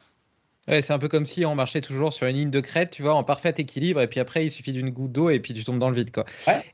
Ouais, 0.67 0.81
c'est 0.81 0.93
un 0.93 0.99
peu 0.99 1.07
comme 1.07 1.25
si 1.25 1.45
on 1.45 1.53
marchait 1.53 1.81
toujours 1.81 2.11
sur 2.11 2.25
une 2.25 2.35
ligne 2.35 2.49
de 2.49 2.59
crête, 2.59 2.89
tu 2.89 3.03
vois, 3.03 3.13
en 3.13 3.23
parfait 3.23 3.53
équilibre, 3.57 4.01
et 4.01 4.07
puis 4.07 4.19
après, 4.19 4.45
il 4.45 4.51
suffit 4.51 4.71
d'une 4.71 4.89
goutte 4.89 5.11
d'eau, 5.11 5.29
et 5.29 5.39
puis 5.39 5.53
tu 5.53 5.63
tombes 5.63 5.79
dans 5.79 5.89
le 5.89 5.95
vide, 5.95 6.11
quoi. 6.11 6.25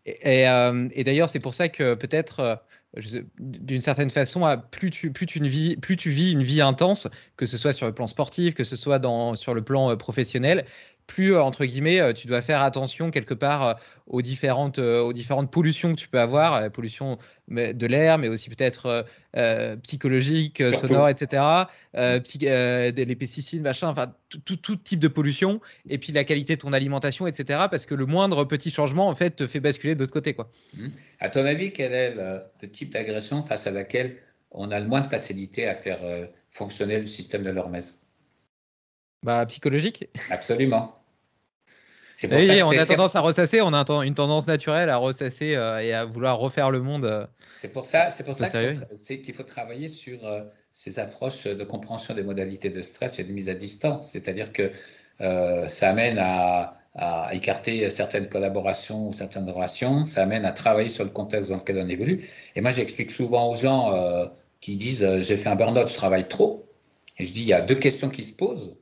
Et, 0.05 0.47
euh, 0.47 0.87
et, 0.93 1.03
d'ailleurs, 1.03 1.29
c'est 1.29 1.41
pour 1.41 1.53
ça 1.53 1.67
que 1.67 1.93
peut-être, 1.95 2.39
euh, 2.39 2.55
d'une 3.39 3.81
certaine 3.81 4.09
façon, 4.09 4.45
plus 4.71 4.91
tu, 4.91 5.11
plus, 5.11 5.25
tu 5.25 5.41
vis, 5.43 5.75
plus 5.75 5.97
tu 5.97 6.09
vis 6.09 6.31
une 6.31 6.43
vie 6.43 6.61
intense, 6.61 7.09
que 7.35 7.45
ce 7.45 7.57
soit 7.57 7.73
sur 7.73 7.85
le 7.85 7.93
plan 7.93 8.07
sportif, 8.07 8.53
que 8.53 8.63
ce 8.63 8.77
soit 8.77 8.99
dans, 8.99 9.35
sur 9.35 9.53
le 9.53 9.61
plan 9.61 9.91
euh, 9.91 9.95
professionnel, 9.97 10.65
plus, 11.11 11.33
euh, 11.33 11.41
entre 11.41 11.65
guillemets, 11.65 11.99
euh, 11.99 12.13
tu 12.13 12.27
dois 12.27 12.41
faire 12.41 12.63
attention 12.63 13.11
quelque 13.11 13.33
part 13.33 13.67
euh, 13.67 13.73
aux 14.07 14.21
différentes, 14.21 14.79
aux 14.79 15.11
différentes 15.11 15.51
pollutions 15.51 15.93
que 15.93 15.99
tu 15.99 16.07
peux 16.07 16.19
avoir, 16.19 16.61
la 16.61 16.69
pollution 16.69 17.17
de 17.49 17.85
l'air, 17.85 18.17
mais 18.17 18.29
aussi 18.29 18.49
peut-être 18.49 19.05
psychologique, 19.83 20.61
sonore, 20.73 21.07
etc., 21.07 21.43
les 21.93 23.15
pesticides, 23.17 23.61
machin, 23.61 23.87
enfin, 23.87 24.13
tout, 24.29 24.57
tout, 24.57 24.75
type 24.75 24.99
de 24.99 25.07
pollution, 25.07 25.61
et 25.89 25.97
puis 25.97 26.11
la 26.11 26.25
qualité 26.25 26.55
de 26.55 26.61
ton 26.61 26.73
alimentation, 26.73 27.25
etc., 27.25 27.67
parce 27.71 27.85
que 27.85 27.95
le 27.95 28.05
moindre 28.05 28.43
petit 28.43 28.69
changement, 28.69 29.07
en 29.07 29.15
fait, 29.15 29.31
te 29.31 29.47
fait 29.47 29.61
basculer 29.61 29.95
de 29.95 30.01
l'autre 30.01 30.13
côté. 30.13 30.33
Quoi. 30.33 30.49
Mmh. 30.73 30.87
À 31.19 31.29
ton 31.29 31.45
avis, 31.45 31.71
quel 31.71 31.93
est 31.93 32.13
le, 32.13 32.69
type 32.69 32.91
d'agression 32.91 33.43
face 33.43 33.65
à 33.65 33.71
laquelle 33.71 34.17
on 34.51 34.71
a 34.71 34.79
le 34.79 34.87
moins 34.87 35.01
de 35.01 35.07
facilité 35.07 35.67
à 35.67 35.75
faire 35.75 35.99
fonctionner 36.49 36.99
le 36.99 37.05
système 37.05 37.43
de 37.43 37.51
l'hormèse? 37.51 37.97
Bah, 39.23 39.45
psychologique 39.45 40.09
Absolument 40.29 41.00
oui, 42.23 42.63
on 42.63 42.71
a 42.71 42.85
tendance 42.85 43.15
à 43.15 43.21
ressasser, 43.21 43.61
on 43.61 43.73
a 43.73 43.85
une 44.03 44.13
tendance 44.13 44.47
naturelle 44.47 44.89
à 44.89 44.97
ressasser 44.97 45.55
euh, 45.55 45.79
et 45.79 45.93
à 45.93 46.05
vouloir 46.05 46.39
refaire 46.39 46.71
le 46.71 46.81
monde. 46.81 47.05
Euh, 47.05 47.25
c'est 47.57 47.71
pour 47.71 47.85
ça, 47.85 48.09
c'est 48.09 48.23
pour 48.23 48.35
ça 48.35 48.49
qu'il 48.49 49.33
faut, 49.33 49.43
travailler 49.43 49.87
sur, 49.87 50.25
euh, 50.25 50.41
ces 50.71 50.99
approches 50.99 51.45
de 51.45 51.63
compréhension 51.63 52.13
des 52.13 52.23
modalités 52.23 52.69
de 52.69 52.81
stress 52.81 53.19
et 53.19 53.23
de 53.23 53.31
mise 53.31 53.49
à 53.49 53.53
distance. 53.53 54.11
C'est-à-dire 54.11 54.51
que 54.51 54.71
ça 55.67 55.89
amène 55.89 56.17
à, 56.19 56.77
écarter 57.31 57.89
certaines 57.89 58.27
collaborations 58.27 59.07
ou 59.07 59.13
certaines 59.13 59.49
relations, 59.49 60.03
ça 60.03 60.23
amène 60.23 60.43
à 60.43 60.51
travailler 60.51 60.89
sur 60.89 61.05
le 61.05 61.09
contexte 61.09 61.49
dans 61.49 61.57
lequel 61.57 61.77
on 61.77 61.87
évolue. 61.87 62.27
Et 62.55 62.61
moi, 62.61 62.71
j'explique 62.71 63.11
souvent 63.11 63.49
aux 63.49 63.55
gens 63.55 64.29
qui 64.59 64.75
disent 64.75 65.07
j'ai 65.21 65.37
fait 65.37 65.47
un 65.47 65.55
burn-out, 65.55 65.87
je 65.87 65.95
travaille 65.95 66.27
trop. 66.27 66.65
Et 67.17 67.23
je 67.23 67.31
dis 67.31 67.41
il 67.41 67.47
y 67.47 67.53
a 67.53 67.61
deux 67.61 67.75
questions 67.75 68.09
qui 68.09 68.23
se 68.23 68.33
posent. 68.33 68.75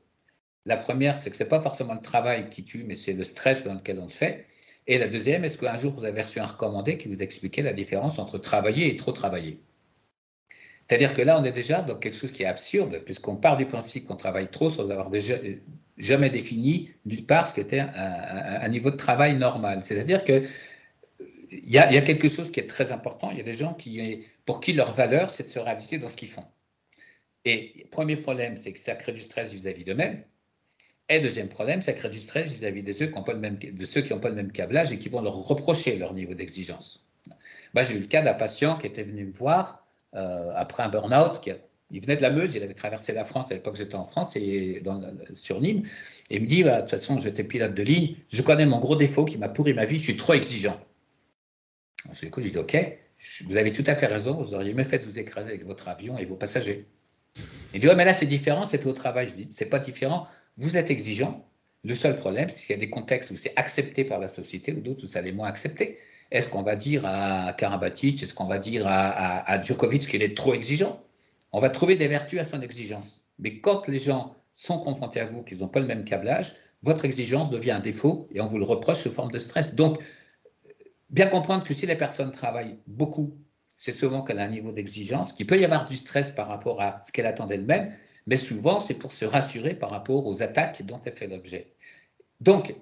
La 0.66 0.78
première, 0.78 1.18
c'est 1.18 1.30
que 1.30 1.38
ce 1.38 1.44
n'est 1.44 1.50
pas 1.50 1.60
forcément 1.60 1.94
le 1.94 2.02
travail 2.02 2.50
qui 2.50 2.64
tue, 2.64 2.84
mais 2.84 2.96
c'est 2.96 3.14
le 3.14 3.24
stress 3.24 3.64
dans 3.64 3.74
lequel 3.74 4.00
on 4.00 4.06
le 4.06 4.12
fait. 4.12 4.46
Et 4.88 4.98
la 4.98 5.08
deuxième, 5.08 5.44
est-ce 5.46 5.58
qu'un 5.58 5.78
jour 5.78 5.94
vous 5.94 6.06
avez 6.06 6.22
reçu 6.22 6.40
un 6.40 6.46
recommandé 6.46 6.98
qui 6.98 7.08
vous 7.08 7.22
expliquait 7.22 7.62
la 7.62 7.74
différence 7.74 8.20
entre 8.20 8.38
travailler 8.38 8.88
et 8.90 8.96
trop 8.96 9.12
travailler? 9.12 9.60
C'est-à-dire 10.88 11.14
que 11.14 11.22
là, 11.22 11.40
on 11.40 11.44
est 11.44 11.52
déjà 11.52 11.82
dans 11.82 11.98
quelque 11.98 12.16
chose 12.16 12.32
qui 12.32 12.44
est 12.44 12.48
absurde, 12.48 13.04
puisqu'on 13.06 13.36
part 13.36 13.56
du 13.56 13.66
principe 13.66 14.08
qu'on 14.08 14.16
travaille 14.16 14.50
trop 14.50 14.70
sans 14.70 14.90
avoir 14.90 15.10
déjà 15.10 15.36
jamais 15.98 16.30
défini 16.30 16.92
nulle 17.06 17.26
part 17.26 17.48
ce 17.48 17.54
qu'était 17.54 17.82
un, 17.82 17.92
un, 17.96 18.68
niveau 18.70 18.90
de 18.90 18.96
travail 18.96 19.36
normal. 19.36 19.84
C'est-à-dire 19.84 20.24
que 20.24 20.44
il 21.52 21.72
y, 21.72 21.78
a, 21.78 22.02
quelque 22.02 22.30
chose 22.30 22.52
qui 22.52 22.60
est 22.60 22.68
très 22.68 22.92
important. 22.92 23.32
Il 23.32 23.38
y 23.38 23.42
a 23.42 23.44
des 23.44 23.54
gens 23.54 23.74
qui, 23.74 24.26
pour 24.46 24.60
qui 24.60 24.74
leur 24.74 24.94
valeur, 24.94 25.30
c'est 25.30 25.44
de 25.44 25.50
se 25.50 25.60
réaliser 25.60 25.98
dans 25.98 26.08
ce 26.08 26.16
qu'ils 26.16 26.28
font. 26.30 26.46
Et 27.46 27.88
premier 27.92 28.18
problème, 28.18 28.58
c'est 28.58 28.74
que 28.74 28.80
ça 28.80 28.96
crée 28.96 29.14
du 29.14 29.22
stress 29.22 29.52
vis-à-vis 29.52 29.84
d'eux-mêmes. 29.84 30.24
Et 31.10 31.20
deuxième 31.20 31.50
problème, 31.50 31.82
ça 31.82 31.94
crée 31.94 32.10
du 32.10 32.20
stress 32.20 32.52
vis-à-vis 32.52 32.84
de 32.84 32.94
ceux 32.94 33.08
qui 33.08 33.16
n'ont 33.16 33.24
pas, 33.24 33.34
le 33.34 33.40
même, 33.40 33.58
de 33.58 33.86
ceux 33.86 34.02
qui 34.02 34.14
n'ont 34.14 34.20
pas 34.20 34.30
le 34.30 34.36
même 34.36 34.52
câblage 34.52 34.92
et 34.92 35.00
qui 35.00 35.10
vont 35.10 35.22
leur 35.22 35.34
reprocher 35.34 35.98
leur 35.98 36.14
niveau 36.14 36.36
d'exigence. 36.36 37.04
Moi, 37.74 37.84
j'ai 37.84 37.96
eu 37.96 38.00
le 38.00 38.06
cas 38.06 38.22
d'un 38.22 38.36
patient 38.36 38.78
qui 38.78 38.86
était 38.86 39.04
venu 39.04 39.26
me 39.26 39.32
voir 39.32 39.88
euh, 40.16 40.52
après 40.56 40.84
un 40.84 40.90
burn-out. 40.90 41.42
il 41.90 42.02
venait 42.02 42.16
de 42.16 42.22
la 42.22 42.30
Meuse, 42.30 42.54
il 42.54 42.62
avait 42.62 42.76
traversé 42.76 43.12
la 43.14 43.24
France 43.24 43.52
à 43.52 43.56
l'époque 43.56 43.76
j'étais 43.76 43.96
en 43.96 44.06
France 44.06 44.36
et 44.36 44.84
sur 45.34 45.60
Nîmes. 45.60 45.84
Et 46.30 46.36
il 46.36 46.44
me 46.44 46.48
dit 46.48 46.64
bah, 46.64 46.78
De 46.78 46.82
toute 46.82 46.92
façon, 46.92 47.18
j'étais 47.18 47.44
pilote 47.44 47.74
de 47.74 47.84
ligne, 47.84 48.16
je 48.32 48.44
connais 48.44 48.68
mon 48.68 48.78
gros 48.78 48.96
défaut 48.96 49.26
qui 49.26 49.40
m'a 49.40 49.50
pourri 49.50 49.74
ma 49.74 49.86
vie, 49.86 49.98
je 49.98 50.04
suis 50.04 50.18
trop 50.18 50.34
exigeant. 50.34 50.80
Je 52.14 52.22
l'écoute, 52.26 52.44
je 52.44 52.52
dis 52.52 52.58
Ok, 52.58 52.78
vous 53.48 53.58
avez 53.58 53.72
tout 53.72 53.84
à 53.88 53.96
fait 53.96 54.06
raison, 54.06 54.42
vous 54.42 54.54
auriez 54.54 54.76
mieux 54.76 54.84
fait 54.84 55.00
de 55.00 55.06
vous 55.06 55.18
écraser 55.18 55.50
avec 55.50 55.66
votre 55.66 55.90
avion 55.90 56.20
et 56.20 56.26
vos 56.26 56.36
passagers. 56.36 56.86
Il 57.74 57.80
dit 57.80 57.88
Ouais, 57.88 57.96
mais 57.96 58.06
là, 58.06 58.14
c'est 58.14 58.28
différent, 58.28 58.64
c'est 58.64 58.86
au 58.86 58.94
travail. 58.94 59.28
Je 59.30 59.34
dis 59.34 59.48
C'est 59.50 59.66
pas 59.66 59.80
différent 59.80 60.28
vous 60.58 60.78
êtes 60.78 60.92
exigeant. 60.92 61.46
Le 61.84 61.96
seul 61.96 62.18
problème, 62.18 62.50
c'est 62.50 62.66
qu'il 62.66 62.72
y 62.72 62.78
a 62.78 62.80
des 62.80 62.90
contextes 62.90 63.32
où 63.32 63.38
c'est 63.38 63.54
accepté 63.56 64.04
par 64.04 64.20
la 64.20 64.28
société 64.28 64.74
ou 64.74 64.82
d'autres 64.82 65.06
où 65.06 65.08
ça 65.08 65.22
l'est 65.22 65.32
moins 65.32 65.48
accepté. 65.48 65.98
Est-ce 66.32 66.48
qu'on 66.48 66.62
va 66.62 66.76
dire 66.76 67.04
à 67.06 67.54
Karabatic, 67.54 68.22
est-ce 68.22 68.34
qu'on 68.34 68.46
va 68.46 68.60
dire 68.60 68.84
à, 68.86 69.62
Djokovic 69.62 70.08
qu'il 70.08 70.22
est 70.22 70.36
trop 70.36 70.54
exigeant? 70.54 71.02
On 71.52 71.60
va 71.60 71.70
trouver 71.70 71.96
des 71.96 72.08
vertus 72.08 72.40
à 72.40 72.46
son 72.46 72.62
exigence. 72.62 73.22
Mais 73.40 73.60
quand 73.60 73.88
les 73.88 73.98
gens 73.98 74.36
sont 74.52 74.80
confrontés 74.80 75.22
à 75.22 75.26
vous, 75.26 75.42
qu'ils 75.42 75.60
n'ont 75.60 75.68
pas 75.68 75.80
le 75.80 75.88
même 75.88 76.04
câblage, 76.04 76.54
votre 76.84 77.06
exigence 77.06 77.50
devient 77.50 77.72
un 77.72 77.80
défaut 77.80 78.28
et 78.32 78.42
on 78.42 78.46
vous 78.46 78.58
le 78.58 78.66
reproche 78.66 79.00
sous 79.00 79.12
forme 79.12 79.32
de 79.32 79.40
stress. 79.40 79.74
Donc, 79.74 80.04
bien 81.10 81.28
comprendre 81.28 81.64
que 81.64 81.74
si 81.74 81.86
la 81.86 81.96
personne 81.96 82.32
travaille 82.32 82.78
beaucoup, 82.88 83.36
c'est 83.76 83.92
souvent 83.92 84.22
qu'elle 84.22 84.40
a 84.40 84.44
un 84.44 84.50
niveau 84.50 84.72
d'exigence, 84.72 85.34
qu'il 85.34 85.48
peut 85.48 85.60
y 85.60 85.66
avoir 85.66 85.86
du 85.86 85.96
stress 85.96 86.32
par 86.32 86.48
rapport 86.48 86.82
à 86.82 87.00
ce 87.02 87.12
qu'elle 87.12 87.26
attend 87.26 87.48
d'elle-même, 87.48 87.94
mais 88.30 88.38
souvent 88.38 88.80
c'est 88.80 88.94
pour 88.94 89.12
se 89.12 89.26
rassurer 89.26 89.74
par 89.74 89.90
rapport 89.90 90.28
aux 90.28 90.44
attaques 90.44 90.84
dont 90.84 91.02
elle 91.04 91.14
fait 91.14 91.28
l'objet. 91.28 91.74
Donc, 92.42 92.76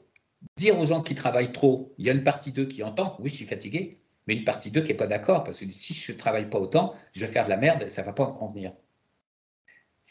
dire 0.58 0.78
aux 0.78 0.86
gens 0.86 1.02
qui 1.02 1.16
travaillent 1.16 1.54
trop, 1.54 1.94
il 1.98 2.06
y 2.06 2.10
a 2.10 2.14
une 2.14 2.24
partie 2.24 2.52
d'eux 2.52 2.66
qui 2.66 2.84
entend, 2.84 3.16
oui, 3.20 3.30
je 3.30 3.36
suis 3.36 3.46
fatigué, 3.46 3.98
mais 4.28 4.34
une 4.36 4.44
partie 4.44 4.72
d'eux 4.72 4.82
qui 4.82 4.90
n'est 4.90 4.98
pas 4.98 5.08
d'accord, 5.08 5.46
parce 5.46 5.60
que 5.60 5.70
si 5.70 5.94
je 5.94 6.12
ne 6.12 6.18
travaille 6.18 6.50
pas 6.50 6.60
autant, 6.60 6.96
je 7.14 7.22
vais 7.22 7.32
faire 7.32 7.46
de 7.46 7.50
la 7.50 7.56
merde 7.56 7.84
et 7.84 7.90
ça 7.90 8.02
ne 8.02 8.08
va 8.08 8.14
pas 8.14 8.28
me 8.28 8.34
convenir. 8.34 8.74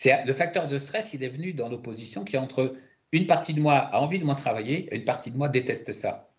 Le 0.05 0.33
facteur 0.33 0.69
de 0.69 0.79
stress, 0.79 1.13
il 1.13 1.23
est 1.23 1.29
venu 1.29 1.53
dans 1.53 1.69
l'opposition 1.69 2.25
qui 2.25 2.37
est 2.37 2.39
entre 2.39 2.75
une 3.13 3.27
partie 3.27 3.53
de 3.53 3.61
moi 3.61 3.77
a 3.77 4.01
envie 4.01 4.19
de 4.19 4.25
moins 4.25 4.35
travailler 4.35 4.89
et 4.93 4.97
une 4.97 5.05
partie 5.05 5.31
de 5.31 5.37
moi 5.37 5.49
déteste 5.49 5.93
ça. 5.93 6.31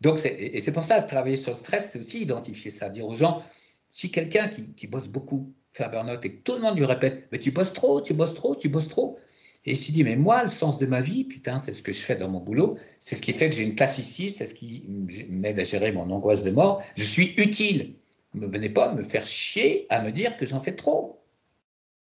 Donc, 0.00 0.24
et 0.24 0.60
c'est 0.60 0.72
pour 0.72 0.84
ça 0.84 1.02
que 1.02 1.08
travailler 1.08 1.36
sur 1.36 1.52
le 1.52 1.56
stress, 1.56 1.90
c'est 1.90 1.98
aussi 1.98 2.22
identifier 2.22 2.70
ça, 2.70 2.88
dire 2.88 3.06
aux 3.06 3.16
gens, 3.16 3.44
si 3.90 4.10
quelqu'un 4.12 4.48
qui 4.48 4.86
bosse 4.86 5.08
beaucoup, 5.08 5.52
faire 5.72 5.90
burn-out 5.90 6.24
et 6.24 6.36
que 6.36 6.42
tout 6.42 6.54
le 6.54 6.60
monde 6.60 6.76
lui 6.76 6.84
répète 6.84 7.28
Mais 7.32 7.38
tu 7.38 7.50
bosses 7.50 7.72
trop, 7.72 8.00
tu 8.00 8.14
bosses 8.14 8.34
trop, 8.34 8.54
tu 8.54 8.68
bosses 8.68 8.88
trop. 8.88 9.18
Et 9.64 9.72
il 9.72 9.76
s'est 9.76 9.92
dit 9.92 10.04
Mais 10.04 10.16
moi, 10.16 10.42
le 10.44 10.50
sens 10.50 10.78
de 10.78 10.86
ma 10.86 11.00
vie, 11.00 11.24
putain, 11.24 11.58
c'est 11.58 11.72
ce 11.72 11.82
que 11.82 11.92
je 11.92 12.00
fais 12.00 12.16
dans 12.16 12.28
mon 12.28 12.40
boulot, 12.40 12.76
c'est 12.98 13.14
ce 13.14 13.22
qui 13.22 13.32
fait 13.32 13.48
que 13.48 13.56
j'ai 13.56 13.62
une 13.62 13.74
place 13.74 13.98
ici, 13.98 14.30
c'est 14.30 14.46
ce 14.46 14.54
qui 14.54 14.84
m'aide 15.28 15.58
à 15.58 15.64
gérer 15.64 15.92
mon 15.92 16.10
angoisse 16.10 16.42
de 16.42 16.50
mort. 16.50 16.82
Je 16.96 17.04
suis 17.04 17.34
utile. 17.36 17.94
Ne 18.34 18.46
venez 18.46 18.70
pas 18.70 18.94
me 18.94 19.02
faire 19.02 19.26
chier 19.26 19.86
à 19.90 20.02
me 20.02 20.10
dire 20.10 20.36
que 20.36 20.46
j'en 20.46 20.60
fais 20.60 20.74
trop. 20.74 21.22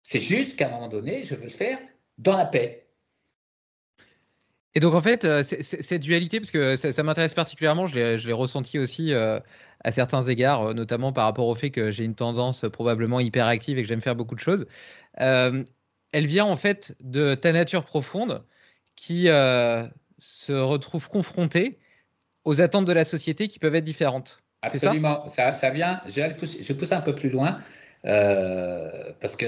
C'est 0.02 0.20
juste 0.20 0.56
qu'à 0.56 0.68
un 0.68 0.70
moment 0.70 0.88
donné, 0.88 1.22
je 1.24 1.34
veux 1.34 1.44
le 1.44 1.50
faire 1.50 1.78
dans 2.18 2.36
la 2.36 2.44
paix. 2.44 2.85
Et 4.76 4.80
donc, 4.80 4.92
en 4.92 5.00
fait, 5.00 5.24
euh, 5.24 5.42
cette 5.42 6.02
dualité, 6.02 6.38
parce 6.38 6.50
que 6.50 6.76
ça, 6.76 7.02
m'intéresse 7.02 7.32
particulièrement, 7.32 7.86
je 7.86 8.26
l'ai 8.26 8.32
ressenti 8.34 8.78
aussi 8.78 9.14
euh, 9.14 9.40
à 9.82 9.90
certains 9.90 10.20
égards, 10.20 10.66
euh, 10.66 10.74
notamment 10.74 11.14
par 11.14 11.24
rapport 11.24 11.46
au 11.46 11.54
fait 11.54 11.70
que 11.70 11.90
j'ai 11.90 12.04
une 12.04 12.14
tendance 12.14 12.66
probablement 12.70 13.18
hyperactive 13.18 13.78
et 13.78 13.82
que 13.82 13.88
j'aime 13.88 14.02
faire 14.02 14.14
beaucoup 14.14 14.34
de 14.34 14.40
choses. 14.40 14.66
elle 15.16 15.64
vient 16.12 16.44
en 16.44 16.56
fait 16.56 16.94
de 17.00 17.34
ta 17.34 17.52
nature 17.52 17.84
profonde 17.84 18.44
qui 18.96 19.28
se 20.18 20.52
retrouve 20.52 21.08
confrontée 21.08 21.78
aux 22.44 22.60
attentes 22.60 22.84
de 22.84 22.92
la 22.92 23.06
société 23.06 23.48
qui 23.48 23.58
peuvent 23.58 23.74
être 23.74 23.84
différentes. 23.84 24.42
Absolument, 24.60 25.26
ça, 25.26 25.54
ça, 25.54 25.70
vient, 25.70 26.02
je, 26.06 26.72
pousse 26.74 26.92
un 26.92 27.00
peu 27.00 27.14
plus 27.14 27.30
loin, 27.30 27.60
parce 28.02 29.36
que 29.36 29.46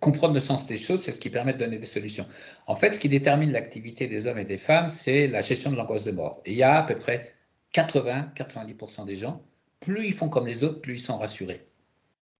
comprendre 0.00 0.34
le 0.34 0.40
sens 0.40 0.66
des 0.66 0.76
choses, 0.76 1.02
c'est 1.02 1.12
ce 1.12 1.18
qui 1.18 1.30
permet 1.30 1.52
de 1.52 1.58
donner 1.58 1.78
des 1.78 1.86
solutions. 1.86 2.26
En 2.66 2.74
fait, 2.74 2.92
ce 2.92 2.98
qui 2.98 3.08
détermine 3.08 3.52
l'activité 3.52 4.08
des 4.08 4.26
hommes 4.26 4.38
et 4.38 4.44
des 4.44 4.56
femmes, 4.56 4.90
c'est 4.90 5.28
la 5.28 5.42
gestion 5.42 5.70
de 5.70 5.76
l'angoisse 5.76 6.04
de 6.04 6.10
mort. 6.10 6.40
Et 6.46 6.52
il 6.52 6.56
y 6.56 6.62
a 6.62 6.76
à 6.76 6.82
peu 6.82 6.94
près 6.94 7.34
80-90% 7.74 9.04
des 9.04 9.14
gens, 9.14 9.42
plus 9.78 10.06
ils 10.06 10.12
font 10.12 10.28
comme 10.28 10.46
les 10.46 10.64
autres, 10.64 10.80
plus 10.80 10.94
ils 10.94 11.02
sont 11.02 11.18
rassurés. 11.18 11.66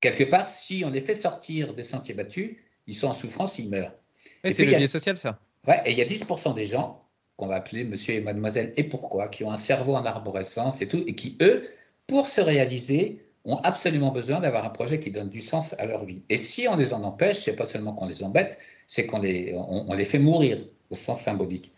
Quelque 0.01 0.25
part, 0.25 0.49
si 0.49 0.83
on 0.85 0.91
les 0.91 1.03
fait 1.03 1.15
sortir 1.15 1.75
des 1.75 1.83
sentiers 1.83 2.15
battus, 2.15 2.57
ils 2.87 2.95
sont 2.95 3.09
en 3.09 3.13
souffrance, 3.13 3.59
ils 3.59 3.69
meurent. 3.69 3.95
Et 4.43 4.53
c'est 4.53 4.65
le 4.65 4.77
biais 4.77 4.89
social, 4.89 5.19
ça. 5.19 5.39
Ouais, 5.67 5.83
et 5.85 5.93
il 5.93 5.99
y 5.99 6.03
a 6.03 6.07
10% 6.07 6.55
des 6.55 6.65
gens, 6.65 7.05
qu'on 7.37 7.47
va 7.47 7.57
appeler 7.57 7.85
monsieur 7.85 8.15
et 8.15 8.21
mademoiselle 8.21 8.73
et 8.77 8.85
pourquoi, 8.85 9.29
qui 9.29 9.45
ont 9.45 9.51
un 9.51 9.57
cerveau 9.57 9.95
en 9.95 10.05
arborescence 10.05 10.81
et 10.81 10.89
tout, 10.89 11.05
et 11.07 11.15
qui, 11.15 11.37
eux, 11.41 11.63
pour 12.07 12.27
se 12.27 12.41
réaliser, 12.41 13.25
ont 13.45 13.57
absolument 13.59 14.11
besoin 14.11 14.41
d'avoir 14.41 14.65
un 14.65 14.71
projet 14.71 14.99
qui 15.01 15.11
donne 15.11 15.29
du 15.29 15.41
sens 15.41 15.75
à 15.79 15.87
leur 15.87 16.05
vie. 16.05 16.23
Et 16.29 16.37
si 16.37 16.69
on 16.69 16.77
les 16.77 16.93
en 16.93 17.03
empêche, 17.05 17.41
c'est 17.45 17.57
pas 17.57 17.67
seulement 17.67 17.93
qu'on 17.93 18.07
les 18.07 18.23
embête, 18.23 18.59
c'est 18.87 19.07
qu'on 19.07 19.19
les, 19.19 19.55
on, 19.55 19.93
les 19.95 20.05
fait 20.05 20.19
mourir 20.19 20.59
au 20.91 20.95
sens 20.95 21.21
symbolique. 21.21 21.73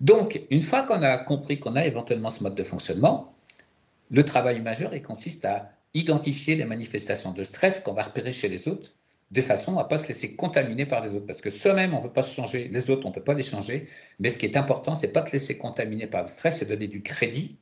Donc, 0.00 0.40
une 0.50 0.62
fois 0.62 0.82
qu'on 0.82 1.02
a 1.02 1.18
compris 1.18 1.58
qu'on 1.58 1.74
a 1.74 1.84
éventuellement 1.84 2.30
ce 2.30 2.42
mode 2.42 2.54
de 2.54 2.62
fonctionnement, 2.62 3.34
le 4.10 4.24
travail 4.24 4.60
majeur 4.60 4.94
il 4.94 5.02
consiste 5.02 5.44
à 5.44 5.72
identifier 5.94 6.54
les 6.54 6.64
manifestations 6.64 7.32
de 7.32 7.42
stress 7.42 7.80
qu'on 7.80 7.94
va 7.94 8.02
repérer 8.02 8.30
chez 8.30 8.48
les 8.48 8.68
autres, 8.68 8.92
de 9.30 9.42
façon 9.42 9.76
à 9.76 9.82
ne 9.82 9.88
pas 9.88 9.98
se 9.98 10.06
laisser 10.06 10.36
contaminer 10.36 10.86
par 10.86 11.02
les 11.04 11.14
autres. 11.14 11.26
Parce 11.26 11.40
que 11.40 11.50
soi-même, 11.50 11.94
on 11.94 11.98
ne 11.98 12.02
peut 12.02 12.12
pas 12.12 12.22
se 12.22 12.32
changer, 12.32 12.68
les 12.68 12.90
autres, 12.90 13.06
on 13.06 13.10
ne 13.10 13.14
peut 13.14 13.24
pas 13.24 13.34
les 13.34 13.42
changer. 13.42 13.88
Mais 14.20 14.30
ce 14.30 14.38
qui 14.38 14.46
est 14.46 14.56
important, 14.56 14.94
c'est 14.94 15.08
pas 15.08 15.22
de 15.22 15.30
laisser 15.30 15.58
contaminer 15.58 16.06
par 16.06 16.22
le 16.22 16.28
stress, 16.28 16.58
c'est 16.58 16.66
donner 16.66 16.86
du 16.86 17.02
crédit 17.02 17.58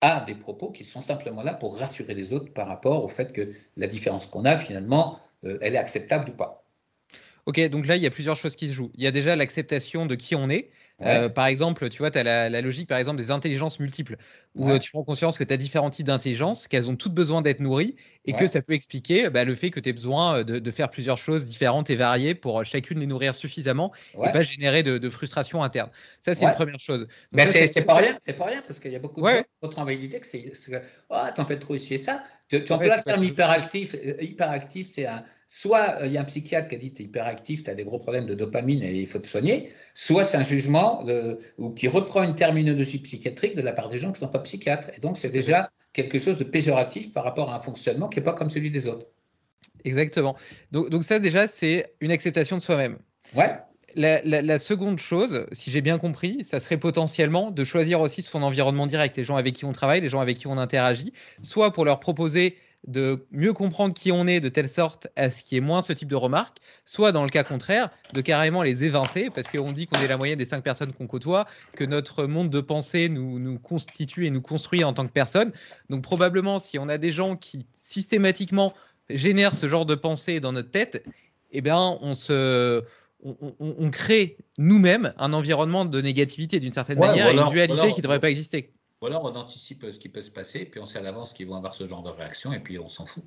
à 0.00 0.20
des 0.20 0.34
propos 0.34 0.70
qui 0.70 0.84
sont 0.84 1.00
simplement 1.00 1.42
là 1.42 1.54
pour 1.54 1.78
rassurer 1.78 2.14
les 2.14 2.32
autres 2.32 2.52
par 2.52 2.68
rapport 2.68 3.04
au 3.04 3.08
fait 3.08 3.32
que 3.32 3.52
la 3.76 3.86
différence 3.86 4.26
qu'on 4.26 4.44
a, 4.44 4.56
finalement, 4.56 5.18
euh, 5.44 5.58
elle 5.60 5.74
est 5.74 5.78
acceptable 5.78 6.30
ou 6.30 6.34
pas. 6.34 6.64
Ok, 7.46 7.60
donc 7.68 7.86
là, 7.86 7.96
il 7.96 8.02
y 8.02 8.06
a 8.06 8.10
plusieurs 8.10 8.36
choses 8.36 8.56
qui 8.56 8.68
se 8.68 8.72
jouent. 8.72 8.90
Il 8.94 9.02
y 9.02 9.06
a 9.06 9.10
déjà 9.10 9.36
l'acceptation 9.36 10.06
de 10.06 10.14
qui 10.14 10.34
on 10.34 10.48
est, 10.48 10.70
euh, 11.02 11.28
par 11.28 11.46
exemple, 11.46 11.88
tu 11.88 11.98
vois, 11.98 12.10
tu 12.10 12.18
as 12.18 12.22
la, 12.22 12.60
logique, 12.60 12.88
par 12.88 12.98
exemple, 12.98 13.18
des 13.18 13.30
intelligences 13.30 13.80
multiples, 13.80 14.16
où 14.54 14.70
euh, 14.70 14.78
tu 14.78 14.92
prends 14.92 15.02
conscience 15.02 15.36
que 15.36 15.44
tu 15.44 15.52
as 15.52 15.56
différents 15.56 15.90
types 15.90 16.06
d'intelligence, 16.06 16.68
qu'elles 16.68 16.90
ont 16.90 16.96
toutes 16.96 17.14
besoin 17.14 17.42
d'être 17.42 17.60
nourries, 17.60 17.96
et 18.26 18.32
que 18.32 18.46
ça 18.46 18.62
peut 18.62 18.72
expliquer 18.72 19.28
bah, 19.28 19.44
le 19.44 19.54
fait 19.54 19.70
que 19.70 19.80
tu 19.80 19.88
aies 19.88 19.92
besoin 19.92 20.38
euh, 20.38 20.44
de, 20.44 20.70
faire 20.70 20.90
plusieurs 20.90 21.18
choses 21.18 21.46
différentes 21.46 21.90
et 21.90 21.96
variées 21.96 22.34
pour 22.34 22.64
chacune 22.64 23.00
les 23.00 23.06
nourrir 23.06 23.34
suffisamment 23.34 23.92
et 24.14 24.32
pas 24.32 24.42
générer 24.42 24.82
de, 24.82 25.10
frustration 25.10 25.62
interne. 25.62 25.90
Ça, 26.20 26.34
c'est 26.34 26.44
une 26.44 26.54
première 26.54 26.80
chose. 26.80 27.06
Mais 27.32 27.46
c'est 27.46 27.82
pas 27.82 27.94
rien, 27.94 28.16
c'est 28.18 28.34
pas 28.34 28.46
rien, 28.46 28.60
parce 28.66 28.78
qu'il 28.78 28.92
y 28.92 28.96
a 28.96 29.00
beaucoup 29.00 29.20
de 29.20 29.28
gens 29.28 29.68
qui 29.68 29.80
ont 29.80 29.84
que 29.84 30.26
c'est, 30.26 30.52
oh, 31.10 31.16
t'en 31.34 31.44
fais 31.44 31.58
trop 31.58 31.74
ici 31.74 31.94
et 31.94 31.98
ça. 31.98 32.22
Tu, 32.48 32.62
tu 32.62 32.72
emploies 32.72 32.98
le 32.98 33.02
terme 33.02 33.24
hyperactif. 33.24 33.96
Hyperactif, 34.20 34.90
c'est 34.92 35.06
un, 35.06 35.24
soit 35.46 35.98
il 36.04 36.12
y 36.12 36.18
a 36.18 36.20
un 36.20 36.24
psychiatre 36.24 36.68
qui 36.68 36.74
a 36.74 36.78
dit 36.78 36.92
tu 36.92 37.02
es 37.02 37.04
hyperactif, 37.06 37.62
tu 37.62 37.70
as 37.70 37.74
des 37.74 37.84
gros 37.84 37.98
problèmes 37.98 38.26
de 38.26 38.34
dopamine 38.34 38.82
et 38.82 38.94
il 38.94 39.06
faut 39.06 39.18
te 39.18 39.26
soigner, 39.26 39.70
soit 39.94 40.24
c'est 40.24 40.36
un 40.36 40.42
jugement 40.42 41.04
ou 41.58 41.70
qui 41.70 41.88
reprend 41.88 42.22
une 42.22 42.34
terminologie 42.34 42.98
psychiatrique 42.98 43.56
de 43.56 43.62
la 43.62 43.72
part 43.72 43.88
des 43.88 43.98
gens 43.98 44.12
qui 44.12 44.22
ne 44.22 44.26
sont 44.26 44.32
pas 44.32 44.40
psychiatres. 44.40 44.90
Et 44.96 45.00
donc 45.00 45.16
c'est 45.16 45.30
déjà 45.30 45.70
quelque 45.92 46.18
chose 46.18 46.38
de 46.38 46.44
péjoratif 46.44 47.12
par 47.12 47.24
rapport 47.24 47.50
à 47.50 47.56
un 47.56 47.60
fonctionnement 47.60 48.08
qui 48.08 48.18
n'est 48.18 48.24
pas 48.24 48.32
comme 48.34 48.50
celui 48.50 48.70
des 48.70 48.88
autres. 48.88 49.06
Exactement. 49.84 50.36
Donc, 50.72 50.90
donc 50.90 51.04
ça 51.04 51.18
déjà, 51.18 51.46
c'est 51.46 51.94
une 52.00 52.10
acceptation 52.10 52.56
de 52.56 52.62
soi-même. 52.62 52.98
Ouais. 53.34 53.54
La, 53.96 54.58
seconde 54.58 54.98
chose, 54.98 55.46
si 55.52 55.70
j'ai 55.70 55.80
bien 55.80 55.98
compris, 55.98 56.44
ça 56.44 56.58
serait 56.58 56.78
potentiellement 56.78 57.50
de 57.50 57.64
choisir 57.64 58.00
aussi 58.00 58.22
son 58.22 58.42
environnement 58.42 58.86
direct, 58.86 59.16
les 59.16 59.24
gens 59.24 59.36
avec 59.36 59.54
qui 59.54 59.64
on 59.64 59.72
travaille, 59.72 60.00
les 60.00 60.08
gens 60.08 60.20
avec 60.20 60.36
qui 60.36 60.46
on 60.46 60.58
interagit, 60.58 61.12
soit 61.42 61.72
pour 61.72 61.84
leur 61.84 62.00
proposer 62.00 62.56
de 62.86 63.26
mieux 63.30 63.52
comprendre 63.52 63.94
qui 63.94 64.12
on 64.12 64.26
est 64.26 64.40
de 64.40 64.48
telle 64.48 64.68
sorte 64.68 65.06
à 65.16 65.30
ce 65.30 65.42
qui 65.42 65.56
est 65.56 65.60
moins 65.60 65.80
ce 65.80 65.92
type 65.92 66.08
de 66.08 66.16
remarques, 66.16 66.58
soit 66.84 67.12
dans 67.12 67.22
le 67.22 67.30
cas 67.30 67.44
contraire, 67.44 67.90
de 68.12 68.20
carrément 68.20 68.62
les 68.62 68.84
évincer, 68.84 69.30
parce 69.30 69.48
qu'on 69.48 69.72
dit 69.72 69.86
qu'on 69.86 70.00
est 70.00 70.08
la 70.08 70.16
moyenne 70.16 70.38
des 70.38 70.44
cinq 70.44 70.62
personnes 70.62 70.92
qu'on 70.92 71.06
côtoie, 71.06 71.46
que 71.76 71.84
notre 71.84 72.24
monde 72.24 72.50
de 72.50 72.60
pensée 72.60 73.08
nous, 73.08 73.38
nous 73.38 73.58
constitue 73.58 74.26
et 74.26 74.30
nous 74.30 74.42
construit 74.42 74.84
en 74.84 74.92
tant 74.92 75.06
que 75.06 75.12
personne. 75.12 75.52
Donc 75.88 76.02
probablement, 76.02 76.58
si 76.58 76.78
on 76.78 76.88
a 76.88 76.98
des 76.98 77.10
gens 77.10 77.36
qui 77.36 77.64
systématiquement 77.80 78.74
génèrent 79.08 79.54
ce 79.54 79.68
genre 79.68 79.86
de 79.86 79.94
pensée 79.94 80.40
dans 80.40 80.52
notre 80.52 80.70
tête, 80.70 81.04
eh 81.52 81.60
bien, 81.60 81.96
on 82.00 82.14
se 82.14 82.82
on, 83.24 83.90
crée 83.90 84.36
nous-mêmes 84.58 85.14
un 85.18 85.32
environnement 85.32 85.84
de 85.84 86.00
négativité 86.00 86.60
d'une 86.60 86.72
certaine 86.72 86.98
manière, 86.98 87.30
une 87.30 87.48
dualité 87.48 87.92
qui 87.92 87.98
ne 87.98 88.02
devrait 88.02 88.20
pas 88.20 88.30
exister. 88.30 88.72
Ou 89.00 89.06
alors 89.06 89.24
on 89.24 89.34
anticipe 89.34 89.86
ce 89.90 89.98
qui 89.98 90.08
peut 90.08 90.20
se 90.20 90.30
passer, 90.30 90.64
puis 90.64 90.80
on 90.80 90.86
sait 90.86 90.98
à 90.98 91.02
l'avance 91.02 91.32
qu'ils 91.32 91.46
vont 91.46 91.56
avoir 91.56 91.74
ce 91.74 91.86
genre 91.86 92.02
de 92.02 92.10
réaction, 92.10 92.52
et 92.52 92.60
puis 92.60 92.78
on 92.78 92.88
s'en 92.88 93.06
fout. 93.06 93.24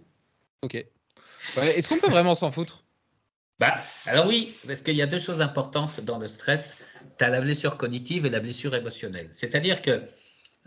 Ok. 0.61 0.75
Est-ce 0.75 1.89
qu'on 1.89 1.99
peut 1.99 2.09
vraiment 2.09 2.35
s'en 2.35 2.51
foutre? 2.51 2.83
Bah, 3.59 3.75
Alors 4.05 4.27
oui, 4.27 4.55
parce 4.67 4.81
qu'il 4.81 4.95
y 4.95 5.01
a 5.01 5.07
deux 5.07 5.19
choses 5.19 5.41
importantes 5.41 5.99
dans 6.01 6.19
le 6.19 6.27
stress. 6.27 6.77
Tu 7.17 7.23
as 7.25 7.29
la 7.29 7.41
blessure 7.41 7.77
cognitive 7.77 8.25
et 8.25 8.29
la 8.29 8.39
blessure 8.39 8.75
émotionnelle. 8.75 9.27
C'est-à-dire 9.31 9.81
que, 9.81 10.03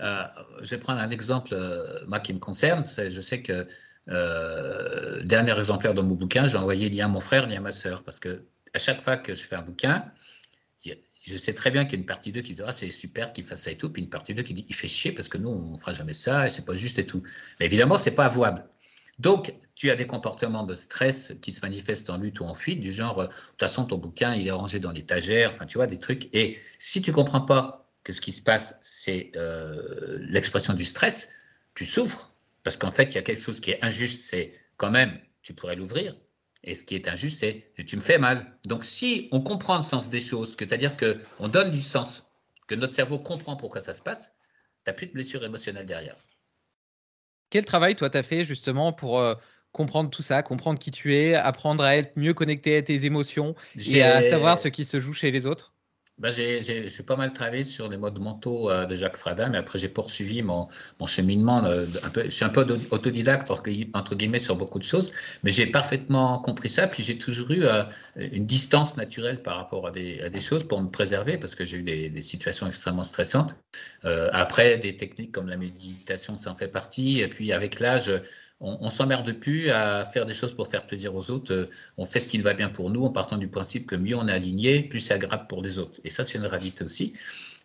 euh, 0.00 0.22
je 0.62 0.70
vais 0.70 0.78
prendre 0.78 1.00
un 1.00 1.10
exemple, 1.10 1.50
euh, 1.52 2.04
moi 2.06 2.20
qui 2.20 2.34
me 2.34 2.38
concerne, 2.38 2.84
je 2.84 3.20
sais 3.20 3.42
que 3.42 3.66
euh, 4.08 5.22
dernier 5.22 5.56
exemplaire 5.56 5.94
de 5.94 6.00
mon 6.00 6.14
bouquin, 6.14 6.46
j'ai 6.46 6.56
envoyé 6.56 6.90
ni 6.90 7.00
à 7.00 7.08
mon 7.08 7.20
frère 7.20 7.46
ni 7.46 7.56
à 7.56 7.60
ma 7.60 7.70
sœur, 7.70 8.02
parce 8.02 8.18
que 8.18 8.44
à 8.74 8.78
chaque 8.78 9.00
fois 9.00 9.16
que 9.16 9.34
je 9.34 9.42
fais 9.42 9.56
un 9.56 9.62
bouquin, 9.62 10.12
je 11.26 11.36
sais 11.36 11.52
très 11.52 11.70
bien 11.70 11.84
qu'il 11.84 11.94
y 11.94 11.96
a 11.96 12.00
une 12.00 12.06
partie 12.06 12.32
d'eux 12.32 12.40
qui 12.40 12.54
dit 12.54 12.62
ah, 12.66 12.72
c'est 12.72 12.90
super 12.90 13.32
qu'il 13.32 13.44
fasse 13.44 13.62
ça 13.62 13.70
et 13.70 13.76
tout, 13.76 13.90
puis 13.90 14.02
une 14.02 14.08
partie 14.08 14.34
d'eux 14.34 14.42
qui 14.42 14.54
dit 14.54 14.64
il 14.68 14.74
fait 14.74 14.88
chier 14.88 15.12
parce 15.12 15.28
que 15.28 15.38
nous 15.38 15.50
on 15.50 15.76
fera 15.76 15.92
jamais 15.92 16.14
ça 16.14 16.46
et 16.46 16.48
c'est 16.48 16.64
pas 16.64 16.74
juste 16.74 16.98
et 16.98 17.06
tout. 17.06 17.22
Mais 17.58 17.66
évidemment 17.66 17.96
c'est 17.96 18.12
pas 18.12 18.24
avouable. 18.24 18.66
Donc 19.18 19.54
tu 19.74 19.90
as 19.90 19.96
des 19.96 20.06
comportements 20.06 20.64
de 20.64 20.74
stress 20.74 21.34
qui 21.42 21.52
se 21.52 21.60
manifestent 21.60 22.08
en 22.08 22.16
lutte 22.16 22.40
ou 22.40 22.44
en 22.44 22.54
fuite 22.54 22.80
du 22.80 22.90
genre 22.90 23.22
de 23.22 23.26
toute 23.26 23.60
façon 23.60 23.84
ton 23.84 23.98
bouquin 23.98 24.34
il 24.34 24.46
est 24.48 24.52
rangé 24.52 24.80
dans 24.80 24.92
l'étagère, 24.92 25.50
enfin 25.52 25.66
tu 25.66 25.76
vois 25.76 25.86
des 25.86 25.98
trucs. 25.98 26.34
Et 26.34 26.58
si 26.78 27.02
tu 27.02 27.12
comprends 27.12 27.42
pas 27.42 27.90
que 28.02 28.12
ce 28.14 28.20
qui 28.20 28.32
se 28.32 28.42
passe 28.42 28.78
c'est 28.80 29.30
euh, 29.36 30.16
l'expression 30.20 30.72
du 30.72 30.86
stress, 30.86 31.28
tu 31.74 31.84
souffres 31.84 32.32
parce 32.62 32.76
qu'en 32.78 32.90
fait 32.90 33.12
il 33.12 33.16
y 33.16 33.18
a 33.18 33.22
quelque 33.22 33.42
chose 33.42 33.60
qui 33.60 33.72
est 33.72 33.84
injuste, 33.84 34.22
c'est 34.22 34.54
quand 34.78 34.90
même 34.90 35.18
tu 35.42 35.52
pourrais 35.52 35.76
l'ouvrir, 35.76 36.16
et 36.62 36.74
ce 36.74 36.84
qui 36.84 36.94
est 36.94 37.08
injuste, 37.08 37.40
c'est 37.40 37.72
tu 37.84 37.96
me 37.96 38.00
fais 38.00 38.18
mal. 38.18 38.58
Donc, 38.66 38.84
si 38.84 39.28
on 39.32 39.40
comprend 39.40 39.78
le 39.78 39.82
sens 39.82 40.10
des 40.10 40.20
choses, 40.20 40.54
c'est-à-dire 40.58 40.94
qu'on 40.96 41.48
donne 41.48 41.70
du 41.70 41.80
sens, 41.80 42.30
que 42.66 42.74
notre 42.74 42.94
cerveau 42.94 43.18
comprend 43.18 43.56
pourquoi 43.56 43.80
ça 43.80 43.92
se 43.92 44.02
passe, 44.02 44.34
tu 44.84 44.90
n'as 44.90 44.92
plus 44.92 45.06
de 45.06 45.12
blessure 45.12 45.44
émotionnelle 45.44 45.86
derrière. 45.86 46.16
Quel 47.50 47.64
travail, 47.64 47.96
toi, 47.96 48.10
tu 48.10 48.18
as 48.18 48.22
fait 48.22 48.44
justement 48.44 48.92
pour 48.92 49.18
euh, 49.18 49.34
comprendre 49.72 50.10
tout 50.10 50.22
ça, 50.22 50.42
comprendre 50.42 50.78
qui 50.78 50.90
tu 50.90 51.14
es, 51.14 51.34
apprendre 51.34 51.82
à 51.82 51.96
être 51.96 52.16
mieux 52.16 52.34
connecté 52.34 52.76
à 52.76 52.82
tes 52.82 53.04
émotions 53.04 53.54
et 53.86 54.02
à 54.02 54.22
savoir 54.22 54.58
ce 54.58 54.68
qui 54.68 54.84
se 54.84 55.00
joue 55.00 55.14
chez 55.14 55.30
les 55.30 55.46
autres? 55.46 55.69
Ben, 56.20 56.30
j'ai 56.30 57.02
pas 57.06 57.16
mal 57.16 57.32
travaillé 57.32 57.64
sur 57.64 57.88
les 57.88 57.96
modes 57.96 58.18
mentaux 58.18 58.70
euh, 58.70 58.84
de 58.84 58.94
Jacques 58.94 59.16
Frada, 59.16 59.48
mais 59.48 59.56
après 59.56 59.78
j'ai 59.78 59.88
poursuivi 59.88 60.42
mon, 60.42 60.68
mon 61.00 61.06
cheminement. 61.06 61.64
Euh, 61.64 61.86
un 62.02 62.10
peu, 62.10 62.24
je 62.24 62.28
suis 62.28 62.44
un 62.44 62.50
peu 62.50 62.66
autodidacte, 62.90 63.50
entre 63.50 64.14
guillemets, 64.14 64.38
sur 64.38 64.56
beaucoup 64.56 64.78
de 64.78 64.84
choses, 64.84 65.12
mais 65.42 65.50
j'ai 65.50 65.64
parfaitement 65.64 66.38
compris 66.38 66.68
ça. 66.68 66.86
Puis 66.88 67.02
j'ai 67.02 67.16
toujours 67.16 67.50
eu 67.52 67.64
euh, 67.64 67.84
une 68.16 68.44
distance 68.44 68.98
naturelle 68.98 69.42
par 69.42 69.56
rapport 69.56 69.86
à 69.86 69.90
des, 69.92 70.20
à 70.20 70.28
des, 70.28 70.40
choses 70.40 70.64
pour 70.64 70.82
me 70.82 70.90
préserver, 70.90 71.38
parce 71.38 71.54
que 71.54 71.64
j'ai 71.64 71.78
eu 71.78 71.82
des, 71.82 72.10
des, 72.10 72.20
situations 72.20 72.66
extrêmement 72.66 73.02
stressantes. 73.02 73.56
après, 74.04 74.76
des 74.76 74.96
techniques 74.96 75.32
comme 75.32 75.48
la 75.48 75.56
méditation, 75.56 76.36
ça 76.36 76.50
en 76.50 76.54
fait 76.54 76.68
partie. 76.68 77.20
Et 77.20 77.28
puis 77.28 77.52
avec 77.52 77.80
l'âge, 77.80 78.12
on, 78.60 78.78
on 78.80 78.88
s'emmerde 78.88 79.32
plus 79.32 79.70
à 79.70 80.04
faire 80.04 80.26
des 80.26 80.34
choses 80.34 80.54
pour 80.54 80.68
faire 80.68 80.86
plaisir 80.86 81.14
aux 81.14 81.30
autres. 81.30 81.68
On 81.96 82.04
fait 82.04 82.20
ce 82.20 82.26
qui 82.26 82.38
va 82.38 82.54
bien 82.54 82.68
pour 82.68 82.90
nous 82.90 83.04
en 83.04 83.10
partant 83.10 83.38
du 83.38 83.48
principe 83.48 83.86
que 83.86 83.96
mieux 83.96 84.16
on 84.16 84.28
est 84.28 84.32
aligné, 84.32 84.82
plus 84.82 85.00
c'est 85.00 85.14
agréable 85.14 85.46
pour 85.48 85.62
les 85.62 85.78
autres. 85.78 86.00
Et 86.04 86.10
ça, 86.10 86.24
c'est 86.24 86.38
une 86.38 86.46
réalité 86.46 86.84
aussi. 86.84 87.14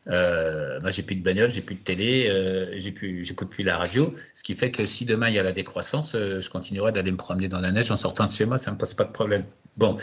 Euh, 0.08 0.80
moi, 0.82 0.91
j'ai 0.91 1.04
plus 1.04 1.16
de 1.16 1.24
bagnole, 1.24 1.52
j'ai 1.52 1.62
plus 1.62 1.76
de 1.76 1.82
télé, 1.82 2.28
euh, 2.30 2.74
j'ai 2.78 2.91
plus, 2.91 3.26
j'écoute 3.26 3.50
plus 3.50 3.64
la 3.64 3.78
radio, 3.78 4.14
ce 4.34 4.43
qui 4.43 4.54
fait 4.54 4.72
que 4.72 4.86
si 4.86 5.06
demain 5.06 5.30
il 5.30 5.36
y 5.36 5.39
a 5.39 5.43
la 5.43 5.52
décroissance, 5.52 6.14
euh, 6.16 6.41
je 6.41 6.50
continuerai 6.50 6.91
d'aller 6.91 7.12
me 7.12 7.18
promener 7.18 7.48
dans 7.48 7.60
la 7.60 7.72
neige 7.72 7.89
en 7.91 7.96
sortant 7.96 8.26
de 8.26 8.32
chez 8.32 8.46
moi, 8.46 8.58
ça 8.58 8.72
me 8.72 8.78
pose 8.78 8.93
pas 8.93 9.06
de 9.06 9.12
problème. 9.12 9.43
Bon, 9.78 9.98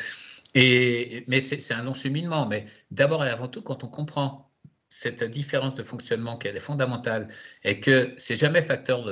et 0.55 1.25
mais 1.29 1.41
c'est 1.41 1.73
un 1.73 1.85
long 1.85 1.95
cheminement. 1.95 2.47
Mais 2.47 2.65
d'abord 2.91 3.25
et 3.25 3.31
avant 3.31 3.49
tout, 3.49 3.63
quand 3.63 3.85
on 3.85 3.89
comprend 3.89 4.52
cette 4.93 5.25
différence 5.25 5.75
de 5.75 5.83
fonctionnement 5.83 6.37
qui 6.37 6.49
est 6.49 6.59
fondamentale 6.59 7.29
et 7.65 7.81
que 7.81 8.13
c'est 8.19 8.37
jamais 8.37 8.61
facteur 8.63 9.05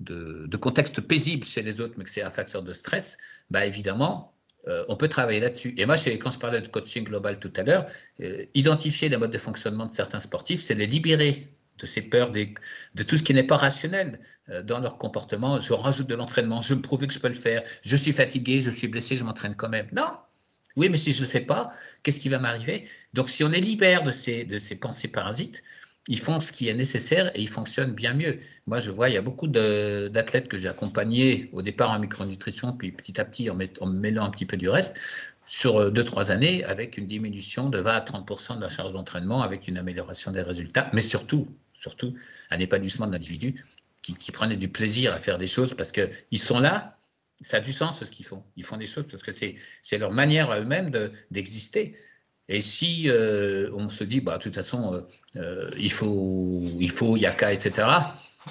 de, 0.00 0.56
contexte 0.56 1.00
paisible 1.00 1.44
chez 1.44 1.62
les 1.62 1.80
autres, 1.80 1.94
mais 1.96 2.04
que 2.04 2.10
c'est 2.10 2.22
un 2.22 2.30
facteur 2.30 2.62
de 2.62 2.72
stress, 2.72 3.16
bah 3.50 3.64
évidemment, 3.64 4.34
euh, 4.68 4.84
on 4.88 4.96
peut 4.96 5.08
travailler 5.08 5.40
là-dessus. 5.40 5.74
Et 5.78 5.86
moi, 5.86 5.96
quand 5.96 6.30
je 6.30 6.38
parlais 6.38 6.60
de 6.60 6.68
coaching 6.68 7.04
global 7.04 7.38
tout 7.40 7.52
à 7.56 7.62
l'heure, 7.62 7.86
euh, 8.20 8.44
identifier 8.54 9.08
les 9.08 9.16
modes 9.16 9.32
de 9.32 9.38
fonctionnement 9.38 9.86
de 9.86 9.92
certains 9.92 10.20
sportifs, 10.20 10.62
c'est 10.62 10.74
les 10.74 10.86
libérer 10.86 11.48
de 11.78 11.86
ces 11.86 12.02
peurs, 12.02 12.30
de 12.30 13.02
tout 13.02 13.16
ce 13.16 13.22
qui 13.22 13.34
n'est 13.34 13.42
pas 13.42 13.56
rationnel 13.56 14.20
euh, 14.50 14.62
dans 14.62 14.80
leur 14.80 14.98
comportement. 14.98 15.60
Je 15.60 15.72
rajoute 15.72 16.08
de 16.08 16.14
l'entraînement, 16.14 16.60
je 16.60 16.74
me 16.74 16.82
prouve 16.82 17.06
que 17.06 17.14
je 17.14 17.18
peux 17.18 17.28
le 17.28 17.34
faire, 17.34 17.62
je 17.82 17.96
suis 17.96 18.12
fatigué, 18.12 18.60
je 18.60 18.70
suis 18.70 18.86
blessé, 18.86 19.16
je 19.16 19.24
m'entraîne 19.24 19.56
quand 19.56 19.70
même. 19.70 19.88
Non, 19.92 20.12
oui, 20.76 20.88
mais 20.88 20.96
si 20.96 21.12
je 21.12 21.18
ne 21.18 21.26
le 21.26 21.30
fais 21.30 21.40
pas, 21.40 21.72
qu'est-ce 22.02 22.20
qui 22.20 22.28
va 22.28 22.38
m'arriver? 22.38 22.88
Donc, 23.14 23.28
si 23.28 23.44
on 23.44 23.52
est 23.52 23.60
libère 23.60 24.02
de 24.02 24.10
ces, 24.10 24.44
de 24.44 24.58
ces 24.58 24.76
pensées 24.76 25.08
parasites, 25.08 25.62
ils 26.08 26.18
font 26.18 26.40
ce 26.40 26.50
qui 26.50 26.68
est 26.68 26.74
nécessaire 26.74 27.30
et 27.36 27.40
ils 27.40 27.48
fonctionnent 27.48 27.94
bien 27.94 28.14
mieux. 28.14 28.38
Moi, 28.66 28.80
je 28.80 28.90
vois, 28.90 29.08
il 29.08 29.14
y 29.14 29.16
a 29.16 29.22
beaucoup 29.22 29.46
d'athlètes 29.46 30.48
que 30.48 30.58
j'ai 30.58 30.68
accompagnés 30.68 31.48
au 31.52 31.62
départ 31.62 31.90
en 31.90 31.98
micronutrition, 31.98 32.72
puis 32.72 32.90
petit 32.90 33.20
à 33.20 33.24
petit 33.24 33.50
en, 33.50 33.86
mêlant 33.86 34.24
un 34.24 34.30
petit 34.30 34.46
peu 34.46 34.56
du 34.56 34.68
reste, 34.68 34.98
sur 35.46 35.92
2-3 35.92 36.30
années, 36.30 36.64
avec 36.64 36.98
une 36.98 37.06
diminution 37.06 37.68
de 37.68 37.78
20 37.78 37.92
à 37.92 38.00
30% 38.00 38.56
de 38.56 38.62
la 38.62 38.68
charge 38.68 38.94
d'entraînement, 38.94 39.42
avec 39.42 39.68
une 39.68 39.76
amélioration 39.78 40.32
des 40.32 40.42
résultats, 40.42 40.90
mais 40.92 41.02
surtout, 41.02 41.48
surtout 41.74 42.14
un 42.50 42.58
épanouissement 42.58 43.06
de 43.06 43.12
l'individu 43.12 43.64
qui, 44.02 44.14
qui 44.16 44.32
prenait 44.32 44.56
du 44.56 44.68
plaisir 44.68 45.12
à 45.12 45.18
faire 45.18 45.38
des 45.38 45.46
choses 45.46 45.74
parce 45.74 45.92
qu'ils 45.92 46.38
sont 46.38 46.58
là 46.58 46.98
ça 47.42 47.58
a 47.58 47.60
du 47.60 47.72
sens 47.72 48.04
ce 48.04 48.10
qu'ils 48.10 48.26
font. 48.26 48.42
Ils 48.56 48.64
font 48.64 48.76
des 48.76 48.86
choses 48.86 49.06
parce 49.10 49.22
que 49.22 49.32
c'est 49.32 49.98
leur 49.98 50.12
manière 50.12 50.50
à 50.50 50.60
eux-mêmes 50.60 50.90
d'exister. 51.30 51.94
et 52.48 52.60
si 52.60 53.08
euh, 53.08 53.70
on 53.74 53.88
se 53.88 54.04
dit, 54.04 54.20
bah, 54.20 54.38
de 54.38 54.42
toute 54.42 54.54
façon, 54.54 54.94
euh, 54.94 55.00
euh, 55.36 55.70
il 55.78 55.92
faut, 55.92 56.62
il 56.78 56.90
faut, 56.90 57.16
a 57.16 57.30
qu'à, 57.30 57.52
etc., 57.52 57.88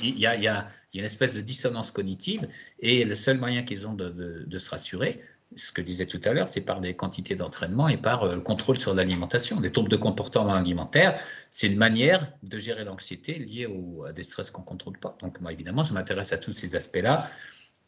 il 0.01 0.17
y 0.17 0.25
a, 0.25 0.67
une 0.93 1.03
espèce 1.03 1.33
de 1.33 1.41
dissonance 1.41 1.91
cognitive 1.91 2.47
et 2.79 3.03
le 3.03 3.15
seul 3.15 3.37
moyen 3.37 3.63
qu'ils 3.63 3.87
ont 3.87 3.93
de, 3.93 4.57
se 4.57 4.69
rassurer, 4.69 5.21
ce 5.57 5.73
que 5.73 5.81
je 5.81 5.85
disais 5.85 6.05
tout 6.05 6.21
à 6.23 6.31
l'heure, 6.31 6.47
c'est 6.47 6.61
par 6.61 6.79
des 6.79 6.95
quantités 6.95 7.35
d'entraînement 7.35 7.89
et 7.89 7.97
par 7.97 8.25
le 8.25 8.39
contrôle 8.39 8.79
sur 8.79 8.93
l'alimentation. 8.93 9.59
Les 9.59 9.69
troubles 9.69 9.89
de 9.89 9.97
comportement 9.97 10.53
alimentaire, 10.53 11.19
c'est 11.49 11.67
une 11.67 11.77
manière 11.77 12.31
de 12.43 12.57
gérer 12.57 12.85
l'anxiété 12.85 13.33
liée 13.33 13.67
à 14.07 14.13
des 14.13 14.23
stress 14.23 14.49
qu'on 14.49 14.61
ne 14.61 14.65
contrôle 14.65 14.97
pas. 14.97 15.17
Donc, 15.21 15.41
moi, 15.41 15.51
évidemment, 15.51 15.83
je 15.83 15.93
m'intéresse 15.93 16.31
à 16.31 16.37
tous 16.37 16.53
ces 16.53 16.77
aspects-là 16.77 17.29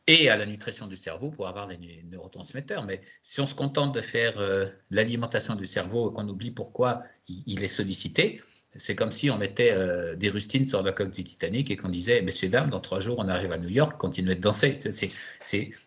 et 0.07 0.29
à 0.29 0.37
la 0.37 0.45
nutrition 0.45 0.87
du 0.87 0.95
cerveau 0.95 1.29
pour 1.29 1.47
avoir 1.47 1.67
les 1.67 2.03
neurotransmetteurs. 2.09 2.85
Mais 2.85 2.99
si 3.21 3.39
on 3.39 3.45
se 3.45 3.55
contente 3.55 3.95
de 3.95 4.01
faire 4.01 4.39
euh, 4.39 4.67
l'alimentation 4.89 5.55
du 5.55 5.65
cerveau 5.65 6.09
et 6.09 6.13
qu'on 6.13 6.27
oublie 6.27 6.51
pourquoi 6.51 7.03
il, 7.27 7.63
est 7.63 7.67
sollicité, 7.67 8.41
c'est 8.75 8.95
comme 8.95 9.11
si 9.11 9.29
on 9.29 9.37
mettait 9.37 9.71
euh, 9.71 10.15
des 10.15 10.29
rustines 10.29 10.67
sur 10.67 10.81
la 10.81 10.91
coque 10.91 11.11
du 11.11 11.23
Titanic 11.23 11.71
et 11.71 11.77
qu'on 11.77 11.89
disait, 11.89 12.21
messieurs, 12.21 12.49
dames, 12.49 12.69
dans 12.69 12.81
trois 12.81 12.99
jours, 12.99 13.19
on 13.19 13.29
arrive 13.29 13.51
à 13.51 13.57
New 13.57 13.69
York, 13.69 13.97
continuez 13.97 14.35
de 14.35 14.41
danser. 14.41 14.77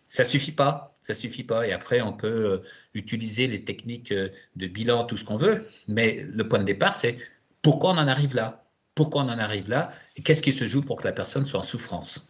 Ça 0.07 0.23
suffit 0.23 0.51
pas, 0.51 0.97
ça 1.01 1.13
suffit 1.13 1.43
pas. 1.43 1.67
Et 1.67 1.71
après, 1.71 2.01
on 2.01 2.13
peut 2.13 2.27
euh, 2.27 2.63
utiliser 2.95 3.45
les 3.47 3.63
techniques 3.63 4.13
de 4.13 4.67
bilan, 4.67 5.05
tout 5.05 5.17
ce 5.17 5.25
qu'on 5.25 5.35
veut. 5.35 5.63
Mais 5.87 6.25
le 6.27 6.47
point 6.47 6.59
de 6.59 6.63
départ, 6.63 6.95
c'est 6.95 7.17
pourquoi 7.61 7.91
on 7.91 7.97
en 7.97 8.07
arrive 8.07 8.33
là? 8.33 8.63
Pourquoi 8.95 9.21
on 9.21 9.29
en 9.29 9.37
arrive 9.37 9.69
là? 9.69 9.89
Et 10.15 10.23
qu'est-ce 10.23 10.41
qui 10.41 10.51
se 10.51 10.65
joue 10.65 10.81
pour 10.81 10.97
que 10.97 11.03
la 11.03 11.11
personne 11.11 11.45
soit 11.45 11.59
en 11.59 11.63
souffrance? 11.63 12.25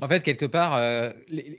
En 0.00 0.08
fait, 0.08 0.22
quelque 0.22 0.46
part, 0.46 0.76
euh, 0.76 1.10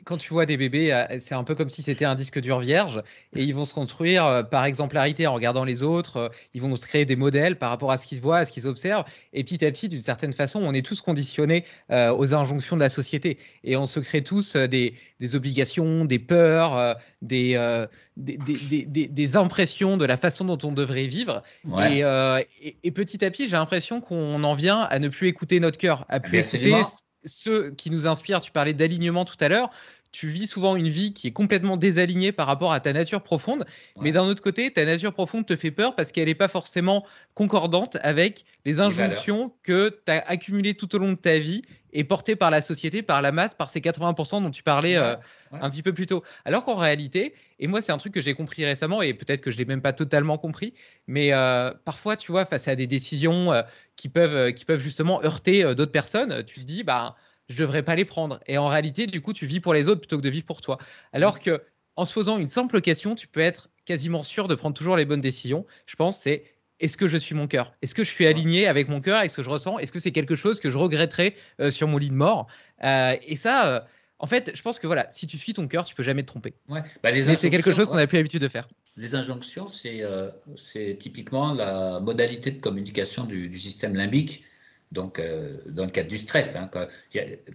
quand 0.04 0.18
tu 0.18 0.34
vois 0.34 0.46
des 0.46 0.58
bébés, 0.58 0.92
euh, 0.92 1.06
c'est 1.20 1.36
un 1.36 1.44
peu 1.44 1.54
comme 1.54 1.70
si 1.70 1.84
c'était 1.84 2.06
un 2.06 2.16
disque 2.16 2.40
dur 2.40 2.60
vierge 2.60 3.02
et 3.36 3.44
ils 3.44 3.54
vont 3.54 3.66
se 3.66 3.74
construire 3.74 4.26
euh, 4.26 4.44
par 4.44 4.66
exemplarité 4.66 5.28
en 5.28 5.34
regardant 5.34 5.64
les 5.64 5.84
autres. 5.84 6.32
ils 6.54 6.62
vont 6.62 6.76
se 6.76 6.86
créer 6.86 7.06
des 7.06 7.16
modèles 7.16 7.58
par 7.58 7.70
rapport 7.70 7.92
à 7.92 7.98
ce 7.98 8.08
qu'ils 8.08 8.22
voient, 8.22 8.40
à 8.40 8.46
ce 8.46 8.52
qu'ils 8.52 8.68
observent. 8.68 9.06
Et 9.34 9.44
petit 9.44 9.64
à 9.64 9.72
petit, 9.72 9.88
d'une 9.90 10.02
certaine 10.02 10.34
façon, 10.34 10.62
on 10.64 10.74
est 10.74 10.86
tous 10.86 11.02
conditionnés 11.02 11.66
aux 11.90 12.34
injonctions 12.34 12.76
de 12.76 12.82
la 12.82 12.90
société 12.90 13.38
et 13.64 13.76
on 13.76 13.86
se 13.86 14.00
crée 14.00 14.24
tous 14.24 14.56
des, 14.56 14.96
obligations, 15.34 16.06
des 16.06 16.20
peurs, 16.20 16.98
des, 17.22 17.86
des, 18.18 19.36
impressions 19.36 19.98
de 19.98 20.06
la 20.06 20.18
façon 20.18 20.46
dont 20.46 20.58
on 20.64 20.72
devrait 20.72 21.08
vivre. 21.08 21.44
Et, 21.66 22.92
petit 22.92 23.24
à 23.24 23.30
petit, 23.30 23.48
j'ai 23.48 23.58
l'impression 23.58 24.02
qu'on 24.02 24.44
en 24.44 24.56
vient 24.56 24.82
à 24.82 25.00
ne 25.00 25.10
plus 25.10 25.28
écouter 25.28 25.60
notre 25.60 25.78
cœur, 25.78 26.06
à 26.10 26.20
plus 26.20 26.40
écouter 26.40 26.84
ceux 27.26 27.72
qui 27.72 27.90
nous 27.92 28.08
inspirent, 28.08 28.42
tu 28.42 28.52
parlais 28.52 28.74
d'alignement 28.74 29.26
tout 29.26 29.38
à 29.40 29.48
l'heure, 29.48 29.70
tu 30.12 30.28
vis 30.28 30.48
souvent 30.48 30.76
une 30.76 30.90
vie 30.90 31.14
qui 31.14 31.28
est 31.28 31.32
complètement 31.32 31.78
désalignée 31.78 32.32
par 32.32 32.48
rapport 32.48 32.74
à 32.74 32.80
ta 32.80 32.92
nature 32.92 33.22
profonde. 33.22 33.66
Mais 34.00 34.12
d'un 34.12 34.26
autre 34.26 34.42
côté, 34.42 34.72
ta 34.72 34.86
nature 34.86 35.14
profonde 35.14 35.46
te 35.46 35.56
fait 35.56 35.72
peur 35.72 35.96
parce 35.96 36.12
qu'elle 36.12 36.28
n'est 36.28 36.36
pas 36.36 36.48
forcément 36.50 37.06
concordante 37.34 37.98
avec 38.02 38.46
les 38.66 38.80
injonctions 38.80 39.54
que 39.64 39.90
tu 40.06 40.12
as 40.12 40.20
accumulées 40.28 40.74
tout 40.74 40.94
au 40.96 41.00
long 41.00 41.12
de 41.12 41.18
ta 41.18 41.40
vie 41.40 41.62
et 41.94 42.04
portées 42.04 42.36
par 42.36 42.52
la 42.52 42.62
société, 42.62 43.02
par 43.02 43.22
la 43.22 43.32
masse, 43.32 43.54
par 43.54 43.70
ces 43.70 43.80
80% 43.80 44.44
dont 44.44 44.52
tu 44.52 44.64
parlais 44.64 44.98
euh, 44.98 45.16
un 45.52 45.70
petit 45.70 45.84
peu 45.84 45.94
plus 45.94 46.08
tôt. 46.08 46.24
Alors 46.46 46.64
qu'en 46.64 46.76
réalité, 46.76 47.34
et 47.60 47.68
moi 47.68 47.82
c'est 47.82 47.92
un 47.92 47.98
truc 47.98 48.14
que 48.14 48.22
j'ai 48.22 48.34
compris 48.34 48.66
récemment 48.66 49.02
et 49.02 49.14
peut-être 49.14 49.42
que 49.42 49.52
je 49.52 49.58
l'ai 49.58 49.66
même 49.66 49.82
pas 49.82 49.94
totalement 49.94 50.38
compris, 50.38 50.74
mais 51.08 51.34
euh, 51.34 51.72
parfois 51.86 52.18
tu 52.18 52.32
vois 52.32 52.46
face 52.46 52.68
à 52.68 52.76
des 52.76 52.88
décisions 52.88 53.52
euh, 53.54 53.62
qui 53.96 54.10
peuvent 54.10 54.54
qui 54.54 54.66
peuvent 54.66 54.82
justement 54.82 55.24
heurter 55.24 55.64
d'autres 55.76 55.92
personnes, 55.92 56.44
tu 56.46 56.62
te 56.62 56.66
dis 56.66 56.84
bah 56.84 57.16
je 57.52 57.58
devrais 57.58 57.84
pas 57.84 57.96
les 57.96 58.06
prendre. 58.06 58.40
Et 58.48 58.58
en 58.58 58.68
réalité, 58.68 59.06
du 59.06 59.22
coup, 59.22 59.34
tu 59.34 59.46
vis 59.46 59.60
pour 59.60 59.74
les 59.74 59.88
autres 59.88 60.02
plutôt 60.02 60.18
que 60.18 60.24
de 60.24 60.30
vivre 60.30 60.46
pour 60.46 60.62
toi. 60.62 60.78
Alors 61.14 61.40
que 61.40 61.62
en 61.96 62.06
se 62.06 62.14
posant 62.14 62.38
une 62.38 62.48
simple 62.48 62.82
question, 62.82 63.16
tu 63.16 63.28
peux 63.28 63.42
être 63.42 63.70
quasiment 63.86 64.24
sûr 64.24 64.48
de 64.48 64.56
prendre 64.56 64.76
toujours 64.76 64.96
les 64.96 65.06
bonnes 65.06 65.22
décisions. 65.22 65.66
Je 65.86 65.96
pense 65.96 66.18
c'est 66.18 66.46
est-ce 66.80 66.98
que 66.98 67.08
je 67.08 67.18
suis 67.18 67.36
mon 67.36 67.48
cœur? 67.48 67.74
Est-ce 67.82 67.94
que 67.94 68.04
je 68.04 68.10
suis 68.10 68.26
aligné 68.26 68.66
avec 68.68 68.88
mon 68.90 69.02
cœur, 69.02 69.20
avec 69.20 69.30
ce 69.30 69.38
que 69.38 69.44
je 69.44 69.50
ressens? 69.50 69.78
Est-ce 69.78 69.92
que 69.92 70.00
c'est 70.00 70.12
quelque 70.12 70.34
chose 70.34 70.60
que 70.60 70.70
je 70.70 70.78
regretterais 70.78 71.36
euh, 71.60 71.70
sur 71.70 71.88
mon 71.88 71.98
lit 71.98 72.10
de 72.10 72.16
mort? 72.16 72.48
Euh, 72.84 73.16
Et 73.28 73.36
ça, 73.36 73.68
euh, 73.68 73.80
en 74.18 74.26
fait, 74.26 74.52
je 74.56 74.62
pense 74.62 74.80
que 74.80 74.88
voilà, 74.88 75.08
si 75.12 75.28
tu 75.28 75.38
suis 75.38 75.54
ton 75.54 75.68
cœur, 75.68 75.86
tu 75.86 75.94
peux 75.94 76.04
jamais 76.04 76.24
te 76.24 76.28
tromper. 76.28 76.56
Ouais. 76.70 76.82
Bah, 77.04 77.10
c'est 77.36 77.50
quelque 77.50 77.72
chose 77.72 77.88
qu'on 77.88 77.98
n'a 77.98 78.08
plus 78.08 78.18
l'habitude 78.18 78.42
de 78.42 78.48
faire. 78.48 78.68
Les 78.98 79.14
injonctions, 79.16 79.68
c'est 79.68 80.98
typiquement 80.98 81.54
la 81.54 82.00
modalité 82.00 82.52
de 82.52 82.60
communication 82.60 83.26
du, 83.26 83.48
du 83.48 83.60
système 83.60 83.96
limbique 83.96 84.44
donc 84.92 85.20
euh, 85.20 85.58
dans 85.68 85.86
le 85.86 85.92
cadre 85.92 86.10
du 86.10 86.18
stress. 86.18 86.56
Hein, 86.56 86.70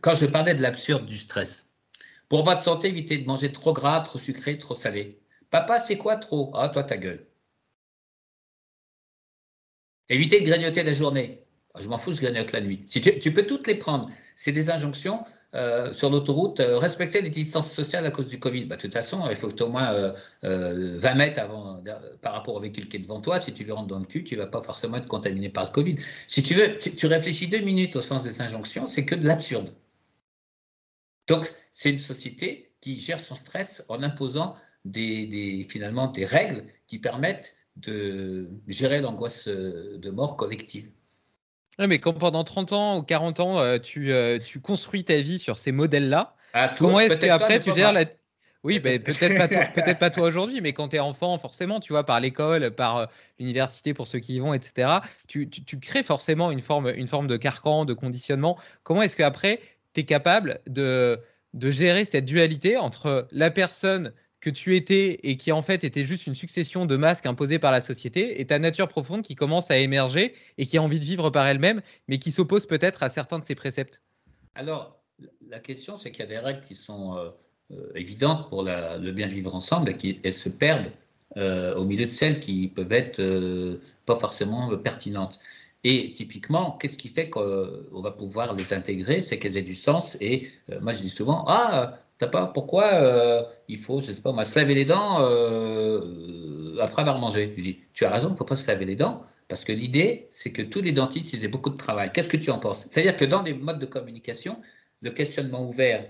quand, 0.00 0.14
je 0.14 0.26
parlais 0.26 0.54
de 0.54 0.62
l'absurde 0.62 1.06
du 1.06 1.18
stress, 1.18 1.70
pour 2.28 2.44
votre 2.44 2.62
santé, 2.62 2.88
évitez 2.88 3.18
de 3.18 3.26
manger 3.26 3.52
trop 3.52 3.72
gras, 3.72 4.00
trop 4.00 4.18
sucré, 4.18 4.58
trop 4.58 4.74
salé. 4.74 5.18
Papa, 5.50 5.78
c'est 5.78 5.96
quoi 5.96 6.16
trop? 6.16 6.50
Ah, 6.54 6.68
toi, 6.68 6.82
ta 6.82 6.96
gueule. 6.96 7.24
Évitez 10.08 10.40
de 10.40 10.46
grignoter 10.46 10.82
la 10.82 10.92
journée. 10.92 11.42
Ah, 11.74 11.80
je 11.80 11.88
m'en 11.88 11.98
fous, 11.98 12.12
je 12.12 12.20
grignote 12.20 12.52
la 12.52 12.60
nuit. 12.60 12.84
Si 12.86 13.00
tu, 13.00 13.18
tu 13.18 13.32
peux 13.32 13.46
toutes 13.46 13.66
les 13.66 13.74
prendre. 13.74 14.10
C'est 14.34 14.52
des 14.52 14.70
injonctions 14.70 15.24
euh, 15.56 15.90
sur 15.94 16.10
l'autoroute, 16.10 16.60
euh, 16.60 16.76
respecter 16.76 17.22
les 17.22 17.30
distances 17.30 17.72
sociales 17.72 18.04
à 18.04 18.10
cause 18.10 18.28
du 18.28 18.38
Covid. 18.38 18.66
Bah, 18.66 18.76
de 18.76 18.82
toute 18.82 18.92
façon, 18.92 19.26
il 19.30 19.36
faut 19.36 19.48
que 19.48 19.54
tu 19.54 19.62
au 19.62 19.70
moins 19.70 19.90
20 19.92 20.14
euh, 20.44 21.14
mètres 21.14 21.40
par 22.20 22.34
rapport 22.34 22.56
au 22.56 22.60
véhicule 22.60 22.88
qui 22.88 22.96
est 22.98 23.00
devant 23.00 23.22
toi. 23.22 23.40
Si 23.40 23.54
tu 23.54 23.64
lui 23.64 23.72
rentres 23.72 23.88
dans 23.88 23.98
le 23.98 24.04
cul, 24.04 24.22
tu 24.22 24.36
ne 24.36 24.42
vas 24.42 24.48
pas 24.48 24.60
forcément 24.62 24.98
être 24.98 25.08
contaminé 25.08 25.48
par 25.48 25.64
le 25.64 25.70
Covid. 25.70 25.96
Si 26.26 26.42
tu 26.42 26.52
veux, 26.52 26.76
si 26.76 26.94
tu 26.94 27.06
réfléchis 27.06 27.48
deux 27.48 27.60
minutes 27.60 27.96
au 27.96 28.02
sens 28.02 28.22
des 28.22 28.42
injonctions, 28.42 28.86
c'est 28.86 29.06
que 29.06 29.14
de 29.14 29.24
l'absurde. 29.26 29.72
Donc, 31.26 31.50
c'est 31.72 31.90
une 31.90 31.98
société 31.98 32.72
qui 32.82 32.98
gère 33.00 33.20
son 33.20 33.34
stress 33.34 33.82
en 33.88 34.02
imposant 34.02 34.56
finalement 35.68 36.08
des 36.08 36.24
règles 36.26 36.64
qui 36.86 36.98
permettent 36.98 37.54
de 37.76 38.48
gérer 38.68 39.00
l'angoisse 39.00 39.48
de 39.48 40.10
mort 40.10 40.36
collective 40.36 40.90
mais 41.78 41.98
quand 41.98 42.12
pendant 42.14 42.44
30 42.44 42.72
ans 42.72 42.98
ou 42.98 43.02
40 43.02 43.40
ans, 43.40 43.58
euh, 43.58 43.78
tu, 43.78 44.12
euh, 44.12 44.38
tu, 44.38 44.60
construis 44.60 45.04
ta 45.04 45.16
vie 45.16 45.38
sur 45.38 45.58
ces 45.58 45.72
modèles-là, 45.72 46.34
ah, 46.54 46.72
comment 46.76 47.00
est-ce 47.00 47.20
qu'après 47.20 47.60
tu 47.60 47.74
gères 47.74 47.92
la. 47.92 48.04
Oui, 48.62 48.80
ben, 48.80 49.00
peut-être 49.00 49.38
pas, 49.38 49.46
toi, 49.46 49.64
peut 49.84 49.94
pas 49.94 50.10
toi 50.10 50.26
aujourd'hui, 50.26 50.60
mais 50.60 50.72
quand 50.72 50.88
tu 50.88 50.96
es 50.96 50.98
enfant, 50.98 51.38
forcément, 51.38 51.78
tu 51.78 51.92
vois, 51.92 52.04
par 52.04 52.18
l'école, 52.18 52.72
par 52.72 52.96
euh, 52.96 53.06
l'université 53.38 53.94
pour 53.94 54.08
ceux 54.08 54.18
qui 54.18 54.36
y 54.36 54.38
vont, 54.40 54.54
etc., 54.54 54.88
tu, 55.28 55.48
tu, 55.48 55.62
tu, 55.62 55.78
crées 55.78 56.02
forcément 56.02 56.50
une 56.50 56.60
forme, 56.60 56.90
une 56.96 57.06
forme 57.06 57.28
de 57.28 57.36
carcan, 57.36 57.84
de 57.84 57.94
conditionnement. 57.94 58.58
Comment 58.82 59.02
est-ce 59.02 59.14
qu'après, 59.14 59.60
tu 59.94 60.00
es 60.00 60.04
capable 60.04 60.58
de, 60.66 61.20
de 61.54 61.70
gérer 61.70 62.04
cette 62.04 62.24
dualité 62.24 62.76
entre 62.76 63.28
la 63.30 63.50
personne 63.50 64.12
que 64.40 64.50
tu 64.50 64.76
étais 64.76 65.18
et 65.22 65.36
qui 65.36 65.52
en 65.52 65.62
fait 65.62 65.84
était 65.84 66.04
juste 66.04 66.26
une 66.26 66.34
succession 66.34 66.86
de 66.86 66.96
masques 66.96 67.26
imposés 67.26 67.58
par 67.58 67.72
la 67.72 67.80
société 67.80 68.40
et 68.40 68.46
ta 68.46 68.58
nature 68.58 68.88
profonde 68.88 69.22
qui 69.22 69.34
commence 69.34 69.70
à 69.70 69.78
émerger 69.78 70.34
et 70.58 70.66
qui 70.66 70.78
a 70.78 70.82
envie 70.82 70.98
de 70.98 71.04
vivre 71.04 71.30
par 71.30 71.46
elle-même, 71.46 71.80
mais 72.08 72.18
qui 72.18 72.32
s'oppose 72.32 72.66
peut-être 72.66 73.02
à 73.02 73.10
certains 73.10 73.38
de 73.38 73.44
ses 73.44 73.54
préceptes 73.54 74.02
Alors, 74.54 75.02
la 75.48 75.58
question, 75.58 75.96
c'est 75.96 76.10
qu'il 76.10 76.20
y 76.20 76.24
a 76.24 76.28
des 76.28 76.38
règles 76.38 76.60
qui 76.60 76.74
sont 76.74 77.16
euh, 77.16 77.30
euh, 77.72 77.92
évidentes 77.94 78.48
pour 78.48 78.62
le 78.62 79.10
bien 79.10 79.26
vivre 79.26 79.54
ensemble 79.54 79.90
et 79.90 79.96
qui 79.96 80.20
elles 80.22 80.32
se 80.32 80.48
perdent 80.48 80.90
euh, 81.36 81.74
au 81.74 81.84
milieu 81.84 82.06
de 82.06 82.10
celles 82.10 82.40
qui 82.40 82.68
peuvent 82.68 82.92
être 82.92 83.20
pas 84.04 84.16
forcément 84.16 84.76
pertinentes. 84.76 85.38
Et 85.84 86.12
typiquement, 86.12 86.72
qu'est-ce 86.72 86.98
qui 86.98 87.08
fait 87.08 87.30
qu'on 87.30 88.00
va 88.00 88.10
pouvoir 88.10 88.54
les 88.54 88.72
intégrer? 88.72 89.20
C'est 89.20 89.38
qu'elles 89.38 89.56
aient 89.56 89.62
du 89.62 89.74
sens. 89.74 90.16
Et 90.20 90.48
moi, 90.80 90.92
je 90.92 91.00
dis 91.00 91.10
souvent, 91.10 91.44
ah, 91.46 92.00
T'as 92.18 92.28
pas 92.28 92.46
pourquoi 92.46 92.94
euh, 92.94 93.42
il 93.68 93.78
faut, 93.78 94.00
je 94.00 94.10
sais 94.12 94.22
pas, 94.22 94.44
se 94.44 94.58
laver 94.58 94.74
les 94.74 94.86
dents 94.86 95.20
euh, 95.20 96.78
après 96.80 97.02
avoir 97.02 97.18
mangé? 97.18 97.52
Je 97.56 97.62
dis, 97.62 97.80
tu 97.92 98.04
as 98.04 98.10
raison, 98.10 98.28
il 98.28 98.32
ne 98.32 98.36
faut 98.36 98.44
pas 98.44 98.56
se 98.56 98.66
laver 98.66 98.86
les 98.86 98.96
dents, 98.96 99.22
parce 99.48 99.64
que 99.64 99.72
l'idée, 99.72 100.26
c'est 100.30 100.50
que 100.50 100.62
tous 100.62 100.80
les 100.80 100.92
dentistes, 100.92 101.34
ils 101.34 101.44
aient 101.44 101.48
beaucoup 101.48 101.70
de 101.70 101.76
travail. 101.76 102.10
Qu'est-ce 102.12 102.28
que 102.28 102.38
tu 102.38 102.50
en 102.50 102.58
penses? 102.58 102.88
C'est-à-dire 102.90 103.16
que 103.16 103.26
dans 103.26 103.42
les 103.42 103.52
modes 103.52 103.78
de 103.78 103.86
communication, 103.86 104.60
le 105.02 105.10
questionnement 105.10 105.66
ouvert 105.66 106.06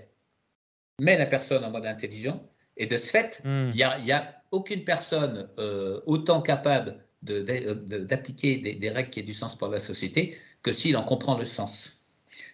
met 0.99 1.17
la 1.17 1.25
personne 1.25 1.63
en 1.65 1.71
mode 1.71 1.85
intelligent, 1.85 2.41
et 2.77 2.85
de 2.85 2.95
ce 2.95 3.09
fait, 3.09 3.41
hmm. 3.43 3.63
il 3.73 4.05
n'y 4.05 4.11
a, 4.11 4.33
aucune 4.51 4.85
personne 4.85 5.49
euh, 5.59 5.99
autant 6.05 6.41
capable 6.41 7.03
d'appliquer 7.21 8.55
des, 8.57 8.75
des, 8.75 8.89
règles 8.89 9.09
qui 9.09 9.19
aient 9.19 9.23
du 9.23 9.33
sens 9.33 9.57
pour 9.57 9.67
la 9.67 9.79
société 9.79 10.37
que 10.63 10.71
s'il 10.71 10.95
en 10.95 11.03
comprend 11.03 11.37
le 11.37 11.43
sens. 11.43 11.96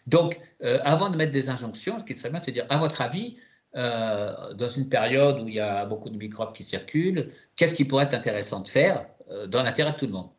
Donc, 0.08 0.40
euh, 0.64 0.80
avant 0.84 1.10
de 1.10 1.18
mettre 1.18 1.32
des 1.32 1.50
injonctions, 1.50 2.00
ce 2.00 2.06
qui 2.06 2.14
serait 2.14 2.30
bien, 2.30 2.40
c'est 2.40 2.52
de 2.52 2.56
dire, 2.56 2.66
à 2.70 2.78
votre 2.78 3.02
avis, 3.02 3.38
euh, 3.76 4.54
dans 4.54 4.70
une 4.70 4.90
période 4.90 5.40
où 5.42 5.48
il 5.48 5.56
y 5.56 5.60
a 5.60 5.86
beaucoup 5.86 6.10
de 6.10 6.18
microbes 6.18 6.54
qui 6.54 6.64
circulent, 6.64 7.30
qu'est-ce 7.56 7.76
qui 7.76 7.86
pourrait 7.86 8.06
être 8.06 8.14
intéressant 8.14 8.60
de 8.60 8.68
faire 8.68 9.08
euh, 9.30 9.48
dans 9.48 9.64
l'intérêt 9.64 9.94
de 9.94 9.98
tout 9.98 10.06
le 10.06 10.12
monde? 10.12 10.30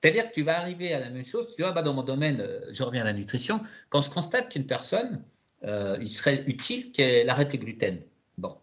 C'est-à-dire 0.00 0.28
que 0.28 0.34
tu 0.34 0.42
vas 0.42 0.58
arriver 0.58 0.92
à 0.92 1.00
la 1.00 1.10
même 1.10 1.24
chose. 1.24 1.54
Tu 1.56 1.62
vois, 1.62 1.72
bah, 1.72 1.82
dans 1.82 1.94
mon 1.94 2.04
domaine, 2.04 2.46
je 2.70 2.82
reviens 2.82 3.02
à 3.02 3.06
la 3.06 3.12
nutrition, 3.12 3.60
quand 3.88 4.00
je 4.00 4.10
constate 4.10 4.50
qu'une 4.50 4.66
personne, 4.66 5.24
il 5.64 6.06
serait 6.06 6.44
utile 6.46 6.92
qu'elle 6.92 7.28
arrête 7.28 7.52
le 7.52 7.58
gluten. 7.58 8.04
Bon, 8.36 8.56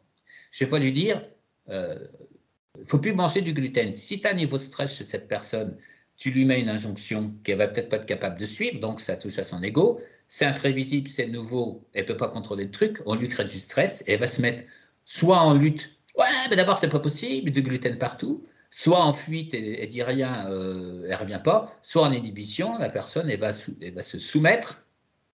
je 0.51 0.63
vais 0.63 0.79
lui 0.79 0.93
dire, 0.93 1.21
il 1.67 1.73
ne 1.73 2.85
faut 2.85 2.99
plus 2.99 3.13
manger 3.13 3.41
du 3.41 3.51
gluten. 3.51 3.97
Si 3.97 4.21
tu 4.21 4.27
as 4.27 4.31
un 4.31 4.35
niveau 4.35 4.57
de 4.57 4.63
stress 4.63 4.95
chez 4.95 5.03
cette 5.03 5.27
personne, 5.27 5.77
tu 6.17 6.31
lui 6.31 6.45
mets 6.45 6.61
une 6.61 6.69
injonction 6.69 7.33
qu'elle 7.43 7.57
va 7.57 7.67
peut-être 7.67 7.89
pas 7.89 7.97
être 7.97 8.05
capable 8.05 8.39
de 8.39 8.45
suivre, 8.45 8.79
donc 8.79 9.01
ça 9.01 9.17
touche 9.17 9.37
à 9.39 9.43
son 9.43 9.61
ego. 9.63 9.99
C'est 10.27 10.45
imprévisible, 10.45 11.09
c'est 11.09 11.27
nouveau, 11.27 11.85
elle 11.93 12.05
peut 12.05 12.17
pas 12.17 12.29
contrôler 12.29 12.63
le 12.65 12.71
truc, 12.71 12.99
on 13.05 13.15
lui 13.15 13.27
crée 13.27 13.45
du 13.45 13.59
stress, 13.59 14.03
et 14.07 14.13
elle 14.13 14.19
va 14.19 14.27
se 14.27 14.41
mettre 14.41 14.63
soit 15.03 15.39
en 15.39 15.53
lutte, 15.53 15.97
ouais, 16.17 16.25
mais 16.49 16.55
d'abord 16.55 16.79
c'est 16.79 16.89
pas 16.89 16.99
possible, 16.99 17.51
du 17.51 17.61
gluten 17.61 17.97
partout, 17.99 18.43
soit 18.71 19.03
en 19.03 19.13
fuite, 19.13 19.53
et, 19.53 19.83
elle 19.83 19.87
dit 19.87 20.01
rien, 20.01 20.49
euh, 20.49 21.05
elle 21.07 21.15
revient 21.15 21.41
pas, 21.43 21.77
soit 21.81 22.07
en 22.07 22.11
inhibition, 22.11 22.77
la 22.79 22.89
personne 22.89 23.29
elle 23.29 23.39
va, 23.39 23.51
va 23.51 24.01
se 24.01 24.17
soumettre 24.17 24.87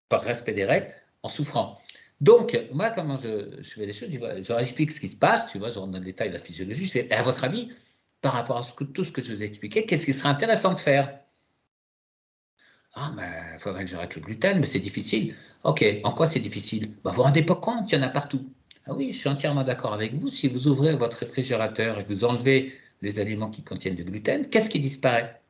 par 0.10 0.22
respect 0.22 0.54
des 0.54 0.66
règles 0.66 0.94
en 1.24 1.30
souffrant. 1.30 1.80
Donc, 2.20 2.60
moi, 2.72 2.92
comment 2.92 3.16
je, 3.16 3.62
fais 3.64 3.86
les 3.86 3.94
choses, 3.94 4.10
je, 4.12 4.50
leur 4.50 4.60
explique 4.60 4.92
ce 4.92 5.00
qui 5.00 5.08
se 5.08 5.16
passe, 5.16 5.52
tu 5.52 5.58
vois, 5.58 5.70
je 5.70 5.80
rentre 5.80 5.94
dans 5.94 6.00
le 6.00 6.06
détail 6.06 6.30
de 6.30 6.34
la 6.34 6.40
physiologie, 6.40 6.86
je 6.86 6.92
fais, 6.92 7.12
à 7.12 7.24
votre 7.24 7.44
avis, 7.44 7.70
par 8.22 8.34
rapport 8.34 8.57
à 8.57 8.63
tout 8.93 9.03
ce 9.03 9.11
que 9.11 9.22
je 9.22 9.34
vous 9.34 9.43
ai 9.43 9.45
expliqué, 9.45 9.86
qu'est-ce 9.86 10.05
qui 10.05 10.13
serait 10.13 10.30
intéressant 10.30 10.74
de 10.74 10.80
faire? 10.80 11.19
Ah, 12.93 13.11
mais 13.15 13.30
il 13.53 13.59
faudrait 13.59 13.86
que 13.86 13.89
j'arrête 13.89 14.15
le 14.15 14.22
gluten, 14.22 14.59
mais 14.59 14.65
c'est 14.65 14.80
difficile. 14.80 15.36
Ok, 15.63 15.84
en 16.03 16.11
quoi 16.11 16.28
c'est 16.28 16.39
difficile? 16.39 16.93
Vous 17.03 17.11
vous 17.11 17.22
rendez 17.22 17.43
pas 17.43 17.55
compte, 17.55 17.91
il 17.91 17.95
y 17.95 17.97
en 17.97 18.03
a 18.03 18.09
partout. 18.09 18.51
Ah 18.86 18.93
oui, 18.93 19.11
je 19.11 19.17
suis 19.17 19.30
entièrement 19.30 19.63
d'accord 19.63 19.93
avec 19.93 20.13
vous. 20.13 20.30
Si 20.30 20.47
vous 20.47 20.67
ouvrez 20.67 20.95
votre 20.95 21.17
réfrigérateur 21.17 21.99
et 21.99 22.03
que 22.03 22.09
vous 22.09 22.26
enlevez 22.26 22.74
les 23.01 23.19
aliments 23.19 23.49
qui 23.49 23.63
contiennent 23.63 23.95
du 23.95 24.03
gluten, 24.03 24.47
qu'est-ce 24.49 24.69
qui 24.69 24.80
disparaît? 24.80 25.41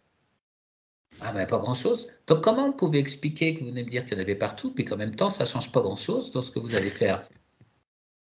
Ah 1.21 1.31
ben 1.31 1.45
pas 1.47 1.59
grand-chose. 1.59 2.07
Donc 2.27 2.43
comment 2.43 2.67
vous 2.67 2.75
pouvez 2.75 2.99
expliquer 2.99 3.53
que 3.53 3.61
vous 3.61 3.67
venez 3.67 3.83
me 3.83 3.89
dire 3.89 4.03
qu'il 4.05 4.13
y 4.15 4.17
en 4.17 4.21
avait 4.21 4.35
partout, 4.35 4.73
puis 4.73 4.85
qu'en 4.85 4.97
même 4.97 5.15
temps, 5.15 5.29
ça 5.29 5.43
ne 5.45 5.49
change 5.49 5.71
pas 5.71 5.81
grand-chose 5.81 6.31
dans 6.31 6.41
ce 6.41 6.51
que 6.51 6.59
vous 6.59 6.75
allez 6.75 6.89
faire? 6.89 7.27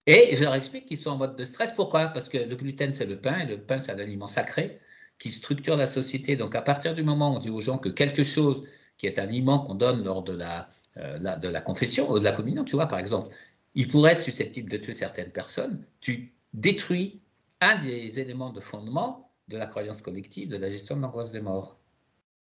Et 0.07 0.35
je 0.35 0.43
leur 0.43 0.55
explique 0.55 0.85
qu'ils 0.85 0.97
sont 0.97 1.11
en 1.11 1.17
mode 1.17 1.35
de 1.35 1.43
stress. 1.43 1.73
Pourquoi? 1.73 2.07
Parce 2.07 2.29
que 2.29 2.37
le 2.37 2.55
gluten, 2.55 2.93
c'est 2.93 3.05
le 3.05 3.19
pain, 3.19 3.39
et 3.39 3.45
le 3.45 3.59
pain, 3.59 3.77
c'est 3.77 3.91
un 3.91 3.99
aliment 3.99 4.25
sacré 4.25 4.79
qui 5.19 5.31
structure 5.31 5.75
la 5.75 5.85
société. 5.85 6.37
Donc, 6.37 6.55
à 6.55 6.61
partir 6.61 6.95
du 6.95 7.03
moment 7.03 7.33
où 7.33 7.35
on 7.35 7.39
dit 7.39 7.49
aux 7.49 7.61
gens 7.61 7.77
que 7.77 7.89
quelque 7.89 8.23
chose 8.23 8.63
qui 8.97 9.05
est 9.05 9.19
un 9.19 9.23
aliment 9.23 9.59
qu'on 9.59 9.75
donne 9.75 10.03
lors 10.03 10.23
de 10.23 10.33
la, 10.33 10.69
euh, 10.95 11.37
de 11.37 11.47
la 11.49 11.61
confession, 11.61 12.09
ou 12.09 12.19
de 12.19 12.23
la 12.23 12.31
communion, 12.31 12.63
tu 12.63 12.75
vois, 12.75 12.87
par 12.87 12.99
exemple, 12.99 13.35
il 13.75 13.87
pourrait 13.87 14.13
être 14.13 14.23
susceptible 14.23 14.71
de 14.71 14.77
tuer 14.77 14.93
certaines 14.93 15.31
personnes, 15.31 15.85
tu 15.99 16.33
détruis 16.53 17.21
un 17.59 17.75
des 17.81 18.19
éléments 18.19 18.51
de 18.51 18.61
fondement 18.61 19.31
de 19.49 19.57
la 19.57 19.65
croyance 19.65 20.01
collective 20.01 20.49
de 20.49 20.57
la 20.57 20.69
gestion 20.69 20.95
de 20.95 21.01
l'angoisse 21.01 21.31
des 21.31 21.41
morts. 21.41 21.79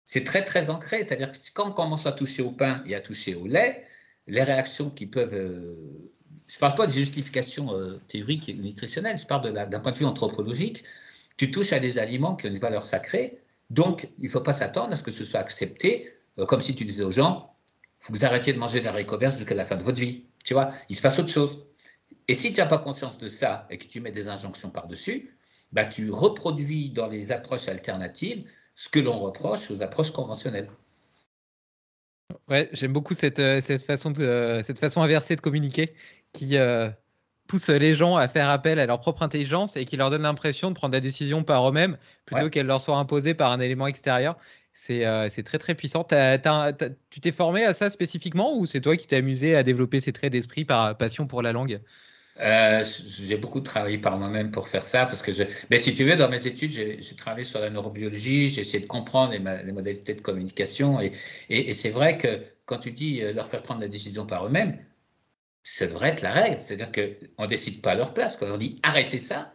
C'est 0.04 0.24
très, 0.24 0.44
très 0.44 0.70
ancré. 0.70 0.98
C'est-à-dire 0.98 1.32
que 1.32 1.38
quand 1.54 1.70
on 1.70 1.72
commence 1.72 2.06
à 2.06 2.12
toucher 2.12 2.42
au 2.42 2.52
pain 2.52 2.82
et 2.86 2.94
à 2.94 3.00
toucher 3.00 3.34
au 3.34 3.46
lait, 3.46 3.86
les 4.26 4.42
réactions 4.42 4.90
qui 4.90 5.06
peuvent 5.06 5.34
euh, 5.34 6.12
je 6.50 6.56
ne 6.56 6.60
parle 6.60 6.74
pas 6.74 6.86
de 6.88 6.92
justification 6.92 7.76
euh, 7.76 8.00
théorique 8.08 8.48
et 8.48 8.54
nutritionnelle, 8.54 9.16
je 9.18 9.24
parle 9.24 9.52
d'un 9.52 9.78
point 9.78 9.92
de 9.92 9.96
vue 9.96 10.04
anthropologique. 10.04 10.82
Tu 11.36 11.52
touches 11.52 11.72
à 11.72 11.78
des 11.78 11.96
aliments 11.98 12.34
qui 12.34 12.46
ont 12.46 12.50
une 12.50 12.58
valeur 12.58 12.84
sacrée, 12.84 13.38
donc 13.70 14.08
il 14.18 14.24
ne 14.24 14.28
faut 14.28 14.40
pas 14.40 14.52
s'attendre 14.52 14.92
à 14.92 14.96
ce 14.96 15.04
que 15.04 15.12
ce 15.12 15.22
soit 15.24 15.38
accepté, 15.38 16.12
euh, 16.38 16.46
comme 16.46 16.60
si 16.60 16.74
tu 16.74 16.84
disais 16.84 17.04
aux 17.04 17.12
gens, 17.12 17.54
il 17.84 18.04
faut 18.04 18.12
que 18.12 18.18
vous 18.18 18.24
arrêtiez 18.24 18.52
de 18.52 18.58
manger 18.58 18.80
des 18.80 18.88
haricots 18.88 19.16
verts 19.16 19.30
jusqu'à 19.30 19.54
la 19.54 19.64
fin 19.64 19.76
de 19.76 19.84
votre 19.84 20.00
vie. 20.00 20.24
Tu 20.44 20.52
vois, 20.52 20.72
il 20.88 20.96
se 20.96 21.02
passe 21.02 21.20
autre 21.20 21.28
chose. 21.28 21.66
Et 22.26 22.34
si 22.34 22.52
tu 22.52 22.58
n'as 22.58 22.66
pas 22.66 22.78
conscience 22.78 23.16
de 23.16 23.28
ça 23.28 23.68
et 23.70 23.78
que 23.78 23.86
tu 23.86 24.00
mets 24.00 24.10
des 24.10 24.26
injonctions 24.26 24.70
par-dessus, 24.70 25.36
bah, 25.70 25.84
tu 25.84 26.10
reproduis 26.10 26.90
dans 26.90 27.06
les 27.06 27.30
approches 27.30 27.68
alternatives 27.68 28.44
ce 28.74 28.88
que 28.88 28.98
l'on 28.98 29.20
reproche 29.20 29.70
aux 29.70 29.82
approches 29.82 30.10
conventionnelles. 30.10 30.68
Ouais, 32.48 32.68
j'aime 32.72 32.92
beaucoup 32.92 33.14
cette, 33.14 33.38
euh, 33.38 33.60
cette, 33.60 33.82
façon 33.82 34.10
de, 34.10 34.24
euh, 34.24 34.62
cette 34.62 34.78
façon 34.78 35.02
inversée 35.02 35.36
de 35.36 35.40
communiquer 35.40 35.94
qui 36.32 36.56
euh, 36.56 36.90
pousse 37.46 37.68
les 37.68 37.94
gens 37.94 38.16
à 38.16 38.28
faire 38.28 38.48
appel 38.48 38.78
à 38.78 38.86
leur 38.86 39.00
propre 39.00 39.22
intelligence 39.22 39.76
et 39.76 39.84
qui 39.84 39.96
leur 39.96 40.10
donne 40.10 40.22
l'impression 40.22 40.70
de 40.70 40.74
prendre 40.74 40.94
la 40.94 41.00
décision 41.00 41.44
par 41.44 41.68
eux-mêmes 41.68 41.96
plutôt 42.26 42.48
qu'elle 42.48 42.66
leur 42.66 42.80
soit 42.80 42.96
imposée 42.96 43.34
par 43.34 43.50
un 43.52 43.60
élément 43.60 43.86
extérieur. 43.86 44.36
C'est 44.72 45.42
très 45.44 45.58
très 45.58 45.74
puissant. 45.74 46.04
tu 46.04 47.20
t'es 47.20 47.32
formé 47.32 47.64
à 47.64 47.74
ça 47.74 47.90
spécifiquement 47.90 48.56
ou 48.56 48.66
c'est 48.66 48.80
toi 48.80 48.96
qui 48.96 49.06
t'es 49.06 49.16
amusé 49.16 49.56
à 49.56 49.62
développer 49.62 50.00
ces 50.00 50.12
traits 50.12 50.32
d'esprit 50.32 50.64
par 50.64 50.96
passion 50.96 51.26
pour 51.26 51.42
la 51.42 51.52
langue? 51.52 51.80
Euh, 52.40 52.82
j'ai 52.82 53.36
beaucoup 53.36 53.60
travaillé 53.60 53.98
par 53.98 54.18
moi-même 54.18 54.50
pour 54.50 54.68
faire 54.68 54.82
ça, 54.82 55.06
parce 55.06 55.22
que 55.22 55.32
je... 55.32 55.44
Mais 55.70 55.78
si 55.78 55.94
tu 55.94 56.04
veux, 56.04 56.16
dans 56.16 56.28
mes 56.28 56.46
études, 56.46 56.72
j'ai 56.72 57.16
travaillé 57.16 57.44
sur 57.44 57.60
la 57.60 57.70
neurobiologie, 57.70 58.48
j'ai 58.48 58.62
essayé 58.62 58.80
de 58.80 58.86
comprendre 58.86 59.32
les, 59.32 59.72
modalités 59.72 60.14
de 60.14 60.20
communication, 60.20 61.00
et, 61.00 61.74
c'est 61.74 61.90
vrai 61.90 62.18
que 62.18 62.40
quand 62.66 62.78
tu 62.78 62.92
dis 62.92 63.22
euh, 63.22 63.32
leur 63.32 63.46
faire 63.46 63.62
prendre 63.62 63.80
la 63.80 63.88
décision 63.88 64.26
par 64.26 64.46
eux-mêmes, 64.46 64.78
ça 65.62 65.86
devrait 65.86 66.10
être 66.10 66.22
la 66.22 66.32
règle. 66.32 66.60
C'est-à-dire 66.60 66.90
qu'on 66.92 67.42
ne 67.42 67.48
décide 67.48 67.82
pas 67.82 67.92
à 67.92 67.94
leur 67.94 68.14
place. 68.14 68.36
Quand 68.36 68.46
on 68.46 68.50
leur 68.50 68.58
dit 68.58 68.80
arrêtez 68.82 69.18
ça, 69.18 69.54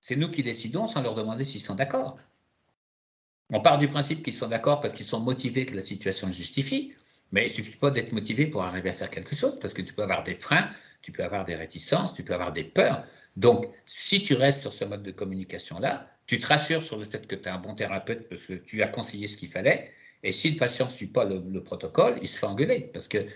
c'est 0.00 0.16
nous 0.16 0.30
qui 0.30 0.42
décidons 0.42 0.86
sans 0.86 1.02
leur 1.02 1.14
demander 1.14 1.44
s'ils 1.44 1.60
sont 1.60 1.74
d'accord. 1.74 2.18
On 3.50 3.60
part 3.60 3.76
du 3.76 3.88
principe 3.88 4.22
qu'ils 4.22 4.32
sont 4.32 4.48
d'accord 4.48 4.80
parce 4.80 4.94
qu'ils 4.94 5.06
sont 5.06 5.20
motivés 5.20 5.66
que 5.66 5.76
la 5.76 5.82
situation 5.82 6.30
justifie, 6.30 6.94
mais 7.32 7.42
il 7.42 7.48
ne 7.48 7.52
suffit 7.52 7.76
pas 7.76 7.90
d'être 7.90 8.12
motivé 8.12 8.46
pour 8.46 8.62
arriver 8.62 8.90
à 8.90 8.92
faire 8.92 9.10
quelque 9.10 9.36
chose, 9.36 9.58
parce 9.60 9.74
que 9.74 9.82
tu 9.82 9.92
peux 9.92 10.02
avoir 10.02 10.22
des 10.22 10.34
freins 10.34 10.70
tu 11.02 11.12
peux 11.12 11.24
avoir 11.24 11.44
des 11.44 11.54
réticences, 11.54 12.14
tu 12.14 12.22
peux 12.22 12.34
avoir 12.34 12.52
des 12.52 12.64
peurs. 12.64 13.04
Donc, 13.36 13.66
si 13.86 14.22
tu 14.22 14.34
restes 14.34 14.60
sur 14.60 14.72
ce 14.72 14.84
mode 14.84 15.02
de 15.02 15.10
communication-là, 15.10 16.08
tu 16.26 16.38
te 16.38 16.46
rassures 16.46 16.82
sur 16.82 16.96
le 16.96 17.04
fait 17.04 17.26
que 17.26 17.34
tu 17.34 17.44
es 17.44 17.48
un 17.48 17.58
bon 17.58 17.74
thérapeute 17.74 18.28
parce 18.28 18.46
que 18.46 18.54
tu 18.54 18.82
as 18.82 18.88
conseillé 18.88 19.26
ce 19.26 19.36
qu'il 19.36 19.48
fallait. 19.48 19.90
Et 20.22 20.32
si 20.32 20.50
le 20.50 20.56
patient 20.56 20.86
ne 20.86 20.90
suit 20.90 21.08
pas 21.08 21.24
le, 21.24 21.62
protocole, 21.62 22.18
il 22.22 22.28
se 22.28 22.38
fait 22.38 22.46
engueuler. 22.46 22.90
Parce 22.92 23.08
que 23.08 23.26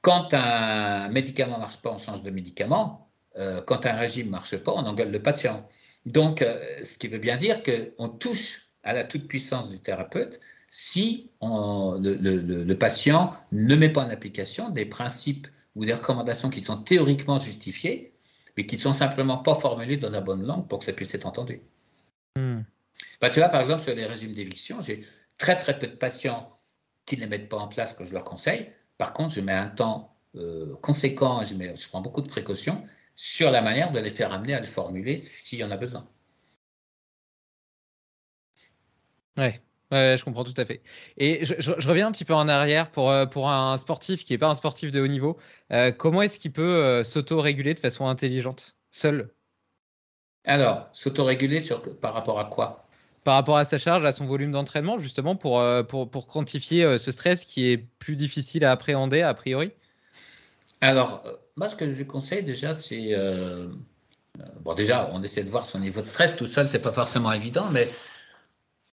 quand 0.00 0.32
un 0.32 1.08
médicament 1.08 1.54
ne 1.54 1.60
marche 1.60 1.80
pas, 1.82 1.90
on 1.90 1.98
change 1.98 2.22
de 2.22 2.30
médicament. 2.30 3.10
Euh, 3.38 3.60
quand 3.62 3.86
un 3.86 3.92
régime 3.92 4.26
ne 4.26 4.32
marche 4.32 4.56
pas, 4.56 4.72
on 4.72 4.84
engueule 4.86 5.10
le 5.10 5.22
patient. 5.22 5.68
Donc, 6.06 6.42
euh, 6.42 6.82
ce 6.82 6.98
qui 6.98 7.08
veut 7.08 7.18
bien 7.18 7.36
dire 7.36 7.62
qu'on 7.62 8.08
touche 8.08 8.68
à 8.82 8.92
la 8.92 9.04
toute-puissance 9.04 9.70
du 9.70 9.78
thérapeute 9.78 10.40
si 10.74 11.30
le, 11.42 12.64
le, 12.64 12.78
patient 12.78 13.34
ne 13.52 13.76
met 13.76 13.90
pas 13.90 14.04
en 14.04 14.08
application 14.08 14.70
des 14.70 14.86
principes 14.86 15.46
ou 15.74 15.84
des 15.84 15.92
recommandations 15.92 16.50
qui 16.50 16.60
sont 16.60 16.82
théoriquement 16.82 17.38
justifiées, 17.38 18.14
mais 18.56 18.66
qui 18.66 18.76
ne 18.76 18.80
sont 18.80 18.92
simplement 18.92 19.38
pas 19.38 19.54
formulées 19.54 19.96
dans 19.96 20.10
la 20.10 20.20
bonne 20.20 20.44
langue 20.44 20.68
pour 20.68 20.78
que 20.80 20.84
ça 20.84 20.92
puisse 20.92 21.14
être 21.14 21.26
entendu. 21.26 21.62
Bah, 23.20 23.30
tu 23.30 23.38
vois, 23.40 23.48
par 23.48 23.60
exemple, 23.60 23.82
sur 23.82 23.94
les 23.94 24.06
régimes 24.06 24.34
d'éviction, 24.34 24.82
j'ai 24.82 25.06
très 25.38 25.58
très 25.58 25.78
peu 25.78 25.86
de 25.86 25.94
patients 25.94 26.52
qui 27.06 27.16
ne 27.16 27.22
les 27.22 27.26
mettent 27.26 27.48
pas 27.48 27.58
en 27.58 27.68
place 27.68 27.94
que 27.94 28.04
je 28.04 28.12
leur 28.12 28.24
conseille. 28.24 28.72
Par 28.98 29.12
contre, 29.12 29.34
je 29.34 29.40
mets 29.40 29.52
un 29.52 29.68
temps 29.68 30.16
euh, 30.36 30.76
conséquent, 30.82 31.42
je, 31.44 31.54
mets, 31.54 31.74
je 31.76 31.88
prends 31.88 32.00
beaucoup 32.00 32.22
de 32.22 32.28
précautions 32.28 32.84
sur 33.14 33.50
la 33.50 33.60
manière 33.62 33.92
de 33.92 34.00
les 34.00 34.10
faire 34.10 34.32
amener 34.32 34.54
à 34.54 34.60
le 34.60 34.66
formuler 34.66 35.18
s'il 35.18 35.58
y 35.58 35.64
en 35.64 35.70
a 35.70 35.76
besoin. 35.76 36.08
Ouais, 39.36 39.62
Ouais, 39.92 40.16
je 40.18 40.24
comprends 40.24 40.42
tout 40.42 40.54
à 40.56 40.64
fait. 40.64 40.80
Et 41.18 41.44
je, 41.44 41.70
reviens 41.86 42.06
un 42.06 42.12
petit 42.12 42.24
peu 42.24 42.32
en 42.32 42.48
arrière 42.48 42.90
pour, 42.90 43.10
euh, 43.10 43.26
pour 43.26 43.50
un 43.50 43.76
sportif 43.76 44.24
qui 44.24 44.32
n'est 44.32 44.38
pas 44.38 44.48
un 44.48 44.54
sportif 44.54 44.90
de 44.90 45.02
haut 45.02 45.06
niveau. 45.06 45.36
Euh, 45.70 45.92
comment 45.92 46.22
est-ce 46.22 46.38
qu'il 46.38 46.50
peut 46.50 46.62
euh, 46.62 47.04
s'auto-réguler 47.04 47.74
de 47.74 47.78
façon 47.78 48.08
intelligente, 48.08 48.74
seul? 48.90 49.28
Alors, 50.46 50.88
s'auto-réguler 50.94 51.62
par 52.00 52.14
rapport 52.14 52.40
à 52.40 52.46
quoi? 52.46 52.86
Par 53.22 53.34
rapport 53.34 53.58
à 53.58 53.66
sa 53.66 53.76
charge, 53.76 54.06
à 54.06 54.12
son 54.12 54.24
volume 54.24 54.50
d'entraînement, 54.50 54.98
justement, 54.98 55.36
pour, 55.36 55.62
pour, 55.88 56.10
pour, 56.10 56.26
quantifier 56.26 56.98
ce 56.98 57.12
stress 57.12 57.44
qui 57.44 57.70
est 57.70 57.76
plus 57.76 58.16
difficile 58.16 58.64
à 58.64 58.72
appréhender 58.72 59.20
a 59.20 59.32
priori? 59.34 59.72
Alors, 60.80 61.22
moi, 61.54 61.68
ce 61.68 61.76
que 61.76 61.94
je 61.94 62.02
conseille 62.02 62.42
déjà, 62.42 62.74
c'est. 62.74 63.14
bon, 64.62 64.74
déjà, 64.74 65.08
on 65.12 65.22
essaie 65.22 65.44
de 65.44 65.50
voir 65.50 65.64
son 65.64 65.78
niveau 65.78 66.00
de 66.00 66.06
stress 66.06 66.34
tout 66.34 66.46
seul, 66.46 66.66
c'est 66.66 66.82
pas 66.82 66.90
forcément 66.90 67.30
évident, 67.30 67.68
mais 67.70 67.88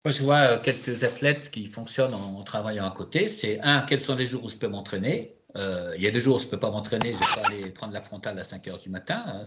moi, 0.06 0.12
je 0.12 0.22
vois 0.22 0.52
euh, 0.52 0.58
quelques 0.60 1.02
athlètes 1.02 1.50
qui 1.50 1.66
fonctionnent 1.66 2.14
en, 2.14 2.40
travaillant 2.44 2.86
à 2.86 2.92
côté. 2.92 3.26
C'est 3.26 3.58
un, 3.62 3.80
quels 3.82 4.00
sont 4.00 4.14
les 4.14 4.24
jours 4.24 4.44
où 4.44 4.48
je 4.48 4.54
peux 4.54 4.68
m'entraîner? 4.68 5.34
Euh, 5.56 5.94
Il 5.96 6.02
y 6.04 6.06
a 6.06 6.12
des 6.12 6.20
jours 6.20 6.36
où 6.36 6.38
je 6.38 6.44
ne 6.44 6.50
peux 6.50 6.60
pas 6.60 6.70
m'entraîner, 6.70 7.12
je 7.12 7.18
vais 7.18 7.42
pas 7.42 7.48
aller 7.48 7.70
prendre 7.72 7.92
la 7.92 8.00
frontale 8.00 8.38
à 8.38 8.44
5 8.44 8.68
heures 8.68 8.78
du 8.78 8.88
matin. 8.88 9.24
Hein. 9.26 9.42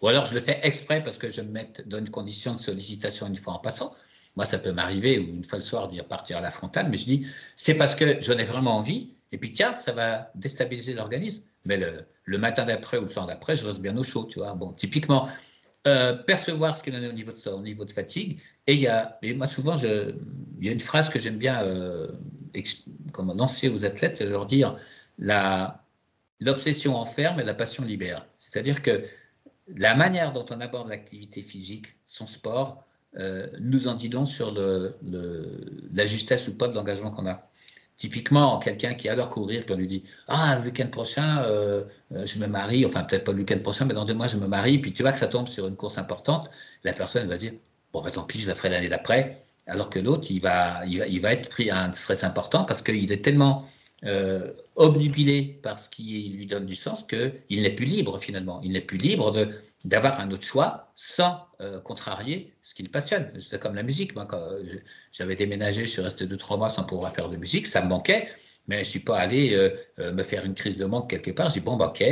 Ou 0.00 0.08
alors 0.08 0.24
je 0.24 0.32
le 0.32 0.40
fais 0.40 0.58
exprès 0.62 1.02
parce 1.02 1.18
que 1.18 1.28
je 1.28 1.42
me 1.42 1.50
mets 1.50 1.70
dans 1.84 1.98
une 1.98 2.08
condition 2.08 2.54
de 2.54 2.60
sollicitation 2.60 3.26
une 3.26 3.36
fois 3.36 3.52
en 3.52 3.58
passant. 3.58 3.94
Moi, 4.36 4.46
ça 4.46 4.58
peut 4.58 4.72
m'arriver, 4.72 5.18
ou 5.18 5.24
une 5.24 5.44
fois 5.44 5.58
le 5.58 5.64
soir, 5.64 5.86
dire 5.88 6.06
partir 6.06 6.38
à 6.38 6.40
la 6.40 6.50
frontale, 6.50 6.88
mais 6.88 6.96
je 6.96 7.04
dis, 7.04 7.26
c'est 7.54 7.74
parce 7.74 7.94
que 7.94 8.22
j'en 8.22 8.38
ai 8.38 8.44
vraiment 8.44 8.78
envie, 8.78 9.10
et 9.32 9.36
puis 9.36 9.52
tiens, 9.52 9.76
ça 9.76 9.92
va 9.92 10.30
déstabiliser 10.34 10.94
l'organisme. 10.94 11.42
Mais 11.66 11.76
le, 11.76 12.06
le 12.24 12.38
matin 12.38 12.64
d'après 12.64 12.96
ou 12.96 13.02
le 13.02 13.08
soir 13.08 13.26
d'après, 13.26 13.54
je 13.54 13.66
reste 13.66 13.80
bien 13.80 13.96
au 13.98 14.02
chaud, 14.02 14.24
tu 14.24 14.38
vois. 14.38 14.54
Bon, 14.54 14.72
typiquement, 14.72 15.28
euh, 15.86 16.14
percevoir 16.14 16.76
ce 16.76 16.82
qu'il 16.82 16.94
en 16.96 17.02
est 17.02 17.08
au 17.08 17.12
niveau 17.12 17.32
de 17.32 17.36
son 17.36 17.60
niveau 17.60 17.84
de 17.84 17.92
fatigue. 17.92 18.40
Et 18.66 18.74
il 18.74 18.80
y 18.80 18.86
a, 18.86 19.18
et 19.22 19.34
moi 19.34 19.46
souvent, 19.46 19.76
il 19.76 20.66
y 20.66 20.68
a 20.68 20.72
une 20.72 20.80
phrase 20.80 21.10
que 21.10 21.18
j'aime 21.18 21.36
bien 21.36 21.62
euh, 21.62 22.08
lancer 23.34 23.68
aux 23.68 23.84
athlètes, 23.84 24.16
c'est 24.16 24.24
de 24.24 24.30
leur 24.30 24.46
dire 24.46 24.78
la, 25.18 25.84
l'obsession 26.40 26.96
enferme 26.96 27.40
et 27.40 27.44
la 27.44 27.54
passion 27.54 27.84
libère. 27.84 28.26
C'est-à-dire 28.34 28.82
que 28.82 29.02
la 29.68 29.94
manière 29.94 30.32
dont 30.32 30.46
on 30.50 30.60
aborde 30.60 30.88
l'activité 30.88 31.42
physique, 31.42 31.86
son 32.06 32.26
sport, 32.26 32.84
euh, 33.18 33.46
nous 33.60 33.86
en 33.86 33.94
dit 33.94 34.08
long 34.08 34.24
sur 34.24 34.52
le, 34.52 34.96
la 35.92 36.06
justesse 36.06 36.48
ou 36.48 36.56
pas 36.56 36.68
de 36.68 36.74
l'engagement 36.74 37.10
qu'on 37.10 37.26
a. 37.26 37.48
Typiquement, 37.96 38.58
quelqu'un 38.58 38.94
qui 38.94 39.08
adore 39.08 39.28
courir, 39.28 39.64
quand 39.66 39.74
on 39.74 39.76
lui 39.76 39.86
dit 39.86 40.02
Ah, 40.26 40.58
le 40.58 40.64
week-end 40.66 40.88
prochain, 40.88 41.42
euh, 41.44 41.84
euh, 42.12 42.26
je 42.26 42.38
me 42.40 42.46
marie, 42.46 42.84
enfin 42.84 43.04
peut-être 43.04 43.24
pas 43.24 43.32
le 43.32 43.38
week-end 43.38 43.60
prochain, 43.60 43.84
mais 43.84 43.94
dans 43.94 44.04
deux 44.04 44.14
mois, 44.14 44.26
je 44.26 44.36
me 44.36 44.48
marie, 44.48 44.78
puis 44.78 44.92
tu 44.92 45.02
vois 45.02 45.12
que 45.12 45.18
ça 45.18 45.28
tombe 45.28 45.46
sur 45.46 45.68
une 45.68 45.76
course 45.76 45.96
importante, 45.96 46.50
la 46.82 46.92
personne 46.92 47.28
va 47.28 47.36
dire 47.36 47.52
Bon, 47.92 48.02
ben, 48.02 48.10
tant 48.10 48.24
pis, 48.24 48.40
je 48.40 48.48
la 48.48 48.56
ferai 48.56 48.70
l'année 48.70 48.88
d'après. 48.88 49.44
Alors 49.66 49.88
que 49.90 50.00
l'autre, 50.00 50.26
il 50.30 50.40
va, 50.40 50.84
il, 50.86 51.20
va, 51.20 51.32
être 51.32 51.48
pris 51.48 51.70
à 51.70 51.84
un 51.84 51.92
stress 51.92 52.24
important 52.24 52.64
parce 52.64 52.82
qu'il 52.82 53.10
est 53.12 53.24
tellement 53.24 53.64
euh, 54.04 54.52
obnubilé 54.76 55.42
par 55.62 55.78
ce 55.78 55.88
qui 55.88 56.34
lui 56.36 56.46
donne 56.46 56.66
du 56.66 56.74
sens 56.74 57.04
qu'il 57.04 57.62
n'est 57.62 57.70
plus 57.70 57.86
libre 57.86 58.18
finalement. 58.18 58.60
Il 58.62 58.72
n'est 58.72 58.80
plus 58.80 58.98
libre 58.98 59.30
de 59.30 59.48
d'avoir 59.84 60.20
un 60.20 60.30
autre 60.30 60.44
choix 60.44 60.90
sans 60.94 61.46
euh, 61.60 61.80
contrarier 61.80 62.54
ce 62.62 62.74
qui 62.74 62.82
le 62.82 62.88
passionne. 62.88 63.30
C'est 63.38 63.60
comme 63.60 63.74
la 63.74 63.82
musique. 63.82 64.14
Moi, 64.14 64.26
quand 64.26 64.42
j'avais 65.12 65.36
déménagé, 65.36 65.84
je 65.84 65.90
suis 65.90 66.02
resté 66.02 66.26
deux, 66.26 66.36
trois 66.36 66.56
mois 66.56 66.68
sans 66.68 66.84
pouvoir 66.84 67.12
faire 67.12 67.28
de 67.28 67.36
musique, 67.36 67.66
ça 67.66 67.82
me 67.82 67.88
manquait, 67.88 68.28
mais 68.66 68.76
je 68.76 68.80
ne 68.80 68.84
suis 68.84 69.00
pas 69.00 69.18
allé 69.18 69.54
euh, 69.54 69.70
euh, 69.98 70.12
me 70.12 70.22
faire 70.22 70.44
une 70.44 70.54
crise 70.54 70.76
de 70.76 70.84
manque 70.84 71.10
quelque 71.10 71.30
part. 71.30 71.50
J'ai 71.50 71.60
dit, 71.60 71.66
bon, 71.66 71.76
bah, 71.76 71.88
ok, 71.88 72.02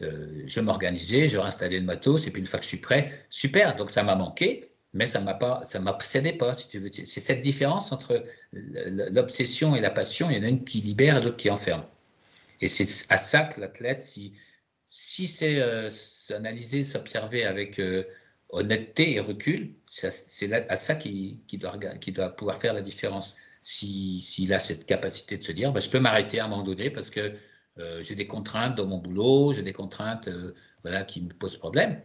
je 0.00 0.54
vais 0.54 0.62
m'organiser, 0.62 1.28
je 1.28 1.38
installer 1.38 1.78
le 1.78 1.84
matos, 1.84 2.26
et 2.26 2.30
puis 2.30 2.40
une 2.40 2.46
fois 2.46 2.58
que 2.58 2.64
je 2.64 2.70
suis 2.70 2.78
prêt, 2.78 3.26
super. 3.28 3.76
Donc 3.76 3.90
ça 3.90 4.02
m'a 4.02 4.14
manqué, 4.14 4.70
mais 4.94 5.06
ça 5.06 5.20
m'a 5.20 5.34
pas, 5.34 5.60
ça 5.62 5.78
m'obsédait 5.78 6.32
pas, 6.32 6.54
si 6.54 6.68
tu 6.68 6.78
veux. 6.78 6.90
C'est 6.92 7.20
cette 7.20 7.42
différence 7.42 7.92
entre 7.92 8.24
l'obsession 8.52 9.76
et 9.76 9.80
la 9.80 9.90
passion. 9.90 10.30
Il 10.30 10.38
y 10.38 10.40
en 10.40 10.42
a 10.42 10.48
une 10.48 10.64
qui 10.64 10.80
libère 10.80 11.18
et 11.18 11.22
l'autre 11.22 11.36
qui 11.36 11.50
enferme. 11.50 11.84
Et 12.62 12.66
c'est 12.66 12.86
à 13.10 13.18
ça 13.18 13.44
que 13.44 13.60
l'athlète, 13.60 14.02
si 14.02 14.32
si 14.90 15.26
c'est 15.28 15.60
euh, 15.62 15.88
s'analyser, 16.30 16.84
s'observer 16.84 17.44
avec 17.44 17.78
euh, 17.78 18.04
honnêteté 18.50 19.14
et 19.14 19.20
recul, 19.20 19.74
c'est 19.86 20.52
à 20.52 20.76
ça 20.76 20.94
qu'il 20.94 21.38
doit, 21.52 21.76
doit, 21.76 22.28
pouvoir 22.30 22.56
faire 22.56 22.74
la 22.74 22.80
différence. 22.80 23.36
S'il 23.60 24.52
a 24.54 24.58
cette 24.58 24.86
capacité 24.86 25.36
de 25.36 25.42
se 25.42 25.52
dire, 25.52 25.72
bah, 25.72 25.80
je 25.80 25.90
peux 25.90 26.00
m'arrêter 26.00 26.40
à 26.40 26.46
un 26.46 26.48
moment 26.48 26.62
donné 26.62 26.90
parce 26.90 27.10
que 27.10 27.32
euh, 27.78 28.02
j'ai 28.02 28.14
des 28.14 28.26
contraintes 28.26 28.76
dans 28.76 28.86
mon 28.86 28.98
boulot, 28.98 29.52
j'ai 29.52 29.62
des 29.62 29.72
contraintes 29.72 30.28
voilà, 30.82 31.04
qui 31.04 31.20
me 31.22 31.28
posent 31.28 31.58
problème, 31.58 32.00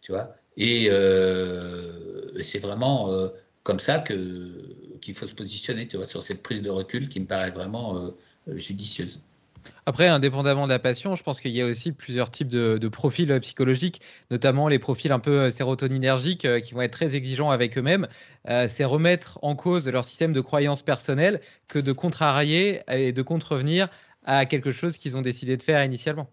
tu 0.00 0.12
vois. 0.12 0.34
Et, 0.56 0.88
c'est 2.42 2.58
vraiment 2.58 3.10
comme 3.62 3.78
ça 3.78 4.00
qu'il 4.00 5.14
faut 5.14 5.26
se 5.26 5.34
positionner, 5.34 5.86
tu 5.88 5.96
vois, 5.96 6.06
sur 6.06 6.22
cette 6.22 6.42
prise 6.42 6.62
de 6.62 6.70
recul 6.70 7.08
qui 7.08 7.20
me 7.20 7.26
paraît 7.26 7.50
vraiment 7.50 8.12
judicieuse. 8.48 9.20
Après, 9.86 10.08
indépendamment 10.08 10.66
de 10.66 10.72
la 10.72 10.78
passion, 10.78 11.14
je 11.14 11.22
pense 11.22 11.40
qu'il 11.40 11.52
y 11.52 11.62
a 11.62 11.66
aussi 11.66 11.92
plusieurs 11.92 12.30
types 12.30 12.48
de, 12.48 12.88
profils 12.88 13.30
euh, 13.30 13.40
psychologiques, 13.40 14.00
notamment 14.30 14.68
les 14.68 14.78
profils 14.78 15.12
un 15.12 15.18
peu 15.18 15.42
euh, 15.42 15.50
sérotoninergiques 15.50 16.44
euh, 16.44 16.60
qui 16.60 16.74
vont 16.74 16.82
être 16.82 16.92
très 16.92 17.14
exigeants 17.14 17.50
avec 17.50 17.78
eux-mêmes. 17.78 18.08
c'est 18.68 18.84
remettre 18.84 19.38
en 19.42 19.56
cause 19.56 19.88
leur 19.88 20.04
système 20.04 20.32
de 20.32 20.40
croyances 20.40 20.82
personnelles 20.82 21.40
que 21.68 21.78
de 21.78 21.92
contrarier 21.92 22.82
et 22.88 23.12
de 23.12 23.22
contrevenir 23.22 23.88
à 24.24 24.46
quelque 24.46 24.72
chose 24.72 24.98
qu'ils 24.98 25.16
ont 25.16 25.22
décidé 25.22 25.56
de 25.56 25.62
faire 25.62 25.84
initialement. 25.84 26.28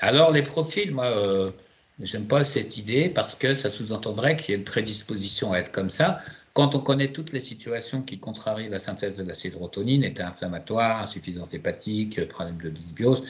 Alors, 0.00 0.32
les 0.32 0.42
profils, 0.42 0.92
moi, 0.92 1.52
j'aime 2.00 2.26
pas 2.26 2.42
cette 2.42 2.76
idée 2.78 3.08
parce 3.08 3.34
que 3.34 3.54
ça 3.54 3.70
sous-entendrait 3.70 4.36
qu'il 4.36 4.50
y 4.50 4.54
ait 4.54 4.58
une 4.58 4.64
prédisposition 4.64 5.52
à 5.52 5.58
être 5.58 5.70
comme 5.70 5.90
ça. 5.90 6.18
Quand 6.54 6.74
on 6.74 6.80
connaît 6.80 7.12
toutes 7.12 7.32
les 7.32 7.40
situations 7.40 8.02
qui 8.02 8.18
contrarient 8.18 8.68
la 8.68 8.78
synthèse 8.78 9.16
de 9.16 9.24
la 9.24 9.34
sérotonine, 9.34 10.04
état 10.04 10.28
inflammatoire, 10.28 11.00
insuffisance 11.00 11.54
hépatique, 11.54 12.26
problème 12.28 12.58
de 12.58 12.70
dysbiose, 12.70 13.24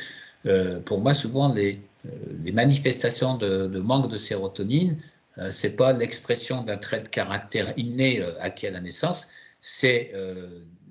euh, 0.46 0.80
pour 0.80 1.00
moi, 1.00 1.14
souvent, 1.14 1.52
les, 1.52 1.80
les 2.42 2.52
manifestations 2.52 3.36
de, 3.36 3.78
manque 3.78 4.10
de 4.10 4.16
sérotonine, 4.16 4.98
ce 5.38 5.66
n'est 5.66 5.72
pas 5.72 5.92
l'expression 5.92 6.62
d'un 6.62 6.76
trait 6.76 7.00
de 7.00 7.08
caractère 7.08 7.72
inné 7.76 8.22
acquis 8.40 8.66
à 8.66 8.70
la 8.72 8.80
naissance, 8.80 9.26
c'est 9.60 10.12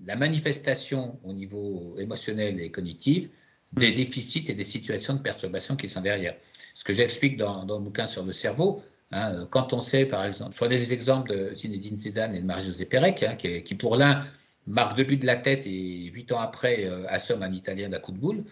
la 0.05 0.15
manifestation 0.15 1.19
au 1.23 1.33
niveau 1.33 1.95
émotionnel 1.99 2.59
et 2.59 2.71
cognitif 2.71 3.29
des 3.73 3.91
déficits 3.91 4.45
et 4.49 4.53
des 4.53 4.63
situations 4.63 5.13
de 5.13 5.19
perturbation 5.19 5.75
qui 5.75 5.87
sont 5.87 6.01
derrière. 6.01 6.35
Ce 6.73 6.83
que 6.83 6.93
j'explique 6.93 7.37
dans, 7.37 7.65
dans, 7.65 7.77
le 7.77 7.83
bouquin 7.83 8.05
sur 8.05 8.23
le 8.25 8.33
cerveau, 8.33 8.83
hein, 9.11 9.47
quand 9.49 9.73
on 9.73 9.79
sait, 9.79 10.05
par 10.05 10.25
exemple, 10.25 10.51
je 10.51 10.57
prenais 10.57 10.77
les 10.77 10.93
exemples 10.93 11.31
de 11.31 11.53
Zinedine 11.53 11.97
Zidane 11.97 12.35
et 12.35 12.39
de 12.39 12.45
Marie-José 12.45 12.85
Pérec, 12.85 13.23
hein, 13.23 13.35
qui, 13.35 13.75
pour 13.75 13.95
l'un 13.95 14.25
marque 14.67 14.95
deux 14.95 15.03
buts 15.03 15.17
de 15.17 15.25
la 15.25 15.37
tête 15.37 15.65
et 15.65 16.11
huit 16.13 16.31
ans 16.31 16.39
après 16.39 16.85
euh, 16.85 17.05
assomme 17.09 17.41
un 17.43 17.51
Italien 17.51 17.89
d'un 17.89 17.99
coup 17.99 18.11
de 18.11 18.17
boule, 18.17 18.43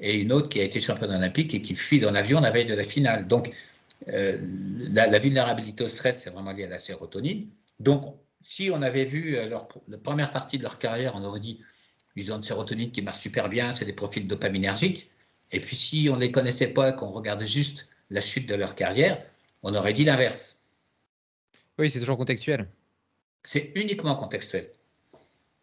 et 0.00 0.14
une 0.14 0.32
autre 0.32 0.48
qui 0.48 0.60
a 0.60 0.64
été 0.64 0.80
championne 0.80 1.14
olympique 1.14 1.54
et 1.54 1.60
qui 1.60 1.74
fuit 1.74 2.00
dans 2.00 2.10
l'avion 2.10 2.40
la 2.40 2.50
veille 2.50 2.66
de 2.66 2.74
la 2.74 2.84
finale. 2.84 3.26
Donc, 3.26 3.50
euh, 4.08 4.38
la, 4.92 5.18
vulnérabilité 5.18 5.84
au 5.84 5.88
stress, 5.88 6.22
c'est 6.22 6.30
vraiment 6.30 6.52
lié 6.52 6.64
à 6.64 6.68
la 6.68 6.78
sérotonine. 6.78 7.48
Donc, 7.80 8.14
si 8.42 8.70
on 8.72 8.80
avait 8.82 9.04
vu 9.04 9.36
euh, 9.36 9.48
leur, 9.48 9.68
la 9.88 9.98
première 9.98 10.32
partie 10.32 10.56
de 10.56 10.62
leur 10.62 10.78
carrière, 10.78 11.14
on 11.16 11.24
aurait 11.24 11.40
dit 11.40 11.60
ils 12.16 12.32
ont 12.32 12.36
une 12.36 12.42
sérotonine 12.42 12.90
qui 12.90 13.02
marche 13.02 13.20
super 13.20 13.48
bien, 13.48 13.72
c'est 13.72 13.84
des 13.84 13.92
profils 13.92 14.26
dopaminergiques. 14.26 15.10
Et 15.52 15.60
puis 15.60 15.76
si 15.76 16.08
on 16.10 16.16
ne 16.16 16.20
les 16.20 16.32
connaissait 16.32 16.68
pas, 16.68 16.92
qu'on 16.92 17.08
regardait 17.08 17.46
juste 17.46 17.88
la 18.10 18.20
chute 18.20 18.48
de 18.48 18.54
leur 18.54 18.74
carrière, 18.74 19.22
on 19.62 19.74
aurait 19.74 19.92
dit 19.92 20.04
l'inverse. 20.04 20.60
Oui, 21.78 21.90
c'est 21.90 22.00
toujours 22.00 22.16
contextuel. 22.16 22.68
C'est 23.42 23.72
uniquement 23.74 24.14
contextuel. 24.14 24.70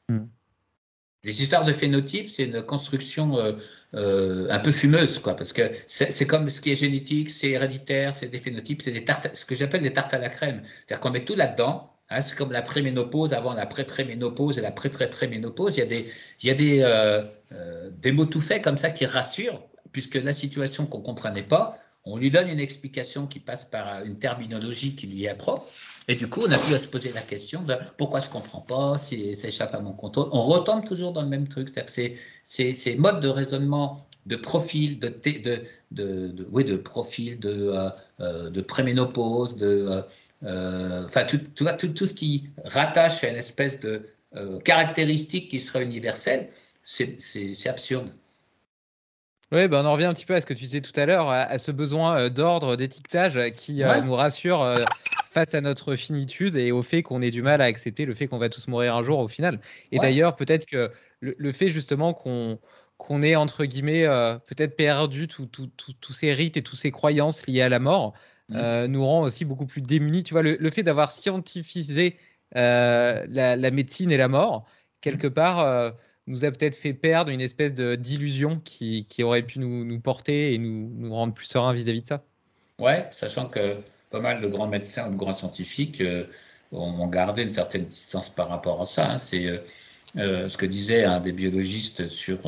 Hmm. 0.10 0.26
Les 1.24 1.42
histoires 1.42 1.64
de 1.64 1.74
phénotypes, 1.74 2.30
c'est 2.30 2.46
une 2.46 2.62
construction 2.62 3.38
euh, 3.38 3.54
euh, 3.96 4.48
un 4.50 4.60
peu 4.60 4.72
fumeuse, 4.72 5.20
quoi, 5.20 5.36
parce 5.36 5.54
que 5.54 5.72
c'est 5.88 6.28
comme 6.28 6.50
ce 6.50 6.62
qui 6.62 6.72
est 6.72 6.76
génétique, 6.76 7.32
c'est 7.32 7.50
héréditaire, 7.50 8.14
c'est 8.14 8.28
des 8.28 8.38
phénotypes, 8.38 8.82
c'est 8.84 8.92
des 8.92 9.04
tartes, 9.04 9.34
ce 9.34 9.46
que 9.46 9.56
j'appelle 9.56 9.82
des 9.82 9.94
tartes 9.94 10.14
à 10.14 10.20
la 10.20 10.30
crème. 10.30 10.62
C'est-à-dire 10.64 11.00
qu'on 11.00 11.10
met 11.10 11.26
tout 11.26 11.36
là-dedans, 11.36 11.96
Hein, 12.10 12.22
c'est 12.22 12.36
comme 12.36 12.52
la 12.52 12.62
préménopause, 12.62 13.34
avant 13.34 13.54
la 13.54 13.66
pré-pré-ménopause 13.66 14.60
et 14.60 14.62
la 14.62 14.72
pré-pré-pré-ménopause. 14.72 15.78
Il 15.78 15.80
y 15.80 15.84
a 15.84 15.86
des, 15.88 16.12
il 16.42 16.48
y 16.48 16.52
a 16.52 16.54
des, 16.54 16.82
euh, 16.82 17.24
euh, 17.52 17.90
des 18.00 18.12
mots 18.12 18.26
tout 18.26 18.42
faits 18.42 18.64
comme 18.64 18.78
ça 18.78 18.92
qui 18.92 19.06
rassurent, 19.06 19.62
puisque 19.92 20.16
la 20.16 20.34
situation 20.34 20.86
qu'on 20.86 21.00
ne 21.00 21.04
comprenait 21.04 21.44
pas, 21.44 21.80
on 22.06 22.18
lui 22.18 22.30
donne 22.30 22.48
une 22.48 22.60
explication 22.60 23.26
qui 23.26 23.40
passe 23.40 23.66
par 23.66 24.04
une 24.04 24.18
terminologie 24.20 24.96
qui 24.96 25.08
lui 25.08 25.26
est 25.26 25.34
propre. 25.34 25.68
Et 26.08 26.16
du 26.16 26.30
coup, 26.30 26.42
on 26.48 26.52
a 26.52 26.60
pu 26.60 26.78
se 26.78 26.88
poser 26.88 27.12
la 27.14 27.22
question 27.22 27.64
de 27.64 27.76
pourquoi 27.98 28.20
je 28.20 28.28
ne 28.28 28.32
comprends 28.32 28.62
pas, 28.62 28.96
si 28.98 29.36
ça 29.36 29.48
échappe 29.48 29.74
à 29.74 29.80
mon 29.80 29.94
contrôle. 29.94 30.30
On 30.32 30.42
retombe 30.42 30.86
toujours 30.86 31.14
dans 31.14 31.24
le 31.24 31.28
même 31.28 31.48
truc. 31.48 31.70
C'est-à-dire 31.70 32.14
que 32.14 32.74
ces, 32.74 32.96
modes 32.96 33.22
de 33.22 33.28
raisonnement 33.28 34.06
de 34.28 34.36
profil, 34.36 35.00
de, 35.00 35.14
de, 35.92 36.48
oui, 36.52 36.64
de 36.64 36.78
profil, 36.78 37.40
de, 37.40 37.74
euh, 38.20 38.50
de 38.50 38.62
préménopause, 38.62 39.58
de 39.58 40.04
euh, 40.44 41.08
tout, 41.08 42.06
ce 42.06 42.14
qui 42.14 42.50
rattache 42.66 43.24
à 43.24 43.30
une 43.30 43.38
espèce 43.38 43.80
de 43.80 44.08
euh, 44.36 44.60
caractéristique 44.60 45.50
qui 45.50 45.60
serait 45.60 45.84
universelle, 45.84 46.50
c'est 46.84 47.68
absurde. 47.68 48.12
Oui, 49.52 49.68
ben 49.68 49.84
on 49.84 49.88
en 49.88 49.94
revient 49.94 50.06
un 50.06 50.14
petit 50.14 50.26
peu 50.26 50.36
à 50.36 50.42
ce 50.42 50.46
que 50.46 50.54
tu 50.54 50.64
disais 50.64 50.82
tout 50.82 50.98
à 51.00 51.06
l'heure, 51.06 51.30
à, 51.30 51.58
ce 51.58 51.72
besoin 51.72 52.18
euh, 52.18 52.30
d'ordre, 52.30 52.76
d'étiquetage 52.76 53.40
qui 53.52 53.82
nous 54.04 54.14
rassure 54.14 54.68
face 55.32 55.54
à 55.54 55.62
notre 55.62 55.96
finitude 55.96 56.56
et 56.56 56.72
au 56.72 56.82
fait 56.82 57.04
qu'on 57.04 57.22
ait 57.22 57.32
du 57.32 57.42
mal 57.42 57.62
à 57.62 57.66
accepter 57.66 58.06
le 58.06 58.16
fait 58.16 58.28
qu'on 58.28 58.38
va 58.38 58.50
tous 58.50 58.68
mourir 58.68 58.96
un 58.96 59.04
jour 59.04 59.20
au 59.20 59.28
final. 59.28 59.60
Et 59.92 60.00
d'ailleurs, 60.00 60.36
peut-être 60.36 60.66
que 60.66 60.92
le, 61.20 61.52
fait 61.52 61.70
justement 61.70 62.14
qu'on 62.14 62.60
qu'on 62.98 63.22
ait 63.22 63.36
entre 63.36 63.66
guillemets 63.66 64.06
peut-être 64.48 64.78
perdu 64.78 65.28
tous 65.28 66.14
ces 66.14 66.34
rites 66.34 66.58
et 66.58 66.62
toutes 66.62 66.80
ces 66.80 66.92
croyances 66.92 67.46
liées 67.48 67.62
à 67.62 67.70
la 67.70 67.80
mort, 67.80 68.14
Mmh. 68.50 68.56
Euh, 68.58 68.88
nous 68.88 69.06
rend 69.06 69.22
aussi 69.24 69.46
beaucoup 69.46 69.66
plus 69.66 69.82
démunis. 69.82 70.24
Tu 70.24 70.34
vois, 70.34 70.44
le, 70.44 70.72
fait 70.72 70.84
d'avoir 70.84 71.12
scientifisé 71.12 72.18
euh, 72.56 73.26
la, 73.28 73.72
médecine 73.72 74.12
et 74.12 74.18
la 74.18 74.28
mort, 74.28 74.66
quelque 75.02 75.28
mmh. 75.28 75.34
part, 75.34 75.60
euh, 75.60 75.92
nous 76.28 76.46
a 76.46 76.52
peut-être 76.52 76.76
fait 76.76 76.94
perdre 76.94 77.32
une 77.32 77.42
espèce 77.42 77.74
d'illusion 77.74 78.60
qui, 78.64 79.06
qui, 79.08 79.24
aurait 79.24 79.44
pu 79.44 79.60
nous, 79.60 79.86
nous, 79.86 80.00
porter 80.00 80.54
et 80.54 80.58
nous, 80.58 80.92
nous 80.96 81.14
rendre 81.14 81.34
plus 81.34 81.46
sereins 81.46 81.74
vis-à-vis 81.74 82.02
de 82.02 82.08
ça. 82.08 82.24
Ouais, 82.80 83.08
sachant 83.12 83.48
que 83.48 83.78
pas 84.10 84.20
mal 84.20 84.42
de 84.42 84.48
grands 84.48 84.68
médecins 84.68 85.10
de 85.10 85.16
grands 85.16 85.36
scientifiques 85.36 86.04
ont 86.72 87.08
gardé 87.08 87.44
une 87.44 87.52
certaine 87.52 87.86
distance 87.86 88.30
par 88.30 88.50
rapport 88.50 88.82
à 88.82 88.86
ça. 88.86 89.12
Hein. 89.12 89.18
C'est 89.18 89.62
ce 90.16 90.58
que 90.58 90.66
disait 90.66 91.04
un 91.04 91.20
des 91.20 91.32
biologistes 91.32 92.08
sur 92.08 92.40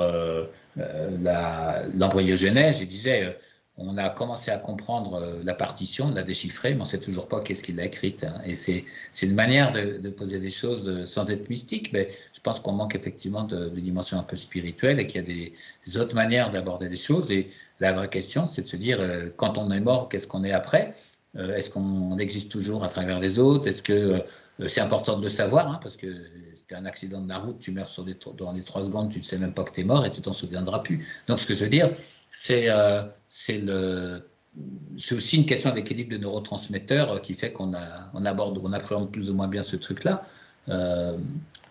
l'embryogenèse. 0.75 2.81
Il 2.81 2.87
disait 2.87 3.37
on 3.77 3.97
a 3.97 4.09
commencé 4.09 4.49
à 4.49 4.57
comprendre 4.57 5.15
euh, 5.15 5.39
la 5.43 5.53
partition, 5.53 6.09
de 6.09 6.15
la 6.15 6.23
déchiffrer, 6.23 6.73
mais 6.73 6.81
on 6.81 6.83
ne 6.83 6.89
sait 6.89 6.99
toujours 6.99 7.27
pas 7.27 7.41
qu'est-ce 7.41 7.61
qu'il 7.61 7.79
a 7.79 7.85
écrite. 7.85 8.23
Hein. 8.23 8.41
Et 8.45 8.55
c'est 8.55 8.85
une 9.21 9.35
manière 9.35 9.71
de, 9.71 10.09
poser 10.09 10.39
des 10.39 10.49
choses 10.49 10.89
euh, 10.89 11.05
sans 11.05 11.29
être 11.29 11.49
mystique, 11.49 11.93
mais 11.93 12.09
je 12.33 12.39
pense 12.39 12.59
qu'on 12.59 12.71
manque 12.71 12.95
effectivement 12.95 13.43
de, 13.43 13.69
dimension 13.69 14.17
un 14.17 14.23
peu 14.23 14.35
spirituelle 14.35 14.99
et 14.99 15.05
qu'il 15.05 15.21
y 15.21 15.23
a 15.23 15.27
des, 15.27 15.97
autres 15.97 16.15
manières 16.15 16.51
d'aborder 16.51 16.89
les 16.89 16.95
choses. 16.95 17.31
Et 17.31 17.49
la 17.79 17.93
vraie 17.93 18.09
question, 18.09 18.47
c'est 18.47 18.63
de 18.63 18.67
se 18.67 18.77
dire, 18.77 18.99
euh, 18.99 19.29
quand 19.35 19.59
on 19.59 19.69
est 19.71 19.79
mort, 19.79 20.09
qu'est-ce 20.09 20.27
qu'on 20.27 20.43
est 20.43 20.53
après? 20.53 20.95
Est-ce 21.37 21.69
qu'on 21.69 22.17
existe 22.17 22.51
toujours 22.51 22.83
à 22.83 22.89
travers 22.89 23.19
les 23.19 23.37
autres? 23.37 23.67
Est-ce 23.67 23.83
que 23.83 24.23
c'est 24.65 24.81
important 24.81 25.19
de 25.19 25.23
le 25.23 25.29
savoir 25.29 25.71
hein, 25.71 25.79
Parce 25.83 25.95
que 25.95 26.07
c'était 26.55 26.73
un 26.73 26.85
accident 26.85 27.21
de 27.21 27.29
la 27.29 27.37
route, 27.37 27.59
tu 27.59 27.71
meurs 27.71 27.85
sur 27.85 28.03
dans 28.35 28.51
les 28.53 28.63
trois 28.63 28.83
secondes, 28.83 29.11
tu 29.11 29.19
ne 29.19 29.23
sais 29.23 29.37
même 29.37 29.53
pas 29.53 29.63
que 29.63 29.71
tu 29.71 29.81
es 29.81 29.83
mort 29.83 30.03
et 30.03 30.09
tu 30.09 30.19
t'en 30.21 30.33
souviendras 30.33 30.79
plus. 30.79 31.05
Donc 31.27 31.39
ce 31.39 31.45
que 31.45 31.53
je 31.53 31.63
veux 31.63 31.69
dire, 31.69 31.91
c'est 32.29 32.69
euh, 32.69 33.03
aussi 35.11 35.37
une 35.37 35.45
question 35.45 35.71
d'équilibre 35.71 36.11
de 36.11 36.17
neurotransmetteurs 36.17 37.11
euh, 37.11 37.19
qui 37.19 37.33
fait 37.33 37.51
qu'on 37.51 37.73
on 38.13 38.25
aborde, 38.25 38.59
on 38.63 38.73
appréhende 38.73 39.11
plus 39.11 39.29
ou 39.29 39.33
moins 39.33 39.47
bien 39.47 39.63
ce 39.63 39.75
truc-là. 39.75 40.25
Euh, 40.69 41.17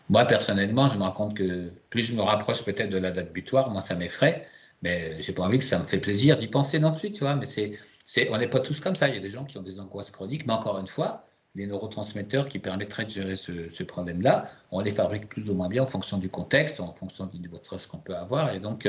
moi, 0.08 0.24
personnellement, 0.24 0.86
je 0.86 0.96
me 0.96 1.02
rends 1.02 1.12
compte 1.12 1.36
que 1.36 1.70
plus 1.90 2.02
je 2.04 2.14
me 2.14 2.22
rapproche 2.22 2.64
peut-être 2.64 2.90
de 2.90 2.98
la 2.98 3.10
date 3.10 3.32
butoir, 3.32 3.70
moi, 3.70 3.80
ça 3.80 3.96
m'effraie, 3.96 4.46
mais 4.82 5.20
j'ai 5.20 5.32
pas 5.32 5.42
envie 5.42 5.58
que 5.58 5.64
ça 5.64 5.78
me 5.78 5.84
fait 5.84 5.98
plaisir 5.98 6.36
d'y 6.36 6.46
penser 6.46 6.78
non 6.78 6.92
plus, 6.92 7.10
tu 7.10 7.24
vois. 7.24 7.34
Mais 7.34 7.46
c'est, 7.46 7.78
c'est, 8.04 8.30
on 8.30 8.38
n'est 8.38 8.46
pas 8.46 8.60
tous 8.60 8.80
comme 8.80 8.94
ça. 8.94 9.08
Il 9.08 9.14
y 9.14 9.18
a 9.18 9.20
des 9.20 9.30
gens 9.30 9.44
qui 9.44 9.58
ont 9.58 9.62
des 9.62 9.80
angoisses 9.80 10.10
chroniques, 10.12 10.46
mais 10.46 10.52
encore 10.52 10.78
une 10.78 10.86
fois, 10.86 11.26
les 11.56 11.66
neurotransmetteurs 11.66 12.48
qui 12.48 12.58
permettraient 12.58 13.06
de 13.06 13.10
gérer 13.10 13.34
ce, 13.34 13.82
problème-là, 13.82 14.48
on 14.70 14.80
les 14.80 14.92
fabrique 14.92 15.28
plus 15.28 15.50
ou 15.50 15.54
moins 15.54 15.68
bien 15.68 15.82
en 15.82 15.86
fonction 15.86 16.18
du 16.18 16.28
contexte, 16.28 16.80
en 16.80 16.92
fonction 16.92 17.26
du 17.26 17.38
niveau 17.40 17.56
de 17.56 17.64
stress 17.64 17.86
qu'on 17.86 17.98
peut 17.98 18.14
avoir. 18.14 18.52
Et 18.54 18.60
donc, 18.60 18.86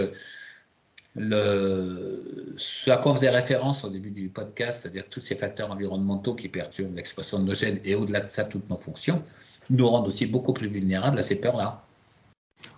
le, 1.15 2.53
ce 2.57 2.91
à 2.91 2.97
quoi 2.97 3.11
on 3.11 3.15
faisait 3.15 3.29
référence 3.29 3.83
au 3.83 3.89
début 3.89 4.11
du 4.11 4.29
podcast, 4.29 4.81
c'est-à-dire 4.81 5.05
tous 5.09 5.19
ces 5.19 5.35
facteurs 5.35 5.71
environnementaux 5.71 6.35
qui 6.35 6.49
perturbent 6.49 6.95
l'expression 6.95 7.39
de 7.39 7.45
nos 7.45 7.53
gènes 7.53 7.79
et 7.83 7.95
au-delà 7.95 8.21
de 8.21 8.29
ça, 8.29 8.43
toutes 8.43 8.69
nos 8.69 8.77
fonctions, 8.77 9.23
nous 9.69 9.87
rendent 9.89 10.07
aussi 10.07 10.25
beaucoup 10.25 10.53
plus 10.53 10.67
vulnérables 10.67 11.17
à 11.17 11.21
ces 11.21 11.39
peurs-là. 11.39 11.83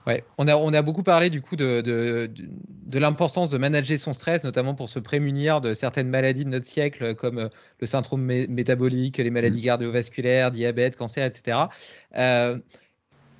Ouais, 0.07 0.23
on 0.37 0.47
a, 0.47 0.55
on 0.55 0.73
a 0.73 0.81
beaucoup 0.81 1.03
parlé 1.03 1.29
du 1.29 1.41
coup 1.41 1.55
de, 1.55 1.81
de, 1.81 2.29
de, 2.33 2.99
l'importance 2.99 3.49
de 3.49 3.57
manager 3.57 3.97
son 3.97 4.13
stress, 4.13 4.43
notamment 4.43 4.75
pour 4.75 4.89
se 4.89 4.99
prémunir 4.99 5.61
de 5.61 5.73
certaines 5.73 6.09
maladies 6.09 6.43
de 6.43 6.49
notre 6.49 6.65
siècle, 6.65 7.15
comme 7.15 7.37
euh, 7.37 7.49
le 7.79 7.87
syndrome 7.87 8.21
métabolique, 8.21 9.17
les 9.17 9.29
maladies 9.29 9.61
mmh. 9.61 9.65
cardiovasculaires, 9.65 10.51
diabète, 10.51 10.95
cancer, 10.97 11.25
etc. 11.25 11.57
Euh, 12.17 12.59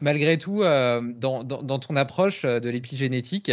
malgré 0.02 0.38
tout, 0.38 0.64
euh, 0.64 1.02
dans, 1.02 1.44
ton 1.44 1.96
approche 1.96 2.46
euh, 2.46 2.60
de 2.60 2.70
l'épigénétique, 2.70 3.52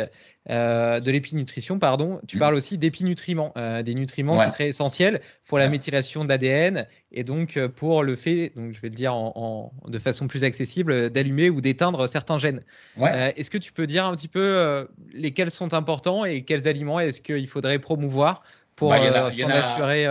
euh, 0.48 1.00
de 1.00 1.10
l'épinutrition, 1.10 1.78
pardon, 1.78 2.20
tu 2.26 2.36
mmh. 2.36 2.40
parles 2.40 2.54
aussi 2.54 2.78
d'épinutriments, 2.78 3.52
des 3.84 3.94
nutriments 3.94 4.38
qui 4.38 4.50
seraient 4.50 4.68
essentiels 4.68 5.20
pour 5.46 5.58
la 5.58 5.68
méthylation 5.68 6.24
d'ADN 6.24 6.86
et 7.10 7.24
donc 7.24 7.58
pour 7.68 8.02
le 8.02 8.14
fait, 8.14 8.52
donc 8.54 8.72
je 8.72 8.80
vais 8.80 8.88
le 8.88 8.94
dire 8.94 9.14
en, 9.14 9.72
de 9.88 9.98
façon 9.98 10.28
plus 10.28 10.44
accessible, 10.44 11.10
d'allumer 11.10 11.50
ou 11.50 11.60
d'éteindre 11.60 12.08
certains 12.08 12.38
gènes. 12.38 12.60
est-ce 12.96 13.50
que 13.50 13.58
tu 13.58 13.72
peux 13.72 13.86
dire 13.86 14.06
un 14.06 14.14
petit 14.14 14.28
peu 14.28 14.86
lesquels 15.12 15.50
sont 15.50 15.74
importants 15.74 16.24
et 16.24 16.44
quels 16.44 16.68
aliments 16.68 17.00
est-ce 17.00 17.20
qu'il 17.20 17.48
faudrait 17.48 17.80
promouvoir 17.80 18.42
pour 18.76 18.90
bah, 18.90 19.32
s'en 19.32 19.48
assurer 19.48 20.06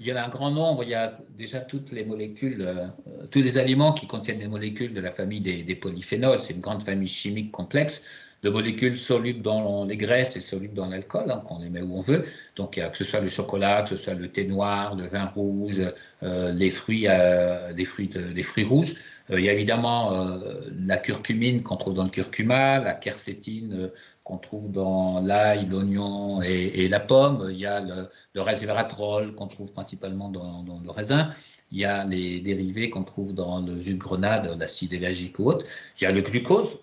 il 0.00 0.06
y 0.06 0.12
en 0.12 0.16
a 0.16 0.22
un 0.22 0.28
grand 0.28 0.50
nombre. 0.50 0.82
Il 0.82 0.88
y 0.88 0.94
a 0.94 1.18
déjà 1.36 1.60
toutes 1.60 1.92
les 1.92 2.04
molécules, 2.04 2.62
euh, 2.62 2.86
tous 3.30 3.42
les 3.42 3.58
aliments 3.58 3.92
qui 3.92 4.06
contiennent 4.06 4.38
des 4.38 4.48
molécules 4.48 4.94
de 4.94 5.00
la 5.00 5.10
famille 5.10 5.40
des, 5.40 5.74
polyphénols. 5.76 6.40
C'est 6.40 6.54
une 6.54 6.60
grande 6.60 6.82
famille 6.82 7.08
chimique 7.08 7.52
complexe 7.52 8.02
de 8.42 8.50
molécules 8.50 8.96
solubles 8.96 9.42
dans 9.42 9.84
les 9.84 9.96
graisses 9.96 10.36
et 10.36 10.40
solubles 10.40 10.74
dans 10.74 10.86
l'alcool, 10.86 11.30
hein, 11.30 11.42
qu'on 11.46 11.58
les 11.58 11.68
met 11.68 11.82
où 11.82 11.94
on 11.94 12.00
veut. 12.00 12.22
Donc, 12.56 12.74
que 12.74 12.96
ce 12.96 13.04
soit 13.04 13.20
le 13.20 13.28
chocolat, 13.28 13.82
que 13.82 13.90
ce 13.90 13.96
soit 13.96 14.14
le 14.14 14.28
thé 14.28 14.46
noir, 14.46 14.94
le 14.94 15.06
vin 15.06 15.26
rouge, 15.26 15.82
euh, 16.22 16.52
les 16.52 16.70
fruits, 16.70 17.06
euh, 17.08 17.72
les 17.72 17.84
fruits, 17.84 18.10
les 18.34 18.42
fruits 18.42 18.64
rouges. 18.64 18.94
il 19.30 19.40
y 19.40 19.48
a 19.48 19.52
évidemment 19.52 20.40
la 20.86 20.98
curcumine 20.98 21.62
qu'on 21.62 21.76
trouve 21.76 21.94
dans 21.94 22.04
le 22.04 22.10
curcuma, 22.10 22.80
la 22.80 22.94
quercétine 22.94 23.90
qu'on 24.24 24.38
trouve 24.38 24.70
dans 24.70 25.20
l'ail, 25.20 25.66
l'oignon 25.66 26.40
et, 26.42 26.88
la 26.88 27.00
pomme. 27.00 27.48
Il 27.50 27.58
y 27.58 27.66
a 27.66 27.80
le, 27.80 28.08
le 28.34 28.40
resveratrol 28.40 29.34
qu'on 29.34 29.48
trouve 29.48 29.72
principalement 29.72 30.28
dans, 30.28 30.80
le 30.82 30.90
raisin. 30.90 31.30
Il 31.72 31.78
y 31.78 31.84
a 31.84 32.04
les 32.04 32.40
dérivés 32.40 32.90
qu'on 32.90 33.04
trouve 33.04 33.34
dans 33.34 33.60
le 33.60 33.78
jus 33.78 33.94
de 33.94 33.98
grenade, 33.98 34.56
l'acide 34.58 34.92
élagique 34.92 35.38
ou 35.38 35.46
autre. 35.46 35.66
Il 36.00 36.04
y 36.04 36.06
a 36.06 36.12
le 36.12 36.20
glucose. 36.20 36.78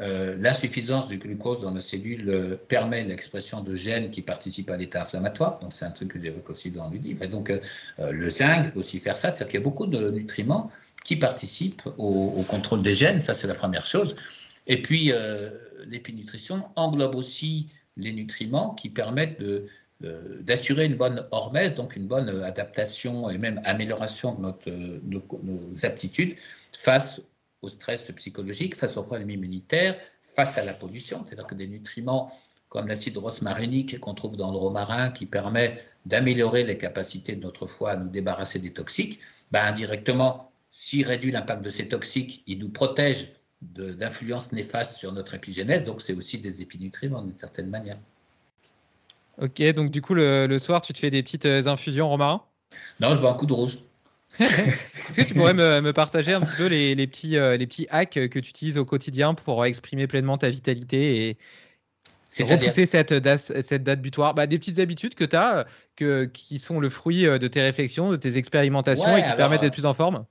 Euh, 0.00 0.36
l'insuffisance 0.38 1.08
du 1.08 1.18
glucose 1.18 1.62
dans 1.62 1.72
la 1.72 1.80
cellule 1.80 2.30
euh, 2.30 2.56
permet 2.68 3.02
l'expression 3.02 3.62
de 3.62 3.74
gènes 3.74 4.10
qui 4.10 4.22
participent 4.22 4.70
à 4.70 4.76
l'état 4.76 5.02
inflammatoire. 5.02 5.58
Donc, 5.58 5.72
c'est 5.72 5.84
un 5.84 5.90
truc 5.90 6.12
que 6.12 6.20
j'évoque 6.20 6.48
aussi 6.50 6.70
dans 6.70 6.88
le 6.88 6.98
livre. 6.98 7.22
Et 7.24 7.28
donc, 7.28 7.50
euh, 7.50 7.58
le 7.98 8.28
zinc 8.28 8.72
peut 8.72 8.78
aussi 8.78 9.00
faire 9.00 9.14
ça. 9.14 9.32
Qu'il 9.32 9.54
y 9.54 9.56
a 9.56 9.60
beaucoup 9.60 9.86
de 9.86 10.10
nutriments 10.10 10.70
qui 11.04 11.16
participent 11.16 11.88
au, 11.96 12.44
contrôle 12.48 12.82
des 12.82 12.94
gènes. 12.94 13.18
Ça, 13.18 13.34
c'est 13.34 13.48
la 13.48 13.54
première 13.54 13.86
chose. 13.86 14.14
Et 14.66 14.82
puis, 14.82 15.10
l'épinutrition 15.86 16.64
englobe 16.76 17.14
aussi 17.14 17.68
les 17.96 18.12
nutriments 18.12 18.74
qui 18.74 18.90
permettent 18.90 19.40
de, 19.40 19.66
d'assurer 20.42 20.84
une 20.84 20.96
bonne 20.96 21.26
hormèse, 21.30 21.74
donc 21.74 21.96
une 21.96 22.06
bonne 22.06 22.28
adaptation 22.42 23.30
et 23.30 23.38
même 23.38 23.62
amélioration 23.64 24.34
de 24.34 24.42
notre, 24.42 24.70
nos 25.42 25.86
aptitudes 25.86 26.36
face 26.72 27.22
au 27.62 27.68
stress 27.68 28.10
psychologique, 28.12 28.74
face 28.74 28.96
aux 28.96 29.02
problèmes 29.02 29.30
immunitaires, 29.30 29.98
face 30.22 30.58
à 30.58 30.64
la 30.64 30.74
pollution. 30.74 31.24
C'est-à-dire 31.26 31.46
que 31.46 31.54
des 31.54 31.66
nutriments 31.66 32.30
comme 32.68 32.86
l'acide 32.86 33.16
rosmarinique 33.16 33.98
qu'on 34.00 34.14
trouve 34.14 34.36
dans 34.36 34.50
le 34.50 34.58
romarin, 34.58 35.10
qui 35.10 35.26
permet 35.26 35.82
d'améliorer 36.06 36.64
les 36.64 36.78
capacités 36.78 37.34
de 37.34 37.42
notre 37.42 37.66
foie 37.66 37.92
à 37.92 37.96
nous 37.96 38.08
débarrasser 38.08 38.58
des 38.58 38.72
toxiques, 38.72 39.20
ben 39.50 39.64
indirectement, 39.64 40.50
s'il 40.68 41.06
réduit 41.06 41.32
l'impact 41.32 41.62
de 41.62 41.70
ces 41.70 41.88
toxiques, 41.88 42.42
il 42.46 42.58
nous 42.58 42.68
protège 42.68 43.28
d'influences 43.62 44.52
néfastes 44.52 44.98
sur 44.98 45.12
notre 45.12 45.34
épigénèse, 45.34 45.84
donc 45.84 46.00
c'est 46.00 46.12
aussi 46.12 46.38
des 46.38 46.62
épinutriments 46.62 47.22
d'une 47.22 47.36
certaine 47.36 47.68
manière. 47.68 47.98
Ok, 49.40 49.62
donc 49.72 49.90
du 49.90 50.02
coup, 50.02 50.14
le, 50.14 50.46
le, 50.46 50.58
soir, 50.58 50.82
tu 50.82 50.92
te 50.92 50.98
fais 50.98 51.10
des 51.10 51.22
petites 51.22 51.46
euh, 51.46 51.66
infusions 51.66 52.08
romarin? 52.08 52.42
Non, 53.00 53.14
je 53.14 53.20
bois 53.20 53.30
un 53.30 53.34
coup 53.34 53.46
de 53.46 53.52
rouge. 53.52 53.78
Est-ce 54.40 55.12
que 55.14 55.26
tu 55.26 55.34
pourrais 55.34 55.54
me, 55.54 55.92
partager 55.92 56.32
un 56.32 56.40
petit 56.40 56.56
peu 56.56 56.66
les, 56.66 57.06
petits, 57.06 57.36
euh, 57.36 57.56
les 57.56 57.66
petits 57.66 57.86
hacks 57.90 58.14
que 58.14 58.38
tu 58.38 58.50
utilises 58.50 58.78
au 58.78 58.84
quotidien 58.84 59.34
pour 59.34 59.64
exprimer 59.64 60.06
pleinement 60.06 60.38
ta 60.38 60.48
vitalité 60.48 61.28
et 61.28 61.36
repousser 62.42 62.86
cette 62.86 63.12
date, 63.12 63.40
cette 63.40 63.82
date 63.82 64.00
butoir? 64.00 64.34
Bah, 64.34 64.46
Des 64.46 64.58
petites 64.58 64.78
habitudes 64.78 65.14
que 65.14 65.24
tu 65.24 65.36
as 65.36 65.66
que, 65.96 66.24
qui 66.26 66.58
sont 66.58 66.78
le 66.78 66.90
fruit 66.90 67.26
euh, 67.26 67.38
de 67.38 67.48
tes 67.48 67.62
réflexions, 67.62 68.10
de 68.10 68.16
tes 68.16 68.36
expérimentations 68.36 69.16
et 69.16 69.22
qui 69.22 69.30
te 69.30 69.36
permettent 69.36 69.62
d'être 69.62 69.72
plus 69.72 69.86
en 69.86 69.94
forme? 69.94 70.24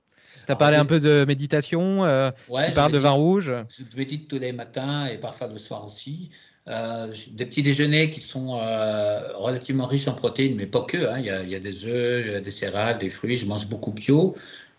tu 0.46 0.52
as 0.52 0.56
parlé 0.56 0.76
un 0.78 0.86
peu 0.86 1.00
de 1.00 1.24
méditation, 1.26 2.04
euh, 2.04 2.30
tu 2.66 2.72
parles 2.72 2.92
de 2.92 2.98
vin 2.98 3.10
rouge. 3.10 3.52
Je 3.68 3.96
médite 3.96 4.28
tous 4.28 4.38
les 4.38 4.52
matins 4.52 5.06
et 5.06 5.18
parfois 5.18 5.48
le 5.48 5.58
soir 5.58 5.84
aussi. 5.84 6.30
Euh, 6.68 7.10
des 7.30 7.46
petits 7.46 7.62
déjeuners 7.62 8.10
qui 8.10 8.20
sont 8.20 8.58
euh, 8.60 9.32
relativement 9.36 9.86
riches 9.86 10.06
en 10.06 10.14
protéines, 10.14 10.54
mais 10.54 10.66
pas 10.66 10.82
que. 10.82 10.98
Hein. 10.98 11.18
Il, 11.18 11.48
y 11.48 11.54
a, 11.54 11.60
des 11.60 11.86
œufs, 11.86 12.42
des 12.42 12.50
céréales, 12.50 12.98
des 12.98 13.08
fruits. 13.08 13.36
Je 13.36 13.46
mange 13.46 13.68
beaucoup 13.68 13.92
bio. 13.92 14.36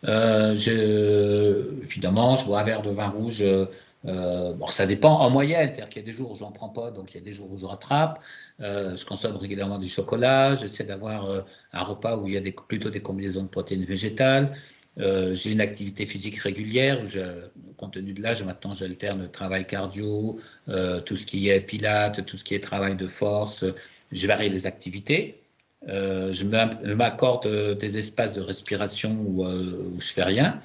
Euh, 0.08 0.56
je, 0.56 1.82
évidemment, 1.84 2.36
je 2.36 2.46
bois 2.46 2.60
un 2.60 2.64
verre 2.64 2.84
de 2.84 2.92
vin 2.92 3.10
rouge. 3.10 3.42
Euh, 3.42 4.54
bon, 4.54 4.68
ça 4.68 4.86
dépend 4.86 5.20
en 5.20 5.30
moyenne, 5.32 5.72
c'est-à-dire 5.74 5.90
qu'il 5.90 6.02
y 6.02 6.06
a 6.06 6.06
des 6.06 6.14
jours 6.14 6.32
où 6.32 6.36
j'en 6.36 6.52
prends 6.52 6.70
pas, 6.70 6.92
donc 6.92 7.14
il 7.14 7.18
y 7.18 7.22
a 7.22 7.24
des 7.24 7.34
jours 7.34 7.52
où 7.52 7.58
je 7.58 7.66
rattrape. 7.66 8.22
je 8.60 9.06
consomme 9.06 9.36
régulièrement 9.36 9.80
du 9.80 9.90
chocolat. 9.90 10.56
J'essaie 10.56 10.84
d'avoir 10.84 11.28
un 11.74 11.84
repas 11.84 12.18
où 12.18 12.28
il 12.28 12.36
y 12.36 12.38
a 12.38 12.52
plutôt 12.68 12.92
des 12.92 13.02
combinaisons 13.02 13.44
de 13.44 13.48
protéines 13.48 13.84
végétales. 13.84 14.54
Euh, 15.00 15.34
j'ai 15.34 15.52
une 15.52 15.62
activité 15.62 16.06
physique 16.06 16.38
régulière. 16.40 17.06
Je, 17.06 17.48
compte 17.78 17.94
tenu 17.94 18.14
de 18.14 18.22
l'âge, 18.22 18.44
maintenant 18.44 18.74
j'alterne 18.74 19.30
travail 19.32 19.66
cardio, 19.66 20.38
euh, 20.68 21.00
tout 21.02 21.16
ce 21.16 21.26
qui 21.26 21.50
est 21.50 21.62
pilates, 21.62 22.26
tout 22.26 22.36
ce 22.38 22.44
qui 22.44 22.56
est 22.56 22.60
travail 22.60 22.96
de 22.96 23.08
force. 23.08 23.66
Je 24.12 24.28
varie 24.28 24.50
les 24.50 24.68
activités. 24.68 25.42
Euh, 25.88 26.34
je 26.34 26.46
m'accorde 26.94 27.78
des 27.78 27.98
espaces 27.98 28.34
de 28.34 28.42
respiration 28.42 29.12
où, 29.14 29.46
où 29.46 30.02
je 30.02 30.08
fais 30.08 30.24
rien, 30.24 30.56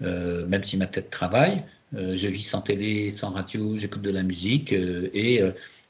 même 0.00 0.62
si 0.62 0.76
ma 0.76 0.86
tête 0.86 1.10
travaille. 1.10 1.62
je 1.92 2.28
vis 2.28 2.42
sans 2.42 2.62
télé, 2.62 3.10
sans 3.10 3.30
radio, 3.30 3.76
j'écoute 3.76 4.02
de 4.02 4.10
la 4.10 4.22
musique 4.22 4.72
et 4.72 5.40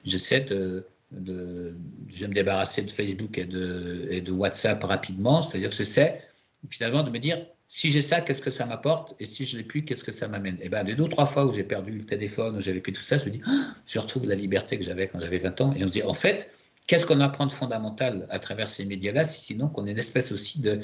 j'essaie 0.05 0.43
de, 0.43 0.85
de, 1.13 1.75
je 2.15 2.27
me 2.27 2.35
débarrasser 2.35 2.83
de 2.83 2.91
Facebook 2.91 3.39
et 3.39 3.47
de, 3.47 4.07
et 4.11 4.21
de 4.21 4.33
WhatsApp 4.33 4.83
rapidement, 4.85 5.41
c'est-à-dire 5.41 5.71
que 5.71 5.77
j'essaie 5.77 6.23
finalement 6.69 7.03
de 7.03 7.11
me 7.11 7.19
dire 7.19 7.39
si 7.69 7.91
j'ai 7.91 8.03
ça, 8.03 8.21
qu'est-ce 8.21 8.41
que 8.41 8.51
ça 8.51 8.65
m'apporte? 8.65 9.15
Et 9.19 9.25
si 9.25 9.45
je 9.45 9.57
l'ai 9.57 9.65
plus, 9.65 9.85
qu'est-ce 9.85 10.05
que 10.05 10.13
ça 10.13 10.29
m'amène? 10.29 10.57
Et 10.57 10.67
eh 10.67 10.69
bien, 10.69 10.83
les 10.85 10.95
deux 10.95 11.05
ou 11.05 11.09
trois 11.09 11.27
fois 11.27 11.45
où 11.45 11.53
j'ai 11.53 11.65
perdu 11.65 11.93
le 11.93 12.05
téléphone, 12.05 12.57
où 12.57 12.61
j'avais 12.61 12.81
plus 12.81 12.93
tout 12.93 13.03
ça, 13.03 13.17
je 13.19 13.25
me 13.27 13.31
dis, 13.31 13.41
ah, 13.47 13.75
je 13.87 13.99
retrouve 13.99 14.27
la 14.27 14.37
liberté 14.37 14.79
que 14.79 14.85
j'avais 14.85 15.09
quand 15.09 15.19
j'avais 15.19 15.39
20 15.39 15.61
ans. 15.61 15.75
Et 15.77 15.83
on 15.83 15.89
se 15.89 15.93
dit, 15.93 16.03
en 16.03 16.15
fait, 16.15 16.51
qu'est-ce 16.87 17.05
qu'on 17.07 17.21
apprend 17.21 17.47
de 17.47 17.53
fondamental 17.53 18.27
à 18.31 18.39
travers 18.39 18.69
ces 18.69 18.85
médias-là, 18.85 19.25
sinon 19.25 19.69
qu'on 19.69 19.87
est 19.87 19.91
une 19.91 19.99
espèce 19.99 20.31
aussi 20.31 20.61
de 20.61 20.81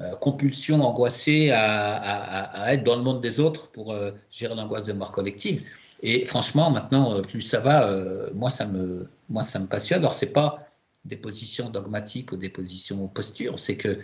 euh, 0.00 0.16
compulsion 0.16 0.82
angoissée 0.82 1.52
à, 1.52 2.72
être 2.72 2.82
dans 2.82 2.96
le 2.96 3.02
monde 3.02 3.20
des 3.20 3.38
autres 3.38 3.70
pour 3.70 3.92
euh, 3.92 4.10
gérer 4.32 4.56
l'angoisse 4.56 4.86
de 4.86 4.92
mort 4.92 5.12
collective? 5.12 5.64
Et 6.02 6.24
franchement, 6.24 6.70
maintenant, 6.70 7.14
euh, 7.14 7.22
plus 7.22 7.42
ça 7.42 7.60
va, 7.60 7.88
moi, 8.34 8.50
ça 8.50 8.66
me, 8.66 9.08
moi, 9.28 9.44
ça 9.44 9.60
me 9.60 9.66
passionne. 9.66 10.00
Alors, 10.00 10.12
c'est 10.12 10.32
pas 10.32 10.68
des 11.04 11.16
positions 11.16 11.68
dogmatiques 11.68 12.32
ou 12.32 12.36
des 12.36 12.48
positions 12.48 13.06
postures, 13.06 13.58
c'est 13.60 13.76
que 13.76 13.98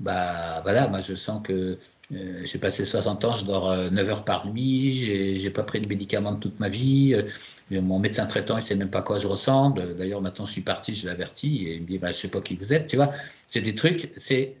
bah 0.00 0.60
voilà, 0.62 0.88
moi 0.88 1.00
je 1.00 1.14
sens 1.14 1.40
que 1.42 1.78
euh, 2.14 2.42
j'ai 2.44 2.58
passé 2.58 2.84
60 2.84 3.24
ans, 3.24 3.32
je 3.36 3.44
dors 3.44 3.74
9 3.74 3.92
euh, 3.92 4.10
heures 4.10 4.24
par 4.24 4.46
nuit, 4.46 4.92
j'ai 4.92 5.50
pas 5.50 5.62
pris 5.62 5.80
de 5.80 5.88
médicaments 5.88 6.32
de 6.32 6.40
toute 6.40 6.58
ma 6.60 6.68
vie. 6.68 7.14
Euh, 7.14 7.80
mon 7.80 7.98
médecin 7.98 8.26
traitant, 8.26 8.58
il 8.58 8.62
sait 8.62 8.74
même 8.74 8.90
pas 8.90 9.02
quoi 9.02 9.16
je 9.16 9.26
ressemble. 9.26 9.96
D'ailleurs, 9.96 10.20
maintenant, 10.20 10.44
je 10.44 10.52
suis 10.52 10.62
parti, 10.62 10.94
je 10.94 11.06
l'avertis, 11.06 11.66
et 11.66 11.76
il 11.76 11.82
me 11.82 11.86
dit, 11.86 11.98
bah, 11.98 12.08
je 12.08 12.16
sais 12.16 12.28
pas 12.28 12.40
qui 12.42 12.54
vous 12.54 12.74
êtes, 12.74 12.86
tu 12.86 12.96
vois. 12.96 13.12
C'est 13.48 13.62
des 13.62 13.74
trucs, 13.74 14.12
c'est 14.18 14.56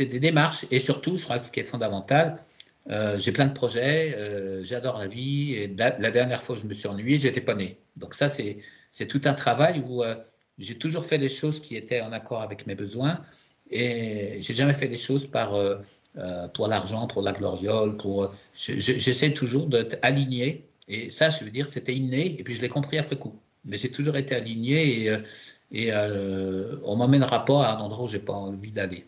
des 0.00 0.20
démarches, 0.20 0.66
et 0.72 0.80
surtout, 0.80 1.16
je 1.16 1.22
crois 1.22 1.38
que 1.38 1.46
ce 1.46 1.52
qui 1.52 1.60
est 1.60 1.64
fondamental, 1.64 2.42
j'ai 3.18 3.30
plein 3.30 3.46
de 3.46 3.52
projets, 3.52 4.64
j'adore 4.64 4.98
la 4.98 5.06
vie, 5.06 5.54
et 5.54 5.68
la, 5.68 6.10
dernière 6.10 6.42
fois 6.42 6.56
je 6.56 6.64
me 6.64 6.72
suis 6.72 6.88
ennuyé, 6.88 7.18
j'étais 7.18 7.40
pas 7.40 7.54
né. 7.54 7.76
Donc 7.98 8.14
ça, 8.14 8.28
c'est 8.28 9.06
tout 9.06 9.20
un 9.26 9.34
travail 9.34 9.84
où 9.86 10.02
j'ai 10.58 10.76
toujours 10.76 11.04
fait 11.04 11.18
les 11.18 11.28
choses 11.28 11.60
qui 11.60 11.76
étaient 11.76 12.00
en 12.00 12.10
accord 12.10 12.42
avec 12.42 12.66
mes 12.66 12.74
besoins, 12.74 13.20
et 13.70 14.38
j'ai 14.40 14.54
jamais 14.54 14.72
fait 14.72 14.88
des 14.88 14.96
choses 14.96 15.26
par, 15.26 15.54
euh, 15.54 15.76
euh, 16.18 16.48
pour 16.48 16.66
l'argent, 16.66 17.06
pour 17.06 17.22
la 17.22 17.32
gloriole. 17.32 17.96
Pour, 17.96 18.32
j'essaie 18.54 19.32
toujours 19.32 19.66
d'être 19.66 19.98
aligné. 20.02 20.66
Et 20.88 21.08
ça, 21.08 21.30
je 21.30 21.44
veux 21.44 21.50
dire, 21.50 21.68
c'était 21.68 21.94
inné. 21.94 22.38
Et 22.38 22.42
puis 22.42 22.54
je 22.54 22.60
l'ai 22.60 22.68
compris 22.68 22.98
après 22.98 23.16
coup. 23.16 23.38
Mais 23.64 23.76
j'ai 23.76 23.90
toujours 23.90 24.16
été 24.16 24.34
aligné 24.34 25.02
et, 25.02 25.10
euh, 25.10 25.18
et 25.70 25.92
on 26.84 26.96
m'emmènera 26.96 27.44
pas 27.44 27.64
à 27.66 27.76
un 27.76 27.80
endroit 27.80 28.06
où 28.06 28.08
j'ai 28.08 28.18
pas 28.18 28.32
envie 28.32 28.72
d'aller. 28.72 29.04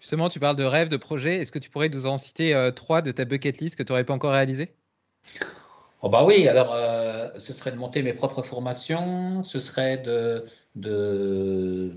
Justement, 0.00 0.28
tu 0.28 0.40
parles 0.40 0.56
de 0.56 0.64
rêves, 0.64 0.88
de 0.88 0.96
projets. 0.96 1.36
Est-ce 1.36 1.52
que 1.52 1.58
tu 1.58 1.68
pourrais 1.68 1.88
nous 1.88 2.06
en 2.06 2.16
citer 2.16 2.70
trois 2.74 3.02
de 3.02 3.10
ta 3.10 3.24
bucket 3.24 3.58
list 3.58 3.76
que 3.76 3.82
tu 3.82 3.92
n'aurais 3.92 4.04
pas 4.04 4.14
encore 4.14 4.32
réalisé 4.32 4.72
Oh 6.02 6.08
bah 6.08 6.24
oui, 6.24 6.46
alors 6.46 6.76
ce 7.38 7.52
serait 7.52 7.72
de 7.72 7.76
monter 7.76 8.02
mes 8.02 8.12
propres 8.12 8.42
formations, 8.42 9.42
ce 9.42 9.58
serait 9.58 9.98
de, 9.98 10.44
de, 10.76 11.96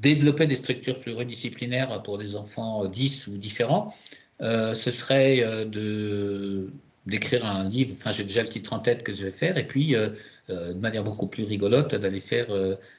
développer 0.00 0.46
des 0.46 0.56
structures 0.56 0.98
pluridisciplinaires 0.98 2.02
pour 2.02 2.18
des 2.18 2.36
enfants 2.36 2.86
10 2.86 3.26
ou 3.28 3.36
différents, 3.36 3.94
euh, 4.40 4.72
ce 4.72 4.90
serait 4.90 5.42
euh, 5.42 6.66
d'écrire 7.06 7.44
un 7.44 7.68
livre, 7.68 7.92
enfin 7.92 8.10
j'ai 8.10 8.24
déjà 8.24 8.42
le 8.42 8.48
titre 8.48 8.72
en 8.72 8.78
tête 8.78 9.02
que 9.02 9.12
je 9.12 9.26
vais 9.26 9.32
faire, 9.32 9.58
et 9.58 9.66
puis 9.66 9.94
euh, 9.94 10.10
de 10.48 10.78
manière 10.78 11.04
beaucoup 11.04 11.26
plus 11.28 11.44
rigolote 11.44 11.94
d'aller 11.94 12.20
faire 12.20 12.48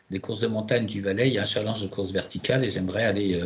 des 0.09 0.19
courses 0.19 0.39
de 0.39 0.47
montagne 0.47 0.85
du 0.85 1.01
Valais, 1.01 1.27
il 1.27 1.33
y 1.33 1.37
a 1.37 1.41
un 1.41 1.45
challenge 1.45 1.81
de 1.81 1.87
course 1.87 2.11
verticale 2.11 2.63
et 2.63 2.69
j'aimerais 2.69 3.03
aller 3.03 3.41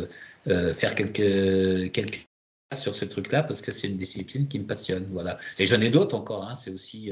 faire 0.74 0.94
quelques, 0.94 1.90
quelques 1.90 2.28
sur 2.72 2.94
ce 2.94 3.04
truc-là 3.04 3.42
parce 3.42 3.60
que 3.60 3.72
c'est 3.72 3.88
une 3.88 3.96
discipline 3.96 4.46
qui 4.46 4.60
me 4.60 4.64
passionne. 4.64 5.08
Voilà. 5.10 5.38
Et 5.58 5.66
j'en 5.66 5.80
ai 5.80 5.90
d'autres 5.90 6.14
encore, 6.14 6.44
hein. 6.48 6.54
c'est 6.54 6.70
aussi 6.70 7.10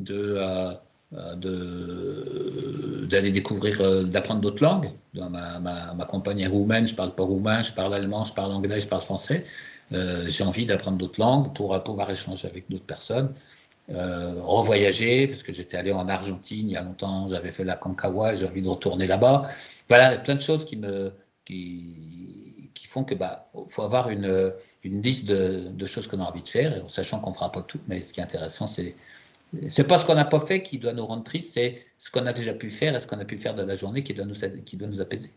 de 0.00 0.36
euh, 0.38 0.72
d'aller 1.12 3.02
découvrir, 3.32 3.80
euh, 3.80 4.04
d'apprendre 4.04 4.40
d'autres 4.40 4.62
langues. 4.62 4.90
Ma, 5.14 5.58
ma, 5.58 6.04
compagne 6.06 6.40
est 6.40 6.46
roumaine, 6.46 6.86
je 6.86 6.94
parle 6.94 7.14
pas 7.14 7.24
roumain, 7.24 7.62
je 7.62 7.72
parle 7.72 7.94
allemand, 7.94 8.24
je 8.24 8.32
parle 8.32 8.52
anglais, 8.52 8.80
je 8.80 8.86
parle 8.86 9.02
français. 9.02 9.44
Euh, 9.92 10.24
j'ai 10.28 10.44
envie 10.44 10.64
d'apprendre 10.64 10.96
d'autres 10.96 11.20
langues 11.20 11.52
pour 11.54 11.82
pouvoir 11.82 12.10
échanger 12.10 12.48
avec 12.48 12.64
d'autres 12.70 12.86
personnes. 12.86 13.34
Euh, 13.90 14.34
revoyager, 14.42 15.26
parce 15.26 15.42
que 15.42 15.52
j'étais 15.52 15.76
allé 15.76 15.92
en 15.92 16.08
Argentine 16.08 16.70
il 16.70 16.72
y 16.72 16.76
a 16.76 16.82
longtemps, 16.82 17.28
j'avais 17.28 17.50
fait 17.50 17.64
la 17.64 17.76
Concawa, 17.76 18.34
j'ai 18.34 18.46
envie 18.46 18.62
de 18.62 18.68
retourner 18.68 19.06
là-bas. 19.06 19.42
Voilà, 19.88 20.16
plein 20.18 20.36
de 20.36 20.40
choses 20.40 20.64
qui 20.64 20.76
me 20.76 21.12
qui, 21.44 22.70
qui 22.74 22.86
font 22.86 23.04
que 23.04 23.14
bah 23.14 23.50
faut 23.66 23.82
avoir 23.82 24.08
une, 24.08 24.52
une 24.84 25.02
liste 25.02 25.28
de, 25.28 25.68
de 25.70 25.86
choses 25.86 26.06
qu'on 26.06 26.20
a 26.20 26.24
envie 26.24 26.42
de 26.42 26.48
faire, 26.48 26.88
sachant 26.88 27.20
qu'on 27.20 27.32
fera 27.32 27.50
pas 27.50 27.62
tout, 27.62 27.80
mais 27.88 28.02
ce 28.02 28.12
qui 28.12 28.20
est 28.20 28.22
intéressant, 28.22 28.66
c'est 28.66 28.94
c'est 29.68 29.86
pas 29.86 29.98
ce 29.98 30.04
qu'on 30.04 30.14
n'a 30.14 30.24
pas 30.24 30.40
fait 30.40 30.62
qui 30.62 30.78
doit 30.78 30.92
nous 30.92 31.04
rendre 31.04 31.24
tristes, 31.24 31.52
c'est 31.54 31.74
ce 31.98 32.10
qu'on 32.10 32.26
a 32.26 32.32
déjà 32.32 32.54
pu 32.54 32.70
faire 32.70 32.96
et 32.96 33.00
ce 33.00 33.06
qu'on 33.06 33.18
a 33.18 33.24
pu 33.24 33.36
faire 33.36 33.54
dans 33.54 33.66
la 33.66 33.74
journée 33.74 34.02
qui 34.02 34.14
doit 34.14 34.24
nous, 34.24 35.00
apaiser. 35.00 35.30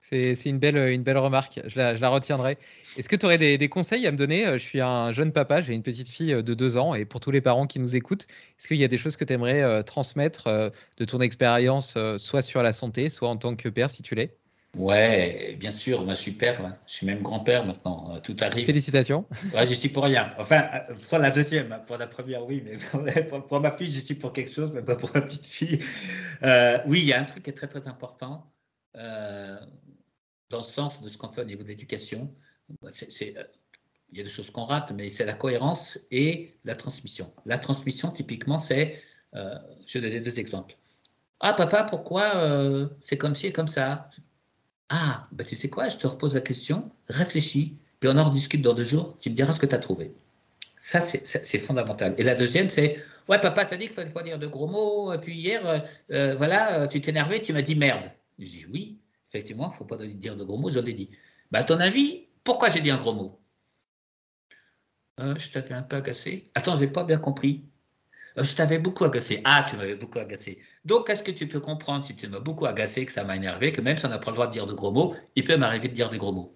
C'est 0.00 0.44
une 0.44 0.58
belle, 0.58 1.18
remarque, 1.18 1.60
je 1.66 1.76
la, 1.76 2.08
retiendrai. 2.08 2.58
Est-ce 2.96 3.08
que 3.08 3.16
tu 3.16 3.26
aurais 3.26 3.38
des, 3.38 3.58
des, 3.58 3.68
conseils 3.68 4.06
à 4.06 4.12
me 4.12 4.16
donner? 4.16 4.44
Je 4.52 4.62
suis 4.62 4.80
un 4.80 5.10
jeune 5.10 5.32
papa, 5.32 5.62
j'ai 5.62 5.74
une 5.74 5.82
petite 5.82 6.08
fille 6.08 6.42
de 6.42 6.54
deux 6.54 6.76
ans, 6.76 6.94
et 6.94 7.04
pour 7.04 7.20
tous 7.20 7.32
les 7.32 7.40
parents 7.40 7.66
qui 7.66 7.80
nous 7.80 7.96
écoutent, 7.96 8.26
est-ce 8.58 8.68
qu'il 8.68 8.76
y 8.76 8.84
a 8.84 8.88
des 8.88 8.98
choses 8.98 9.16
que 9.16 9.24
tu 9.24 9.32
aimerais 9.32 9.62
euh, 9.62 9.82
transmettre 9.82 10.46
euh, 10.46 10.70
de 10.98 11.04
ton 11.04 11.20
expérience, 11.20 11.94
euh, 11.96 12.18
soit 12.18 12.42
sur 12.42 12.62
la 12.62 12.72
santé, 12.72 13.10
soit 13.10 13.28
en 13.28 13.36
tant 13.36 13.56
que 13.56 13.68
père, 13.68 13.90
si 13.90 14.02
tu 14.02 14.14
l'es? 14.14 14.36
Ouais, 14.76 15.56
bien 15.58 15.70
sûr, 15.70 16.04
moi 16.04 16.12
je 16.12 16.20
suis 16.20 16.32
père, 16.32 16.76
je 16.86 16.92
suis 16.92 17.06
même 17.06 17.22
grand-père 17.22 17.64
maintenant, 17.64 18.14
euh, 18.14 18.20
tout 18.20 18.36
arrive. 18.40 18.66
Félicitations. 18.66 19.24
Ouais, 19.54 19.66
je 19.66 19.72
suis 19.72 19.88
pour 19.88 20.04
rien. 20.04 20.30
Enfin, 20.38 20.68
euh, 20.74 20.94
pour 21.08 21.18
la 21.18 21.30
deuxième, 21.30 21.72
hein, 21.72 21.78
pour 21.78 21.96
la 21.96 22.06
première, 22.06 22.44
oui, 22.46 22.62
mais 22.62 22.76
pour, 23.48 23.60
ma 23.60 23.70
fille, 23.74 23.90
je 23.90 24.00
suis 24.00 24.14
pour 24.14 24.34
quelque 24.34 24.50
chose, 24.50 24.70
mais 24.72 24.82
pas 24.82 24.96
pour 24.96 25.10
ma 25.14 25.22
petite 25.22 25.46
fille. 25.46 25.78
Euh, 26.42 26.78
oui, 26.84 27.00
il 27.00 27.06
y 27.06 27.14
a 27.14 27.20
un 27.20 27.24
truc 27.24 27.42
qui 27.42 27.50
est 27.50 27.54
très 27.54 27.68
très 27.68 27.88
important 27.88 28.52
dans 28.94 30.58
le 30.58 30.64
sens 30.64 31.02
de 31.02 31.08
ce 31.08 31.16
qu'on 31.16 31.28
fait 31.28 31.40
au 31.40 31.44
niveau 31.44 31.62
de 31.62 31.68
l'éducation. 31.68 32.30
il 32.82 33.34
y 34.12 34.20
a 34.20 34.22
des 34.22 34.28
choses 34.28 34.50
qu'on 34.50 34.62
rate, 34.62 34.92
mais 34.92 35.08
c'est 35.08 35.24
la 35.24 35.34
cohérence 35.34 35.98
et 36.10 36.54
la 36.64 36.76
transmission. 36.76 37.32
La 37.46 37.58
transmission, 37.58 38.10
typiquement, 38.10 38.58
c'est, 38.58 39.02
je 39.34 39.98
vais 39.98 40.00
donner 40.00 40.20
deux 40.20 40.38
exemples. 40.38 40.76
Ah, 41.40 41.52
papa, 41.54 41.84
pourquoi 41.84 42.88
c'est 43.00 43.16
comme 43.16 43.34
ci 43.34 43.48
et 43.48 43.52
comme 43.52 43.68
ça? 43.68 44.10
Ah, 44.88 45.26
bah 45.32 45.44
tu 45.44 45.56
sais 45.56 45.68
quoi, 45.68 45.88
je 45.88 45.96
te 45.96 46.06
repose 46.06 46.34
la 46.34 46.40
question, 46.40 46.90
réfléchis, 47.08 47.76
puis 48.00 48.08
on 48.12 48.16
en 48.16 48.24
rediscute 48.24 48.62
dans 48.62 48.74
deux 48.74 48.84
jours, 48.84 49.16
tu 49.18 49.30
me 49.30 49.34
diras 49.34 49.52
ce 49.52 49.60
que 49.60 49.66
tu 49.66 49.74
as 49.74 49.78
trouvé. 49.78 50.12
Ça, 50.76 51.00
c'est 51.00 51.58
fondamental. 51.58 52.14
Et 52.18 52.22
la 52.22 52.34
deuxième, 52.34 52.68
c'est 52.70 53.02
Ouais, 53.28 53.40
papa, 53.40 53.64
t'as 53.64 53.76
dit 53.76 53.86
qu'il 53.86 53.94
fallait 53.94 54.10
pas 54.10 54.22
dire 54.22 54.38
de 54.38 54.46
gros 54.46 54.68
mots, 54.68 55.12
et 55.12 55.18
puis 55.18 55.34
hier, 55.34 55.66
euh, 55.66 55.80
euh, 56.12 56.34
voilà, 56.36 56.82
euh, 56.82 56.86
tu 56.86 57.00
t'es 57.00 57.10
énervé, 57.10 57.42
tu 57.42 57.52
m'as 57.52 57.62
dit 57.62 57.74
merde. 57.74 58.12
Je 58.38 58.44
dis 58.44 58.66
Oui, 58.72 58.98
effectivement, 59.28 59.64
il 59.64 59.70
ne 59.70 59.74
faut 59.74 59.84
pas 59.84 59.96
dire 59.96 60.36
de 60.36 60.44
gros 60.44 60.58
mots, 60.58 60.70
je 60.70 60.78
l'ai 60.78 60.92
dit. 60.92 61.10
Bah, 61.50 61.60
à 61.60 61.64
ton 61.64 61.80
avis, 61.80 62.28
pourquoi 62.44 62.70
j'ai 62.70 62.80
dit 62.80 62.90
un 62.90 62.98
gros 62.98 63.14
mot? 63.14 63.40
Je 65.18 65.50
t'avais 65.50 65.74
un 65.74 65.82
peu 65.82 65.96
agacé. 65.96 66.50
Attends, 66.54 66.76
j'ai 66.76 66.88
pas 66.88 67.02
bien 67.02 67.18
compris. 67.18 67.64
Je 68.36 68.54
t'avais 68.54 68.78
beaucoup 68.78 69.04
agacé. 69.04 69.40
Ah, 69.44 69.64
tu 69.68 69.76
m'avais 69.76 69.96
beaucoup 69.96 70.18
agacé. 70.18 70.58
Donc, 70.84 71.08
est-ce 71.08 71.22
que 71.22 71.30
tu 71.30 71.48
peux 71.48 71.60
comprendre, 71.60 72.04
si 72.04 72.14
tu 72.14 72.28
m'as 72.28 72.40
beaucoup 72.40 72.66
agacé, 72.66 73.06
que 73.06 73.12
ça 73.12 73.24
m'a 73.24 73.34
énervé, 73.36 73.72
que 73.72 73.80
même 73.80 73.96
si 73.96 74.04
on 74.04 74.10
n'a 74.10 74.18
pas 74.18 74.30
le 74.30 74.34
droit 74.36 74.46
de 74.46 74.52
dire 74.52 74.66
de 74.66 74.74
gros 74.74 74.92
mots, 74.92 75.14
il 75.36 75.44
peut 75.44 75.56
m'arriver 75.56 75.88
de 75.88 75.94
dire 75.94 76.10
des 76.10 76.18
gros 76.18 76.32
mots? 76.32 76.54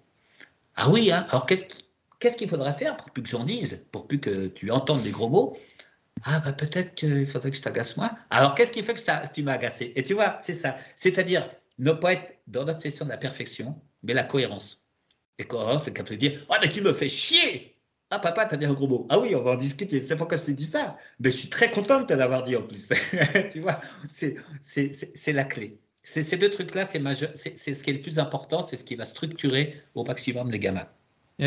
Ah 0.75 0.89
oui, 0.89 1.11
hein 1.11 1.25
alors 1.29 1.45
qu'est-ce 1.45 2.37
qu'il 2.37 2.47
faudrait 2.47 2.73
faire 2.73 2.95
pour 2.97 3.09
plus 3.11 3.23
que 3.23 3.29
j'en 3.29 3.43
dise, 3.43 3.83
pour 3.91 4.07
plus 4.07 4.19
que 4.19 4.47
tu 4.47 4.69
entendes 4.71 5.03
des 5.03 5.11
gros 5.11 5.29
mots? 5.29 5.57
Ah, 6.23 6.39
bah 6.39 6.53
peut-être 6.53 6.93
qu'il 6.93 7.25
faudrait 7.25 7.51
que 7.51 7.57
je 7.57 7.61
t'agace 7.61 7.97
moi. 7.97 8.11
Alors, 8.29 8.53
qu'est-ce 8.53 8.71
qui 8.71 8.83
fait 8.83 8.93
que 8.93 9.33
tu 9.33 9.43
m'as 9.43 9.53
agacé? 9.53 9.91
Et 9.95 10.03
tu 10.03 10.13
vois, 10.13 10.37
c'est 10.39 10.53
ça. 10.53 10.75
C'est-à-dire 10.95 11.49
ne 11.79 11.91
pas 11.93 12.13
être 12.13 12.35
dans 12.47 12.63
l'obsession 12.63 13.05
de 13.05 13.09
la 13.09 13.17
perfection, 13.17 13.81
mais 14.03 14.13
la 14.13 14.23
cohérence. 14.23 14.85
Et 15.39 15.45
cohérence, 15.45 15.85
c'est 15.85 15.93
qu'elle 15.93 16.05
peut 16.05 16.17
dire 16.17 16.45
Oh, 16.49 16.55
mais 16.61 16.69
tu 16.69 16.81
me 16.81 16.93
fais 16.93 17.09
chier 17.09 17.70
ah, 18.13 18.19
papa, 18.19 18.45
t'as 18.45 18.57
dit 18.57 18.65
un 18.65 18.73
gros 18.73 18.89
mot. 18.89 19.07
Ah 19.09 19.19
oui, 19.19 19.33
on 19.35 19.41
va 19.41 19.51
en 19.51 19.55
discuter. 19.55 20.01
C'est 20.01 20.17
pourquoi 20.17 20.37
je 20.37 20.43
t'ai 20.43 20.53
dit 20.53 20.65
ça. 20.65 20.97
Mais 21.21 21.31
je 21.31 21.37
suis 21.37 21.49
très 21.49 21.71
content 21.71 22.01
de 22.01 22.13
l'avoir 22.13 22.43
dit 22.43 22.57
en 22.57 22.61
plus. 22.61 22.89
tu 23.51 23.61
vois, 23.61 23.79
c'est 24.09 25.33
la 25.33 25.45
clé. 25.45 25.79
Ces 26.03 26.35
deux 26.35 26.49
trucs-là, 26.49 26.85
c'est 26.85 26.99
ce 26.99 27.83
qui 27.83 27.89
est 27.89 27.93
le 27.93 28.01
plus 28.01 28.19
important, 28.19 28.63
c'est 28.63 28.75
ce 28.75 28.83
qui 28.83 28.95
va 28.95 29.05
structurer 29.05 29.81
au 29.95 30.03
maximum 30.03 30.51
les 30.51 30.59
gamins 30.59 30.87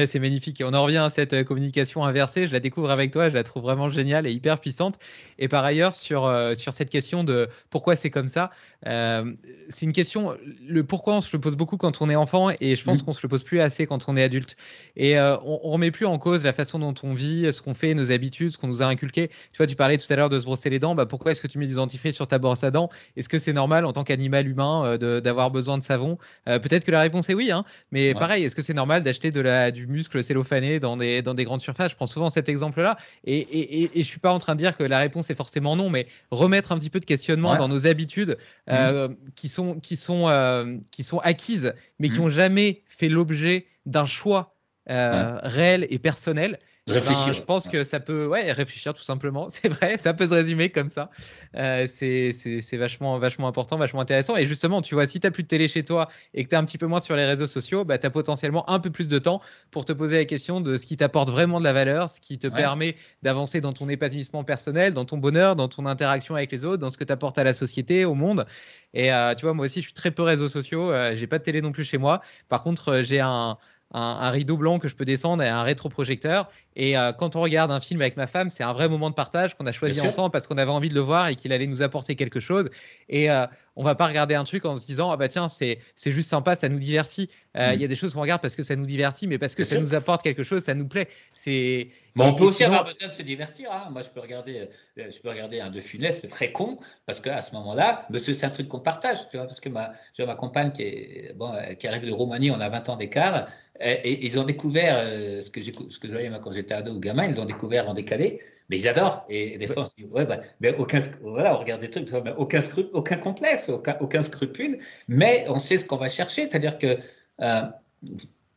c'est 0.07 0.19
magnifique. 0.19 0.61
Et 0.61 0.65
on 0.65 0.73
en 0.73 0.83
revient 0.83 0.99
à 0.99 1.11
cette 1.11 1.33
euh, 1.33 1.45
communication 1.45 2.05
inversée. 2.05 2.49
Je 2.49 2.53
la 2.53 2.61
découvre 2.61 2.91
avec 2.91 3.13
toi. 3.13 3.29
Je 3.29 3.35
la 3.35 3.45
trouve 3.45 3.63
vraiment 3.63 3.89
géniale 3.91 4.27
et 4.27 4.33
hyper 4.33 4.61
puissante. 4.61 4.99
Et 5.39 5.49
par 5.49 5.65
ailleurs, 5.65 5.95
sur, 5.95 6.25
euh, 6.27 6.55
sur 6.55 6.73
cette 6.73 6.91
question 6.91 7.23
de 7.25 7.49
pourquoi 7.71 7.95
c'est 7.95 8.11
comme 8.11 8.29
ça, 8.29 8.51
euh, 8.87 9.33
c'est 9.69 9.87
une 9.87 9.93
question. 9.93 10.37
Le 10.67 10.85
pourquoi, 10.85 11.15
on 11.15 11.21
se 11.21 11.35
le 11.35 11.41
pose 11.41 11.57
beaucoup 11.57 11.77
quand 11.77 12.03
on 12.03 12.11
est 12.11 12.17
enfant 12.17 12.51
et 12.61 12.77
je 12.77 12.85
pense 12.85 13.03
mmh. 13.03 13.05
qu'on 13.05 13.13
se 13.13 13.21
le 13.23 13.29
pose 13.29 13.43
plus 13.43 13.61
assez 13.61 13.87
quand 13.87 14.09
on 14.09 14.17
est 14.17 14.23
adulte. 14.23 14.57
Et 14.97 15.19
on, 15.19 15.61
ne 15.65 15.73
remet 15.73 15.91
plus 15.91 16.07
en 16.07 16.19
cause 16.19 16.45
la 16.45 16.53
façon 16.53 16.79
dont 16.79 16.95
on 17.03 17.15
vit, 17.15 17.53
ce 17.53 17.63
qu'on 17.63 17.75
fait, 17.75 17.95
nos 17.95 18.13
habitudes, 18.13 18.51
ce 18.51 18.59
qu'on 18.59 18.69
nous 18.69 18.83
a 18.83 18.87
inculqué. 18.87 19.29
Tu 19.29 19.57
vois, 19.57 19.67
tu 19.67 19.77
parlais 19.77 19.99
tout 19.99 20.13
à 20.13 20.17
l'heure 20.17 20.29
de 20.29 20.39
se 20.39 20.45
brosser 20.45 20.71
les 20.71 20.79
dents. 20.79 20.95
Bah, 20.95 21.07
pourquoi 21.07 21.33
est-ce 21.33 21.41
que 21.41 21.47
tu 21.47 21.59
mets 21.59 21.67
du 21.67 21.75
dentifrice 21.75 22.15
sur 22.15 22.27
ta 22.27 22.39
brosse 22.39 22.65
à 22.65 22.71
dents? 22.71 22.91
Est-ce 23.17 23.29
que 23.29 23.39
c'est 23.39 23.53
normal 23.53 23.87
en 23.87 23.93
tant 23.93 24.05
qu'animal 24.05 24.47
humain 24.47 24.97
d'avoir 24.99 25.51
besoin 25.51 25.79
de 25.79 25.83
savon? 25.83 26.19
Peut-être 26.45 26.85
que 26.85 26.91
la 26.91 27.01
réponse 27.01 27.29
est 27.31 27.35
oui. 27.35 27.51
Hein, 27.51 27.65
mais 27.91 28.15
pareil, 28.15 28.45
est-ce 28.45 28.57
que 28.57 28.63
c'est 28.63 28.75
normal 28.75 29.03
d'acheter 29.03 29.31
de 29.31 29.41
la, 29.41 29.71
du 29.71 29.87
muscle 29.87 30.23
cellophané 30.23 30.81
dans 30.81 30.97
des, 30.97 31.23
dans 31.23 31.35
des 31.35 31.45
grandes 31.45 31.61
surfaces? 31.61 31.93
Je 31.93 31.97
prends 31.97 32.07
souvent 32.07 32.31
cet 32.31 32.49
exemple-là. 32.49 32.97
Et, 33.25 33.39
et, 33.39 33.99
et, 33.99 34.03
je 34.03 34.09
suis 34.09 34.21
pas 34.21 34.33
en 34.33 34.39
train 34.39 34.55
de 34.55 34.61
dire 34.61 34.77
que 34.77 34.85
la 34.85 34.99
réponse 34.99 35.31
est 35.31 35.35
forcément 35.35 35.77
non, 35.77 35.91
mais 35.91 36.07
remettre 36.31 36.73
un 36.73 36.79
petit 36.79 36.91
peu 36.91 37.01
de 37.01 37.05
questionnement 37.05 37.57
dans 37.57 37.69
nos 37.69 37.87
habitudes 37.87 38.37
euh, 38.75 39.09
mmh. 39.09 39.17
qui, 39.35 39.49
sont, 39.49 39.81
qui, 39.81 39.97
sont, 39.97 40.29
euh, 40.29 40.79
qui 40.91 41.05
sont 41.05 41.19
acquises, 41.19 41.73
mais 41.99 42.09
qui 42.09 42.19
n'ont 42.19 42.27
mmh. 42.27 42.31
jamais 42.31 42.83
fait 42.87 43.09
l'objet 43.09 43.67
d'un 43.87 44.07
choix 44.07 44.55
euh, 44.91 45.39
réel 45.43 45.87
et 45.91 45.99
personnel. 45.99 46.59
Réfléchir. 46.87 47.33
je 47.33 47.41
pense 47.41 47.67
que 47.67 47.83
ça 47.83 47.99
peut, 47.99 48.27
ouais, 48.27 48.53
réfléchir 48.53 48.93
tout 48.93 49.03
simplement. 49.03 49.49
C'est 49.49 49.69
vrai, 49.69 49.97
ça 49.97 50.13
peut 50.13 50.29
se 50.29 50.35
résumer 50.35 50.69
comme 50.69 50.91
ça. 50.91 51.11
Euh, 51.57 51.87
c'est 51.91 52.77
vachement, 52.77 53.19
vachement 53.19 53.49
important, 53.49 53.79
vachement 53.79 54.03
intéressant. 54.03 54.37
Et 54.37 54.45
justement, 54.45 54.83
tu 54.83 54.95
vois, 54.95 55.07
si 55.07 55.19
tu 55.19 55.27
n'as 55.27 55.31
plus 55.31 55.45
de 55.45 55.49
télé 55.49 55.67
chez 55.67 55.83
toi 55.83 56.09
et 56.35 56.45
que 56.45 56.51
tu 56.51 56.55
es 56.55 56.59
un 56.59 56.65
petit 56.65 56.77
peu 56.77 56.87
moins 56.87 57.01
sur 57.01 57.17
les 57.17 57.25
réseaux 57.25 57.47
sociaux, 57.47 57.85
bah, 57.85 57.97
tu 57.97 58.07
as 58.07 58.11
potentiellement 58.11 58.69
un 58.69 58.81
peu 58.81 58.91
plus 58.91 59.09
de 59.09 59.19
temps 59.19 59.41
pour 59.71 59.87
te 59.87 59.95
poser 59.95 60.19
la 60.19 60.25
question 60.27 60.61
de 60.61 60.77
ce 60.77 60.85
qui 60.85 60.99
t'apporte 60.99 61.31
vraiment 61.31 61.59
de 61.59 61.65
la 61.65 61.73
valeur, 61.73 62.11
ce 62.11 62.21
qui 62.21 62.39
te 62.39 62.49
permet 62.49 62.97
d'avancer 63.23 63.63
dans 63.63 63.73
ton 63.73 63.89
épanouissement 63.89 64.45
personnel, 64.45 64.93
dans 64.93 65.07
ton 65.07 65.17
bonheur, 65.17 65.57
dans 65.57 65.69
ton 65.69 65.87
interaction 65.87 66.35
avec 66.35 66.53
les 66.53 66.67
autres, 66.67 66.83
dans 66.83 66.91
ce 66.91 66.99
que 66.99 67.05
tu 67.05 67.13
apportes 67.13 67.39
à 67.39 67.45
la 67.45 67.55
société, 67.55 68.05
au 68.05 68.15
monde. 68.15 68.45
Et 68.93 69.11
euh, 69.11 69.35
tu 69.35 69.47
vois, 69.47 69.55
moi 69.55 69.65
aussi, 69.65 69.81
je 69.81 69.87
suis 69.87 69.95
très 69.95 70.11
peu 70.11 70.23
réseaux 70.23 70.49
sociaux. 70.49 70.93
Euh, 70.93 71.15
j'ai 71.15 71.27
pas 71.27 71.39
de 71.39 71.45
télé 71.45 71.63
non 71.63 71.73
plus 71.73 71.85
chez 71.85 71.99
moi. 71.99 72.21
Par 72.51 72.63
contre, 72.63 73.01
j'ai 73.03 73.21
un 73.21 73.57
un, 73.95 74.31
rideau 74.31 74.57
blanc 74.57 74.79
que 74.79 74.89
je 74.89 74.97
peux 74.97 75.05
descendre 75.05 75.43
et 75.43 75.49
un 75.49 75.63
rétroprojecteur. 75.63 76.51
Et 76.77 76.97
euh, 76.97 77.13
quand 77.13 77.37
on 77.37 77.41
regarde 77.41 77.71
un 77.71 77.81
film 77.81 78.01
avec 78.01 78.17
ma 78.17 78.27
femme, 78.27 78.51
c'est 78.51 78.65
un 78.65 78.73
vrai 78.73 78.89
moment 78.89 79.11
de 79.11 79.15
partage 79.15 79.55
qu'on 79.55 79.67
a 79.67 79.73
choisi 79.73 80.01
ensemble 80.01 80.31
parce 80.31 80.47
qu'on 80.47 80.59
avait 80.59 80.71
envie 80.71 80.89
de 80.89 80.95
le 80.95 81.01
voir 81.01 81.29
et 81.29 81.37
qu'il 81.37 81.53
allait 81.53 81.67
nous 81.67 81.83
apporter 81.83 82.17
quelque 82.17 82.41
chose. 82.41 82.69
Et 83.09 83.31
euh, 83.31 83.47
on 83.77 83.85
va 83.85 83.95
pas 83.95 84.07
regarder 84.07 84.35
un 84.35 84.45
truc 84.45 84.65
en 84.65 84.77
se 84.77 84.87
disant 84.87 85.11
ah 85.11 85.17
bah 85.17 85.29
tiens 85.29 85.49
c'est 85.49 85.79
juste 86.07 86.29
sympa, 86.29 86.55
ça 86.55 86.69
nous 86.69 86.79
divertit. 86.79 87.31
Euh. 87.57 87.73
Il 87.75 87.81
y 87.81 87.85
a 87.85 87.89
des 87.89 87.97
choses 87.97 88.15
qu'on 88.15 88.21
regarde 88.21 88.43
parce 88.43 88.57
que 88.57 88.65
ça 88.65 88.75
nous 88.75 88.87
divertit, 88.87 89.29
mais 89.29 89.39
parce 89.39 89.55
que 89.55 89.63
ça 89.63 89.79
nous 89.79 89.95
apporte 89.95 90.23
quelque 90.23 90.43
chose, 90.43 90.65
ça 90.65 90.75
nous 90.75 90.89
plaît. 90.89 91.09
C'est. 91.35 91.89
Mais 92.17 92.25
on 92.25 92.35
peut 92.35 92.45
aussi 92.45 92.63
avoir 92.63 92.85
besoin 92.85 93.09
de 93.09 93.13
se 93.13 93.23
divertir. 93.23 93.71
Hein. 93.73 93.89
Moi 93.91 94.03
je 94.03 94.11
peux 94.11 94.21
regarder, 94.21 94.69
je 94.97 95.21
peux 95.21 95.29
regarder 95.29 95.61
un 95.61 95.71
de 95.71 95.81
Funès, 95.81 96.21
mais 96.23 96.29
très 96.29 96.53
con, 96.53 96.79
parce 97.07 97.21
qu'à 97.21 97.41
ce 97.41 97.53
moment-là, 97.55 98.07
c'est 98.17 98.45
un 98.45 98.51
truc 98.51 98.69
qu'on 98.69 98.81
partage, 98.81 99.29
tu 99.31 99.37
vois, 99.37 99.47
parce 99.47 99.61
que 99.61 99.69
ma, 99.69 99.93
j'ai 100.17 100.25
ma 100.27 100.37
compagne 100.37 100.71
qui 100.71 100.83
est 100.83 101.33
bon, 101.35 101.53
qui 101.79 101.89
arrive 101.89 102.07
de 102.07 102.13
Roumanie, 102.13 102.51
on 102.51 102.61
a 102.61 102.69
20 102.69 102.89
ans 102.89 102.97
d'écart. 102.97 103.47
Et, 103.81 104.25
ils 104.25 104.39
ont 104.39 104.45
découvert 104.45 104.97
euh, 104.99 105.43
ce 105.43 105.51
que 105.51 105.61
j'ai, 105.61 105.73
ce 105.89 105.99
que 105.99 106.07
je 106.07 106.13
voyais 106.13 106.31
quand 106.41 106.53
j'étais 106.65 106.75
ado 106.75 106.93
ou 106.93 107.01
gamin, 107.01 107.27
ils 107.27 107.35
l'ont 107.35 107.45
découvert 107.45 107.89
en 107.89 107.95
décalé, 107.95 108.41
mais 108.69 108.79
ils 108.79 108.89
adorent. 108.89 109.25
Et 109.29 109.59
des 109.59 109.67
fois, 109.67 109.83
on 109.83 109.87
se 109.87 109.97
dit, 109.97 110.05
ouais, 110.05 110.25
bah, 110.25 110.41
mais 110.61 110.75
aucun, 110.77 111.01
voilà, 111.21 111.55
on 111.55 111.59
regarde 111.59 111.81
des 111.81 111.91
trucs, 111.91 112.09
aucun, 112.37 112.61
aucun 112.93 113.17
complexe, 113.17 113.69
aucun, 113.69 113.97
aucun 114.01 114.23
scrupule, 114.23 114.79
mais 115.09 115.45
on 115.49 115.59
sait 115.59 115.77
ce 115.77 115.85
qu'on 115.85 115.97
va 115.97 116.09
chercher. 116.09 116.43
C'est-à-dire 116.43 116.79
que 116.79 116.99
euh, 117.41 117.63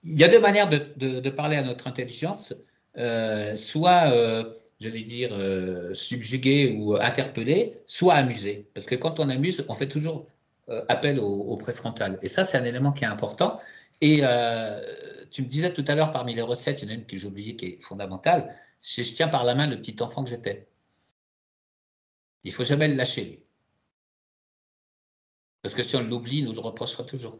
il 0.03 0.17
y 0.17 0.23
a 0.23 0.29
deux 0.29 0.39
manières 0.39 0.69
de, 0.69 1.29
parler 1.29 1.57
à 1.57 1.61
notre 1.61 1.87
intelligence, 1.87 2.53
euh, 2.97 3.57
soit, 3.57 4.13
j'allais 4.79 5.03
dire, 5.03 5.37
subjuguer 5.93 6.77
ou 6.79 6.95
interpeller, 6.95 7.77
soit 7.85 8.13
amuser. 8.13 8.67
Parce 8.73 8.85
que 8.85 8.95
quand 8.95 9.19
on 9.19 9.29
amuse, 9.29 9.65
on 9.67 9.73
fait 9.73 9.89
toujours 9.89 10.27
appel 10.87 11.19
au, 11.19 11.27
au 11.27 11.57
préfrontal. 11.57 12.19
Et 12.21 12.27
ça, 12.27 12.43
c'est 12.43 12.57
un 12.57 12.65
élément 12.65 12.91
qui 12.91 13.03
est 13.03 13.07
important. 13.07 13.59
Et 14.01 14.19
euh, 14.23 15.25
tu 15.31 15.41
me 15.41 15.47
disais 15.47 15.73
tout 15.73 15.85
à 15.87 15.95
l'heure, 15.95 16.11
parmi 16.11 16.35
les 16.35 16.41
recettes, 16.41 16.81
il 16.81 16.89
y 16.89 16.91
en 16.91 16.95
a 16.95 16.97
une 16.99 17.05
que 17.05 17.17
j'ai 17.17 17.27
oubliée 17.27 17.55
qui 17.55 17.65
est 17.65 17.81
fondamentale, 17.81 18.55
c'est 18.81 19.03
je 19.03 19.13
tiens 19.13 19.27
par 19.27 19.43
la 19.43 19.55
main 19.55 19.67
le 19.67 19.77
petit 19.77 20.01
enfant 20.01 20.23
que 20.23 20.29
j'étais. 20.29 20.69
Il 22.43 22.53
faut 22.53 22.63
jamais 22.63 22.87
le 22.87 22.95
lâcher, 22.95 23.25
lui. 23.25 23.43
Parce 25.61 25.75
que 25.75 25.83
si 25.83 25.95
on 25.95 26.03
l'oublie, 26.03 26.39
il 26.39 26.45
nous 26.45 26.53
le 26.53 26.61
reprochera 26.61 27.03
toujours. 27.03 27.39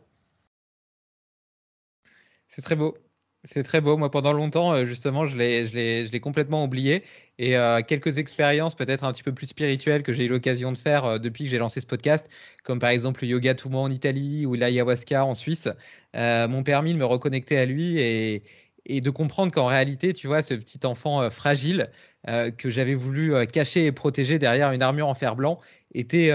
C'est 2.48 2.62
très 2.62 2.76
beau. 2.76 2.98
C'est 3.44 3.64
très 3.64 3.82
beau. 3.82 3.98
Moi, 3.98 4.12
pendant 4.12 4.34
longtemps, 4.34 4.74
euh, 4.74 4.86
justement, 4.86 5.26
je 5.26 5.38
l'ai 5.38 6.20
complètement 6.20 6.64
oublié. 6.64 7.04
Et 7.38 7.56
euh, 7.56 7.82
quelques 7.82 8.18
expériences 8.18 8.76
peut-être 8.76 9.04
un 9.04 9.12
petit 9.12 9.24
peu 9.24 9.34
plus 9.34 9.48
spirituelles 9.48 10.04
que 10.04 10.12
j'ai 10.12 10.26
eu 10.26 10.28
l'occasion 10.28 10.72
de 10.72 10.78
faire 10.78 11.06
euh, 11.06 11.18
depuis 11.20 11.44
que 11.44 11.50
j'ai 11.50 11.60
lancé 11.60 11.80
ce 11.80 11.86
podcast, 11.86 12.30
comme 12.64 12.80
par 12.80 12.90
exemple 12.90 13.24
le 13.24 13.30
yoga 13.30 13.54
tout 13.54 13.72
en 13.74 13.92
Italie 13.92 14.46
ou 14.46 14.56
l'ayahuasca 14.56 15.24
en 15.24 15.34
Suisse, 15.34 15.70
m'ont 16.16 16.64
permis 16.64 16.94
de 16.94 16.98
me 16.98 17.06
reconnecter 17.06 17.58
à 17.58 17.66
lui 17.66 18.00
et, 18.00 18.44
et 18.86 19.02
de 19.02 19.10
comprendre 19.12 19.52
qu'en 19.52 19.68
réalité, 19.68 20.14
tu 20.14 20.28
vois, 20.28 20.42
ce 20.42 20.56
petit 20.56 20.80
enfant 20.84 21.30
fragile 21.30 21.92
que 22.26 22.70
j'avais 22.72 22.96
voulu 22.96 23.46
cacher 23.48 23.86
et 23.86 23.92
protéger 23.92 24.40
derrière 24.40 24.72
une 24.72 24.82
armure 24.82 25.08
en 25.08 25.14
fer 25.14 25.36
blanc 25.36 25.60
était, 25.94 26.32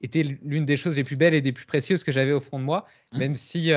était 0.00 0.22
l'une 0.42 0.64
des 0.64 0.78
choses 0.78 0.96
les 0.96 1.04
plus 1.04 1.16
belles 1.16 1.34
et 1.34 1.42
des 1.42 1.52
plus 1.52 1.66
précieuses 1.66 2.02
que 2.02 2.12
j'avais 2.12 2.32
au 2.32 2.40
fond 2.40 2.58
de 2.58 2.64
moi, 2.64 2.86
mmh. 3.12 3.18
même 3.18 3.36
si 3.36 3.72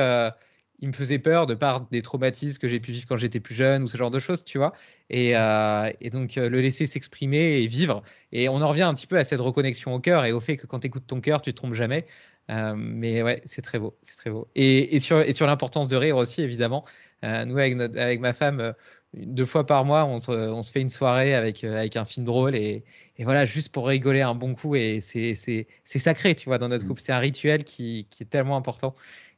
il 0.80 0.88
me 0.88 0.92
faisait 0.92 1.18
peur 1.18 1.46
de 1.46 1.54
par 1.54 1.86
des 1.90 2.02
traumatismes 2.02 2.58
que 2.58 2.68
j'ai 2.68 2.80
pu 2.80 2.92
vivre 2.92 3.06
quand 3.08 3.16
j'étais 3.16 3.40
plus 3.40 3.54
jeune 3.54 3.82
ou 3.82 3.86
ce 3.86 3.96
genre 3.96 4.10
de 4.10 4.18
choses, 4.18 4.44
tu 4.44 4.58
vois. 4.58 4.72
Et, 5.10 5.36
euh, 5.36 5.90
donc 6.12 6.38
euh, 6.38 6.48
le 6.48 6.60
laisser 6.60 6.86
s'exprimer 6.86 7.62
et 7.62 7.66
vivre. 7.66 8.02
Et 8.32 8.48
on 8.48 8.56
en 8.56 8.68
revient 8.68 8.82
un 8.82 8.94
petit 8.94 9.06
peu 9.06 9.18
à 9.18 9.24
cette 9.24 9.40
reconnexion 9.40 9.94
au 9.94 10.00
cœur 10.00 10.24
et 10.24 10.32
au 10.32 10.40
fait 10.40 10.56
que 10.56 10.66
quand 10.66 10.80
tu 10.80 10.86
écoutes 10.86 11.06
ton 11.06 11.20
cœur, 11.20 11.42
tu 11.42 11.52
te 11.52 11.56
trompes 11.56 11.74
jamais. 11.74 12.06
Euh, 12.50 12.74
mais 12.76 13.22
ouais, 13.22 13.42
c'est 13.44 13.60
très 13.62 13.78
beau, 13.78 13.96
c'est 14.02 14.16
très 14.16 14.30
beau. 14.30 14.48
Et, 14.54 15.00
sur, 15.00 15.20
et 15.20 15.32
sur 15.32 15.46
l'importance 15.46 15.88
de 15.88 15.96
rire 15.96 16.16
aussi, 16.16 16.42
évidemment. 16.42 16.84
nous, 17.22 17.58
avec, 17.58 17.78
avec 17.96 18.20
ma 18.20 18.32
femme, 18.32 18.74
deux 19.14 19.44
fois 19.46 19.66
par 19.66 19.84
mois, 19.84 20.06
on 20.06 20.18
se, 20.18 20.30
on 20.30 20.62
se 20.62 20.70
fait 20.70 20.80
une 20.80 20.88
soirée 20.88 21.34
avec, 21.34 21.64
avec 21.64 21.96
un 21.96 22.04
film 22.04 22.24
drôle 22.24 22.54
et, 22.56 22.84
et 23.16 23.24
voilà, 23.24 23.44
juste 23.44 23.72
pour 23.72 23.86
rigoler 23.86 24.22
un 24.22 24.34
bon 24.34 24.54
coup. 24.54 24.76
Et 24.76 25.00
c'est 25.02 25.66
sacré, 25.84 26.34
tu 26.36 26.46
vois, 26.48 26.58
dans 26.58 26.68
notre 26.68 26.84
mmh. 26.84 26.88
couple. 26.88 27.00
C'est 27.02 27.12
un 27.12 27.18
rituel 27.18 27.64
qui, 27.64 28.06
qui 28.10 28.22
est 28.22 28.26
tellement 28.26 28.56
important. 28.56 28.94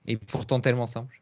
et 0.06 0.16
pourtant 0.16 0.60
tellement 0.60 0.86
simple. 0.86 1.20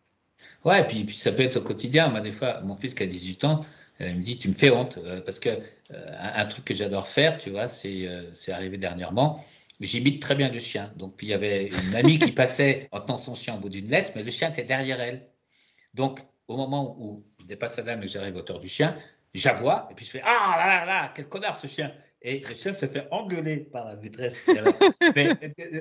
Ouais, 0.65 0.87
puis, 0.87 1.05
puis 1.05 1.17
ça 1.17 1.33
peut 1.33 1.43
être 1.43 1.57
au 1.57 1.63
quotidien. 1.63 2.09
Moi, 2.09 2.21
des 2.21 2.33
fois, 2.33 2.61
mon 2.63 2.75
fils 2.75 2.95
qui 2.95 3.03
a 3.03 3.07
18 3.07 3.45
ans, 3.45 3.61
il 4.01 4.17
me 4.17 4.23
dit 4.23 4.37
Tu 4.37 4.49
me 4.49 4.53
fais 4.53 4.71
honte. 4.71 4.99
parce 5.25 5.39
que 5.39 5.59
un, 5.91 6.47
truc 6.47 6.65
que 6.65 6.75
j'adore 6.75 7.07
faire, 7.07 7.37
tu 7.37 7.51
vois, 7.51 7.67
c'est 7.67 8.09
arrivé 8.49 8.79
dernièrement. 8.79 9.45
J'imite 9.81 10.21
très 10.21 10.35
bien 10.35 10.51
le 10.51 10.59
chien. 10.59 10.93
Donc, 10.97 11.17
puis 11.17 11.29
il 11.29 11.31
y 11.31 11.35
avait 11.35 11.69
une 11.69 11.95
amie 11.95 12.19
qui 12.19 12.33
passait 12.33 12.89
en 12.93 13.01
tenant 13.01 13.17
son 13.17 13.35
chien 13.35 13.55
au 13.55 13.59
bout 13.59 13.69
d'une 13.69 13.89
laisse, 13.89 14.13
mais 14.17 14.23
le 14.23 14.31
chien 14.31 14.51
était 14.51 14.65
derrière 14.65 15.01
elle. 15.01 15.29
Donc, 15.95 16.21
au 16.49 16.57
moment 16.57 16.97
où 16.99 17.25
je 17.41 17.47
dépasse 17.47 17.77
la 17.77 17.85
dame 17.85 18.03
et 18.03 18.09
j'arrive 18.09 18.37
à 18.37 18.41
hauteur 18.41 18.59
du 18.59 18.69
chien, 18.69 18.97
j'avoue 19.35 19.71
et 19.91 19.95
puis 19.95 20.05
je 20.05 20.11
fais 20.11 20.23
Ah 20.25 20.57
là 20.59 20.67
là 20.67 20.85
là, 20.85 21.13
quel 21.15 21.29
connard 21.29 21.59
ce 21.59 21.67
chien 21.67 21.93
Et 22.23 22.41
le 22.41 22.55
chien 22.55 22.73
se 22.73 22.87
fait 22.87 23.07
engueuler 23.11 23.59
par 23.59 23.87
la 23.87 23.97
maîtresse. 23.97 24.39
mais, 25.17 25.37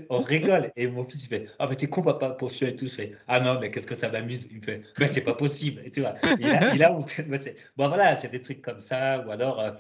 on 0.10 0.22
rigole. 0.22 0.72
Et 0.76 0.88
mon 0.88 1.04
fils, 1.04 1.24
il 1.24 1.28
fait 1.30 1.48
Ah, 1.58 1.68
mais 1.68 1.76
t'es 1.76 1.88
con, 1.88 2.04
papa, 2.04 2.32
pour 2.32 2.52
et 2.62 2.76
tout. 2.76 2.86
Je 2.86 2.94
fais 2.94 3.12
Ah 3.28 3.40
non, 3.40 3.60
mais 3.60 3.72
qu'est-ce 3.72 3.88
que 3.88 3.96
ça 3.96 4.10
m'amuse? 4.10 4.48
Il 4.52 4.58
me 4.58 4.62
fait 4.62 4.82
Mais 5.00 5.08
c'est 5.08 5.22
pas 5.22 5.34
possible. 5.34 5.82
Et 5.84 5.92
tu 5.92 6.02
vois, 6.02 6.16
il 6.40 6.48
a, 6.48 6.76
il 6.76 6.84
a 6.84 6.92
Bon, 7.78 7.88
voilà, 7.88 8.16
c'est 8.16 8.30
des 8.30 8.42
trucs 8.42 8.62
comme 8.62 8.80
ça. 8.80 9.26
Ou 9.26 9.32
alors. 9.32 9.60
Euh, 9.60 9.72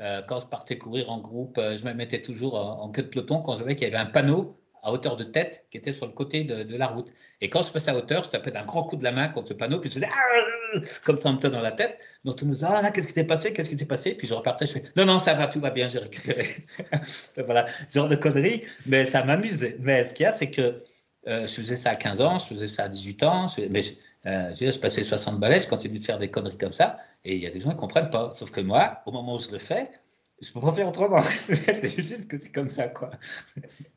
euh, 0.00 0.22
quand 0.22 0.40
je 0.40 0.46
partais 0.46 0.76
courir 0.76 1.12
en 1.12 1.18
groupe, 1.20 1.56
euh, 1.58 1.76
je 1.76 1.84
me 1.84 1.92
mettais 1.92 2.20
toujours 2.20 2.56
en, 2.56 2.90
queue 2.90 3.02
de 3.02 3.08
peloton 3.08 3.40
quand 3.40 3.54
je 3.54 3.60
voyais 3.60 3.76
qu'il 3.76 3.86
y 3.86 3.90
avait 3.94 4.02
un 4.02 4.10
panneau 4.10 4.58
à 4.82 4.92
hauteur 4.92 5.16
de 5.16 5.24
tête 5.24 5.66
qui 5.70 5.78
était 5.78 5.92
sur 5.92 6.06
le 6.06 6.12
côté 6.12 6.44
de, 6.44 6.76
la 6.76 6.86
route. 6.88 7.12
Et 7.40 7.48
quand 7.48 7.62
je 7.62 7.70
passais 7.70 7.90
à 7.90 7.96
hauteur, 7.96 8.24
je 8.24 8.30
tapais 8.30 8.50
d'un 8.50 8.64
grand 8.64 8.84
coup 8.84 8.96
de 8.96 9.04
la 9.04 9.12
main 9.12 9.28
contre 9.28 9.50
le 9.52 9.56
panneau, 9.56 9.80
puis 9.80 9.88
je 9.88 9.94
faisais 9.94 10.08
ah, 10.10 10.53
comme 11.04 11.18
ça 11.18 11.32
me 11.32 11.38
dans 11.38 11.60
la 11.60 11.72
tête. 11.72 11.98
Donc 12.24 12.36
tout 12.36 12.46
nous 12.46 12.54
disait, 12.54 12.66
ah 12.68 12.80
là, 12.80 12.90
qu'est-ce 12.90 13.08
qui 13.08 13.12
s'est 13.12 13.26
passé? 13.26 13.52
Qu'est-ce 13.52 13.68
qui 13.70 13.78
s'est 13.78 13.84
passé 13.84 14.14
Puis 14.14 14.26
je 14.26 14.34
repartais, 14.34 14.66
je 14.66 14.72
fais, 14.72 14.84
non, 14.96 15.04
non, 15.04 15.18
ça 15.18 15.34
va, 15.34 15.46
tout 15.46 15.60
va 15.60 15.70
bien, 15.70 15.88
j'ai 15.88 15.98
récupéré. 15.98 16.46
voilà, 17.44 17.66
genre 17.92 18.08
de 18.08 18.16
conneries, 18.16 18.62
mais 18.86 19.04
ça 19.04 19.24
m'amuse. 19.24 19.74
Mais 19.80 20.04
ce 20.04 20.14
qu'il 20.14 20.24
y 20.24 20.26
a, 20.26 20.32
c'est 20.32 20.50
que 20.50 20.82
euh, 21.26 21.46
je 21.46 21.52
faisais 21.52 21.76
ça 21.76 21.90
à 21.90 21.96
15 21.96 22.20
ans, 22.20 22.38
je 22.38 22.46
faisais 22.46 22.68
ça 22.68 22.84
à 22.84 22.88
18 22.88 23.22
ans, 23.24 23.46
mais 23.70 23.82
je, 23.82 23.92
je 24.24 24.78
passais 24.78 25.02
60 25.02 25.38
balais, 25.38 25.58
je 25.58 25.68
continue 25.68 25.98
de 25.98 26.04
faire 26.04 26.18
des 26.18 26.30
conneries 26.30 26.58
comme 26.58 26.72
ça, 26.72 26.98
et 27.24 27.34
il 27.34 27.42
y 27.42 27.46
a 27.46 27.50
des 27.50 27.60
gens 27.60 27.70
qui 27.70 27.76
ne 27.76 27.80
comprennent 27.80 28.10
pas. 28.10 28.30
Sauf 28.32 28.50
que 28.50 28.60
moi, 28.60 29.02
au 29.06 29.12
moment 29.12 29.34
où 29.34 29.38
je 29.38 29.50
le 29.50 29.58
fais, 29.58 29.90
je 30.46 30.52
peux 30.52 30.60
pas 30.60 30.72
faire 30.72 30.88
autrement. 30.88 31.22
c'est 31.22 31.88
juste 31.88 32.30
que 32.30 32.38
c'est 32.38 32.52
comme 32.52 32.68
ça, 32.68 32.88
quoi. 32.88 33.10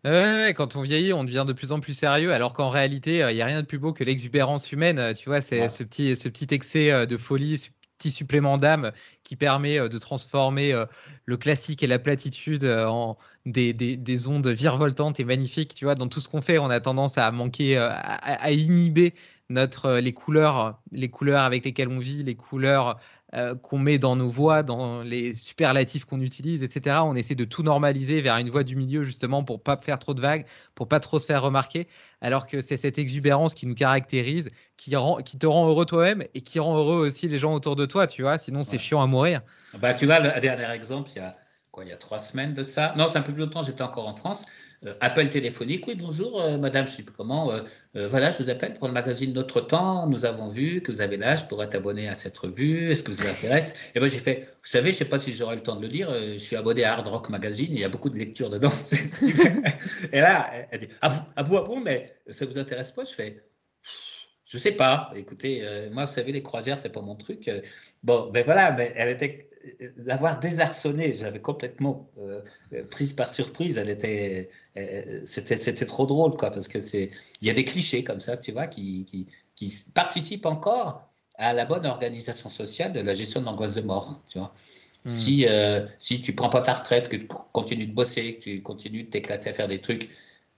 Ouais, 0.04 0.54
quand 0.56 0.76
on 0.76 0.82
vieillit, 0.82 1.14
on 1.14 1.24
devient 1.24 1.46
de 1.48 1.54
plus 1.54 1.72
en 1.72 1.80
plus 1.80 1.94
sérieux, 1.94 2.32
alors 2.34 2.54
qu'en 2.54 2.70
réalité, 2.70 3.24
euh, 3.24 3.32
il 3.32 3.36
n'y 3.36 3.42
a 3.42 3.46
rien 3.46 3.62
de 3.62 3.68
plus 3.68 3.80
beau 3.80 3.94
que 3.94 4.04
l'exubérance 4.04 4.72
humaine. 4.72 5.00
Euh, 5.00 5.14
tu 5.14 5.30
vois, 5.30 5.42
c'est 5.42 5.70
ce, 5.70 5.84
petit, 5.84 6.16
ce 6.16 6.30
petit 6.30 6.48
excès 6.52 6.92
euh, 6.92 7.06
de 7.06 7.18
folie, 7.18 7.58
ce 7.58 7.70
petit 7.98 8.12
supplément 8.12 8.58
d'âme 8.58 8.92
qui 9.24 9.36
permet 9.36 9.80
de 9.90 9.98
transformer 9.98 10.72
le 11.26 11.36
classique 11.36 11.82
et 11.82 11.88
la 11.88 11.98
platitude 11.98 12.64
en 12.64 13.18
des, 13.48 13.74
des, 13.74 13.98
des, 13.98 14.28
ondes 14.28 14.48
virevoltantes 14.48 15.20
et 15.20 15.24
magnifiques. 15.24 15.74
Tu 15.74 15.86
vois, 15.86 15.96
dans 15.96 16.08
tout 16.08 16.22
ce 16.22 16.30
qu'on 16.30 16.44
fait, 16.44 16.60
on 16.60 16.70
a 16.70 16.80
tendance 16.80 17.18
à 17.18 17.32
manquer, 17.32 17.76
à, 17.76 17.96
à 17.96 18.52
inhiber 18.52 19.16
notre, 19.50 19.98
les 19.98 20.14
couleurs, 20.14 20.80
les 20.92 21.10
couleurs 21.10 21.42
avec 21.42 21.66
lesquelles 21.66 21.88
on 21.88 21.98
vit, 21.98 22.24
les 22.24 22.36
couleurs 22.36 23.00
euh, 23.34 23.56
qu'on 23.56 23.78
met 23.78 23.98
dans 23.98 24.16
nos 24.16 24.30
voix, 24.30 24.64
dans 24.64 25.04
les 25.04 25.34
superlatifs 25.34 26.06
qu'on 26.06 26.22
utilise, 26.22 26.64
etc. 26.64 26.98
On 27.04 27.16
essaie 27.16 27.36
de 27.36 27.44
tout 27.44 27.62
normaliser 27.62 28.22
vers 28.22 28.38
une 28.38 28.50
voie 28.50 28.64
du 28.64 28.78
milieu 28.78 29.04
justement 29.04 29.44
pour 29.44 29.62
pas 29.62 29.78
faire 29.78 30.00
trop 30.00 30.14
de 30.14 30.22
vagues, 30.22 30.46
pour 30.76 30.88
pas 30.88 31.02
trop 31.02 31.20
se 31.20 31.26
faire 31.26 31.42
remarquer, 31.42 31.88
alors 32.22 32.48
que 32.48 32.62
c'est 32.62 32.78
cette 32.78 32.98
exubérance 32.98 33.54
qui 33.54 33.68
nous 33.68 33.76
caractérise, 33.76 34.50
qui, 34.78 34.96
rend, 34.96 35.18
qui 35.18 35.38
te 35.38 35.46
rend 35.46 35.68
heureux 35.68 35.86
toi-même 35.86 36.24
et 36.34 36.42
qui 36.42 36.60
rend 36.60 36.78
heureux 36.78 37.06
aussi 37.06 37.28
les 37.28 37.38
gens 37.38 37.54
autour 37.54 37.76
de 37.76 37.86
toi, 37.86 38.08
tu 38.08 38.22
vois. 38.22 38.38
Sinon, 38.38 38.64
c'est 38.64 38.78
chiant 38.78 39.02
à 39.02 39.08
mourir. 39.08 39.42
Bah, 39.80 39.94
tu 39.94 40.06
vois, 40.06 40.20
le 40.20 40.40
dernier 40.40 40.72
exemple, 40.72 41.10
il 41.16 41.20
y 41.20 41.22
a 41.22 41.36
quoi, 41.72 41.84
il 41.86 41.90
y 41.90 41.94
a 41.94 41.98
trois 41.98 42.20
semaines 42.20 42.54
de 42.54 42.64
ça? 42.64 42.94
Non, 42.98 43.08
c'est 43.08 43.18
un 43.18 43.22
peu 43.22 43.34
plus 43.34 43.44
longtemps. 43.44 43.64
J'étais 43.64 43.84
encore 43.84 44.08
en 44.08 44.16
France. 44.16 44.46
Euh, 44.86 44.94
appel 45.02 45.32
téléphonique. 45.32 45.88
Oui, 45.88 45.96
bonjour, 45.96 46.40
euh, 46.40 46.60
madame, 46.60 46.86
je 46.86 46.92
ne 46.92 46.98
sais 46.98 47.04
plus 47.04 47.16
comment. 47.16 47.52
Euh, 47.52 48.08
voilà, 48.08 48.30
je 48.30 48.44
vous 48.44 48.50
appelle 48.52 48.74
pour 48.74 48.88
le 48.88 48.94
magazine 48.94 49.34
Notre 49.34 49.60
Temps. 49.60 50.08
Nous 50.08 50.24
avons 50.24 50.50
vu 50.50 50.82
que 50.82 50.92
vous 50.92 51.02
avez 51.02 51.18
l'âge 51.18 51.48
pour 51.48 51.64
être 51.64 51.74
abonné 51.74 52.08
à 52.08 52.14
cette 52.14 52.38
revue. 52.38 52.92
Est-ce 52.92 53.02
que 53.02 53.12
vous 53.12 53.26
intéresse? 53.26 53.76
Et 53.96 54.00
moi, 54.00 54.08
j'ai 54.08 54.20
fait, 54.20 54.42
vous 54.62 54.70
savez, 54.70 54.92
je 54.92 54.96
ne 54.96 55.00
sais 55.00 55.06
pas 55.06 55.20
si 55.20 55.34
j'aurai 55.34 55.56
le 55.56 55.64
temps 55.64 55.76
de 55.76 55.82
le 55.82 55.88
lire. 55.88 56.14
je 56.14 56.38
suis 56.38 56.56
abonné 56.56 56.84
à 56.84 56.94
Hard 56.94 57.08
Rock 57.08 57.30
Magazine. 57.30 57.70
Il 57.72 57.80
y 57.80 57.84
a 57.84 57.90
beaucoup 57.90 58.10
de 58.10 58.20
lectures 58.20 58.52
dedans. 58.52 58.72
et 60.14 60.22
là, 60.22 60.52
elle 60.70 60.80
dit, 60.80 60.90
à 61.02 61.10
vous, 61.10 61.22
à 61.36 61.44
vous, 61.44 61.58
à 61.58 61.64
vous, 61.64 61.80
mais 61.80 62.16
ça 62.28 62.46
ne 62.46 62.52
vous 62.52 62.60
intéresse 62.60 62.92
pas? 62.92 63.04
Je 63.04 63.16
fais, 63.16 63.44
je 64.46 64.60
sais 64.60 64.74
pas. 64.74 65.12
Écoutez, 65.16 65.90
moi, 65.92 66.06
vous 66.06 66.14
savez, 66.14 66.32
les 66.32 66.44
croisières, 66.44 66.78
c'est 66.80 66.92
pas 66.92 67.02
mon 67.02 67.16
truc. 67.16 67.50
bon, 68.04 68.30
ben 68.32 68.46
voilà, 68.46 68.74
mais 68.74 68.94
elle 68.96 69.10
était 69.10 69.47
l'avoir 69.98 70.40
désarçonné, 70.40 71.16
j'avais 71.16 71.42
complètement 71.42 72.10
euh, 72.20 72.42
prise 72.90 73.14
par 73.14 73.32
surprise. 73.32 73.78
Elle 73.78 73.90
était, 73.90 74.50
euh, 74.78 75.22
c'était, 75.26 75.58
c'était 75.58 75.86
trop 75.86 76.06
drôle, 76.06 76.36
quoi, 76.36 76.52
parce 76.52 76.68
que 76.68 76.80
c'est, 76.80 77.12
il 77.42 77.48
y 77.48 77.52
a 77.52 77.54
des 77.54 77.66
clichés 77.66 78.04
comme 78.04 78.20
ça, 78.20 78.38
tu 78.38 78.52
vois, 78.52 78.68
qui, 78.68 79.06
qui, 79.06 79.28
qui, 79.56 79.74
participent 79.94 80.46
encore 80.46 81.10
à 81.36 81.54
la 81.54 81.66
bonne 81.66 81.86
organisation 81.86 82.50
sociale 82.50 82.94
de 82.94 83.02
la 83.02 83.14
gestion 83.14 83.42
de 83.42 83.46
l'angoisse 83.46 83.74
de 83.74 83.82
mort, 83.82 84.22
tu 84.30 84.40
vois. 84.40 84.54
Hmm. 85.06 85.10
Si, 85.10 85.46
euh, 85.48 85.86
si 86.00 86.22
tu 86.22 86.34
prends 86.34 86.50
pas 86.50 86.62
ta 86.62 86.74
retraite, 86.74 87.10
que 87.10 87.16
tu 87.16 87.28
continues 87.28 87.88
de 87.88 87.94
bosser, 87.94 88.36
que 88.36 88.44
tu 88.44 88.62
continues 88.62 89.04
de 89.04 89.10
t'éclater 89.10 89.50
à 89.50 89.54
faire 89.54 89.68
des 89.68 89.82
trucs, 89.82 90.10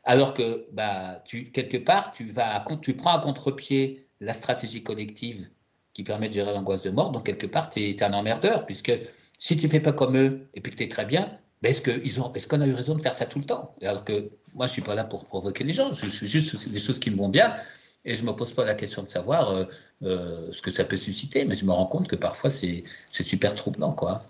alors 0.04 0.34
que 0.34 0.66
bah, 0.72 1.22
tu, 1.26 1.52
quelque 1.52 1.78
part, 1.78 2.12
tu, 2.14 2.26
vas, 2.26 2.64
tu 2.82 2.96
prends 2.96 3.18
à 3.18 3.22
contre-pied 3.22 4.08
la 4.22 4.34
stratégie 4.34 4.84
collective 4.84 5.48
qui 6.00 6.06
permet 6.06 6.30
de 6.30 6.34
gérer 6.34 6.54
l'angoisse 6.54 6.84
de 6.84 6.92
mort. 6.92 7.12
Donc, 7.12 7.26
quelque 7.26 7.46
part, 7.46 7.70
tu 7.70 7.82
es, 7.82 8.02
un 8.02 8.14
emmerdeur, 8.14 8.66
puisque 8.66 8.94
si 9.38 9.58
tu 9.58 9.68
fais 9.68 9.82
pas 9.82 9.92
comme 9.92 10.16
eux 10.16 10.48
et 10.54 10.62
puis 10.62 10.72
que 10.72 10.78
tu 10.78 10.84
es 10.84 10.88
très 10.88 11.04
bien, 11.04 11.30
ben 11.62 11.72
est-ce 11.72 11.82
qu'on 11.82 12.34
est 12.34 12.48
qu'on 12.48 12.62
a 12.62 12.68
eu 12.68 12.74
raison 12.74 12.96
de 12.96 13.02
faire 13.02 13.12
ça 13.12 13.26
tout 13.26 13.40
le 13.40 13.44
temps? 13.44 13.76
Alors 13.82 14.06
que 14.06 14.30
moi, 14.54 14.66
je 14.66 14.72
suis 14.72 14.82
pas 14.82 14.96
là 14.96 15.04
pour 15.04 15.26
provoquer 15.28 15.66
les 15.66 15.74
gens, 15.74 15.92
je, 15.92 16.08
suis 16.08 16.30
juste 16.30 16.70
des 16.70 16.80
choses 16.80 17.00
qui 17.00 17.12
me 17.12 17.18
vont 17.18 17.28
bien. 17.28 17.54
Et 18.06 18.16
je 18.16 18.24
ne 18.24 18.28
me 18.28 18.32
pose 18.34 18.54
pas 18.54 18.64
la 18.64 18.76
question 18.76 19.04
de 19.04 19.10
savoir 19.10 19.52
euh, 19.52 19.66
euh, 20.04 20.48
ce 20.54 20.62
que 20.62 20.72
ça 20.72 20.86
peut 20.86 20.96
susciter, 20.96 21.44
mais 21.44 21.54
je 21.54 21.66
me 21.66 21.74
rends 21.74 21.86
compte 21.86 22.08
que 22.08 22.16
parfois 22.16 22.50
c'est 22.50 22.84
super 23.10 23.54
troublant. 23.56 23.92
quoi. 23.92 24.24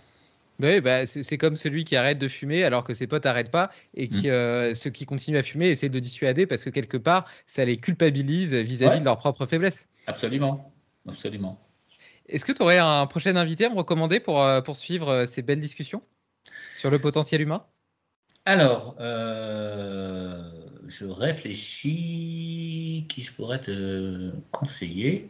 Oui, 0.60 0.82
bah, 0.82 1.06
c'est 1.06 1.38
comme 1.38 1.56
celui 1.56 1.84
qui 1.84 1.96
arrête 1.96 2.18
de 2.18 2.28
fumer 2.28 2.64
alors 2.64 2.84
que 2.84 2.96
ses 2.96 3.06
potes 3.06 3.26
n'arrêtent 3.26 3.52
pas 3.52 3.70
et 3.94 4.08
qui, 4.08 4.28
mm. 4.28 4.32
euh, 4.32 4.74
ceux 4.74 4.90
qui 4.90 5.06
continuent 5.06 5.38
à 5.38 5.44
fumer 5.44 5.68
essaient 5.68 5.88
de 5.88 6.00
dissuader 6.00 6.48
parce 6.48 6.64
que 6.64 6.72
quelque 6.72 6.98
part, 6.98 7.26
ça 7.46 7.64
les 7.64 7.78
culpabilise 7.78 8.56
vis-à-vis 8.56 9.02
de 9.02 9.06
leur 9.06 9.20
propre 9.20 9.46
faiblesse. 9.46 9.88
Absolument 10.08 10.74
absolument. 11.10 11.60
Est-ce 12.30 12.46
que 12.46 12.52
tu 12.52 12.62
aurais 12.62 12.78
un 12.78 13.08
prochain 13.08 13.36
invité 13.36 13.66
à 13.66 13.70
me 13.70 13.76
recommander 13.76 14.20
pour 14.20 14.42
euh, 14.42 14.62
poursuivre 14.62 15.10
euh, 15.10 15.26
ces 15.26 15.42
belles 15.42 15.60
discussions 15.60 16.04
sur 16.78 16.92
le 16.92 17.00
potentiel 17.00 17.42
humain? 17.42 17.66
Alors, 18.46 18.96
euh, 19.00 20.40
je 20.88 21.06
réfléchis 21.06 23.06
qui 23.10 23.22
je 23.22 23.34
pourrais 23.34 23.60
te 23.60 24.32
conseiller? 24.52 25.30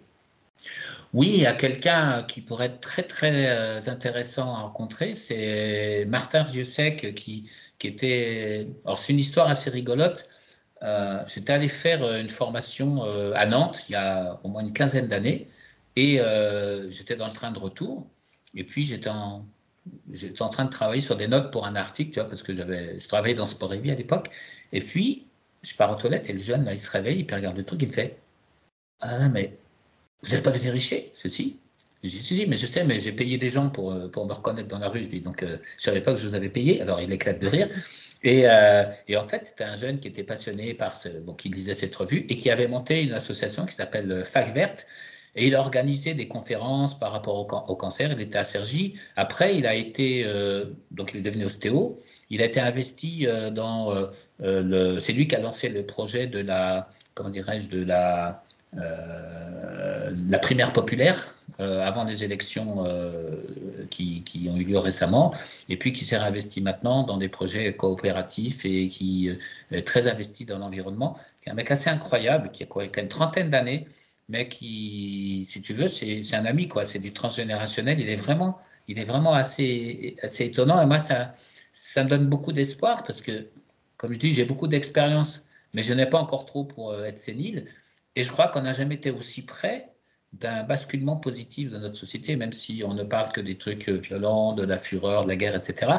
Oui, 1.13 1.31
il 1.33 1.39
y 1.39 1.45
a 1.45 1.53
quelqu'un 1.53 2.23
qui 2.23 2.41
pourrait 2.41 2.67
être 2.67 2.81
très 2.81 3.03
très 3.03 3.89
intéressant 3.89 4.55
à 4.55 4.61
rencontrer, 4.61 5.15
c'est 5.15 6.05
Martin 6.05 6.43
Vieussec 6.43 7.15
qui, 7.15 7.49
qui 7.79 7.87
était. 7.87 8.67
Alors, 8.85 8.99
c'est 8.99 9.13
une 9.13 9.19
histoire 9.19 9.47
assez 9.47 9.69
rigolote. 9.69 10.29
J'étais 11.27 11.53
allé 11.53 11.67
faire 11.67 12.15
une 12.15 12.29
formation 12.29 13.03
à 13.33 13.45
Nantes 13.47 13.85
il 13.89 13.93
y 13.93 13.95
a 13.95 14.39
au 14.43 14.49
moins 14.49 14.61
une 14.61 14.73
quinzaine 14.73 15.07
d'années. 15.07 15.47
Et 15.95 16.19
euh, 16.19 16.89
j'étais 16.91 17.15
dans 17.15 17.27
le 17.27 17.33
train 17.33 17.51
de 17.51 17.59
retour. 17.59 18.07
Et 18.55 18.63
puis, 18.63 18.83
j'étais 18.83 19.09
en, 19.09 19.45
en 20.39 20.49
train 20.49 20.65
de 20.65 20.69
travailler 20.69 21.01
sur 21.01 21.15
des 21.15 21.27
notes 21.27 21.51
pour 21.51 21.65
un 21.65 21.75
article, 21.75 22.11
tu 22.11 22.19
vois, 22.19 22.29
parce 22.29 22.43
que 22.43 22.53
j'avais, 22.53 22.99
je 22.99 23.07
travaillais 23.07 23.35
dans 23.35 23.45
Sport 23.45 23.73
Vie 23.73 23.91
à 23.91 23.95
l'époque. 23.95 24.29
Et 24.71 24.81
puis, 24.81 25.25
je 25.63 25.73
pars 25.75 25.91
aux 25.91 25.95
toilettes 25.95 26.29
et 26.29 26.33
le 26.33 26.39
jeune, 26.39 26.65
là, 26.65 26.73
il 26.73 26.79
se 26.79 26.89
réveille, 26.89 27.25
il 27.27 27.33
regarde 27.33 27.57
le 27.57 27.63
truc, 27.63 27.81
il 27.81 27.87
me 27.87 27.93
fait 27.93 28.17
Ah, 29.01 29.29
mais 29.29 29.57
vous 30.23 30.31
n'êtes 30.31 30.43
pas 30.43 30.51
devenu 30.51 30.71
richer, 30.71 31.11
ceci? 31.13 31.57
Je 32.03 32.09
dis 32.09 32.45
mais 32.47 32.55
je 32.55 32.65
sais, 32.65 32.85
mais 32.85 32.99
j'ai 33.01 33.11
payé 33.11 33.37
des 33.37 33.49
gens 33.49 33.69
pour, 33.69 33.91
euh, 33.91 34.07
pour 34.07 34.25
me 34.25 34.31
reconnaître 34.31 34.69
dans 34.69 34.79
la 34.79 34.87
rue. 34.87 35.03
Je 35.03 35.09
dis 35.09 35.21
Donc, 35.21 35.43
euh, 35.43 35.57
je 35.77 35.83
savais 35.83 36.01
pas 36.01 36.13
que 36.13 36.19
je 36.19 36.27
vous 36.27 36.35
avais 36.35 36.49
payé. 36.49 36.81
Alors, 36.81 37.01
il 37.01 37.11
éclate 37.11 37.39
de 37.41 37.47
rire. 37.47 37.69
Et, 38.23 38.41
et, 39.07 39.17
en 39.17 39.23
fait, 39.23 39.45
c'était 39.45 39.63
un 39.63 39.77
jeune 39.77 39.99
qui 39.99 40.09
était 40.09 40.23
passionné 40.23 40.73
par 40.73 40.91
ce, 40.95 41.07
bon, 41.07 41.33
qui 41.33 41.47
lisait 41.47 41.73
cette 41.73 41.95
revue 41.95 42.25
et 42.27 42.35
qui 42.35 42.49
avait 42.49 42.67
monté 42.67 43.01
une 43.03 43.13
association 43.13 43.65
qui 43.65 43.75
s'appelle 43.75 44.25
Fac 44.25 44.53
Verte, 44.53 44.87
et 45.35 45.47
il 45.47 45.55
a 45.55 45.59
organisé 45.59 46.13
des 46.13 46.27
conférences 46.27 46.97
par 46.97 47.11
rapport 47.11 47.35
au, 47.37 47.75
cancer. 47.75 48.11
Il 48.11 48.21
était 48.21 48.37
à 48.37 48.43
Sergi. 48.43 48.95
Après, 49.15 49.55
il 49.57 49.65
a 49.67 49.75
été, 49.75 50.23
euh, 50.25 50.65
donc 50.91 51.11
il 51.13 51.19
est 51.19 51.23
devenu 51.23 51.45
ostéo. 51.45 51.99
Il 52.29 52.41
a 52.41 52.45
été 52.45 52.59
investi 52.59 53.27
euh, 53.27 53.49
dans 53.49 53.93
euh, 53.93 54.07
le. 54.39 54.99
C'est 54.99 55.13
lui 55.13 55.27
qui 55.27 55.35
a 55.35 55.39
lancé 55.39 55.69
le 55.69 55.85
projet 55.85 56.27
de 56.27 56.39
la, 56.39 56.89
comment 57.13 57.29
dirais-je, 57.29 57.69
de 57.69 57.83
la, 57.83 58.43
la 58.73 60.39
primaire 60.39 60.73
populaire 60.73 61.33
avant 61.57 62.05
les 62.05 62.23
élections 62.23 62.85
qui, 63.89 64.23
qui, 64.23 64.47
ont 64.47 64.55
eu 64.55 64.63
lieu 64.63 64.77
récemment, 64.77 65.33
et 65.67 65.75
puis 65.75 65.91
qui 65.91 66.05
s'est 66.05 66.15
investi 66.15 66.61
maintenant 66.61 67.03
dans 67.03 67.17
des 67.17 67.27
projets 67.27 67.75
coopératifs 67.75 68.63
et 68.63 68.87
qui 68.87 69.29
est 69.71 69.85
très 69.85 70.07
investi 70.07 70.45
dans 70.45 70.59
l'environnement. 70.59 71.17
C'est 71.43 71.49
un 71.49 71.55
mec 71.55 71.71
assez 71.71 71.89
incroyable 71.89 72.51
qui 72.51 72.63
a, 72.63 72.65
quoi, 72.67 72.85
une 72.85 73.07
trentaine 73.09 73.49
d'années 73.49 73.87
mais 74.29 74.47
qui, 74.47 75.45
si 75.49 75.61
tu 75.61 75.73
veux, 75.73 75.87
c'est 75.87 76.35
un 76.35 76.45
ami, 76.45 76.67
quoi. 76.67 76.85
C'est 76.85 76.99
du 76.99 77.11
transgénérationnel. 77.13 77.99
Il 77.99 78.09
est 78.09 78.15
vraiment, 78.15 78.59
il 78.87 78.99
est 78.99 79.05
vraiment 79.05 79.33
assez, 79.33 80.15
assez 80.23 80.45
étonnant. 80.45 80.81
Et 80.81 80.85
moi, 80.85 80.99
ça, 80.99 81.33
ça 81.73 82.03
me 82.03 82.09
donne 82.09 82.27
beaucoup 82.29 82.53
d'espoir 82.53 83.03
parce 83.03 83.21
que, 83.21 83.47
comme 83.97 84.13
je 84.13 84.19
dis, 84.19 84.33
j'ai 84.33 84.45
beaucoup 84.45 84.67
d'expérience, 84.67 85.43
mais 85.73 85.81
je 85.81 85.93
n'ai 85.93 86.05
pas 86.05 86.19
encore 86.19 86.45
trop 86.45 86.63
pour 86.63 86.91
euh, 86.91 87.05
être 87.05 87.17
sénile. 87.17 87.65
Et 88.15 88.23
je 88.23 88.31
crois 88.31 88.47
qu'on 88.47 88.61
n'a 88.61 88.73
jamais 88.73 88.95
été 88.95 89.11
aussi 89.11 89.45
près 89.45 89.91
d'un 90.33 90.63
basculement 90.63 91.17
positif 91.17 91.71
dans 91.71 91.79
notre 91.79 91.97
société, 91.97 92.35
même 92.35 92.53
si 92.53 92.83
on 92.85 92.93
ne 92.93 93.03
parle 93.03 93.31
que 93.31 93.41
des 93.41 93.57
trucs 93.57 93.89
violents, 93.89 94.53
de 94.53 94.63
la 94.63 94.77
fureur, 94.77 95.23
de 95.23 95.29
la 95.29 95.35
guerre, 95.35 95.55
etc. 95.55 95.91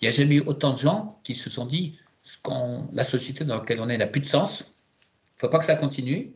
Il 0.00 0.04
n'y 0.04 0.08
a 0.08 0.10
jamais 0.10 0.36
eu 0.36 0.40
autant 0.46 0.72
de 0.72 0.78
gens 0.78 1.20
qui 1.22 1.34
se 1.34 1.50
sont 1.50 1.66
dit 1.66 1.98
ce 2.22 2.38
la 2.94 3.04
société 3.04 3.44
dans 3.44 3.56
laquelle 3.56 3.80
on 3.80 3.88
est 3.90 3.98
n'a 3.98 4.06
plus 4.06 4.22
de 4.22 4.28
sens, 4.28 4.60
il 4.60 5.36
ne 5.36 5.40
faut 5.40 5.48
pas 5.48 5.58
que 5.58 5.66
ça 5.66 5.76
continue. 5.76 6.32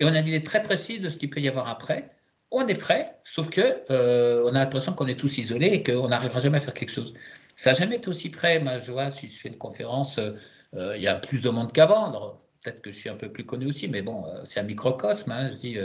Et 0.00 0.04
on 0.04 0.08
a 0.08 0.18
une 0.20 0.26
idée 0.26 0.42
très 0.42 0.62
précise 0.62 1.00
de 1.00 1.08
ce 1.08 1.16
qu'il 1.16 1.30
peut 1.30 1.40
y 1.40 1.48
avoir 1.48 1.68
après. 1.68 2.10
On 2.50 2.66
est 2.66 2.74
prêt, 2.74 3.16
sauf 3.24 3.50
que 3.50 3.60
euh, 3.90 4.44
on 4.44 4.54
a 4.54 4.60
l'impression 4.60 4.92
qu'on 4.92 5.06
est 5.06 5.18
tous 5.18 5.38
isolés 5.38 5.66
et 5.68 5.82
qu'on 5.82 6.08
n'arrivera 6.08 6.40
jamais 6.40 6.58
à 6.58 6.60
faire 6.60 6.74
quelque 6.74 6.90
chose. 6.90 7.14
Ça 7.56 7.72
n'a 7.72 7.78
jamais 7.78 7.96
été 7.96 8.08
aussi 8.08 8.30
près. 8.30 8.60
Moi, 8.60 8.78
je 8.78 8.92
vois, 8.92 9.10
si 9.10 9.28
je 9.28 9.38
fais 9.40 9.48
une 9.48 9.58
conférence, 9.58 10.18
euh, 10.18 10.96
il 10.96 11.02
y 11.02 11.08
a 11.08 11.14
plus 11.14 11.40
de 11.40 11.48
monde 11.48 11.72
qu'avant. 11.72 12.38
Peut-être 12.62 12.82
que 12.82 12.90
je 12.90 12.96
suis 12.96 13.08
un 13.08 13.16
peu 13.16 13.30
plus 13.30 13.44
connu 13.44 13.66
aussi, 13.66 13.88
mais 13.88 14.02
bon, 14.02 14.24
euh, 14.26 14.40
c'est 14.44 14.60
un 14.60 14.64
microcosme. 14.64 15.32
Hein. 15.32 15.50
Je 15.50 15.56
dis, 15.56 15.76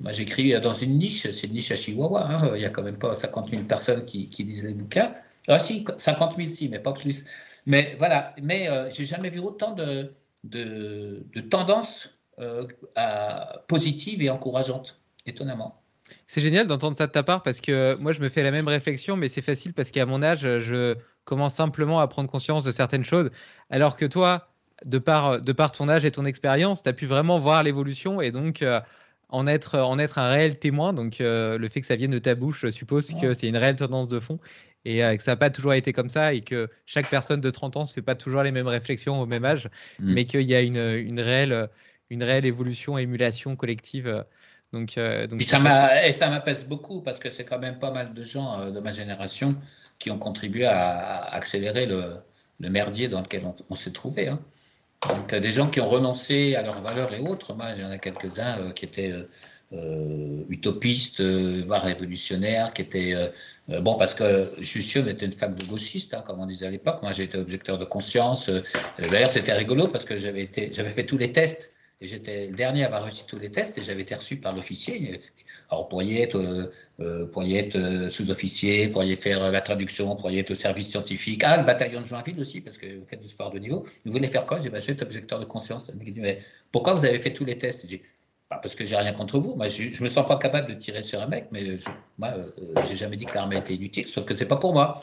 moi, 0.00 0.12
j'écris 0.12 0.58
dans 0.60 0.72
une 0.72 0.96
niche, 0.98 1.30
c'est 1.30 1.46
une 1.46 1.54
niche 1.54 1.70
à 1.70 1.76
Chihuahua. 1.76 2.26
Hein. 2.26 2.52
Il 2.54 2.58
n'y 2.58 2.64
a 2.64 2.70
quand 2.70 2.82
même 2.82 2.98
pas 2.98 3.14
50 3.14 3.50
000 3.50 3.64
personnes 3.64 4.04
qui, 4.04 4.30
qui 4.30 4.44
lisent 4.44 4.64
les 4.64 4.74
bouquins. 4.74 5.14
Ah 5.48 5.58
si, 5.58 5.84
50 5.96 6.36
000 6.36 6.48
si, 6.50 6.68
mais 6.68 6.78
pas 6.78 6.92
plus. 6.92 7.24
Mais 7.66 7.96
voilà, 7.98 8.34
mais 8.42 8.68
euh, 8.68 8.90
j'ai 8.90 9.04
jamais 9.04 9.30
vu 9.30 9.40
autant 9.40 9.74
de, 9.74 10.12
de, 10.44 11.24
de 11.34 11.40
tendances 11.40 12.19
euh, 12.40 12.64
positives 13.68 14.22
et 14.22 14.30
encourageantes, 14.30 15.00
étonnamment. 15.26 15.82
C'est 16.26 16.40
génial 16.40 16.66
d'entendre 16.66 16.96
ça 16.96 17.06
de 17.06 17.12
ta 17.12 17.22
part 17.22 17.42
parce 17.42 17.60
que 17.60 17.96
moi, 18.00 18.12
je 18.12 18.20
me 18.20 18.28
fais 18.28 18.42
la 18.42 18.50
même 18.50 18.66
réflexion, 18.66 19.16
mais 19.16 19.28
c'est 19.28 19.42
facile 19.42 19.74
parce 19.74 19.90
qu'à 19.90 20.06
mon 20.06 20.22
âge, 20.22 20.40
je 20.40 20.96
commence 21.24 21.54
simplement 21.54 22.00
à 22.00 22.08
prendre 22.08 22.28
conscience 22.28 22.64
de 22.64 22.70
certaines 22.70 23.04
choses, 23.04 23.30
alors 23.68 23.96
que 23.96 24.06
toi, 24.06 24.48
de 24.84 24.98
par, 24.98 25.40
de 25.40 25.52
par 25.52 25.70
ton 25.70 25.88
âge 25.88 26.04
et 26.04 26.10
ton 26.10 26.24
expérience, 26.24 26.82
tu 26.82 26.88
as 26.88 26.92
pu 26.92 27.06
vraiment 27.06 27.38
voir 27.38 27.62
l'évolution 27.62 28.20
et 28.20 28.32
donc 28.32 28.62
euh, 28.62 28.80
en, 29.28 29.46
être, 29.46 29.78
en 29.78 29.98
être 29.98 30.18
un 30.18 30.28
réel 30.28 30.58
témoin. 30.58 30.92
Donc, 30.92 31.16
le 31.20 31.68
fait 31.70 31.80
que 31.80 31.86
ça 31.86 31.96
vienne 31.96 32.10
de 32.10 32.18
ta 32.18 32.34
bouche, 32.34 32.62
je 32.62 32.70
suppose 32.70 33.14
que 33.20 33.34
c'est 33.34 33.46
une 33.46 33.56
réelle 33.56 33.76
tendance 33.76 34.08
de 34.08 34.18
fond 34.18 34.40
et 34.84 35.04
euh, 35.04 35.16
que 35.16 35.22
ça 35.22 35.32
n'a 35.32 35.36
pas 35.36 35.50
toujours 35.50 35.74
été 35.74 35.92
comme 35.92 36.08
ça 36.08 36.32
et 36.32 36.40
que 36.40 36.68
chaque 36.86 37.10
personne 37.10 37.40
de 37.40 37.50
30 37.50 37.76
ans 37.76 37.80
ne 37.80 37.84
se 37.84 37.92
fait 37.92 38.02
pas 38.02 38.14
toujours 38.14 38.42
les 38.42 38.52
mêmes 38.52 38.66
réflexions 38.66 39.20
au 39.20 39.26
même 39.26 39.44
âge, 39.44 39.68
mm. 39.98 40.12
mais 40.12 40.24
qu'il 40.24 40.42
y 40.42 40.54
a 40.54 40.62
une, 40.62 40.78
une, 40.78 41.20
réelle, 41.20 41.68
une 42.10 42.22
réelle 42.22 42.46
évolution, 42.46 42.98
émulation 42.98 43.56
collective. 43.56 44.06
Euh, 44.06 44.22
donc, 44.72 44.98
euh, 44.98 45.26
donc 45.26 45.42
ça 45.42 46.06
et 46.06 46.12
ça 46.12 46.28
m'apaise 46.28 46.66
beaucoup 46.66 47.00
parce 47.00 47.18
que 47.18 47.28
c'est 47.28 47.44
quand 47.44 47.58
même 47.58 47.78
pas 47.78 47.90
mal 47.90 48.14
de 48.14 48.22
gens 48.22 48.70
de 48.70 48.78
ma 48.78 48.90
génération 48.90 49.56
qui 49.98 50.12
ont 50.12 50.18
contribué 50.18 50.64
à, 50.64 51.24
accélérer 51.34 51.86
le, 51.86 52.14
le, 52.60 52.70
merdier 52.70 53.08
dans 53.08 53.20
lequel 53.20 53.42
on, 53.68 53.74
s'est 53.74 53.90
trouvé. 53.90 54.28
Hein. 54.28 54.38
Donc 55.08 55.34
des 55.34 55.50
gens 55.50 55.68
qui 55.68 55.80
ont 55.80 55.88
renoncé 55.88 56.54
à 56.54 56.62
leurs 56.62 56.82
valeurs 56.82 57.12
et 57.12 57.20
autres. 57.20 57.52
Moi, 57.54 57.70
il 57.74 57.82
y 57.82 57.84
en 57.84 57.90
a 57.90 57.98
quelques-uns 57.98 58.70
qui 58.70 58.84
étaient 58.84 59.12
utopistes, 60.48 61.20
voire 61.20 61.82
révolutionnaires, 61.82 62.72
qui 62.72 62.82
étaient 62.82 63.32
euh, 63.70 63.80
bon, 63.80 63.94
parce 63.94 64.14
que 64.14 64.52
Jussieu 64.58 65.06
était 65.08 65.26
une 65.26 65.32
femme 65.32 65.54
de 65.54 65.64
gauchiste, 65.64 66.14
hein, 66.14 66.24
comme 66.26 66.40
on 66.40 66.46
disait 66.46 66.66
à 66.66 66.70
l'époque. 66.70 67.00
Moi, 67.02 67.12
été 67.18 67.38
objecteur 67.38 67.78
de 67.78 67.84
conscience. 67.84 68.48
Euh, 68.48 68.62
d'ailleurs, 68.98 69.30
c'était 69.30 69.52
rigolo 69.52 69.86
parce 69.86 70.04
que 70.04 70.18
j'avais 70.18 70.46
fait 70.46 71.06
tous 71.06 71.18
les 71.18 71.32
tests. 71.32 71.72
J'étais 72.00 72.46
le 72.46 72.56
dernier 72.56 72.84
à 72.84 72.86
avoir 72.86 73.04
reçu 73.04 73.24
tous 73.26 73.38
les 73.38 73.50
tests 73.50 73.76
et 73.76 73.84
j'avais 73.84 74.00
été 74.00 74.14
reçu 74.14 74.36
par 74.36 74.54
l'officier. 74.54 75.20
Alors, 75.68 75.82
vous 75.82 75.88
pourriez 75.90 76.22
être, 76.22 76.38
euh, 76.98 78.08
sous-officier, 78.08 78.86
vous 78.86 78.92
pourriez 78.94 79.16
faire 79.16 79.50
la 79.50 79.60
traduction, 79.60 80.08
vous 80.08 80.16
pourriez 80.16 80.40
être 80.40 80.52
au 80.52 80.54
service 80.54 80.88
scientifique. 80.88 81.42
Ah, 81.44 81.58
le 81.58 81.64
bataillon 81.64 82.00
de 82.00 82.06
Joinville 82.06 82.40
aussi, 82.40 82.62
parce 82.62 82.78
que 82.78 82.98
vous 82.98 83.04
faites 83.06 83.20
du 83.20 83.28
sport 83.28 83.50
de 83.50 83.58
niveau. 83.58 83.84
Vous 84.06 84.12
voulez 84.12 84.28
faire 84.28 84.46
quoi? 84.46 84.62
J'ai 84.62 84.70
bah, 84.70 84.80
suis 84.80 84.96
objecteur 85.02 85.40
de 85.40 85.44
conscience. 85.44 85.92
mais 86.16 86.38
pourquoi 86.72 86.94
vous 86.94 87.04
avez 87.04 87.18
fait 87.18 87.34
tous 87.34 87.44
les 87.44 87.58
tests? 87.58 87.86
Parce 88.48 88.74
que 88.74 88.86
j'ai 88.86 88.96
rien 88.96 89.12
contre 89.12 89.38
vous. 89.38 89.58
Je, 89.68 89.98
ne 89.98 90.02
me 90.02 90.08
sens 90.08 90.26
pas 90.26 90.38
capable 90.38 90.70
de 90.70 90.74
tirer 90.74 91.02
sur 91.02 91.20
un 91.20 91.26
mec, 91.26 91.48
mais 91.52 91.76
moi, 92.18 92.30
euh, 92.34 92.74
j'ai 92.88 92.96
jamais 92.96 93.16
dit 93.16 93.26
que 93.26 93.34
l'armée 93.34 93.58
était 93.58 93.74
inutile, 93.74 94.06
sauf 94.06 94.24
que 94.24 94.34
c'est 94.34 94.48
pas 94.48 94.56
pour 94.56 94.72
moi. 94.72 94.98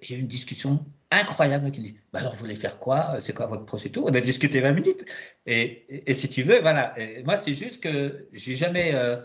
J'ai 0.00 0.14
eu 0.14 0.20
une 0.20 0.28
discussion 0.28 0.84
incroyable 1.10 1.70
qui 1.70 1.80
dit 1.80 1.96
bah 2.12 2.20
alors 2.20 2.32
vous 2.34 2.40
voulez 2.40 2.54
faire 2.54 2.78
quoi? 2.78 3.20
C'est 3.20 3.32
quoi 3.34 3.46
votre 3.46 3.64
projet 3.64 3.90
On 3.98 4.14
a 4.14 4.20
discuté 4.20 4.60
20 4.60 4.72
minutes. 4.72 5.04
Et, 5.46 6.12
si 6.12 6.28
tu 6.28 6.42
veux, 6.42 6.60
voilà. 6.60 6.94
moi, 7.24 7.36
c'est 7.36 7.54
juste 7.54 7.82
que 7.82 8.28
j'ai 8.32 8.56
jamais. 8.56 8.94
Euh, 8.94 9.16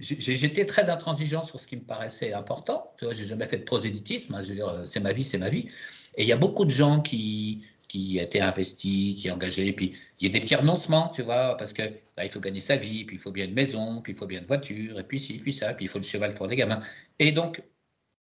J'étais 0.00 0.64
très 0.64 0.90
intransigeant 0.90 1.42
sur 1.42 1.58
ce 1.58 1.66
qui 1.66 1.74
me 1.74 1.82
paraissait 1.82 2.32
important. 2.32 2.92
Tu 2.96 3.04
vois, 3.04 3.14
j'ai 3.14 3.26
jamais 3.26 3.46
fait 3.46 3.58
de 3.58 3.64
prosélytisme. 3.64 4.32
Hein, 4.32 4.42
je 4.42 4.50
veux 4.50 4.54
dire, 4.54 4.82
c'est 4.84 5.00
ma 5.00 5.12
vie, 5.12 5.24
c'est 5.24 5.38
ma 5.38 5.48
vie. 5.48 5.68
Et 6.16 6.22
il 6.22 6.28
y 6.28 6.32
a 6.32 6.36
beaucoup 6.36 6.64
de 6.64 6.70
gens 6.70 7.00
qui, 7.00 7.64
qui 7.88 8.18
était 8.18 8.40
investi, 8.40 9.16
qui 9.18 9.28
est 9.28 9.30
engagé. 9.30 9.72
Puis 9.72 9.96
il 10.20 10.28
y 10.28 10.30
a 10.30 10.32
des 10.32 10.40
petits 10.40 10.54
renoncements, 10.54 11.08
tu 11.08 11.22
vois, 11.22 11.56
parce 11.56 11.72
que 11.72 11.82
bah, 12.16 12.24
il 12.24 12.30
faut 12.30 12.40
gagner 12.40 12.60
sa 12.60 12.76
vie, 12.76 13.04
puis 13.04 13.16
il 13.16 13.18
faut 13.18 13.32
bien 13.32 13.46
une 13.46 13.54
maison, 13.54 14.02
puis 14.02 14.12
il 14.12 14.16
faut 14.16 14.26
bien 14.26 14.40
une 14.40 14.46
voiture, 14.46 15.00
et 15.00 15.04
puis 15.04 15.18
ci, 15.18 15.38
puis 15.38 15.52
ça, 15.52 15.72
puis 15.74 15.86
il 15.86 15.88
faut 15.88 15.98
le 15.98 16.04
cheval 16.04 16.34
pour 16.34 16.46
les 16.46 16.56
gamins. 16.56 16.82
Et 17.18 17.32
donc, 17.32 17.62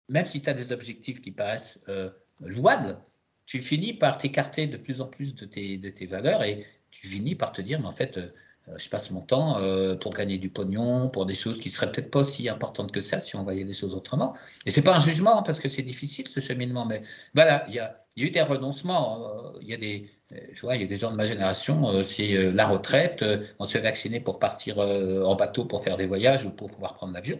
même 0.10 0.26
si 0.26 0.42
tu 0.42 0.50
as 0.50 0.54
des 0.54 0.72
objectifs 0.72 1.22
qui 1.22 1.32
paraissent 1.32 1.80
euh, 1.90 2.10
louables, 2.46 3.00
tu 3.46 3.60
finis 3.60 3.94
par 3.94 4.18
t'écarter 4.18 4.68
de 4.68 4.78
plus 4.78 5.02
en 5.02 5.08
plus 5.08 5.36
de 5.36 5.46
tes, 5.46 5.78
de 5.78 5.90
tes 5.90 6.06
valeurs 6.06 6.44
et 6.44 6.66
tu 6.92 7.08
finis 7.08 7.36
par 7.36 7.52
te 7.52 7.62
dire, 7.62 7.80
mais 7.80 7.88
en 7.88 7.92
fait, 7.92 8.18
euh, 8.18 8.34
euh, 8.70 8.78
je 8.78 8.90
passe 8.90 9.12
mon 9.12 9.22
temps 9.22 9.58
euh, 9.60 9.96
pour 9.96 10.14
gagner 10.14 10.38
du 10.38 10.50
pognon, 10.50 11.10
pour 11.10 11.26
des 11.26 11.34
choses 11.34 11.60
qui 11.60 11.70
seraient 11.70 11.92
peut-être 11.92 12.12
pas 12.12 12.20
aussi 12.20 12.50
importantes 12.50 12.92
que 12.92 13.02
ça 13.02 13.20
si 13.20 13.36
on 13.36 13.44
voyait 13.44 13.64
les 13.64 13.74
choses 13.74 13.94
autrement. 13.94 14.36
Et 14.66 14.72
c'est 14.72 14.82
pas 14.82 14.96
un 14.96 15.00
jugement 15.00 15.40
hein, 15.40 15.44
parce 15.44 15.60
que 15.60 15.70
c'est 15.70 15.82
difficile 15.82 16.28
ce 16.28 16.40
cheminement, 16.40 16.86
mais 16.86 17.02
voilà, 17.34 17.64
il 17.68 17.76
y 17.76 17.80
a, 17.80 18.04
eu 18.18 18.32
des 18.32 18.42
renoncements. 18.42 19.54
Il 19.62 19.68
y 19.68 19.76
a 19.76 19.78
des, 19.78 20.10
je 20.52 20.62
vois, 20.62 20.76
il 20.76 20.82
y 20.82 20.86
a 20.86 20.88
des 20.88 20.96
gens 20.96 21.12
de 21.12 21.16
ma 21.16 21.26
génération, 21.26 22.02
c'est 22.04 22.52
la 22.52 22.66
retraite, 22.66 23.24
on 23.60 23.66
se 23.66 23.74
fait 23.74 23.82
vacciner 23.82 24.20
pour 24.20 24.40
partir 24.40 24.80
en 24.80 25.36
bateau 25.36 25.66
pour 25.66 25.84
faire 25.84 25.98
des 25.98 26.08
voyages 26.08 26.44
ou 26.44 26.50
pour 26.50 26.72
pouvoir 26.72 26.96
prendre 26.96 27.14
l'avion. 27.14 27.40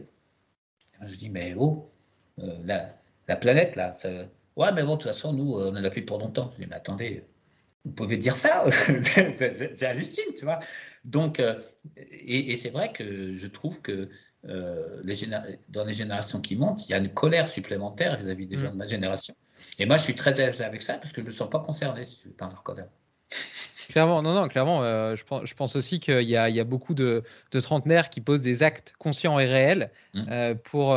Je 1.02 1.16
dis 1.16 1.30
mais 1.32 1.56
oh, 1.58 1.90
la, 2.38 2.90
la, 3.28 3.36
planète 3.36 3.76
là, 3.76 3.92
ça, 3.94 4.10
ouais 4.58 4.72
mais 4.74 4.84
bon 4.84 4.96
de 4.96 5.02
toute 5.02 5.12
façon 5.12 5.32
nous 5.32 5.54
on 5.54 5.70
en 5.70 5.84
a 5.84 5.90
plus 5.90 6.06
pour 6.06 6.20
longtemps. 6.20 6.52
Je 6.54 6.64
dis 6.64 6.68
mais 6.70 6.76
attendez 6.76 7.24
vous 7.88 7.94
pouvez 7.94 8.18
dire 8.18 8.36
ça 8.36 8.66
C'est 8.72 9.84
hallucinant, 9.84 10.34
tu 10.38 10.44
vois. 10.44 10.60
Donc, 11.06 11.40
euh, 11.40 11.56
et, 11.96 12.56
c'est 12.58 12.70
vrai 12.70 12.92
que 12.92 13.34
je 13.34 13.48
trouve 13.48 13.82
que 13.82 14.10
euh, 14.48 15.02
les 15.04 15.16
dans 15.70 15.86
les 15.86 15.94
générations 15.94 16.42
qui 16.42 16.56
montent, 16.58 16.88
il 16.88 16.92
y 16.92 16.96
a 16.96 16.98
une 16.98 17.14
colère 17.14 17.48
supplémentaire 17.48 18.18
vis-à-vis 18.18 18.46
des 18.46 18.58
mm. 18.58 18.60
gens 18.60 18.72
de 18.72 18.76
ma 18.76 18.86
génération. 18.86 19.34
Et 19.80 19.86
moi, 19.86 19.98
je 19.98 20.04
suis 20.04 20.16
très 20.16 20.42
à 20.42 20.66
avec 20.66 20.82
ça 20.82 20.96
parce 20.96 21.14
que 21.14 21.22
je 21.22 21.28
ne 21.28 21.32
me 21.32 21.36
sens 21.36 21.50
pas 21.50 21.60
concerné 21.60 22.02
par 22.38 22.50
leur 22.50 22.62
colère. 22.62 22.88
Clairement, 23.90 24.22
non, 24.22 24.34
non, 24.34 24.50
clairement, 24.50 24.84
euh, 24.84 25.16
je, 25.16 25.24
pense, 25.24 25.46
je, 25.46 25.56
pense, 25.56 25.78
aussi 25.78 26.02
qu'il 26.02 26.24
y, 26.24 26.32
y, 26.32 26.36
a 26.60 26.64
beaucoup 26.66 26.94
de, 26.94 27.24
de, 27.52 27.60
trentenaires 27.62 28.10
qui 28.10 28.20
posent 28.20 28.42
des 28.42 28.62
actes 28.62 28.94
conscients 29.00 29.40
et 29.40 29.46
réels 29.46 29.92
mm. 30.14 30.56
pour, 30.66 30.94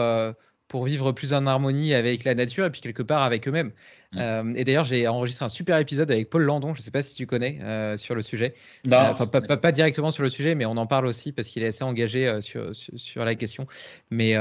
pour 0.71 0.85
vivre 0.87 1.13
plus 1.13 1.35
en 1.35 1.47
harmonie 1.47 1.95
avec 1.95 2.25
la 2.25 2.35
nature 2.35 2.65
et 2.67 2.71
puis 2.71 2.81
quelque 2.81 3.03
part 3.03 3.23
avec 3.25 3.47
eux-mêmes. 3.49 3.73
Mm. 4.13 4.19
Euh, 4.19 4.53
et 4.57 4.65
d'ailleurs, 4.65 4.85
j'ai 4.85 5.07
enregistré 5.07 5.45
un 5.45 5.49
super 5.49 5.79
épisode 5.79 6.11
avec 6.11 6.31
Paul 6.31 6.43
Landon, 6.43 6.75
je 6.75 6.81
ne 6.81 6.83
sais 6.83 6.91
pas 6.91 7.03
si 7.03 7.15
tu 7.15 7.27
connais, 7.27 7.59
euh, 7.63 7.97
sur 7.97 8.15
le 8.15 8.23
sujet. 8.23 8.55
Non, 8.87 9.15
euh, 9.21 9.27
pas, 9.27 9.57
pas, 9.57 9.73
directement 9.73 10.11
sur 10.11 10.25
le 10.25 10.29
sujet, 10.29 10.55
mais 10.55 10.65
on 10.65 10.77
en 10.77 10.87
parle 10.87 11.07
aussi 11.07 11.31
parce 11.31 11.49
qu'il 11.49 11.63
est 11.63 11.69
assez 11.69 11.85
engagé 11.85 12.41
sur, 12.41 12.71
sur, 12.75 13.25
la 13.25 13.35
question. 13.35 13.67
Mais, 14.11 14.35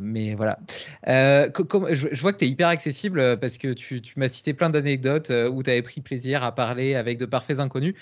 mais 0.00 0.34
voilà. 0.34 0.58
je, 1.06 2.20
vois 2.20 2.32
que 2.32 2.38
tu 2.38 2.44
es 2.44 2.48
hyper 2.48 2.68
accessible 2.68 3.38
parce 3.38 3.58
que 3.58 3.72
tu, 3.72 4.00
tu 4.00 4.18
m'as 4.18 4.28
cité 4.28 4.54
plein 4.54 4.70
d'anecdotes 4.70 5.30
où 5.50 5.62
tu 5.62 5.70
avais 5.70 5.82
pris 5.82 6.00
plaisir 6.00 6.44
à 6.44 6.54
parler 6.54 6.94
avec 6.94 7.18
de 7.18 7.26
parfaits 7.26 7.58
inconnus. 7.58 7.94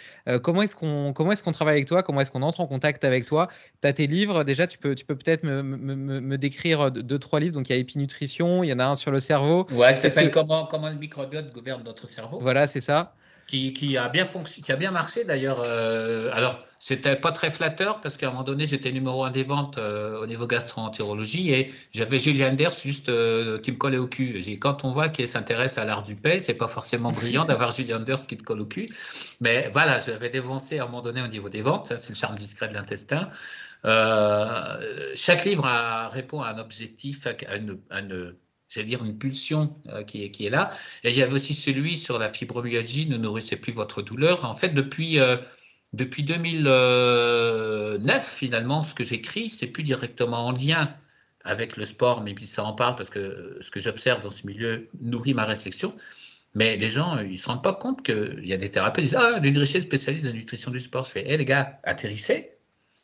comment 0.43 0.63
est-ce 0.63 0.77
qu'on 0.77 1.13
est 1.13 1.43
qu'on 1.43 1.53
travaille 1.53 1.77
avec 1.77 1.89
toi? 1.89 2.03
Comment 2.03 2.21
est-ce 2.21 2.31
qu'on 2.31 2.43
entre 2.43 2.61
en 2.61 2.67
contact 2.67 3.05
avec 3.05 3.25
toi? 3.25 3.49
Tu 3.81 3.89
as 3.89 3.93
tes 3.93 4.07
livres, 4.07 4.45
déjà, 4.45 4.67
tu 4.67 4.79
peux 4.79 4.95
peut-être 4.95 5.39
peut 5.43 5.63
me, 5.63 5.63
me, 5.63 6.21
me, 6.21 6.39
décrire 6.39 6.91
deux, 6.91 7.19
trois 7.19 7.41
livres. 7.41 7.55
Donc, 7.55 7.69
il 7.69 7.73
y 7.73 7.77
a 7.77 7.79
Épinutrition, 7.79 8.65
il 8.65 8.69
y 8.69 8.73
en 8.73 8.79
a 8.79 8.87
un 8.87 8.95
sur 8.95 9.11
le 9.11 9.21
cerveau. 9.21 9.67
Ouais, 9.73 9.95
ça 9.97 10.11
s'appelle 10.11 10.31
comment, 10.31 10.67
comment 10.67 10.89
microbiote 10.99 11.53
gouverne 11.53 11.83
notre 11.85 12.07
cerveau. 12.07 12.39
Voilà, 12.41 12.67
c'est 12.67 12.81
ça. 12.81 13.15
Qui, 13.49 13.73
qui, 13.73 13.97
a 13.97 14.11
bien 14.11 14.27
qui 14.27 14.73
a 14.73 14.77
bien 14.77 14.91
marché 14.91 15.25
d'ailleurs. 15.25 15.63
Euh, 15.65 16.31
alors, 16.35 16.63
c'était 16.79 17.17
pas 17.17 17.33
très 17.33 17.51
flatteur 17.51 18.03
parce 18.03 18.19
qu'à 18.19 18.29
un 18.29 18.31
moment 18.31 18.43
donné, 18.43 18.67
j'étais 18.67 18.93
numéro 18.93 19.25
un 19.25 19.31
des 19.31 19.43
ventes 19.43 19.79
euh, 19.79 20.21
au 20.21 20.27
niveau 20.27 20.47
gastro-entérologie 20.47 21.51
et 21.55 21.73
j'avais 21.93 22.19
Julien 22.19 22.53
Ders 22.53 22.79
juste 22.79 23.09
euh, 23.09 23.59
qui 23.59 23.73
me 23.73 23.79
collait 23.79 23.97
au 23.97 24.07
cul. 24.07 24.39
J'ai 24.43 24.59
quand 24.59 24.85
on 24.85 24.91
voit 24.91 25.09
qu'il 25.09 25.27
s'intéresse 25.27 25.79
à 25.79 25.87
l'art 25.87 26.03
du 26.03 26.15
paix, 26.15 26.41
c'est 26.41 26.53
pas 26.53 26.69
forcément 26.69 27.11
brillant 27.11 27.45
d'avoir 27.47 27.73
Julien 27.73 28.01
Ders 28.01 28.27
qui 28.27 28.37
te 28.37 28.43
colle 28.43 28.61
au 28.61 28.67
cul. 28.67 28.91
Mais 29.41 29.71
voilà, 29.73 29.99
j'avais 29.99 30.29
dévancé 30.29 30.79
à 30.79 30.83
un 30.83 30.87
moment 30.87 31.01
donné 31.01 31.23
au 31.23 31.29
niveau 31.29 31.49
des 31.49 31.63
ventes. 31.63 31.91
C'est 31.97 32.11
le 32.11 32.17
charme 32.17 32.37
discret 32.37 32.69
de 32.69 32.75
l'intestin. 32.75 33.31
chaque 35.15 35.45
livre 35.47 35.65
a, 35.65 36.09
répond 36.11 36.43
à 36.43 36.51
un 36.51 36.59
objectif, 36.59 37.27
à 37.27 37.57
une, 37.57 37.79
à 37.89 38.01
une 38.01 38.35
j'allais 38.69 38.87
dire, 38.87 39.05
une 39.05 39.19
pulsion 39.19 39.77
euh, 39.89 40.05
qui, 40.05 40.25
est, 40.25 40.31
qui 40.31 40.47
est 40.47 40.51
là. 40.51 40.71
Et 41.05 41.11
il 41.11 41.17
y 41.17 41.23
avait 41.23 41.33
aussi 41.33 41.55
celui 41.55 41.97
sur 41.97 42.19
la 42.19 42.29
fibromyalgie, 42.29 43.07
ne 43.07 43.17
nourrissez 43.17 43.57
plus 43.57 43.73
votre 43.73 44.03
douleur. 44.03 44.45
En 44.45 44.55
fait, 44.55 44.71
depuis, 44.71 45.19
euh, 45.19 45.37
depuis 45.93 46.23
2009, 46.23 48.37
finalement, 48.37 48.83
ce 48.83 48.95
que 48.95 49.05
j'écris, 49.05 49.49
c'est 49.49 49.69
plus 49.69 49.83
directement 49.83 50.47
en 50.47 50.53
lien 50.53 50.95
avec 51.45 51.77
le 51.77 51.85
sport, 51.85 52.23
mais 52.23 52.35
puis 52.35 52.47
ça 52.47 52.65
en 52.65 52.75
parle 52.75 52.97
parce 52.97 53.11
que 53.11 53.59
ce 53.61 53.71
que 53.71 53.81
j'observe 53.81 54.23
dans 54.23 54.31
ce 54.31 54.47
milieu 54.47 54.89
nourrit 55.01 55.35
ma 55.35 55.45
réflexion. 55.45 55.95
Mais 56.55 56.77
les 56.77 56.89
gens, 56.89 57.19
ils 57.21 57.33
ne 57.33 57.37
se 57.37 57.47
rendent 57.47 57.63
pas 57.63 57.75
compte 57.75 58.05
qu'il 58.05 58.45
y 58.45 58.53
a 58.53 58.57
des 58.57 58.71
thérapeutes 58.71 59.05
qui 59.05 59.11
disent 59.11 59.21
Ah, 59.21 59.41
une 59.43 59.65
spécialiste 59.65 60.25
de 60.25 60.33
nutrition 60.33 60.71
du 60.71 60.81
sport. 60.81 61.05
Je 61.05 61.11
fais 61.11 61.31
Hé 61.31 61.37
les 61.37 61.45
gars, 61.45 61.79
atterrissez, 61.85 62.53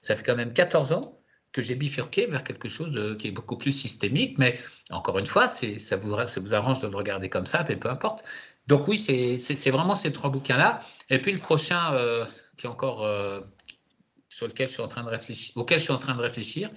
ça 0.02 0.16
fait 0.16 0.24
quand 0.24 0.36
même 0.36 0.52
14 0.52 0.92
ans 0.92 1.18
que 1.54 1.62
j'ai 1.62 1.76
bifurqué 1.76 2.26
vers 2.26 2.42
quelque 2.42 2.68
chose 2.68 3.16
qui 3.16 3.28
est 3.28 3.30
beaucoup 3.30 3.56
plus 3.56 3.72
systémique. 3.72 4.36
Mais 4.38 4.58
encore 4.90 5.18
une 5.18 5.26
fois, 5.26 5.46
ça 5.48 5.96
vous, 5.96 6.54
arrange 6.54 6.80
de 6.80 6.88
le 6.88 6.96
regarder 6.96 7.30
comme 7.30 7.46
ça, 7.46 7.64
mais 7.66 7.76
peu 7.76 7.88
importe. 7.88 8.24
Donc 8.66 8.88
oui, 8.88 8.98
c'est 8.98 9.70
vraiment 9.70 9.94
ces 9.94 10.12
trois 10.12 10.30
bouquins-là. 10.30 10.80
Et 11.10 11.18
puis 11.18 11.32
le 11.32 11.38
prochain, 11.38 11.94
euh, 11.94 12.26
qui 12.56 12.66
encore 12.66 13.04
euh, 13.04 13.40
sur 14.28 14.48
lequel 14.48 14.66
je 14.66 14.74
suis 14.74 14.82
en 14.82 14.88
train 14.88 15.04
de 15.04 15.08
réfléchir, 15.08 15.56
auquel 15.56 15.78
je 15.78 15.84
suis 15.84 15.92
en 15.92 15.98
train 15.98 16.16
de 16.16 16.20
réfléchir, 16.20 16.70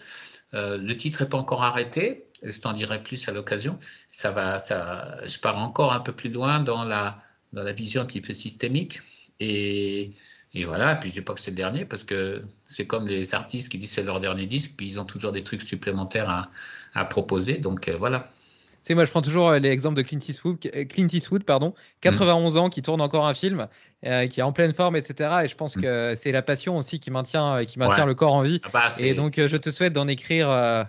euh, 0.53 0.77
le 0.77 0.95
titre 0.95 1.23
n'est 1.23 1.29
pas 1.29 1.37
encore 1.37 1.63
arrêté. 1.63 2.27
Je 2.43 2.59
t'en 2.59 2.73
dirai 2.73 3.01
plus 3.01 3.27
à 3.27 3.31
l'occasion. 3.31 3.79
Ça 4.11 4.29
va, 4.29 4.59
ça, 4.59 5.17
je 5.25 5.39
pars 5.39 5.57
encore 5.57 5.91
un 5.91 6.01
peu 6.01 6.11
plus 6.11 6.29
loin 6.29 6.59
dans 6.59 6.83
la 6.83 7.19
dans 7.53 7.63
la 7.63 7.71
vision 7.71 8.01
un 8.01 8.05
petit 8.05 8.21
peu 8.21 8.33
systémique 8.33 8.99
et 9.39 10.11
et 10.53 10.63
voilà, 10.63 10.93
et 10.93 10.99
puis 10.99 11.09
je 11.09 11.15
dis 11.15 11.21
pas 11.21 11.33
que 11.33 11.39
c'est 11.39 11.51
le 11.51 11.57
dernier 11.57 11.85
parce 11.85 12.03
que 12.03 12.43
c'est 12.65 12.87
comme 12.87 13.07
les 13.07 13.35
artistes 13.35 13.69
qui 13.69 13.77
disent 13.77 13.91
c'est 13.91 14.03
leur 14.03 14.19
dernier 14.19 14.45
disque, 14.45 14.73
puis 14.77 14.87
ils 14.87 14.99
ont 14.99 15.05
toujours 15.05 15.31
des 15.31 15.43
trucs 15.43 15.61
supplémentaires 15.61 16.29
à, 16.29 16.49
à 16.93 17.05
proposer. 17.05 17.57
Donc 17.57 17.87
euh, 17.87 17.97
voilà. 17.97 18.27
C'est 18.81 18.95
moi, 18.95 19.03
je 19.03 19.11
prends 19.11 19.21
toujours 19.21 19.49
euh, 19.49 19.59
l'exemple 19.59 19.95
de 19.95 20.01
Clint 20.01 20.19
Eastwood, 20.25 20.57
euh, 20.73 20.85
Clint 20.85 21.09
Eastwood 21.11 21.43
pardon, 21.43 21.73
91 21.99 22.55
mm. 22.55 22.57
ans, 22.57 22.69
qui 22.69 22.81
tourne 22.81 23.01
encore 23.01 23.27
un 23.27 23.33
film, 23.33 23.67
qui 24.01 24.07
est 24.39 24.41
en 24.41 24.53
pleine 24.53 24.73
forme, 24.73 24.95
etc. 24.95 25.41
Et 25.43 25.47
je 25.49 25.55
pense 25.55 25.75
mm. 25.75 25.81
que 25.81 26.13
c'est 26.15 26.31
la 26.31 26.41
passion 26.41 26.77
aussi 26.77 27.01
qui 27.01 27.11
maintient, 27.11 27.65
qui 27.65 27.77
maintient 27.77 28.05
le 28.05 28.15
corps 28.15 28.33
en 28.33 28.41
vie. 28.41 28.61
Ah 28.63 28.69
bah, 28.71 28.89
et 28.99 29.13
donc, 29.13 29.33
je 29.35 29.57
te 29.57 29.69
souhaite 29.69 29.91
d'en 29.91 30.07
écrire 30.07 30.87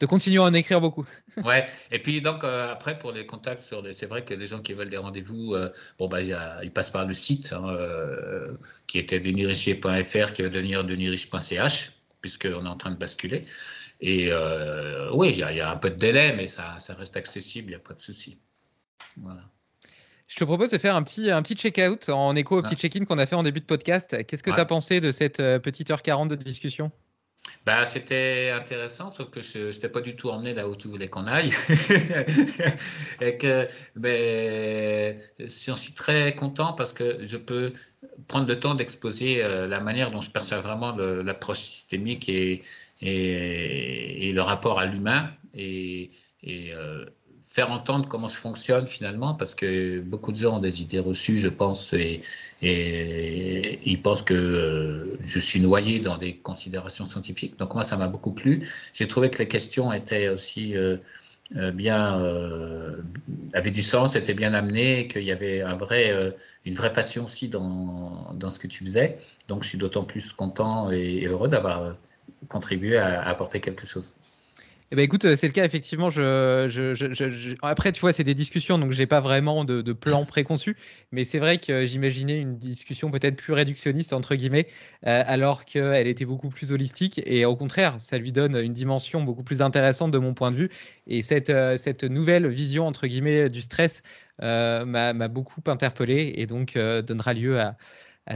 de 0.00 0.06
continuer 0.06 0.38
à 0.38 0.44
en 0.44 0.52
écrire 0.52 0.80
beaucoup. 0.80 1.06
ouais, 1.44 1.66
et 1.90 1.98
puis 1.98 2.20
donc 2.20 2.44
euh, 2.44 2.72
après 2.72 2.98
pour 2.98 3.12
les 3.12 3.26
contacts 3.26 3.64
sur 3.64 3.82
c'est 3.92 4.06
vrai 4.06 4.24
que 4.24 4.34
les 4.34 4.46
gens 4.46 4.60
qui 4.60 4.72
veulent 4.72 4.88
des 4.88 4.96
rendez-vous, 4.96 5.54
euh, 5.54 5.70
bon 5.98 6.08
bah 6.08 6.22
ils 6.22 6.70
passent 6.72 6.90
par 6.90 7.06
le 7.06 7.14
site 7.14 7.52
hein, 7.52 7.68
euh, 7.68 8.44
qui 8.88 8.98
était 8.98 9.20
denirichier.fr 9.20 10.32
qui 10.32 10.42
va 10.42 10.48
devenir 10.48 10.82
deniriche.ch 10.82 11.92
puisqu'on 12.20 12.66
est 12.66 12.68
en 12.68 12.76
train 12.76 12.90
de 12.90 12.96
basculer. 12.96 13.44
Et 14.00 14.32
oui, 15.12 15.30
il 15.30 15.38
y, 15.38 15.60
a 15.60 15.70
un 15.70 15.76
peu 15.76 15.90
de 15.90 15.96
délai, 15.96 16.34
mais 16.34 16.46
ça, 16.46 16.76
ça 16.80 16.94
reste 16.94 17.16
accessible, 17.16 17.68
il 17.68 17.70
n'y 17.70 17.76
a 17.76 17.80
pas 17.80 17.94
de 17.94 18.00
souci. 18.00 18.38
Voilà. 19.16 19.42
Je 20.26 20.36
te 20.36 20.44
propose 20.44 20.70
de 20.70 20.78
faire 20.78 20.96
un 20.96 21.02
petit, 21.02 21.30
un 21.30 21.42
petit 21.42 21.54
check-out 21.54 22.08
en 22.08 22.34
écho 22.34 22.58
au 22.58 22.62
petit 22.62 22.76
check-in 22.76 23.04
qu'on 23.04 23.18
a 23.18 23.26
fait 23.26 23.36
en 23.36 23.42
début 23.42 23.60
de 23.60 23.64
podcast. 23.66 24.24
Qu'est-ce 24.26 24.42
que 24.42 24.50
tu 24.50 24.60
as 24.60 24.64
pensé 24.64 25.00
de 25.00 25.12
cette 25.12 25.38
petite 25.38 25.90
heure 25.90 26.02
40 26.02 26.28
de 26.28 26.34
discussion? 26.34 26.90
Bah, 27.66 27.84
c'était 27.84 28.50
intéressant, 28.54 29.10
sauf 29.10 29.30
que 29.30 29.40
je 29.40 29.68
n'étais 29.68 29.88
pas 29.88 30.00
du 30.00 30.16
tout 30.16 30.30
emmené 30.30 30.54
là 30.54 30.68
où 30.68 30.76
tu 30.76 30.88
voulais 30.88 31.08
qu'on 31.08 31.24
aille. 31.24 31.50
et 33.20 33.36
que 33.36 33.68
ben, 33.96 35.18
j'en 35.38 35.76
suis 35.76 35.92
très 35.92 36.34
content 36.34 36.72
parce 36.72 36.92
que 36.92 37.24
je 37.24 37.36
peux 37.36 37.72
prendre 38.26 38.46
le 38.46 38.58
temps 38.58 38.74
d'exposer 38.74 39.42
euh, 39.42 39.66
la 39.66 39.80
manière 39.80 40.10
dont 40.10 40.20
je 40.20 40.30
perçois 40.30 40.58
vraiment 40.58 40.94
l'approche 40.96 41.60
systémique 41.60 42.28
et, 42.28 42.62
et, 43.00 44.32
le 44.32 44.40
rapport 44.40 44.78
à 44.80 44.86
l'humain. 44.86 45.30
Et, 45.54 46.10
et 46.42 46.72
euh, 46.72 47.04
faire 47.48 47.72
entendre 47.72 48.06
comment 48.08 48.28
je 48.28 48.36
fonctionne 48.36 48.86
finalement, 48.86 49.32
parce 49.34 49.54
que 49.54 50.00
beaucoup 50.00 50.32
de 50.32 50.36
gens 50.36 50.56
ont 50.58 50.60
des 50.60 50.82
idées 50.82 50.98
reçues, 50.98 51.38
je 51.38 51.48
pense, 51.48 51.94
et, 51.94 52.20
et 52.60 53.80
ils 53.90 54.02
pensent 54.02 54.22
que 54.22 54.34
euh, 54.34 55.18
je 55.22 55.38
suis 55.38 55.58
noyé 55.60 55.98
dans 55.98 56.18
des 56.18 56.36
considérations 56.36 57.06
scientifiques. 57.06 57.58
Donc 57.58 57.72
moi, 57.72 57.82
ça 57.82 57.96
m'a 57.96 58.06
beaucoup 58.06 58.32
plu. 58.32 58.68
J'ai 58.92 59.08
trouvé 59.08 59.30
que 59.30 59.38
les 59.38 59.48
questions 59.48 59.92
étaient 59.94 60.28
aussi 60.28 60.76
euh, 60.76 60.98
euh, 61.56 61.70
bien, 61.72 62.20
avaient 63.54 63.70
du 63.70 63.82
sens, 63.82 64.14
étaient 64.14 64.34
bien 64.34 64.52
amenées, 64.52 65.08
qu'il 65.08 65.22
y 65.22 65.32
avait 65.32 65.62
un 65.62 65.74
vrai, 65.74 66.34
une 66.66 66.74
vraie 66.74 66.92
passion 66.92 67.24
aussi 67.24 67.48
dans, 67.48 68.30
dans 68.34 68.50
ce 68.50 68.58
que 68.58 68.66
tu 68.66 68.84
faisais. 68.84 69.16
Donc 69.48 69.62
je 69.62 69.70
suis 69.70 69.78
d'autant 69.78 70.04
plus 70.04 70.32
content 70.34 70.90
et, 70.90 71.24
heureux 71.26 71.48
d'avoir 71.48 71.96
contribué 72.48 72.98
à 72.98 73.22
apporter 73.26 73.60
quelque 73.60 73.86
chose. 73.86 74.12
Eh 74.90 74.96
ben 74.96 75.02
écoute, 75.02 75.34
c'est 75.34 75.46
le 75.46 75.52
cas 75.52 75.66
effectivement. 75.66 76.08
Après, 77.62 77.92
tu 77.92 78.00
vois, 78.00 78.14
c'est 78.14 78.24
des 78.24 78.34
discussions, 78.34 78.78
donc 78.78 78.92
j'ai 78.92 79.06
pas 79.06 79.20
vraiment 79.20 79.66
de, 79.66 79.92
plan 79.92 80.24
préconçu. 80.24 80.76
Mais 81.12 81.24
c'est 81.24 81.38
vrai 81.38 81.58
que 81.58 81.84
j'imaginais 81.84 82.38
une 82.38 82.56
discussion 82.56 83.10
peut-être 83.10 83.36
plus 83.36 83.52
réductionniste 83.52 84.14
entre 84.14 84.34
guillemets, 84.34 84.66
euh, 85.06 85.22
alors 85.26 85.66
qu'elle 85.66 86.06
était 86.06 86.24
beaucoup 86.24 86.48
plus 86.48 86.72
holistique. 86.72 87.20
Et 87.26 87.44
au 87.44 87.54
contraire, 87.54 87.96
ça 87.98 88.16
lui 88.16 88.32
donne 88.32 88.56
une 88.56 88.72
dimension 88.72 89.22
beaucoup 89.22 89.42
plus 89.42 89.60
intéressante 89.60 90.10
de 90.10 90.18
mon 90.18 90.32
point 90.32 90.50
de 90.50 90.56
vue. 90.56 90.70
Et 91.06 91.20
cette, 91.20 91.50
euh, 91.50 91.76
nouvelle 92.08 92.46
vision 92.48 92.86
entre 92.86 93.06
guillemets 93.06 93.50
du 93.50 93.60
stress 93.60 94.02
euh, 94.42 94.86
m'a 94.86 95.28
beaucoup 95.28 95.60
interpellé 95.66 96.32
et 96.36 96.46
donc 96.46 96.78
donnera 96.78 97.34
lieu 97.34 97.60
à 97.60 97.76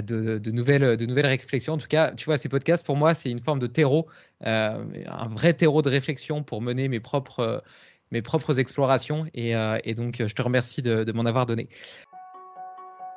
de, 0.01 0.51
nouvelles, 0.51 1.27
réflexions. 1.27 1.75
En 1.75 1.79
tout 1.79 1.89
cas, 1.89 2.13
tu 2.13 2.25
vois, 2.25 2.39
ces 2.39 2.49
podcasts, 2.49 2.87
pour 2.87 2.97
moi, 2.97 3.15
c'est 3.15 3.31
une 3.31 3.41
forme 3.41 3.59
de 3.59 3.67
terreau, 3.67 4.07
euh, 4.47 4.83
un 5.07 5.29
vrai 5.29 5.53
terreau 5.53 5.83
de 5.83 5.91
réflexion 5.91 6.43
pour 6.43 6.63
mener 6.63 6.89
mes 6.89 7.01
propres, 7.01 7.63
propres 8.25 8.59
explorations. 8.59 9.27
Et, 9.35 9.55
euh, 9.55 9.79
donc, 9.97 10.23
je 10.27 10.35
te 10.35 10.43
remercie 10.43 10.81
de, 10.81 11.05
de 11.05 11.13
m'en 11.13 11.27
avoir 11.27 11.45
donné. 11.45 11.69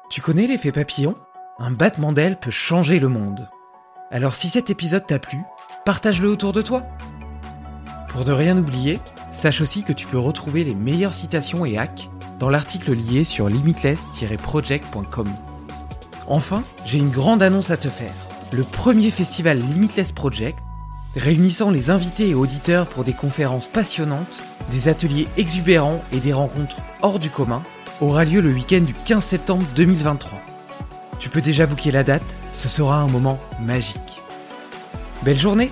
Tu 0.09 0.21
connais 0.21 0.47
l'effet 0.47 0.71
papillon? 0.71 1.15
Un 1.57 1.71
battement 1.71 2.11
d'aile 2.11 2.37
peut 2.37 2.51
changer 2.51 2.99
le 2.99 3.07
monde. 3.07 3.47
Alors 4.11 4.35
si 4.35 4.49
cet 4.49 4.69
épisode 4.69 5.07
t'a 5.07 5.17
plu, 5.19 5.37
partage-le 5.83 6.29
autour 6.29 6.51
de 6.51 6.61
toi. 6.61 6.83
Pour 8.09 8.23
ne 8.25 8.31
rien 8.31 8.57
oublier, 8.57 8.99
sache 9.31 9.61
aussi 9.61 9.83
que 9.83 9.93
tu 9.93 10.05
peux 10.05 10.19
retrouver 10.19 10.63
les 10.63 10.75
meilleures 10.75 11.13
citations 11.13 11.65
et 11.65 11.77
hacks 11.77 12.09
dans 12.39 12.49
l'article 12.49 12.93
lié 12.93 13.23
sur 13.23 13.49
limitless-project.com. 13.49 15.27
Enfin, 16.27 16.63
j'ai 16.85 16.97
une 16.97 17.11
grande 17.11 17.43
annonce 17.43 17.69
à 17.69 17.77
te 17.77 17.87
faire. 17.87 18.13
Le 18.51 18.63
premier 18.63 19.11
festival 19.11 19.59
Limitless 19.59 20.11
Project, 20.11 20.59
réunissant 21.15 21.69
les 21.69 21.89
invités 21.89 22.29
et 22.29 22.35
auditeurs 22.35 22.87
pour 22.87 23.03
des 23.03 23.13
conférences 23.13 23.67
passionnantes, 23.67 24.41
des 24.71 24.87
ateliers 24.87 25.27
exubérants 25.37 26.01
et 26.11 26.19
des 26.19 26.33
rencontres 26.33 26.77
hors 27.01 27.19
du 27.19 27.29
commun, 27.29 27.63
aura 28.01 28.25
lieu 28.25 28.41
le 28.41 28.51
week-end 28.51 28.81
du 28.81 28.93
15 28.93 29.23
septembre 29.23 29.65
2023. 29.75 30.39
Tu 31.19 31.29
peux 31.29 31.41
déjà 31.41 31.65
booker 31.65 31.91
la 31.91 32.03
date, 32.03 32.25
ce 32.51 32.69
sera 32.69 32.97
un 32.97 33.07
moment 33.07 33.39
magique. 33.61 34.21
Belle 35.23 35.39
journée 35.39 35.71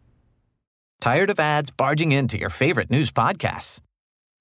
Tired 1.01 1.31
of 1.31 1.39
ads 1.39 1.71
barging 1.71 2.11
into 2.11 2.37
your 2.37 2.51
favorite 2.51 2.91
news 2.91 3.09
podcasts? 3.09 3.81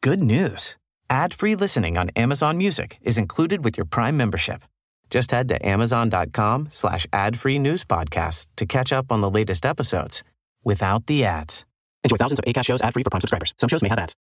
Good 0.03 0.23
news. 0.23 0.77
Ad-free 1.09 1.55
listening 1.55 1.97
on 1.97 2.11
Amazon 2.11 2.59
Music 2.59 2.99
is 3.01 3.17
included 3.17 3.65
with 3.65 3.79
your 3.79 3.87
Prime 3.87 4.19
membership. 4.19 4.63
Just 5.09 5.31
head 5.31 5.49
to 5.49 5.67
amazon.com 5.67 6.69
slash 6.71 7.07
ad-free 7.15 7.59
news 7.59 7.83
podcasts 7.83 8.47
to 8.57 8.67
catch 8.67 8.93
up 8.93 9.11
on 9.11 9.23
the 9.23 9.31
latest 9.31 9.65
episodes 9.65 10.23
without 10.63 11.07
the 11.07 11.25
ads. 11.25 11.65
Enjoy 12.05 12.17
thousands 12.17 12.39
of 12.39 12.45
ACAST 12.45 12.67
shows 12.67 12.83
ad-free 12.83 13.05
for 13.05 13.11
Prime 13.11 13.23
subscribers. 13.23 13.55
Some 13.59 13.69
shows 13.69 13.83
may 13.83 13.89
have 13.89 13.99
ads. 13.99 14.15